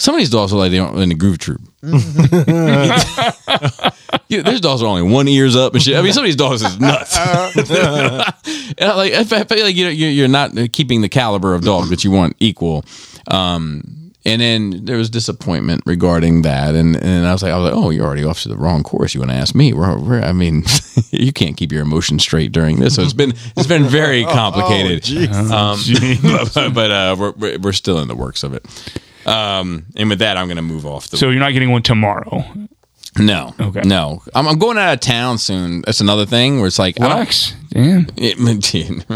[0.00, 1.60] some of these dogs look like they're in the groove troop.
[4.28, 5.94] yeah, these dogs are only one ears up and shit.
[5.94, 7.14] I mean, some of these dogs is nuts.
[7.56, 12.10] like, I feel like you know, you're not keeping the caliber of dog that you
[12.10, 12.82] want equal.
[13.26, 17.70] Um, and then there was disappointment regarding that, and, and I was like, I was
[17.70, 19.14] like, oh, you're already off to the wrong course.
[19.14, 19.74] You want to ask me?
[19.74, 20.64] We're, we're, I mean,
[21.10, 25.30] you can't keep your emotions straight during this, so it's been it's been very complicated.
[25.50, 25.78] um,
[26.22, 28.64] but but uh, we're we're still in the works of it.
[29.26, 31.16] Um, and with that, I'm going to move off the.
[31.16, 32.44] So you're not getting one tomorrow.
[33.18, 33.82] no, Okay.
[33.84, 35.82] no, I'm, I'm going out of town soon.
[35.82, 38.38] That's another thing where it's like, Rex, damn, it,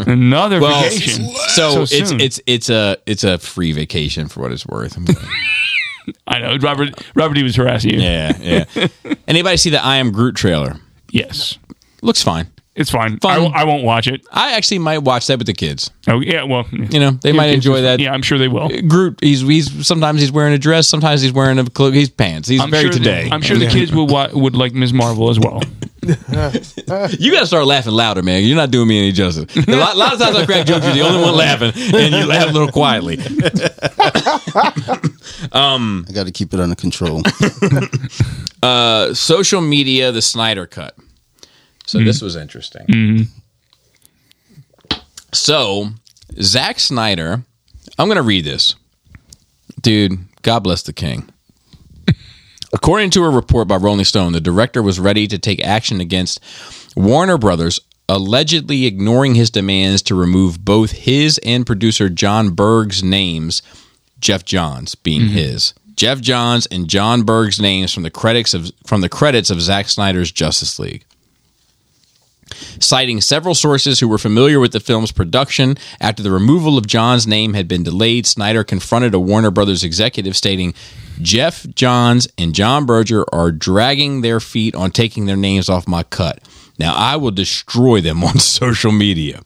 [0.07, 1.27] another well, vacation.
[1.49, 4.97] so, So it's it's it's a it's a free vacation for what it's worth.
[6.27, 6.89] I know Robert.
[7.15, 7.99] Robert, he was harassing you.
[7.99, 8.87] yeah, yeah.
[9.27, 10.75] Anybody see the I Am Groot trailer?
[11.09, 11.57] Yes,
[12.01, 12.47] Looks fine.
[12.75, 13.17] It's fine.
[13.19, 13.31] Fun.
[13.31, 14.25] I, won't- I won't watch it.
[14.31, 15.91] I actually might watch that with the kids.
[16.07, 17.99] Oh yeah, well, You know, they might enjoy that.
[17.99, 18.69] Yeah, I'm sure they will.
[18.87, 22.47] Groot, he's he's sometimes he's wearing a dress, sometimes he's wearing a cloak, he's pants.
[22.47, 23.29] He's I'm very sure the- today.
[23.31, 24.93] I'm sure the kids would wa- would like Ms.
[24.93, 25.61] Marvel as well.
[26.05, 28.43] You got to start laughing louder, man.
[28.43, 29.55] You're not doing me any justice.
[29.67, 32.25] A lot, lot of times I crack jokes, you're the only one laughing, and you
[32.27, 33.17] laugh a little quietly.
[35.51, 37.23] I got to keep it under control.
[38.63, 40.95] Uh, social media, the Snyder Cut.
[41.85, 42.85] So this was interesting.
[42.87, 43.23] Mm-hmm.
[45.31, 45.89] So
[46.41, 47.43] Zack Snyder,
[47.97, 48.75] I'm going to read this,
[49.81, 50.19] dude.
[50.41, 51.29] God bless the king.
[52.73, 56.39] According to a report by Rolling Stone, the director was ready to take action against
[56.95, 63.61] Warner Brothers, allegedly ignoring his demands to remove both his and producer Jon Berg's names,
[64.19, 65.33] Geoff Johns being mm-hmm.
[65.33, 65.73] his.
[65.95, 69.87] Geoff Johns and Jon Berg's names from the credits of from the credits of Zack
[69.87, 71.05] Snyder's Justice League.
[72.79, 77.27] Citing several sources who were familiar with the film's production, after the removal of John's
[77.27, 80.73] name had been delayed, Snyder confronted a Warner Brothers executive stating,
[81.21, 86.03] Geoff Johns and John Berger are dragging their feet on taking their names off my
[86.03, 86.41] cut.
[86.77, 89.41] Now I will destroy them on social media.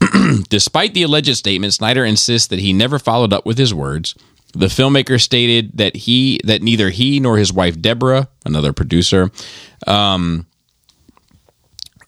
[0.48, 4.14] Despite the alleged statement, Snyder insists that he never followed up with his words.
[4.52, 9.32] The filmmaker stated that he that neither he nor his wife Deborah, another producer,
[9.86, 10.46] who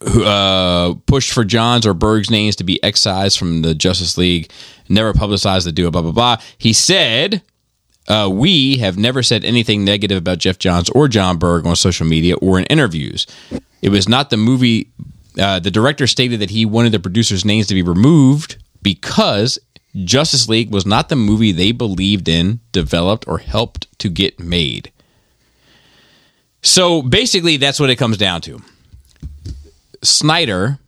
[0.01, 4.51] uh, pushed for John's or Berg's names to be excised from the Justice League,
[4.89, 6.37] never publicized the deal, blah, blah, blah.
[6.57, 7.41] He said,
[8.07, 12.05] uh, We have never said anything negative about Geoff Johns or Jon Berg on social
[12.05, 13.25] media or in interviews.
[13.81, 14.91] It was not the movie.
[15.39, 19.59] Uh, the director stated that he wanted the producers' names to be removed because
[20.03, 24.91] Justice League was not the movie they believed in, developed, or helped to get made.
[26.61, 28.61] So basically, that's what it comes down to.
[30.03, 30.79] Snyder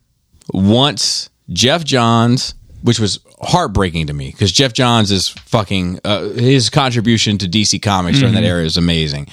[0.52, 6.70] wants Geoff Johns, which was heartbreaking to me because Geoff Johns is fucking uh, his
[6.70, 9.28] contribution to DC Comics during that era is amazing.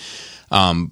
[0.51, 0.91] Um,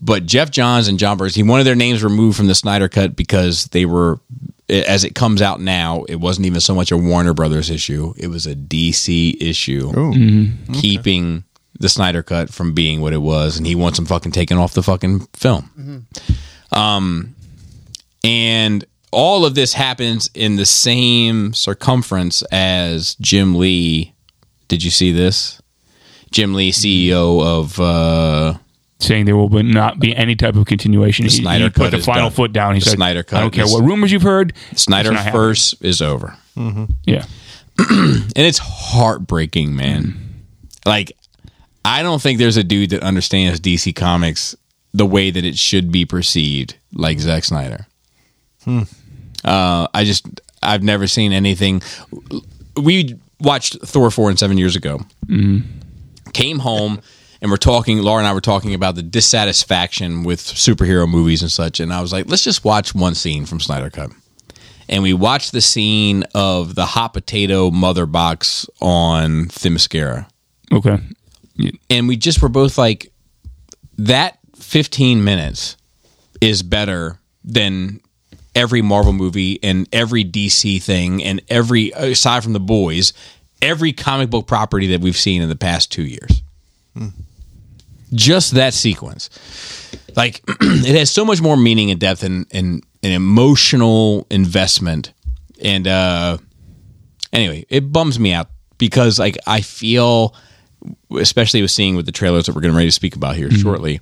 [0.00, 3.16] but Geoff Johns and John Burns, he wanted their names removed from the Snyder Cut
[3.16, 4.20] because they were,
[4.68, 8.28] as it comes out now, it wasn't even so much a Warner Brothers issue; it
[8.28, 9.90] was a DC issue,
[10.74, 11.44] keeping
[11.80, 14.74] the Snyder Cut from being what it was, and he wants them fucking taken off
[14.74, 16.06] the fucking film.
[18.24, 24.14] And all of this happens in the same circumference as Jim Lee.
[24.68, 25.60] Did you see this?
[26.32, 28.58] Jim Lee, CEO of uh,
[28.98, 31.24] saying there will not be any type of continuation.
[31.26, 32.32] he, Snyder he put the final done.
[32.36, 32.74] foot down.
[32.74, 34.52] He The said, Snyder Cut I don't care what rumors you've heard.
[34.74, 35.14] Snyder.
[35.30, 36.36] First is over.
[37.04, 37.24] Yeah.
[37.78, 40.44] And it's heartbreaking, man.
[40.86, 41.12] Like,
[41.84, 44.56] I don't think there's a dude that understands DC Comics
[44.92, 47.86] the way that it should be perceived, like Zack Snyder.
[48.66, 50.26] Uh, I just,
[50.62, 51.82] I've never seen anything.
[52.76, 55.00] We watched Thor 4 and 7 years ago.
[56.32, 57.00] Came home
[57.40, 61.50] and we're talking, Laura and I were talking about the dissatisfaction with superhero movies and
[61.50, 61.78] such.
[61.80, 64.10] And I was like, let's just watch one scene from Snyder Cut
[64.88, 70.28] and we watched the scene of the hot potato mother box on Themyscira.
[70.72, 70.98] Okay.
[71.88, 73.10] And we just were both like,
[73.98, 75.76] that 15 minutes
[76.40, 78.00] is better than
[78.54, 83.12] every Marvel movie and every DC thing and every, aside from the boys,
[83.60, 86.42] every comic book property that we've seen in the past two years.
[88.12, 89.30] Just that sequence.
[90.16, 95.12] Like, it has so much more meaning and depth and, and an emotional investment.
[95.60, 96.38] And, uh,
[97.32, 98.48] anyway, it bums me out
[98.78, 100.34] because like I feel,
[101.10, 104.00] especially with seeing with the trailers that we're getting ready to speak about here shortly,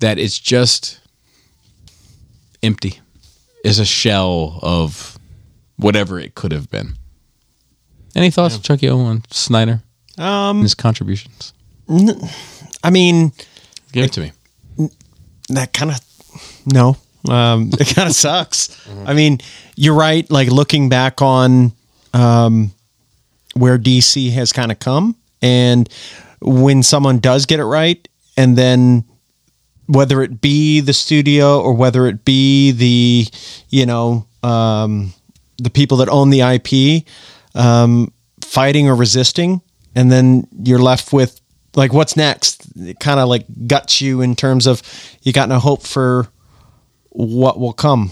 [0.00, 1.00] that it's just
[2.62, 3.00] empty.
[3.68, 5.18] Is a shell of
[5.76, 6.94] whatever it could have been.
[8.16, 9.82] Any thoughts, Chucky O on Snyder?
[10.16, 11.52] Um, his contributions.
[12.82, 13.32] I mean,
[13.92, 14.32] Give it to me.
[15.48, 16.00] that kind of
[16.66, 16.96] no
[17.28, 19.38] um it kind of sucks i mean
[19.74, 21.72] you're right like looking back on
[22.12, 22.70] um
[23.54, 25.88] where dc has kind of come and
[26.40, 28.06] when someone does get it right
[28.36, 29.04] and then
[29.88, 33.26] whether it be the studio or whether it be the
[33.70, 35.12] you know um
[35.58, 37.04] the people that own the ip
[37.54, 38.12] um
[38.44, 39.60] fighting or resisting
[39.94, 41.40] and then you're left with
[41.74, 42.66] like what's next?
[42.76, 44.82] It kind of like guts you in terms of
[45.22, 46.28] you got no hope for
[47.10, 48.10] what will come.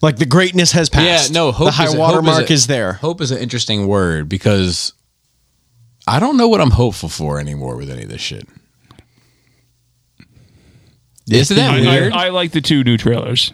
[0.00, 1.30] Like the greatness has passed.
[1.30, 2.92] Yeah, no, hope the high is a- water is mark is there.
[2.94, 4.92] Hope is an interesting word because
[6.06, 8.46] I don't know what I'm hopeful for anymore with any of this shit.
[11.30, 12.12] Isn't that I, weird?
[12.12, 13.52] I, I like the two new trailers.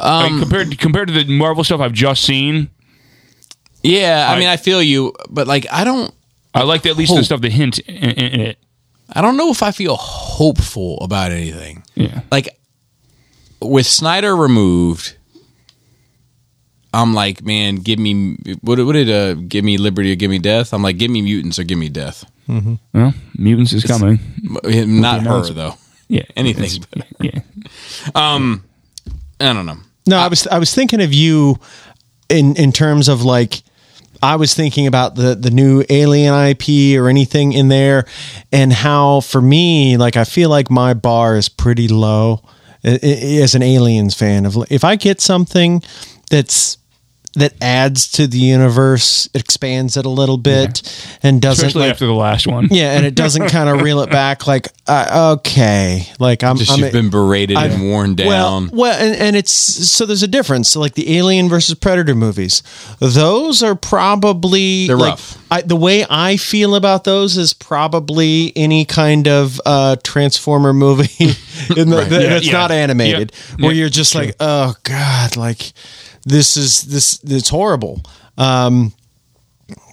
[0.00, 2.70] Um, compared compared to the Marvel stuff I've just seen,
[3.82, 6.14] yeah, I, I- mean, I feel you, but like, I don't,
[6.54, 8.58] I like at least the stuff that hint in, in, in it.
[9.12, 11.82] I don't know if I feel hopeful about anything.
[11.94, 12.20] Yeah.
[12.30, 12.48] Like
[13.60, 15.16] with Snyder removed,
[16.94, 20.38] I'm like, man, give me what, what did uh give me liberty or give me
[20.38, 20.72] death?
[20.72, 22.24] I'm like, give me mutants or give me death.
[22.48, 24.20] Well, mutants is coming.
[24.64, 25.74] Not her though.
[26.08, 26.84] Yeah, Anything.
[27.20, 27.40] Yeah,
[28.14, 28.64] um,
[29.40, 29.76] I don't know.
[30.06, 31.58] No, I was I was thinking of you
[32.30, 33.62] in in terms of like
[34.22, 38.06] I was thinking about the the new Alien IP or anything in there,
[38.50, 42.42] and how for me, like I feel like my bar is pretty low
[42.84, 44.46] i- i- as an Aliens fan.
[44.46, 45.82] Of if I get something
[46.30, 46.77] that's
[47.38, 50.82] that adds to the universe, expands it a little bit,
[51.22, 52.68] and doesn't especially like, after the last one.
[52.70, 54.46] yeah, and it doesn't kind of reel it back.
[54.46, 58.26] Like uh, okay, like I'm Just I'm you've been berated and worn down.
[58.28, 60.68] well, well, and, and it's so there's a difference.
[60.70, 62.62] So like the Alien versus Predator movies,
[63.00, 65.38] those are probably They're like, rough.
[65.50, 71.08] I, the way I feel about those is probably any kind of uh, Transformer movie
[71.76, 72.52] in the, that- Yeah, that's yeah.
[72.52, 73.54] not animated, Yeah.
[73.66, 75.72] where Yeah, you're just like, oh god, like
[76.28, 78.02] this is this it's horrible.
[78.36, 78.92] Um,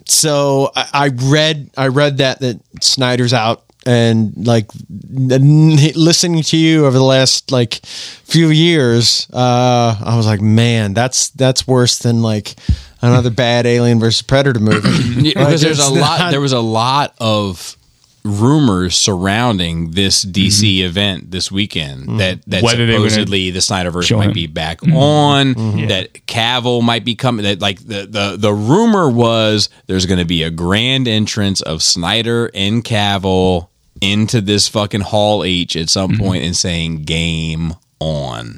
[0.06, 6.86] so I, I read I read that that Snyder's out and like listening to you
[6.86, 12.24] over the last like few years uh I was like man that's that's worse than
[12.24, 12.56] like
[13.02, 16.32] another bad Alien versus Predator movie because there's a it's lot.
[16.32, 17.78] There was a lot of
[18.26, 22.66] rumors surrounding this DC event this weekend that that Mm-hmm.
[22.66, 24.34] Whether they were gonna supposedly the Snyderverse show might him.
[24.34, 24.96] be back Mm-hmm.
[24.98, 25.54] on.
[25.88, 27.44] That Cavill might be coming.
[27.44, 31.82] That like the the the rumor was there's going to be a grand entrance of
[31.84, 33.70] Snyder and Cavill
[34.02, 36.24] into this fucking Hall H at some Mm-hmm.
[36.24, 38.58] point and saying game on.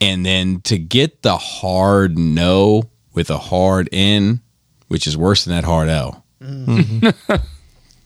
[0.00, 4.40] And then to get the hard no with a hard N,
[4.88, 6.24] which is worse than that hard L.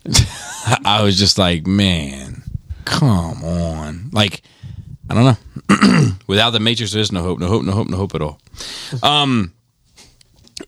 [0.85, 2.43] I was just like, man,
[2.85, 4.11] come on.
[4.13, 4.43] Like,
[5.09, 6.17] I don't know.
[6.27, 8.41] Without the Matrix, there's no hope, no hope, no hope, no hope at all.
[9.03, 9.53] Um,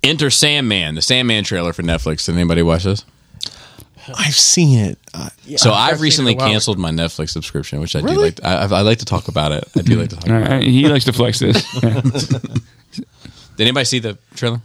[0.03, 2.27] Enter Sandman, the Sandman trailer for Netflix.
[2.27, 3.05] Did anybody watch this?
[4.17, 8.03] I've seen it uh, so I've seen it recently canceled my Netflix subscription, which I
[8.03, 8.39] do like.
[8.45, 9.65] I, I like to talk about it.
[9.77, 10.27] I do like to talk.
[10.27, 10.51] about it.
[10.53, 11.69] Uh, he likes to flex this.
[11.81, 13.07] Did
[13.59, 14.61] anybody see the trailer?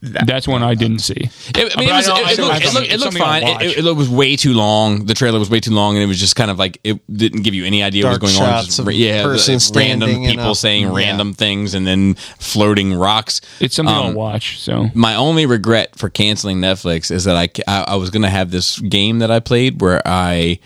[0.00, 1.14] That's one I didn't see.
[1.54, 3.42] It, I mean, it, was, I know- it, it looked, it looked, it looked fine.
[3.42, 5.06] It, it, it was way too long.
[5.06, 7.42] The trailer was way too long, and it was just kind of like it didn't
[7.42, 8.52] give you any idea what was going on.
[8.54, 10.94] shots Just of ra- yeah, person the- random people a- saying yeah.
[10.96, 13.40] random things and then floating rocks.
[13.60, 14.58] It's something Um, I'll watch.
[14.60, 18.30] So My only regret for canceling Netflix is that I, I, I was going to
[18.30, 20.58] have this game that I played where I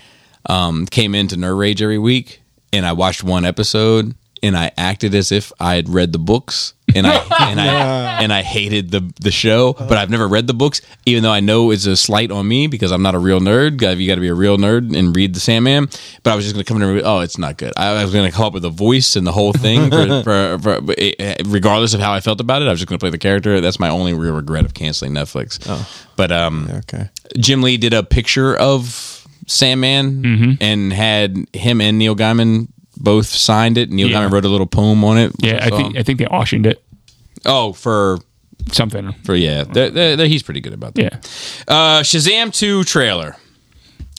[0.49, 5.15] um, came into Nerd Rage every week and I watched one episode and I acted
[5.15, 7.15] as if I had read the books and I
[7.49, 11.23] and I and I hated the the show, but I've never read the books, even
[11.23, 13.77] though I know it's a slight on me because I'm not a real nerd.
[13.77, 15.87] Got- You got to be a real nerd and read the Sandman.
[16.23, 17.73] But I was just going to come in and read, oh, it's not good.
[17.77, 20.23] I, I was going to come up with a voice and the whole thing, for,
[20.23, 20.93] for, for,
[21.45, 22.67] regardless of how I felt about it.
[22.67, 23.61] I was just going to play the character.
[23.61, 25.59] That's my only real regret of canceling Netflix.
[26.15, 30.51] But um, okay Jim Lee did a picture of Sandman Mm-hmm.
[30.61, 33.89] and had him and Neil Gaiman both signed it.
[33.89, 34.17] Neil Yeah.
[34.27, 35.31] Gaiman wrote a little poem on it.
[35.39, 35.77] yeah, I saw.
[35.77, 36.82] think I think they auctioned it.
[37.45, 38.19] Oh, for
[38.71, 39.11] Something.
[39.25, 41.01] for yeah, they're, they're, they're- he's pretty good about that.
[41.03, 41.17] Yeah.
[41.67, 43.35] Uh, Shazam two trailer.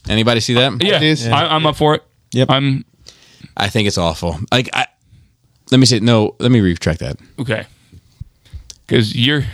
[0.08, 0.82] Anybody see that?
[0.82, 1.00] Yeah.
[1.00, 1.26] is.
[1.26, 2.02] I, I'm up for it.
[2.32, 2.50] Yep.
[2.50, 2.84] I'm
[3.56, 4.38] I think it's awful.
[4.52, 4.86] Like I,
[5.70, 6.36] let me say no.
[6.40, 7.16] Let me retract that.
[7.38, 7.64] okay.
[8.86, 9.44] Because you're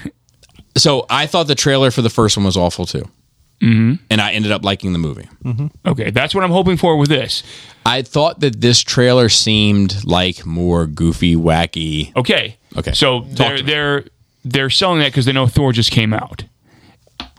[0.77, 3.05] So I thought the trailer for the first one was awful too.
[3.61, 5.29] And I ended up liking the movie.
[5.87, 7.43] Okay, that's what I'm hoping for with this.
[7.85, 12.15] I thought that this trailer seemed like more goofy, wacky.
[12.17, 12.57] Okay.
[12.77, 12.93] Okay.
[12.93, 14.05] So Talk they're they're
[14.45, 16.45] they're selling that because they know Thor just came out,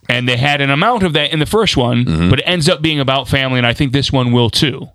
[0.09, 2.29] and they had an amount of that in the first one, Mm-hmm.
[2.29, 4.89] but it ends up being about family, and I think this one will too.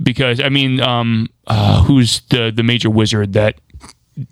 [0.00, 3.56] Because I mean, um, uh, who's the the major wizard that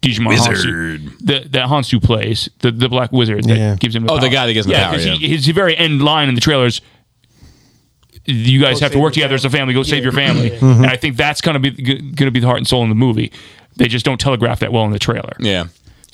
[0.01, 0.57] Djimon Wizard.
[0.57, 3.75] Hounsou, the, that Hounsou plays the the black wizard that Yeah.
[3.77, 4.31] gives him the Oh, the power.
[4.31, 5.15] guy that gives him the yeah, power, 'cause yeah.
[5.15, 6.81] he, his very end line in the trailers.
[8.25, 9.75] You guys have to work together as a family.
[9.75, 12.59] Go save your family, and I think that's gonna be going to be the heart
[12.59, 13.33] and soul in the movie.
[13.77, 15.33] They just don't telegraph that well in the trailer.
[15.41, 15.65] Yeah,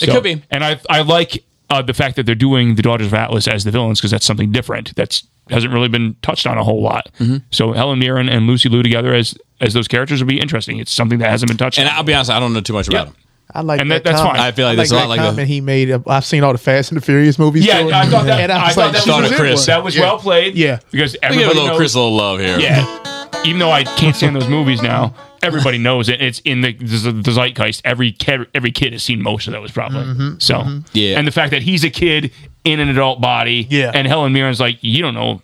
[0.00, 0.42] it So- could be.
[0.50, 3.64] And I I like uh, the fact that they're doing the Daughters of Atlas as
[3.64, 4.96] the villains because that's something different.
[4.96, 7.10] That's hasn't really been touched on a whole lot.
[7.20, 7.38] Mm-hmm.
[7.50, 10.78] So Helen Mirren and Lucy Liu together as as those characters would be interesting.
[10.78, 11.78] It's something that hasn't been touched.
[11.78, 11.94] And on.
[11.96, 13.12] I'll be honest, I don't know too much about Yeah.
[13.12, 13.16] him.
[13.54, 14.04] I like And that.
[14.04, 14.36] that- that's comment.
[14.38, 14.46] fine.
[14.46, 15.90] I feel like that's a that lot like the- he made.
[16.06, 17.64] I've seen all the Fast and the Furious movies.
[17.64, 17.90] yeah, too.
[17.92, 18.40] I thought that.
[18.40, 19.66] And I, was thought like, that was Chris.
[19.66, 20.54] That was well played.
[20.54, 20.80] Yeah.
[20.90, 21.76] because We give a everybody little knows.
[21.78, 22.58] Chris a little love here.
[22.58, 26.20] Yeah, even though I can't stand those movies now, everybody knows it.
[26.20, 27.82] It's in the, the, the zeitgeist.
[27.84, 30.04] Every kid, every kid has seen most of those probably.
[30.04, 30.78] Mm-hmm, so mm-hmm.
[30.92, 31.18] Yeah.
[31.18, 32.32] and the fact that he's a kid
[32.64, 33.92] in an adult body, Yeah.
[33.94, 35.40] and Helen Mirren's like, you don't know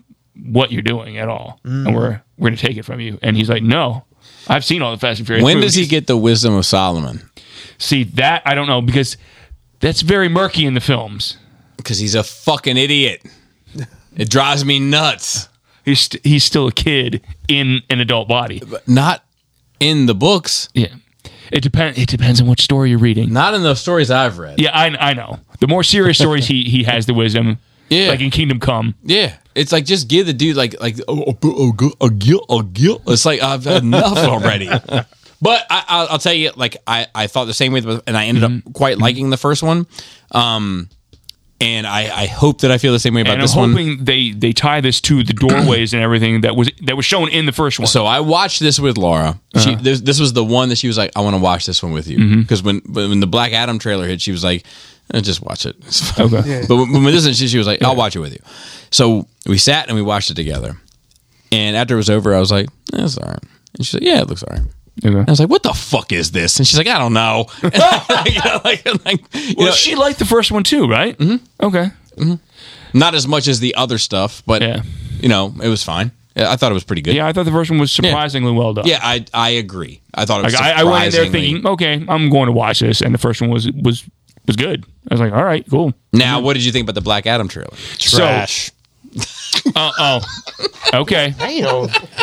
[0.46, 1.94] what you're doing at all, and mm.
[1.94, 3.18] we're we're gonna take it from you.
[3.22, 4.04] And he's like, no,
[4.48, 5.44] I've seen all the Fast and Furious.
[5.44, 5.72] When movies.
[5.74, 7.30] does he get the wisdom of Solomon?
[7.78, 8.42] See that?
[8.44, 9.16] I don't know because
[9.80, 11.36] that's very murky in the films.
[11.76, 13.22] Because he's a fucking idiot.
[14.16, 15.48] It drives me nuts.
[15.84, 18.62] He's st- he's still a kid in an adult body.
[18.86, 19.24] Not
[19.80, 20.68] in the books.
[20.72, 20.94] Yeah,
[21.52, 21.98] it depends.
[21.98, 23.32] It depends on which story you're reading.
[23.32, 24.60] Not in the stories I've read.
[24.60, 25.40] Yeah, I, I know.
[25.60, 27.58] The more serious stories, he he has the wisdom.
[27.90, 28.08] Yeah.
[28.08, 28.94] like in Kingdom Come.
[29.02, 32.46] Yeah, it's like just give the dude like like oh, oh, oh, oh, oh, guilt,
[32.48, 33.02] oh, guilt.
[33.08, 34.70] It's like I've had enough already.
[35.44, 38.24] But I, I'll, I'll tell you, like I, I thought the same way, and I
[38.26, 38.68] ended Mm-hmm.
[38.68, 39.86] up quite liking the first one.
[40.32, 40.88] Um,
[41.60, 44.04] and I, I hope that I feel the same way about And this I'm one.
[44.04, 47.46] they they tie this to the doorways and everything that was that was shown in
[47.46, 47.86] the first one.
[47.86, 49.38] So I watched this with Laura.
[49.54, 49.76] Uh-huh.
[49.80, 51.92] This, this was the one that she was like, I want to watch this one
[51.92, 52.40] with you Mm-hmm.
[52.42, 54.64] because when when the Black Adam trailer hit, she was like,
[55.14, 55.76] eh, just watch it.
[55.86, 56.26] It's fine.
[56.34, 56.64] Okay.
[56.68, 58.40] But when, when this one, she, she was like, I'll watch it with you.
[58.90, 60.76] So we sat and we watched it together.
[61.52, 63.38] And after it was over, I was like, eh, all right.
[63.76, 64.66] And she's like, Yeah, it looks all right.
[65.04, 65.18] Okay.
[65.18, 67.70] I was like, "What the fuck is this?" And she's like, "I don't know." you
[67.70, 71.16] know, like, like, you well, know, she liked the first one too, right?
[71.18, 71.64] Mm-hmm.
[71.66, 71.90] Okay.
[72.92, 74.82] not as much as the other stuff, but Yeah.
[75.20, 76.12] you know, it was fine.
[76.36, 77.14] I thought it was pretty good.
[77.14, 78.86] Yeah, I thought the first one was surprisingly well done.
[78.86, 80.00] Yeah, I I agree.
[80.14, 82.46] I thought it was Like I, I went in there surprisingly- thinking, okay, I'm going
[82.46, 84.04] to watch this, and the first one was was
[84.46, 84.84] was good.
[85.10, 85.92] I was like, all right, cool.
[86.12, 87.70] Now, what did you think about the Black Adam trailer?
[87.98, 88.66] Trash.
[88.66, 88.72] So,
[89.76, 90.20] uh, oh,
[90.94, 91.66] okay, Damn.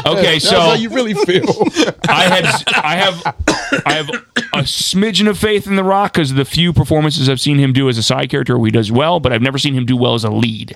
[0.05, 0.33] okay.
[0.33, 1.45] That's So how you really feel.
[2.09, 2.45] I had
[2.83, 4.09] I have I have
[4.53, 7.89] a smidgen of faith in The Rock because the few performances I've seen him do
[7.89, 10.13] as a side character where he does well, but I've never seen him do well
[10.13, 10.75] as a lead.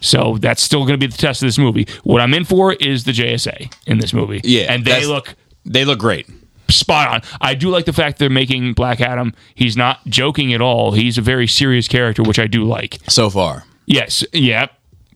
[0.00, 1.86] So that's still going to be the test of this movie.
[2.04, 4.40] What I'm in for is the JSA in this movie.
[4.44, 6.26] Yeah, and they look They look great.
[6.68, 7.22] spot on.
[7.40, 9.34] I do like the fact they're making Black Adam.
[9.54, 10.92] He's not joking at all.
[10.92, 12.98] He's a very serious character, which I do like.
[13.08, 13.64] so far.
[13.86, 14.68] Yes, yeah.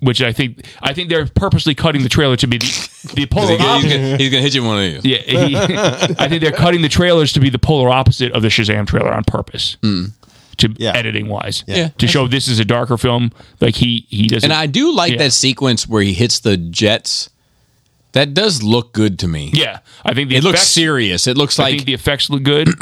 [0.04, 3.48] Which I think I think they're purposely cutting the trailer to be the the polar
[3.56, 3.96] He's gonna, he's opposite.
[3.98, 5.04] gonna- he's gonna hit you one of these.
[5.04, 5.56] Yeah, he,
[6.18, 9.12] I think they're cutting the trailers to be the polar opposite of the Shazam trailer
[9.12, 9.76] on purpose.
[10.58, 10.92] To Yeah.
[10.94, 11.88] editing wise, Yeah.
[11.98, 13.32] to show this is a darker film.
[13.60, 14.48] Like he he doesn't.
[14.50, 15.18] And I do like Yeah.
[15.18, 17.28] that sequence where he hits the jets.
[18.12, 19.50] That does look good to me.
[19.52, 21.26] yeah, I think the It looks effects- serious.
[21.26, 22.68] It looks I like think the effects look good.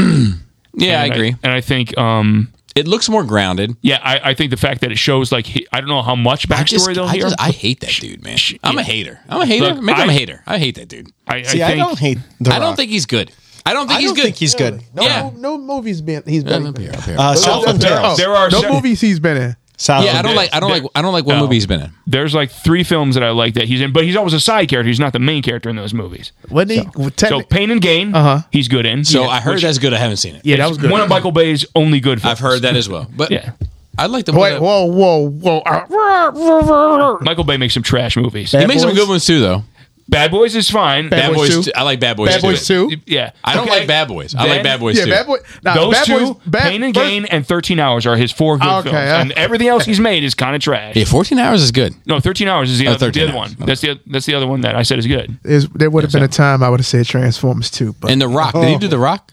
[0.76, 1.34] yeah, I And agree.
[1.42, 3.76] and I think um it looks more grounded.
[3.82, 6.14] yeah, I, I think the fact that it shows like he, I don't know how
[6.14, 7.22] much I just, backstory they'll I, hear.
[7.22, 8.38] just, I hate that dude, man.
[8.64, 9.20] I'm a hater.
[9.28, 9.74] I'm a hater.
[9.74, 10.42] Look, Maybe I, am a I- hater.
[10.46, 11.10] I hate that dude.
[11.26, 12.18] I, I See, I, don't hate.
[12.40, 12.76] The I don't Rock.
[12.76, 13.32] think he's good.
[13.64, 14.24] I don't think I he's don't good.
[14.24, 14.82] think he's good.
[14.92, 15.30] No, Yeah.
[15.36, 16.66] no movies been he's been.
[16.66, 17.16] Up here, up here.
[17.18, 18.18] Uh, Southland there, Tales.
[18.18, 19.56] there are no se- movies he's been in.
[19.82, 20.54] Southland yeah, I don't there- like.
[20.54, 20.90] I don't there- like.
[20.94, 21.40] I don't like what no.
[21.42, 21.92] movie he's been in.
[22.06, 24.68] there's like three films that I like that he's in, but he's always a side
[24.68, 24.88] character.
[24.88, 26.32] He's not the main character in those movies.
[26.50, 26.88] Wasn't he?
[26.96, 28.42] well, So Pain and Gain, Uh-huh.
[28.52, 29.04] he's good in.
[29.04, 29.28] So Yeah.
[29.28, 29.92] I heard Which that's good.
[29.92, 30.42] I haven't seen it.
[30.44, 30.90] yeah, that was good.
[30.90, 32.32] One of Michael Bay's only good films.
[32.32, 33.06] I've heard that as well.
[33.16, 33.50] But Yeah.
[33.98, 35.58] I like the Wait, whoa, whoa, whoa!
[35.66, 38.50] Uh, Michael Bay makes some trash movies.
[38.50, 39.64] He Bad makes some good ones too, though.
[40.08, 41.08] Bad Boys is fine.
[41.08, 41.64] Bad Bad Boys Boys.
[41.66, 41.72] 2?
[41.74, 42.28] I like Bad Boys.
[42.30, 42.42] Bad.
[42.42, 42.90] Boys Two.
[43.06, 43.30] yeah.
[43.42, 43.78] I don't Okay.
[43.78, 44.34] like Bad Boys.
[44.34, 45.10] I like Bad Boys Yeah, too.
[45.10, 45.38] Bad Boy.
[45.62, 48.30] Nah, Those Bad two, Boys, bad, Pain and first- Gain and 13 Hours are his
[48.32, 48.96] four good Okay, films.
[48.96, 50.96] uh, and everything else he's made is kind of trash.
[50.96, 51.94] Yeah, 14 hours is good.
[52.06, 53.56] No, 13 Hours is the, Oh, other, the other Hours.
[53.56, 53.66] one.
[53.66, 55.38] That's the that's the other one that I said is good.
[55.44, 58.20] Is, there would have been a time I would have said Transformers Two, but And
[58.20, 58.52] The Rock.
[58.54, 59.32] Did he do The Rock?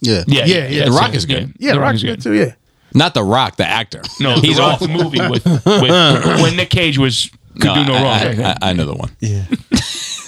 [0.00, 0.22] Yeah.
[0.26, 0.68] Yeah, Yeah, yeah.
[0.68, 1.16] The that's Rock it.
[1.16, 1.52] is good.
[1.58, 2.32] yeah, The Rock is good too.
[2.32, 2.52] Yeah,
[2.94, 4.02] Not The Rock, the actor.
[4.20, 7.94] No, he's he's off the movie with, with when Nick Cage was could do no
[7.94, 8.04] I, wrong.
[8.04, 8.50] I, I.
[8.50, 9.10] I, I know the one.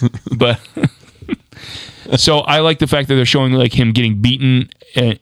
[0.36, 0.60] but
[2.16, 4.70] so I like the fact that they're showing like him getting beaten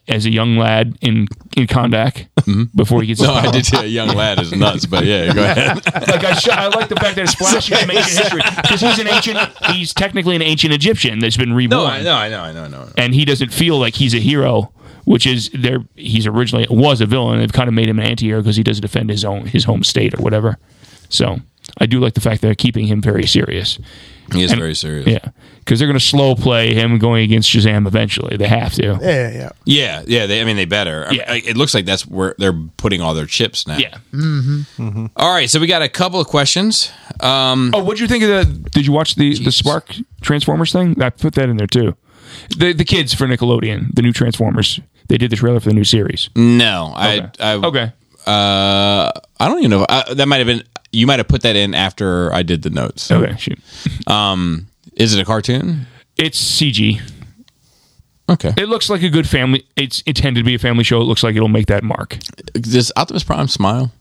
[0.09, 2.65] as a young lad in in Kahndaq mm-hmm.
[2.75, 3.21] before he gets.
[3.21, 5.85] No, I did say a young lad is nuts, but yeah, go ahead.
[5.95, 8.99] like I, sh- I like the fact that it's flashing some ancient history because he's
[8.99, 9.39] an ancient.
[9.73, 11.81] He's technically an ancient Egyptian that's been reborn.
[11.81, 12.89] No, I know, I know, I know, I know.
[12.97, 14.73] and he doesn't feel like he's a hero,
[15.05, 15.81] which is there.
[15.97, 17.41] He's originally was a villain.
[17.41, 19.83] They've kind of made him an anti-hero because he doesn't defend his own his home
[19.83, 20.59] state or whatever.
[21.09, 21.39] So
[21.79, 23.79] I do like the fact that they're keeping him very serious.
[24.33, 25.07] He is And- very serious.
[25.07, 25.31] Yeah,
[25.61, 28.37] because they're going to slow play him going against Shazam eventually.
[28.37, 28.99] They have to.
[29.01, 29.51] Yeah, yeah.
[29.65, 30.27] Yeah, yeah.
[30.27, 31.07] They, I mean, they better.
[31.07, 31.33] I mean, Yeah.
[31.35, 33.77] it looks like that's where they're putting all their chips now.
[33.79, 33.99] Yeah.
[35.17, 36.91] All right, so we got a couple of questions.
[37.21, 38.71] Um, Oh, what did you think of the?
[38.71, 41.01] Did you watch the the Spark Transformers thing?
[41.01, 41.95] I put that in there too.
[42.59, 44.81] The the kids for Nickelodeon, the new Transformers.
[45.09, 46.31] They did the trailer for the new series.
[46.35, 47.31] no, I, Okay.
[47.39, 47.93] I, Okay.
[48.27, 49.85] Uh, I don't even know.
[49.89, 50.63] Uh, that might have been.
[50.93, 53.11] You might have put that in after I did the notes.
[53.11, 53.37] Okay.
[53.37, 53.59] Shoot.
[54.07, 55.87] Um, is it a cartoon?
[56.17, 57.01] It's CG.
[58.29, 58.53] Okay.
[58.57, 59.67] It looks like a good family.
[59.77, 61.01] It's intended to be a family show.
[61.01, 62.17] It looks like it'll make that mark.
[62.55, 63.93] Does Optimus Prime smile?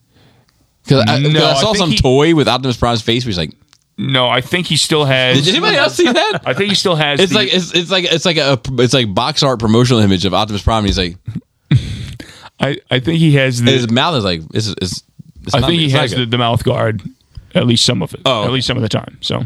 [0.83, 3.23] Because I, No, I I saw think some he- toy with Optimus Prime's face.
[3.25, 3.53] Where he's like,
[3.97, 5.43] No, I think he still has.
[5.43, 6.41] did anybody else see that?
[6.45, 7.19] I think he still has.
[7.19, 10.23] It's the- like it's, it's like it's like a it's like box art promotional image
[10.25, 10.85] of Optimus Prime.
[10.85, 11.17] He's like
[12.59, 13.71] I, I think he has the.
[13.71, 15.03] his mouth is like it's, it's
[15.53, 17.01] I think he it's not has the, the mouth guard.
[17.53, 18.21] At least some of it.
[18.25, 18.43] Oh.
[18.43, 19.17] At least some of the time.
[19.21, 19.43] So.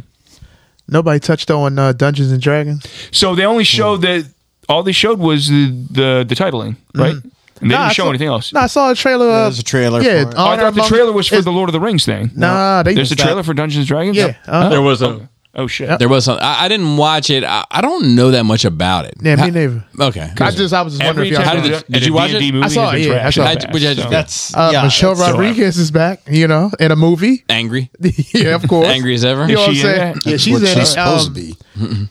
[0.88, 2.84] Nobody touched on uh, Dungeons and Dragons.
[3.12, 4.26] So they only showed that.
[4.68, 7.14] All they showed was the the, the titling, right?
[7.14, 8.54] And they Nah, didn't show saw- anything else.
[8.54, 9.28] No, I saw a trailer.
[9.30, 10.36] Uh, There's a trailer Yeah, for it.
[10.38, 12.32] Oh, I thought the trailer was for the Lord of the Rings thing.
[12.36, 14.18] Nah, they There's a that- trailer for Dungeons and Dragons.
[14.18, 14.70] Yeah, uh-huh.
[14.70, 15.98] There was a Oh shit.
[15.98, 16.38] there was some.
[16.40, 17.44] I, I didn't watch it.
[17.44, 19.16] I, I don't know that much about it.
[19.22, 19.84] Yeah, me How- never.
[20.00, 20.30] Okay.
[20.40, 21.44] I just I was just wondering if y'all.
[21.44, 22.54] time How did a- did you watch D&D it?
[22.54, 23.44] Movie I saw it, yeah, I saw it.
[23.44, 24.16] the How'd- what'd you have to past, do?
[24.16, 24.84] That's Uh, yeah.
[24.84, 27.44] Michelle that's- Rodriguez is back, you know, in a movie.
[27.50, 27.90] Angry,
[28.34, 28.88] yeah, of course.
[28.88, 29.48] angry as ever.
[29.48, 30.14] You know what I'm she in saying?
[30.14, 30.26] that?
[30.26, 30.86] Yeah, she's what in she's it.
[30.92, 31.56] supposed Um, to be.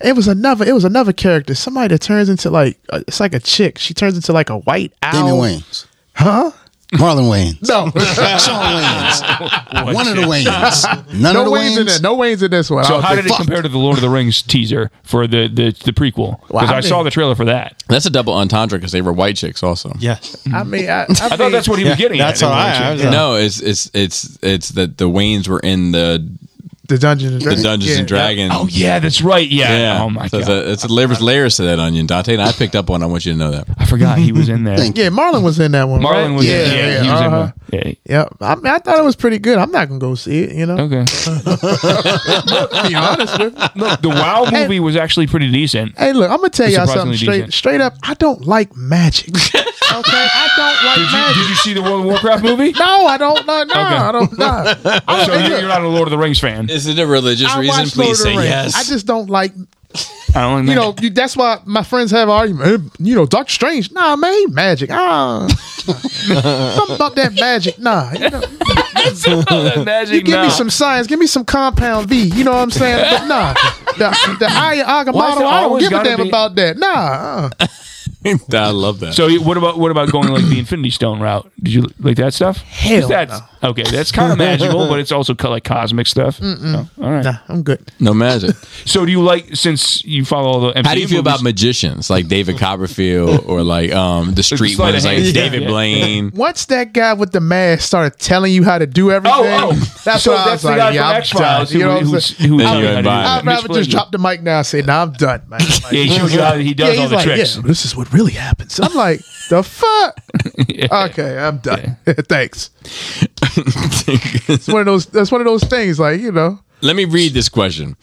[0.08, 0.65] It was another.
[0.67, 1.55] It was another character.
[1.55, 3.78] Somebody that turns into like uh, it's like a chick.
[3.78, 5.12] She turns into like a white owl.
[5.12, 5.86] Damon Wayans.
[6.15, 6.50] Huh?
[6.92, 7.60] Marlon Wayans.
[7.68, 7.91] No,
[8.39, 9.94] Shawn Wayans.
[9.94, 11.12] One of the Wayans.
[11.15, 11.86] None no of the Wayne's in Wayans.
[11.86, 12.00] there.
[12.00, 12.84] No Wayne's in this one.
[12.84, 13.25] So how think.
[13.25, 16.41] did it compare to the Lord of the Rings teaser for the the, the prequel?
[16.41, 17.83] Because Well, I I, saw the trailer for that.
[17.89, 19.92] That's a double entendre because they were white chicks also.
[19.99, 20.18] Yeah.
[20.52, 22.18] I mean, I, I, I thought that's what he was getting.
[22.18, 22.47] that's at.
[22.47, 22.75] all right.
[22.81, 26.26] I was like- No, it's it's it's it's that the Waynes were in the
[26.89, 27.62] the Dungeons and the Dragons.
[27.62, 28.52] Dungeons Yeah, and Dragons.
[28.55, 29.49] Oh yeah, that's right.
[29.49, 29.76] Yeah.
[29.76, 30.02] Yeah.
[30.02, 30.41] Oh my so god.
[30.41, 33.02] It's, a, it's a layers, layers to that onion, Dante, and I picked up one.
[33.02, 33.67] I want you to know that.
[33.78, 34.78] I forgot he was in there.
[34.99, 36.00] Yeah, Marlon was in that one.
[36.00, 36.31] Marlon right?
[36.36, 36.47] was.
[36.47, 37.52] Yeah, Yeah, yeah, he was uh-huh.
[37.73, 37.94] in there.
[38.07, 39.58] Yeah, I, mean, I thought it was pretty good.
[39.58, 40.57] I'm not gonna go see it.
[40.57, 41.05] You know, Okay.
[42.89, 43.55] be honest with.
[43.76, 45.97] Look, the WoW movie was actually pretty decent.
[45.99, 47.55] Hey, look, I'm gonna tell y'all something straight, decent.
[47.55, 47.94] straight up.
[48.02, 49.28] I don't like magic.
[49.28, 49.58] okay,
[49.92, 51.36] I don't like Did you, magic.
[51.42, 52.73] did you see the World of Warcraft movie?
[52.73, 53.47] No, I don't.
[53.47, 53.81] No, no, Okay.
[53.81, 54.39] I don't.
[54.39, 54.47] No.
[54.47, 56.68] I So don't- you're, you're not a Lord of the Rings fan.
[56.78, 57.78] Is it a religious I reason?
[57.82, 58.48] watched Lord Please of the say Rings.
[58.48, 58.74] yes.
[58.76, 59.52] I just don't like.
[60.34, 60.90] I don't You know.
[60.90, 62.92] know, you, that's why my friends have argument.
[62.98, 63.90] You know, Doctor Strange.
[63.92, 64.90] Nah, man, he magic.
[64.92, 67.78] Ah, something about that magic.
[67.78, 70.15] Nah, you, know, magic.
[70.15, 70.50] you give me no.
[70.50, 71.07] some science.
[71.07, 72.24] Give me some compound V.
[72.24, 73.07] You know what I'm saying?
[73.10, 73.55] But nah,
[73.97, 75.20] the the Eye of Agamotto.
[75.23, 76.76] I don't always give a gotta damn be- about that.
[76.76, 77.50] Nah.
[77.58, 77.66] Uh.
[78.52, 79.15] I love that.
[79.15, 81.50] So what about what about going like the Infinity Stone route?
[81.62, 82.58] Did you like that stuff?
[82.58, 83.82] Hell that's okay.
[83.84, 86.39] That's kind of magical, but it's also like cosmic stuff.
[86.42, 87.24] Oh, all right.
[87.24, 87.90] Nah, I'm good.
[88.00, 88.55] no magic.
[88.84, 91.42] So do you like since you follow all the MCU How do you feel about
[91.42, 95.34] magicians like David Copperfield or like um the street sleight ones like hand.
[95.34, 95.68] David Yeah.
[95.68, 96.31] Blaine?
[96.34, 100.00] Once that guy with the mask started telling you how to do everything, Oh, oh.
[100.05, 100.78] that's So what I was the like.
[100.78, 101.78] guy yeah, from I'm X-Files done.
[101.81, 102.50] You know what who- I'm who's- saying?
[102.50, 103.28] who's Then telling you you how to ain't do buying it.
[103.28, 103.39] it.
[103.39, 106.08] I'd rather just drop the mic now and say, "Nah, I'm done, man." Yeah, he
[106.16, 107.57] shows you how he does all the tricks.
[107.57, 108.80] this is what really happens.
[108.80, 110.18] I'm like, the fuck?
[110.90, 111.97] Okay, I'm done.
[112.05, 112.70] Thanks.
[112.82, 115.06] It's one of those.
[115.06, 115.98] That's one of those things.
[115.98, 117.97] Like you know, Let me read this question.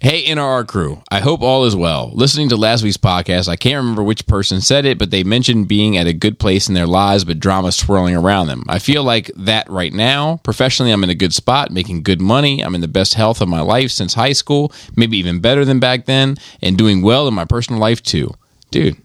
[0.00, 1.02] Hey, NRR crew.
[1.10, 2.10] I hope all is well.
[2.14, 5.68] Listening to last week's podcast, I can't remember which person said it, but they mentioned
[5.68, 8.64] being at a good place in their lives, but drama swirling around them.
[8.68, 10.36] I feel like that right now.
[10.44, 12.60] Professionally, I'm in a good spot, making good money.
[12.62, 15.80] I'm in the best health of my life since high school, maybe even better than
[15.80, 18.34] back then, and doing well in my personal life too.
[18.70, 18.96] Dude.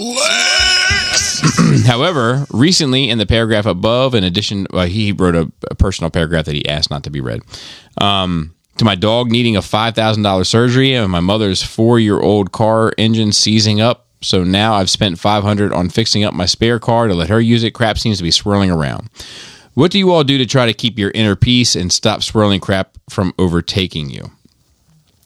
[1.86, 6.46] However, recently in the paragraph above, in addition, uh, he wrote a, a personal paragraph
[6.46, 7.42] that he asked not to be read.
[8.00, 12.18] Um, to my dog needing a five thousand dollars surgery and my mother's four year
[12.18, 14.06] old car engine seizing up.
[14.22, 17.40] So now I've spent five hundred on fixing up my spare car to let her
[17.40, 17.72] use it.
[17.72, 19.10] Crap seems to be swirling around.
[19.74, 22.60] What do you all do to try to keep your inner peace and stop swirling
[22.60, 24.30] crap from overtaking you?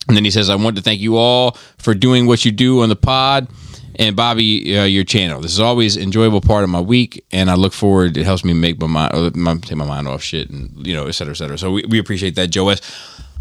[0.06, 2.82] And then he says, I want to thank you all for doing what you do
[2.82, 3.48] on the pod
[3.96, 5.40] and Bobby, uh, your channel.
[5.40, 8.16] This is always enjoyable part of my week, and I look forward.
[8.16, 10.94] It helps me make my mind, uh, my, take my mind off shit, and you
[10.94, 11.58] know, et cetera, et cetera.
[11.58, 12.80] So we, we appreciate that, Joe S.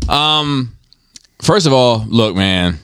[0.07, 0.75] Um,
[1.41, 2.79] first of all, look, man,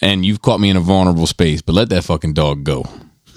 [0.00, 2.84] and you've caught me in a vulnerable space, but let that fucking dog go.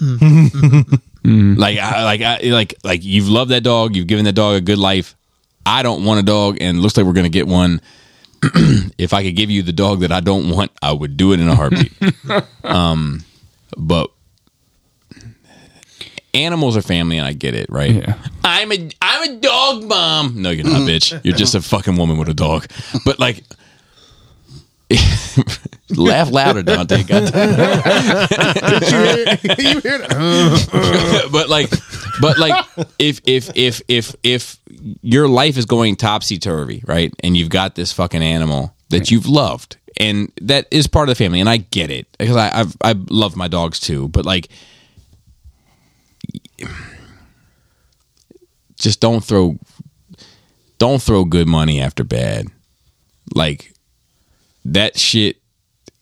[1.24, 3.96] like, I, like, I, like, like you've loved that dog.
[3.96, 5.16] You've given that dog a good life.
[5.64, 7.80] I don't want a dog, and looks like we're gonna get one.
[8.98, 11.40] if I could give you the dog that I don't want, I would do it
[11.40, 11.92] in a heartbeat.
[12.64, 13.22] um,
[13.80, 14.10] but
[16.34, 17.94] animals are family, and I get it, right?
[17.94, 18.14] Yeah.
[18.44, 20.42] I'm a I'm a dog mom.
[20.42, 21.18] No, you're not, bitch.
[21.24, 22.66] You're just a fucking woman with a dog.
[23.04, 23.42] But like,
[25.90, 27.02] laugh louder, Dante.
[27.04, 27.30] Goddamn.
[29.58, 31.28] you hear that?
[31.32, 31.70] but like,
[32.20, 32.64] but like,
[32.98, 34.58] if if if if if
[35.02, 39.26] your life is going topsy turvy, right, and you've got this fucking animal that you've
[39.26, 42.76] loved, and that is part of the family, and I get it because I I've
[42.82, 44.48] I love my dogs too, but like,
[48.78, 49.58] just don't throw
[50.78, 52.46] don't throw good money after bad,
[53.34, 53.72] like
[54.64, 55.36] that shit.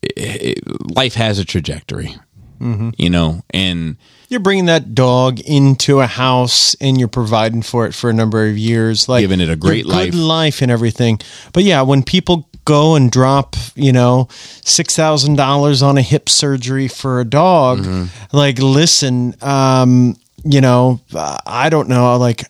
[0.03, 2.15] it- it- life has a trajectory,
[2.61, 2.91] mm-hmm.
[2.97, 3.97] you know, and.
[4.29, 8.47] You're bringing that dog into a house and you're providing for it for a number
[8.47, 10.13] of years, like Giving it a great life.
[10.15, 11.19] life and everything.
[11.55, 16.29] But yeah, when people go and drop, you know, six thousand dollars on a hip
[16.29, 18.37] surgery for a dog, Mm-hmm.
[18.37, 21.01] like, listen, um, you know,
[21.47, 22.45] I don't know, like.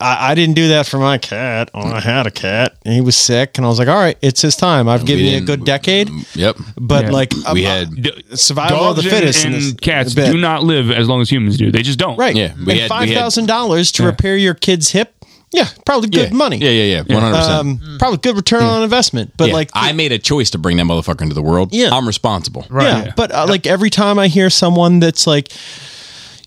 [0.00, 1.70] I, I didn't do that for my cat.
[1.72, 2.76] Oh, I had a cat.
[2.84, 4.88] And he was sick, and I was like, "All right, it's his time.
[4.88, 6.56] I've given you a didn't- good decade." Yep.
[6.76, 7.10] But Yeah.
[7.12, 10.32] like, We um, had- uh, survival of the fittest and, and cats bit.
[10.32, 11.70] do not live as long as humans do.
[11.70, 12.16] They just don't.
[12.18, 12.34] Right.
[12.34, 15.12] Yeah, we and had- five thousand dollars to repair your kid's hip.
[15.52, 16.36] Yeah, probably good yeah.
[16.36, 16.56] money.
[16.56, 17.14] Yeah, yeah, yeah.
[17.14, 17.58] One hundred percent.
[17.60, 19.34] Um, probably good return on investment.
[19.36, 21.72] But like, I made a choice to bring that motherfucker into the world.
[21.72, 21.90] Yeah.
[21.92, 22.66] I'm responsible.
[22.72, 25.52] yeah, but uh, like every time I hear someone that's like,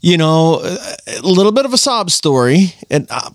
[0.02, 3.30] you know, a little bit of a sob story, and uh,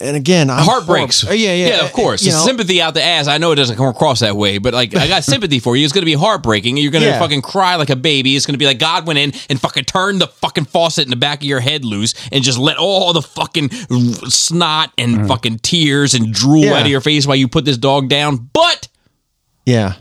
[0.00, 1.20] and again, I'm Heart breaks.
[1.22, 1.84] horrible- Yeah, yeah, yeah.
[1.84, 3.28] Of course, You know, sympathy out the ass.
[3.28, 5.84] I know it doesn't come across that way, but like, I got sympathy for you.
[5.84, 6.76] It's going to be heartbreaking.
[6.76, 7.18] You're going to Yeah.
[7.18, 8.36] fucking cry like a baby.
[8.36, 11.10] It's going to be like God went in and fucking turned the fucking faucet in
[11.10, 13.68] the back of your head loose and just let all the fucking
[14.28, 16.74] snot and fucking tears and drool Yeah.
[16.74, 18.48] out of your face while you put this dog down.
[18.52, 18.88] But
[19.66, 19.94] yeah,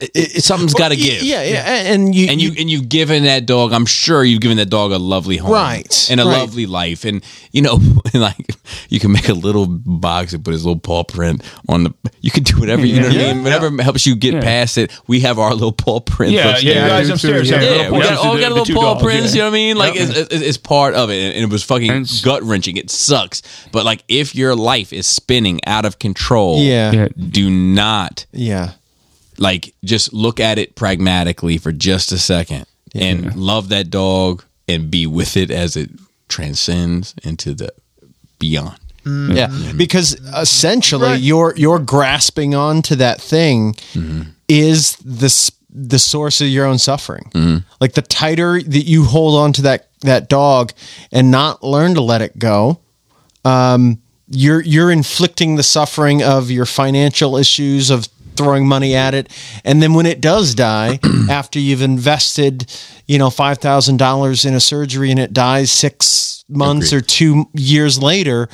[0.00, 1.22] th- it, something's got to give.
[1.22, 4.56] Yeah, yeah, and you and you and you've given that dog i'm sure you've given
[4.58, 6.38] that dog a lovely home Right, and a right.
[6.38, 7.78] lovely life and you know
[8.14, 8.50] like
[8.88, 12.30] you can make a little box and put his little paw print on the you
[12.30, 14.40] can do whatever you know what i mean whatever helps you get Yeah.
[14.42, 16.74] past it we have our little paw prints Yeah, upstairs.
[16.76, 17.48] yeah, guys upstairs.
[17.48, 17.70] too, have yeah.
[17.70, 19.34] Yeah, little we got, all of got the- little paw dogs, prints.
[19.34, 19.36] yeah.
[19.36, 19.76] You know what I mean?
[19.76, 20.08] Like Yep.
[20.08, 22.76] it's, it's, it's part of it, and it was fucking gut wrenching.
[22.76, 23.42] It sucks,
[23.72, 26.92] but like if your life is spinning out of control, Yeah.
[26.92, 27.08] Yeah.
[27.16, 28.72] do not yeah,
[29.38, 34.90] like just look at it pragmatically for just a second and love that dog and
[34.90, 35.90] be with it as it
[36.28, 37.72] transcends into the
[38.38, 38.78] beyond.
[39.04, 39.36] Mm-hmm.
[39.36, 44.22] yeah, because essentially you're you're grasping onto that thing mm-hmm.
[44.48, 47.30] is the the source of your own suffering.
[47.32, 47.58] Mm-hmm.
[47.80, 50.72] Like the tighter that you hold on to that that dog
[51.12, 52.80] and not learn to let it go,
[53.44, 59.28] um, you're you're inflicting the suffering of your financial issues of throwing money at it,
[59.64, 60.98] and then when it does die,
[61.30, 62.70] after you've invested,
[63.06, 66.98] you know, five thousand dollars in a surgery and it dies six months Agreed.
[66.98, 68.48] or two years later,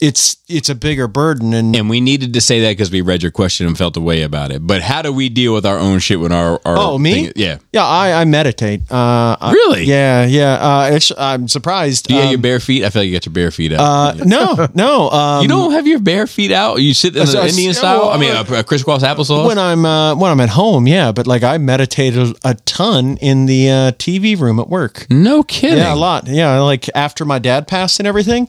[0.00, 1.54] it's it's a bigger burden.
[1.54, 4.00] And, And we needed to say that because we read your question and felt a
[4.00, 4.64] way about it.
[4.66, 7.32] But how do we deal with our own shit when our, our oh me, thing-
[7.36, 7.58] yeah.
[7.72, 8.82] yeah, I, I meditate.
[8.90, 9.84] Uh, I- Really?
[9.84, 10.52] yeah, yeah.
[10.54, 12.06] Uh, I'm surprised.
[12.08, 12.84] Do you have your Um, bare feet?
[12.84, 13.80] I feel like you got your bare feet out.
[14.20, 15.10] uh, no, no.
[15.10, 16.76] Um, you don't have your bare feet out?
[16.82, 18.08] You sit in the I- Indian yeah, style?
[18.10, 19.46] I mean, a, a crisscross applesauce?
[19.46, 23.46] when I'm uh, when I'm at home, yeah, but like I meditated a ton in
[23.46, 25.06] the uh, TV room at work.
[25.10, 25.78] no kidding.
[25.78, 26.26] Yeah, a lot.
[26.28, 28.48] Yeah, like after my dad passed and everything,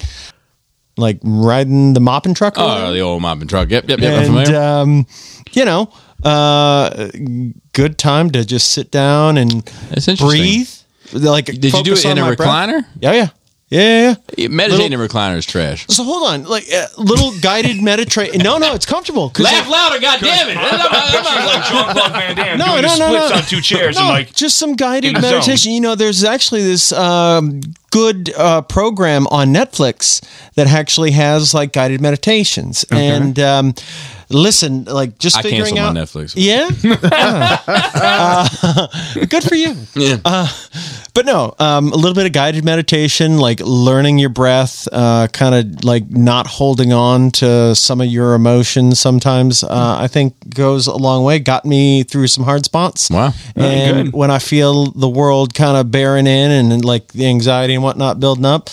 [0.98, 2.56] like riding the mopping truck.
[2.58, 3.70] Oh, the old mopping truck.
[3.70, 4.14] Yep, yep, yep.
[4.14, 4.62] I'm and familiar.
[4.62, 5.08] um,
[5.54, 5.92] you know,
[6.24, 7.10] uh,
[7.74, 9.64] good time to just sit down and
[10.20, 10.70] breathe.
[11.14, 12.50] Like, Did you do it in a my breath.
[12.50, 12.86] recliner?
[13.00, 13.30] Yeah, yeah,
[13.70, 14.16] yeah, yeah.
[14.38, 14.48] yeah.
[14.48, 15.86] Meditating in a recliner is trash.
[15.88, 18.42] So hold on, like uh, little guided meditation.
[18.42, 19.30] No, no, it's comfortable.
[19.30, 20.56] 'cause, Laugh like, louder, goddammit!
[20.56, 23.36] like Jean Claude Van Damme No, no, no, no.
[23.36, 25.32] on two chairs no, and like just some guided in zone.
[25.32, 25.72] meditation.
[25.74, 30.24] You know, there's actually this um, good uh, program on Netflix
[30.56, 32.86] that actually has like guided meditations.
[32.92, 33.74] And um,
[34.30, 36.34] listen, like just I figuring out my Netflix.
[36.36, 36.70] Yeah,
[38.00, 39.76] Uh, good for you.
[39.96, 40.48] Yeah.
[41.14, 45.56] But no, um, a little bit of guided meditation, like learning your breath, uh, kind
[45.56, 49.00] of like not holding on to some of your emotions.
[49.00, 51.40] Sometimes uh, I think goes a long way.
[51.40, 53.10] Got me through some hard spots.
[53.10, 53.34] Wow.
[53.56, 54.14] And good.
[54.14, 57.82] when I feel the world kind of bearing in and, and like the anxiety and
[57.82, 58.70] whatnot building up,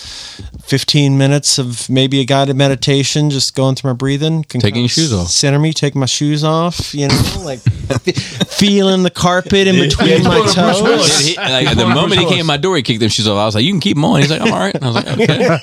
[0.67, 4.43] 15 minutes of maybe a guided meditation, just going through my breathing.
[4.43, 5.27] Can Taking kinda your shoes off.
[5.27, 10.39] Center me, take my shoes off, you know, like feeling the carpet in between my
[10.39, 11.19] pulling a Bruce toes.
[11.19, 13.37] He- like, the moment he came in my door, he kicked them shoes off.
[13.37, 14.87] I was like, "You can keep them on." He's like, "I'm all right." And I
[14.87, 15.59] was like, "Okay."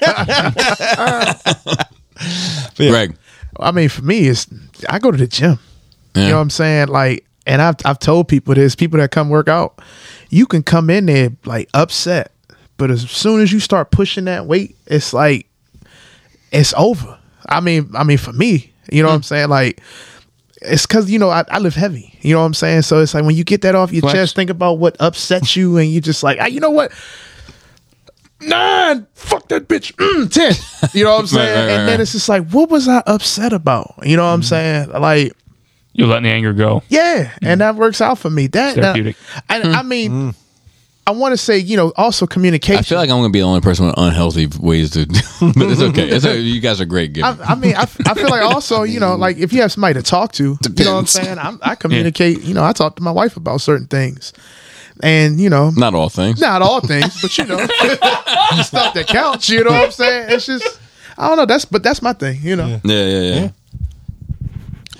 [2.90, 3.16] Greg,
[3.58, 4.46] I mean, for me, it's
[4.88, 5.58] I go to the gym.
[6.14, 6.22] Yeah.
[6.22, 6.88] You know what I'm saying?
[6.88, 8.74] Like, and I've I've told people this.
[8.74, 9.80] People that come work out,
[10.30, 12.31] you can come in there like upset,
[12.82, 15.46] but as soon as you start pushing that weight, it's like
[16.50, 17.16] it's over.
[17.48, 19.24] I mean, I mean, for me, you know what I'm mm.
[19.24, 19.50] saying?
[19.50, 19.80] Like,
[20.60, 22.18] it's because you know I, I live heavy.
[22.22, 22.82] You know what I'm saying?
[22.82, 24.14] So it's like when you get that off your Flex.
[24.14, 26.90] chest, think about what upsets you, and you just like, ah, you know what?
[28.40, 29.94] Nine, fuck that bitch.
[29.94, 30.90] Mm, ten.
[30.92, 31.54] You know what I'm saying?
[31.54, 33.94] right, right, and then it's just like, what was I upset about?
[34.02, 34.88] You know what I'm mm-hmm.
[34.88, 35.00] saying?
[35.00, 35.32] Like,
[35.92, 36.82] You're letting the anger go.
[36.88, 37.64] yeah, and mm.
[37.64, 38.48] that works out for me.
[38.48, 39.16] That, that Therapeutic.
[39.48, 39.86] and I mm.
[39.86, 40.34] mean,
[41.04, 42.78] I want to say, you know, also communication.
[42.78, 45.66] I feel like I'm going to be the only person with unhealthy ways to, but
[45.68, 46.08] it's okay.
[46.08, 46.38] It's okay.
[46.38, 47.12] You guys are great.
[47.12, 47.40] Giving.
[47.40, 49.94] I, I mean, I, I feel like also, you know, like if you have somebody
[49.94, 51.38] to talk to, you know what I'm saying?
[51.38, 54.32] I'm, I communicate, you know, I talk to my wife about certain things.
[55.02, 56.40] And, you know, Not all things.
[56.40, 57.56] not all things, but you know,
[58.62, 60.30] stuff that counts, you know what I'm saying?
[60.30, 60.78] It's just,
[61.18, 61.46] I don't know.
[61.46, 62.80] That's, but that's my thing, you know?
[62.84, 63.50] Yeah, yeah,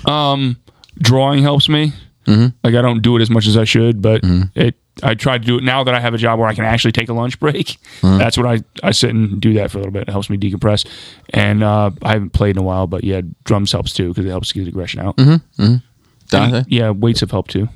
[0.05, 0.31] yeah.
[0.33, 0.57] Um,
[0.99, 1.93] drawing helps me.
[2.27, 2.57] Mm-hmm.
[2.65, 4.23] Like I don't do it as much as I should, but
[4.57, 4.75] it.
[5.03, 6.93] I try to do it now that I have a job where I can actually
[6.93, 7.79] take a lunch break.
[8.03, 8.19] Mm-hmm.
[8.19, 10.03] That's what I, I sit and do that for a little bit.
[10.09, 10.87] It helps me decompress.
[11.31, 14.29] And uh, I haven't played in a while, but yeah, drums helps too because it
[14.31, 15.17] helps get the aggression out.
[15.17, 15.77] Mm-hmm.
[16.29, 17.69] Dante, Yeah, weights have helped too.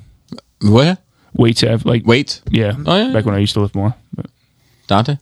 [0.61, 0.99] what?
[1.33, 3.93] Weights have like Wait, Yeah, Oh, yeah, back when I used to lift more.
[4.15, 4.27] But-
[4.87, 5.17] Dante.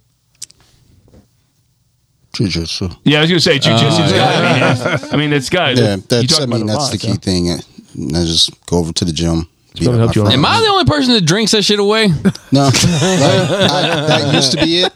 [2.34, 2.90] Jiu-jitsu.
[3.06, 4.36] yeah, I was gonna say jujitsu's got.
[4.36, 5.08] I mean, yeah.
[5.12, 5.78] I mean, it's got.
[5.78, 6.38] Yeah, that's.
[6.40, 7.20] I about mean, it a that's lot, the key so.
[7.20, 7.50] thing.
[7.52, 9.48] I just go over to the gym.
[9.80, 10.34] Beat probably helped you a lot.
[10.34, 12.08] Am I the only person that drinks that shit away?
[12.52, 14.94] No, like, I, that used to be it,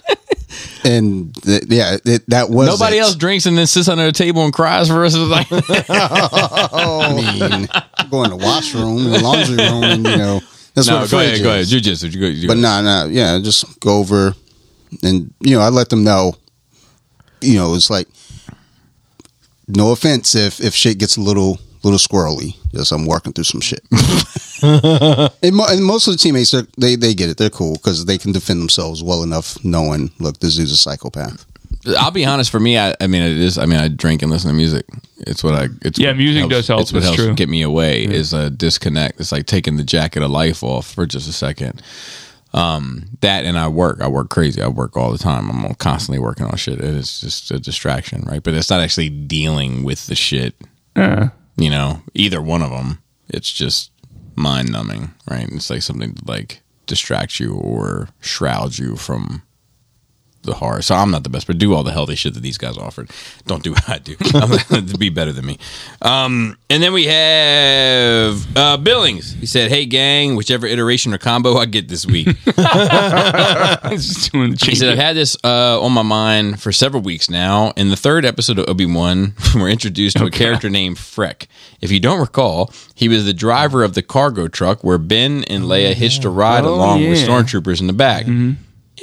[0.84, 3.02] and th- yeah, it, that was Nobody it.
[3.02, 5.14] else drinks and then sits under a table and cries for us.
[5.18, 7.68] It's like, I mean,
[8.10, 10.40] go in the washroom, the laundry room, and you know
[10.74, 11.62] that's no, what the go fridge ahead, go ahead.
[11.62, 11.70] is.
[11.72, 12.08] Jiu-jitsu.
[12.08, 12.62] You go, you But go.
[12.62, 14.34] nah, nah, yeah, just go over,
[15.04, 16.36] and you know, I let them know.
[17.42, 18.08] You know, it's like,
[19.68, 22.56] no offense if if shit gets a little little squirrely.
[22.74, 23.82] Just I'm working through some shit.
[24.62, 27.38] and, mo- and most of the teammates, they're- they they get it.
[27.38, 31.46] They're cool because they can defend themselves well enough, knowing, look, this dude's a psychopath.
[31.98, 32.52] I'll be honest.
[32.52, 33.58] For me, I, I mean, it is.
[33.58, 34.86] I mean, I drink and listen to music.
[35.20, 35.68] It's what I.
[35.84, 36.82] It's Yeah, what music helps- does help.
[36.82, 37.36] It's what That's helps true.
[37.36, 38.04] get me away.
[38.04, 39.20] Is a disconnect.
[39.20, 41.82] It's like taking the jacket of life off for just a second.
[42.54, 44.02] Um, that and I work.
[44.02, 44.62] I work crazy.
[44.62, 45.50] I work all the time.
[45.50, 46.80] I'm constantly working on shit.
[46.82, 48.42] And it's just a distraction, right?
[48.44, 50.56] But it's not actually dealing with the shit.
[50.96, 51.28] Uh,
[51.60, 53.00] You know, either one of them.
[53.28, 53.92] It's just
[54.36, 55.48] mind numbing, right?
[55.52, 59.44] It's like something to like distract you or shroud you from
[60.50, 60.82] the horror.
[60.82, 63.10] So I'm not the best, but do all the healthy shit that these guys offered.
[63.48, 64.16] Don't do what I do.
[64.34, 65.58] I'm to be better than me.
[66.02, 69.34] Um, and then we have uh, Billings.
[69.34, 72.28] He said, "Hey gang, whichever iteration or combo I get this week."
[73.90, 77.30] just doing the He said, I've had this uh, on my mind for several weeks
[77.30, 77.72] now.
[77.76, 81.48] In the third episode of Obi Wan, we're introduced to a character named Freck.
[81.82, 85.64] If you don't recall, he was the driver of the cargo truck where Ben and
[85.66, 88.26] Leia hitched a ride Oh, along with stormtroopers in the back.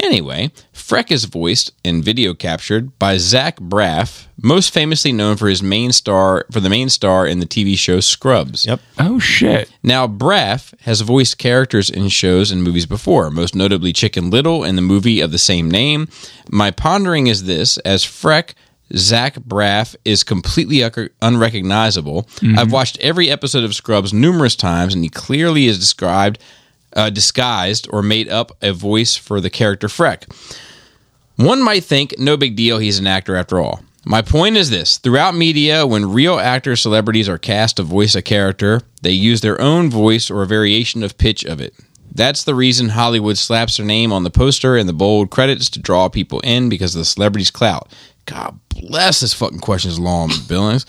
[0.00, 5.62] Anyway, Freck is voiced and video captured by Zach Braff, most famously known for his
[5.62, 8.66] main star for the main star in the TV show Scrubs.
[8.66, 8.80] Yep.
[8.98, 9.70] oh shit!
[9.82, 14.76] Now, Braff has voiced characters in shows and movies before, most notably Chicken Little in
[14.76, 16.08] the movie of the same name.
[16.50, 18.54] My pondering is this as Freck,
[18.94, 22.24] Zach Braff is completely uc- unrecognizable.
[22.36, 22.58] Mm-hmm.
[22.58, 26.38] I've watched every episode of Scrubs numerous times, and he clearly is described,
[26.96, 30.24] uh, disguised, or made up a voice for the character Freck.
[31.36, 33.82] One might think, no big deal, he's an actor after all.
[34.04, 38.22] My point is this throughout media, when real actors, celebrities are cast to voice a
[38.22, 41.74] character, they use their own voice or a variation of pitch of it.
[42.14, 45.80] That's the reason Hollywood slaps their name on the poster and the bold credits to
[45.80, 47.92] draw people in because of the celebrity's clout.
[48.26, 50.84] God bless this fucking question is long, Billings.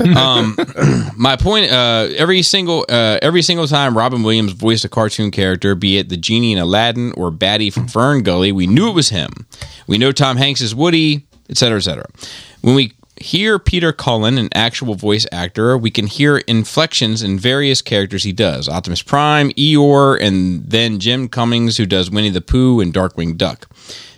[0.16, 0.56] um,
[1.16, 5.76] my point: uh, every single uh, every single time Robin Williams voiced a cartoon character,
[5.76, 9.10] be it the genie in Aladdin or Batty from Fern Gully, we knew it was
[9.10, 9.46] him.
[9.86, 12.06] We know Tom Hanks is Woody, etc., etc.
[12.60, 17.82] When we hear Peter Cullen, an actual voice actor, we can hear inflections in various
[17.82, 22.80] characters he does: Optimus Prime, Eeyore, and then Jim Cummings, who does Winnie the Pooh
[22.80, 23.68] and Darkwing Duck.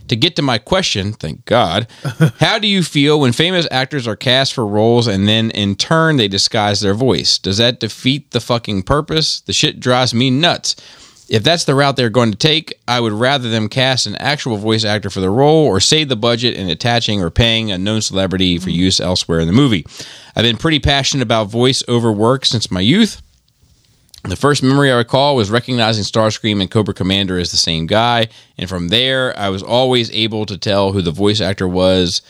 [0.09, 1.87] To get to my question, thank God,
[2.39, 6.17] how do you feel when famous actors are cast for roles and then in turn
[6.17, 7.39] they disguise their voice?
[7.39, 9.41] Does that defeat the fucking purpose?
[9.41, 10.77] The shit drives me nuts.
[11.29, 14.59] If that's the route they're going to take, I would rather them cast an actual
[14.59, 18.03] voice actor for the role or save the budget in attaching or paying a known
[18.03, 19.87] celebrity for use elsewhere in the movie.
[20.37, 23.22] I've been pretty passionate about voice over work since my youth.
[24.25, 28.29] The first memory I recall was recognizing Starscream and Cobra Commander as the same guy,
[28.57, 32.23] and from there, I was always able to tell who the voice actor was.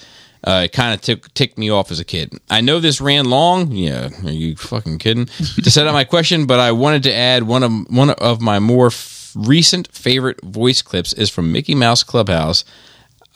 [0.44, 2.32] Uh, it kind of tick, ticked me off as a kid.
[2.50, 3.70] I know this ran long.
[3.72, 5.26] Yeah, are you fucking kidding?
[5.62, 8.58] to set up my question, but I wanted to add one of one of my
[8.58, 12.64] more f- recent favorite voice clips is from Mickey Mouse Clubhouse.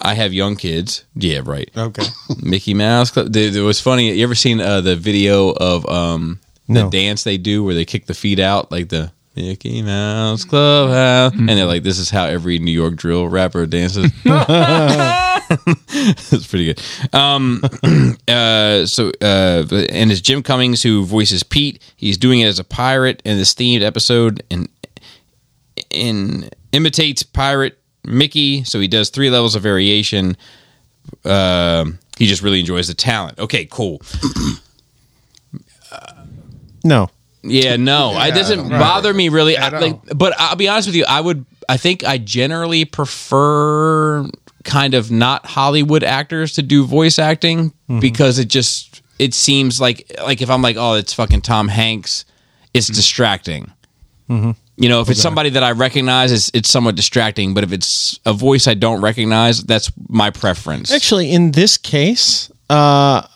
[0.01, 1.05] I have young kids.
[1.15, 1.71] Yeah, right.
[1.77, 2.05] Okay.
[2.43, 3.11] Mickey Mouse.
[3.13, 3.31] Club.
[3.31, 4.13] Dude, It was funny.
[4.13, 8.07] You ever seen uh, the video of um, the dance they do where they kick
[8.07, 12.59] the feet out like the Mickey Mouse Clubhouse, and they're like, "This is how every
[12.59, 15.47] New York drill rapper dances." That's
[16.47, 16.81] pretty good.
[17.13, 17.63] Um,
[18.29, 21.83] uh, so, uh, and it's Jim Cummings who voices Pete.
[21.97, 24.69] He's doing it as a pirate in this themed episode, and
[25.91, 28.65] in imitates pirate Mickey.
[28.65, 30.37] So he does three levels of variation.
[31.25, 33.39] Um he just really enjoys the talent.
[33.39, 34.01] Okay, cool.
[36.87, 37.11] No.
[37.49, 39.57] Yeah, no, it doesn't bother me really.
[39.57, 41.45] I, like, but I'll be honest with you, I would.
[41.69, 44.29] I think I generally prefer
[44.65, 48.01] kind of not Hollywood actors to do voice acting mm-hmm.
[48.01, 52.25] because it just it seems like like if I'm like, oh, it's fucking Tom Hanks,
[52.75, 53.73] it's distracting.
[54.29, 54.53] Mm-hmm.
[54.79, 57.55] You know, if it's somebody that I recognize, it's it's somewhat distracting.
[57.55, 60.93] But if it's a voice I don't recognize, that's my preference.
[60.93, 63.27] Actually, in this case, uh,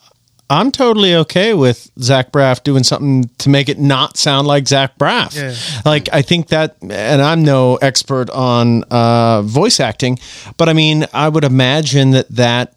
[0.51, 4.99] I'm totally okay with Zach Braff doing something to make it not sound like Zach
[4.99, 5.37] Braff.
[5.37, 5.55] Yeah.
[5.89, 10.19] Like, I think that, and I'm no expert on uh, voice acting,
[10.57, 12.75] but I mean, I would imagine that that,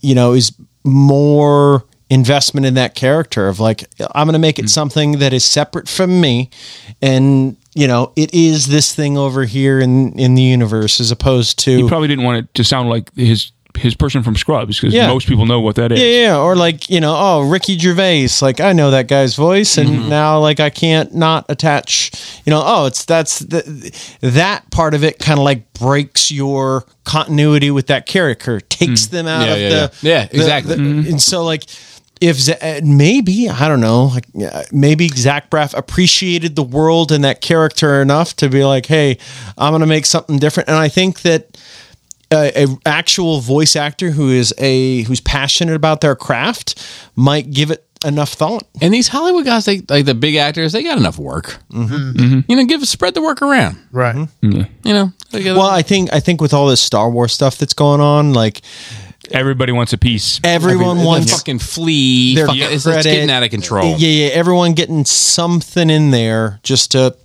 [0.00, 0.52] you know, is
[0.82, 3.84] more investment in that character of like,
[4.14, 6.50] I'm going to make it something that is separate from me.
[7.00, 11.60] And, you know, it is this thing over here in, in the universe as opposed
[11.60, 11.76] to.
[11.76, 15.08] He probably didn't want it to sound like his his person from Scrubs because Yeah.
[15.08, 16.00] most people know what that is.
[16.00, 19.76] Yeah, yeah, or like you know, oh Ricky Gervais, like I know that guy's voice,
[19.78, 20.08] and Mm-hmm.
[20.08, 22.10] now like I can't not attach,
[22.44, 26.84] you know, oh it's that's the, that part of it kind of like breaks your
[27.04, 29.46] continuity with that character, takes them out Mm.
[29.46, 30.12] Yeah, of yeah, the yeah.
[30.20, 30.74] Yeah, the- exactly.
[30.76, 31.08] the- Mm-hmm.
[31.10, 31.64] and so like.
[32.20, 34.24] If Z- uh, maybe I don't know, like
[34.72, 39.18] maybe Zach Braff appreciated the world and that character enough to be like, "Hey,
[39.58, 41.58] I'm going to make something different." And I think that
[42.34, 46.84] a, a actual voice actor who is a who's passionate about their craft
[47.16, 48.64] might give it enough thought.
[48.80, 51.58] And these Hollywood guys, they like the big actors, they got enough work.
[51.70, 52.40] Mm-hmm.
[52.46, 53.78] You know, give spread the work around.
[53.92, 54.28] Right.
[54.82, 55.12] You know,
[55.56, 58.60] Well, I think I think with all this Star Wars stuff that's going on, like
[59.30, 60.40] Everybody wants a piece.
[60.44, 62.34] everyone the wants fucking flea.
[62.34, 63.96] their Fucking, it's, it's getting out of control.
[63.96, 67.16] Yeah, yeah, everyone getting something in there just to.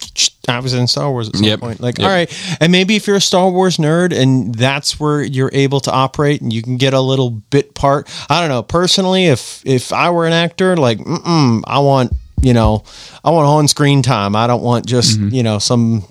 [0.47, 1.59] I was in Star Wars at some Yep.
[1.59, 1.79] point.
[1.79, 2.05] Like, Yep.
[2.07, 5.79] all right, and maybe if you're a Star Wars nerd and that's where you're able
[5.81, 8.07] to operate and you can get a little bit part.
[8.29, 8.63] I don't know.
[8.63, 12.83] Personally, if if I were an actor, like, mm-mm, I want you know,
[13.23, 14.35] I want on screen time.
[14.35, 16.03] I don't want just you know some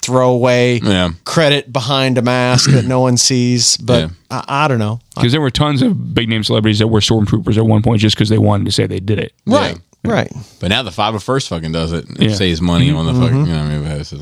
[0.00, 1.10] throwaway Yeah.
[1.24, 3.76] credit behind a mask that no one sees.
[3.76, 4.08] But Yeah.
[4.30, 5.00] I, I don't know.
[5.14, 8.16] Because there were tons of big name celebrities that were stormtroopers at one point just
[8.16, 9.32] because they wanted to say they did it.
[9.46, 10.32] Right, right.
[10.60, 12.06] But now the 501st fucking does it.
[12.18, 12.34] It Yeah.
[12.34, 14.14] saves money on the fucking, you know, maybe it has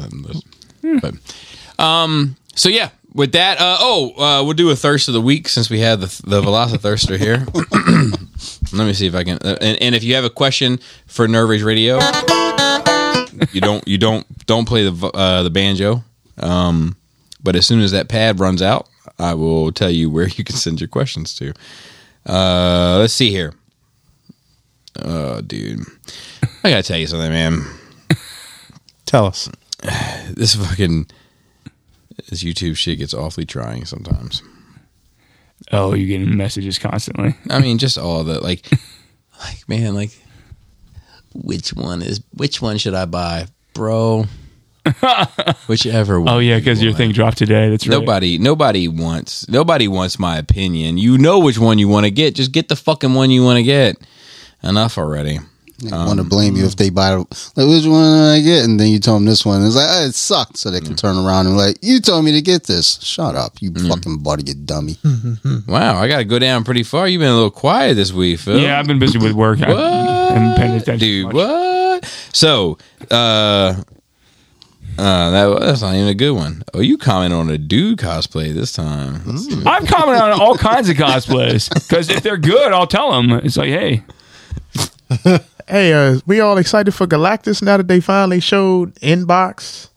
[1.00, 1.14] But,
[1.84, 5.48] um, so yeah, with that, uh, oh, uh, we'll do a thirst of the week
[5.48, 7.46] since we had the, the Velocithirster here.
[8.72, 9.38] Let me see if I can.
[9.38, 12.00] Uh, and, and if you have a question for Nerd Rage Radio,
[13.52, 16.02] you don't, you don't, don't play the uh, the banjo.
[16.38, 16.96] Um,
[17.42, 20.56] but as soon as that pad runs out, I will tell you where you can
[20.56, 21.52] send your questions to.
[22.26, 23.54] Uh, let's see here.
[25.00, 25.80] Oh, dude,
[26.62, 27.62] I gotta tell you something, man.
[29.06, 29.48] Tell us.
[30.30, 31.06] This fucking
[32.28, 34.42] this YouTube shit gets awfully trying sometimes.
[35.72, 37.34] Oh, you're getting messages constantly.
[37.50, 38.70] I mean, just all the like,
[39.40, 40.10] like man, like
[41.34, 44.26] which one is which one should I buy, bro?
[45.66, 46.20] Whichever.
[46.20, 47.70] one Oh yeah, you because your thing dropped today.
[47.70, 47.98] That's right.
[47.98, 50.98] Nobody, nobody wants, nobody wants my opinion.
[50.98, 52.34] You know which one you want to get.
[52.34, 53.96] Just get the fucking one you want to get.
[54.62, 55.38] Enough already.
[55.78, 58.64] They um, want to blame you if they buy like which one did I get,
[58.64, 59.64] and then you tell them this one.
[59.66, 60.98] It's like oh, it sucked, so they can mm.
[60.98, 63.00] turn around and like you told me to get this.
[63.02, 63.88] Shut up, you mm.
[63.88, 64.96] fucking buddy, you dummy.
[65.66, 67.08] Wow, I got to go down pretty far.
[67.08, 68.58] You've been a little quiet this week, Phil.
[68.58, 69.60] Yeah, I've been busy with work.
[69.60, 71.34] I haven't paying attention dude much.
[71.34, 71.84] what
[72.32, 72.78] so
[73.10, 73.74] uh
[74.98, 76.62] uh that that's not even a good one.
[76.72, 79.22] Oh, you comment on a dude cosplay this time.
[79.26, 79.46] Let's.
[79.48, 79.66] Mm.
[79.66, 83.32] I've commented on all kinds of cosplays because if they're good, I'll tell them.
[83.32, 84.04] It's like, hey,
[85.66, 89.88] Hey, uh, we all excited for Galactus now that they finally showed Inbox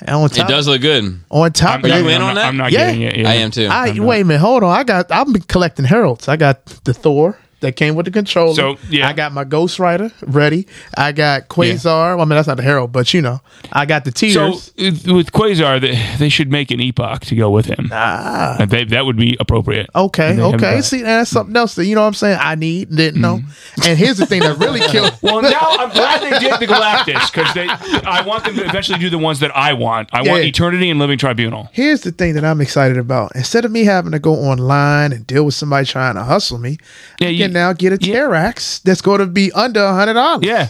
[0.00, 1.20] And on top, It does look good.
[1.30, 2.46] On top, I'm, of you I'm, in I'm on not, that?
[2.46, 2.86] I'm not Yeah.
[2.86, 3.16] getting it.
[3.18, 3.28] yeah.
[3.30, 3.66] I am too.
[3.70, 4.70] I wait a minute, hold on.
[4.74, 6.28] I got I've been collecting heralds.
[6.28, 8.54] I got the Thor that came with the controller.
[8.54, 9.08] So, yeah.
[9.08, 10.66] I got my Ghost Rider ready.
[10.96, 11.84] I got Quasar.
[12.16, 13.40] Well, I mean that's not the herald, but you know,
[13.72, 14.34] I got the tears.
[14.34, 14.44] So
[14.78, 17.88] uh, with Quasar, they, they should make an epoch to go with him.
[17.92, 19.88] ah, And they, that would be appropriate.
[19.94, 20.82] okay, And they haven't okay.
[20.82, 22.38] See, that's something else that you know what I'm saying.
[22.40, 23.40] I need didn't know.
[23.84, 25.14] And here's the thing that really killed.
[25.22, 27.66] Well, now I'm glad they did the Galactus because they.
[27.68, 30.10] I want them to eventually do the ones that I want.
[30.12, 31.68] I want Eternity and Living Tribunal.
[31.72, 33.32] Here's the thing that I'm excited about.
[33.34, 36.78] Instead of me having to go online and deal with somebody trying to hustle me,
[37.20, 38.24] Yeah, can now get a yeah.
[38.24, 40.44] T-Rex that's going to be under a hundred dollars.
[40.46, 40.68] Yeah.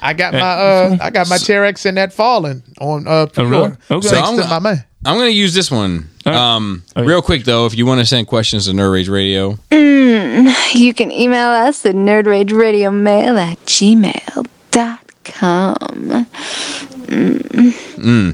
[0.00, 3.72] I got my uh, I got my T-Rex in that falling on uh, Oh, really?
[3.90, 4.08] Okay.
[4.08, 4.84] So I'm to my man.
[5.04, 6.08] I'm going to use this one.
[6.26, 6.34] right.
[6.34, 7.08] Um, Oh, yeah.
[7.08, 11.10] real quick though, if you want to send questions to Nerd Rage Radio, You can
[11.10, 14.56] email us at nerdrageradiomail at gmail.com.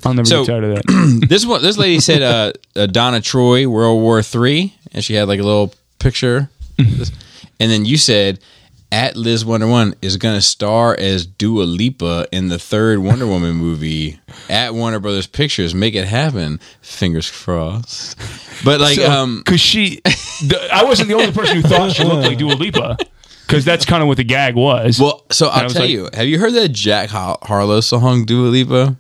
[0.05, 1.25] I'll never So- get tired of that.
[1.29, 5.29] this one, this lady said uh, uh, Donna Troy, World War Three, and she had
[5.29, 6.49] like a little picture,
[7.61, 8.41] and then you said.
[8.93, 13.27] At Liz Wonder One is going to star as Dua Lipa in the third Wonder
[13.27, 15.75] Woman movie at Warner Brothers Pictures.
[15.75, 16.61] Make it happen.
[16.81, 18.17] Fingers crossed.
[18.65, 20.01] But like, um, Because she.
[20.05, 22.97] The, I wasn't the only person who thought she looked like Dua Lipa.
[23.47, 25.01] Because that's kind of what the gag was.
[25.01, 26.09] Well, so I I'll tell like- you.
[26.15, 28.97] Have you heard that Jack Har- Harlow song, Dua Lipa?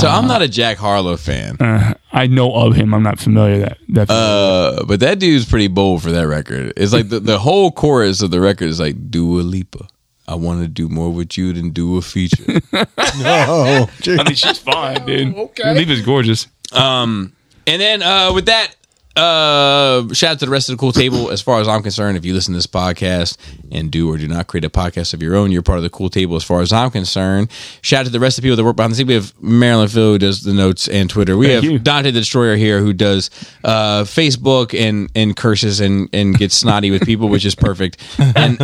[0.00, 2.94] So I'm not a Jack Harlow fan, Uh, I know of him.
[2.94, 3.78] I'm not familiar that.
[3.90, 6.72] that uh, but that dude's pretty bold for that record.
[6.76, 9.88] It's like the, the whole chorus of the record is like Dua Lipa.
[10.26, 12.60] I want to do more with you than do a feature.
[13.26, 15.34] Oh, I mean, she's fine, dude.
[15.36, 15.74] Okay.
[15.74, 16.46] Lipa's gorgeous.
[16.72, 17.32] and
[17.66, 18.74] then uh, with that,
[19.16, 21.30] uh, shout out to the rest of the cool table.
[21.30, 23.36] As far as I'm concerned, if you listen to this podcast
[23.70, 25.90] and do or do not create a podcast of your own, you're part of the
[25.90, 26.36] cool table.
[26.36, 28.76] As far as I'm concerned, shout out to the rest of the people that work
[28.76, 29.08] behind the scenes.
[29.08, 31.36] We have Marilyn Phil who does the notes and Twitter.
[31.36, 31.78] We Thank have you.
[31.78, 33.30] Dante the Destroyer here who does
[33.62, 38.02] uh, Facebook and and curses and and gets snotty with people, which is perfect.
[38.18, 38.60] And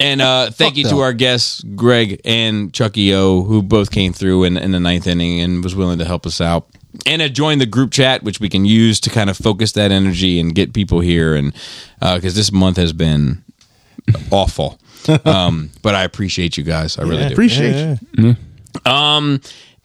[0.00, 0.98] and uh, thank you to them.
[1.00, 5.40] our guests Greg and Chucky O who both came through in, in the ninth inning
[5.40, 6.68] and was willing to help us out
[7.06, 9.90] and have joined the group chat, which we can use to kind of focus that
[9.90, 11.34] energy and get people here.
[11.34, 11.52] And
[12.00, 13.42] because this month has been
[14.30, 14.78] awful,
[15.24, 16.98] um, but I appreciate you guys.
[16.98, 17.32] I really do.
[17.32, 18.36] Appreciate you.
[18.84, 19.40] Um,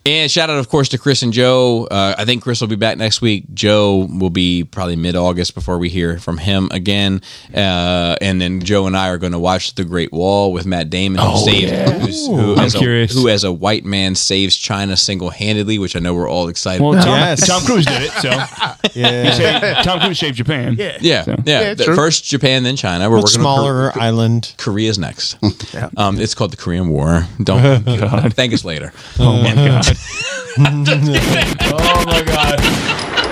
[0.06, 1.86] and shout out, of course, to Chris and Joe.
[1.90, 3.44] Uh, I think Chris will be back next week.
[3.54, 7.20] Joe will be probably mid August before we hear from him again.
[7.54, 10.90] Uh, and then Joe and I are going to watch The Great Wall with Matt
[10.90, 14.96] Damon, who, saved, who's, who, I'm as a, who, as a white man, saves China
[14.96, 17.04] single handedly, which I know we're all excited Well, about.
[17.04, 17.46] Tom, Yes.
[17.46, 18.28] Tom Cruise did it, so
[18.94, 19.30] yeah.
[19.32, 20.76] saved, Tom Cruise saved Japan.
[20.78, 20.98] Yeah.
[21.00, 21.60] Yeah, So- yeah.
[21.60, 21.84] Yeah, The.
[21.96, 23.08] First Japan, then China.
[23.10, 24.54] We're Much working on smaller Kor- island.
[24.58, 25.36] Korea's next.
[25.96, 27.26] um, it's called the Korean War.
[27.42, 27.82] Don't
[28.34, 28.92] thank us later.
[29.18, 29.95] Oh my god.
[30.58, 32.60] oh my god.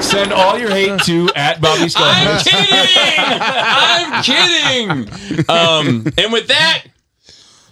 [0.02, 2.43] Send all your hate to at Bobby I'm Scully.
[2.44, 3.39] kidding.
[3.41, 5.49] I'm kidding.
[5.49, 6.84] Um, and with that,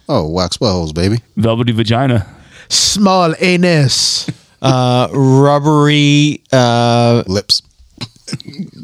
[0.09, 1.19] Oh, wax wells, baby.
[1.37, 2.27] Velvety vagina.
[2.69, 4.29] Small anus.
[4.61, 7.61] Uh, rubbery uh, Lips.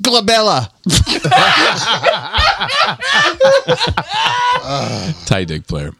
[0.01, 0.69] glabella.
[5.25, 5.91] tight dick player.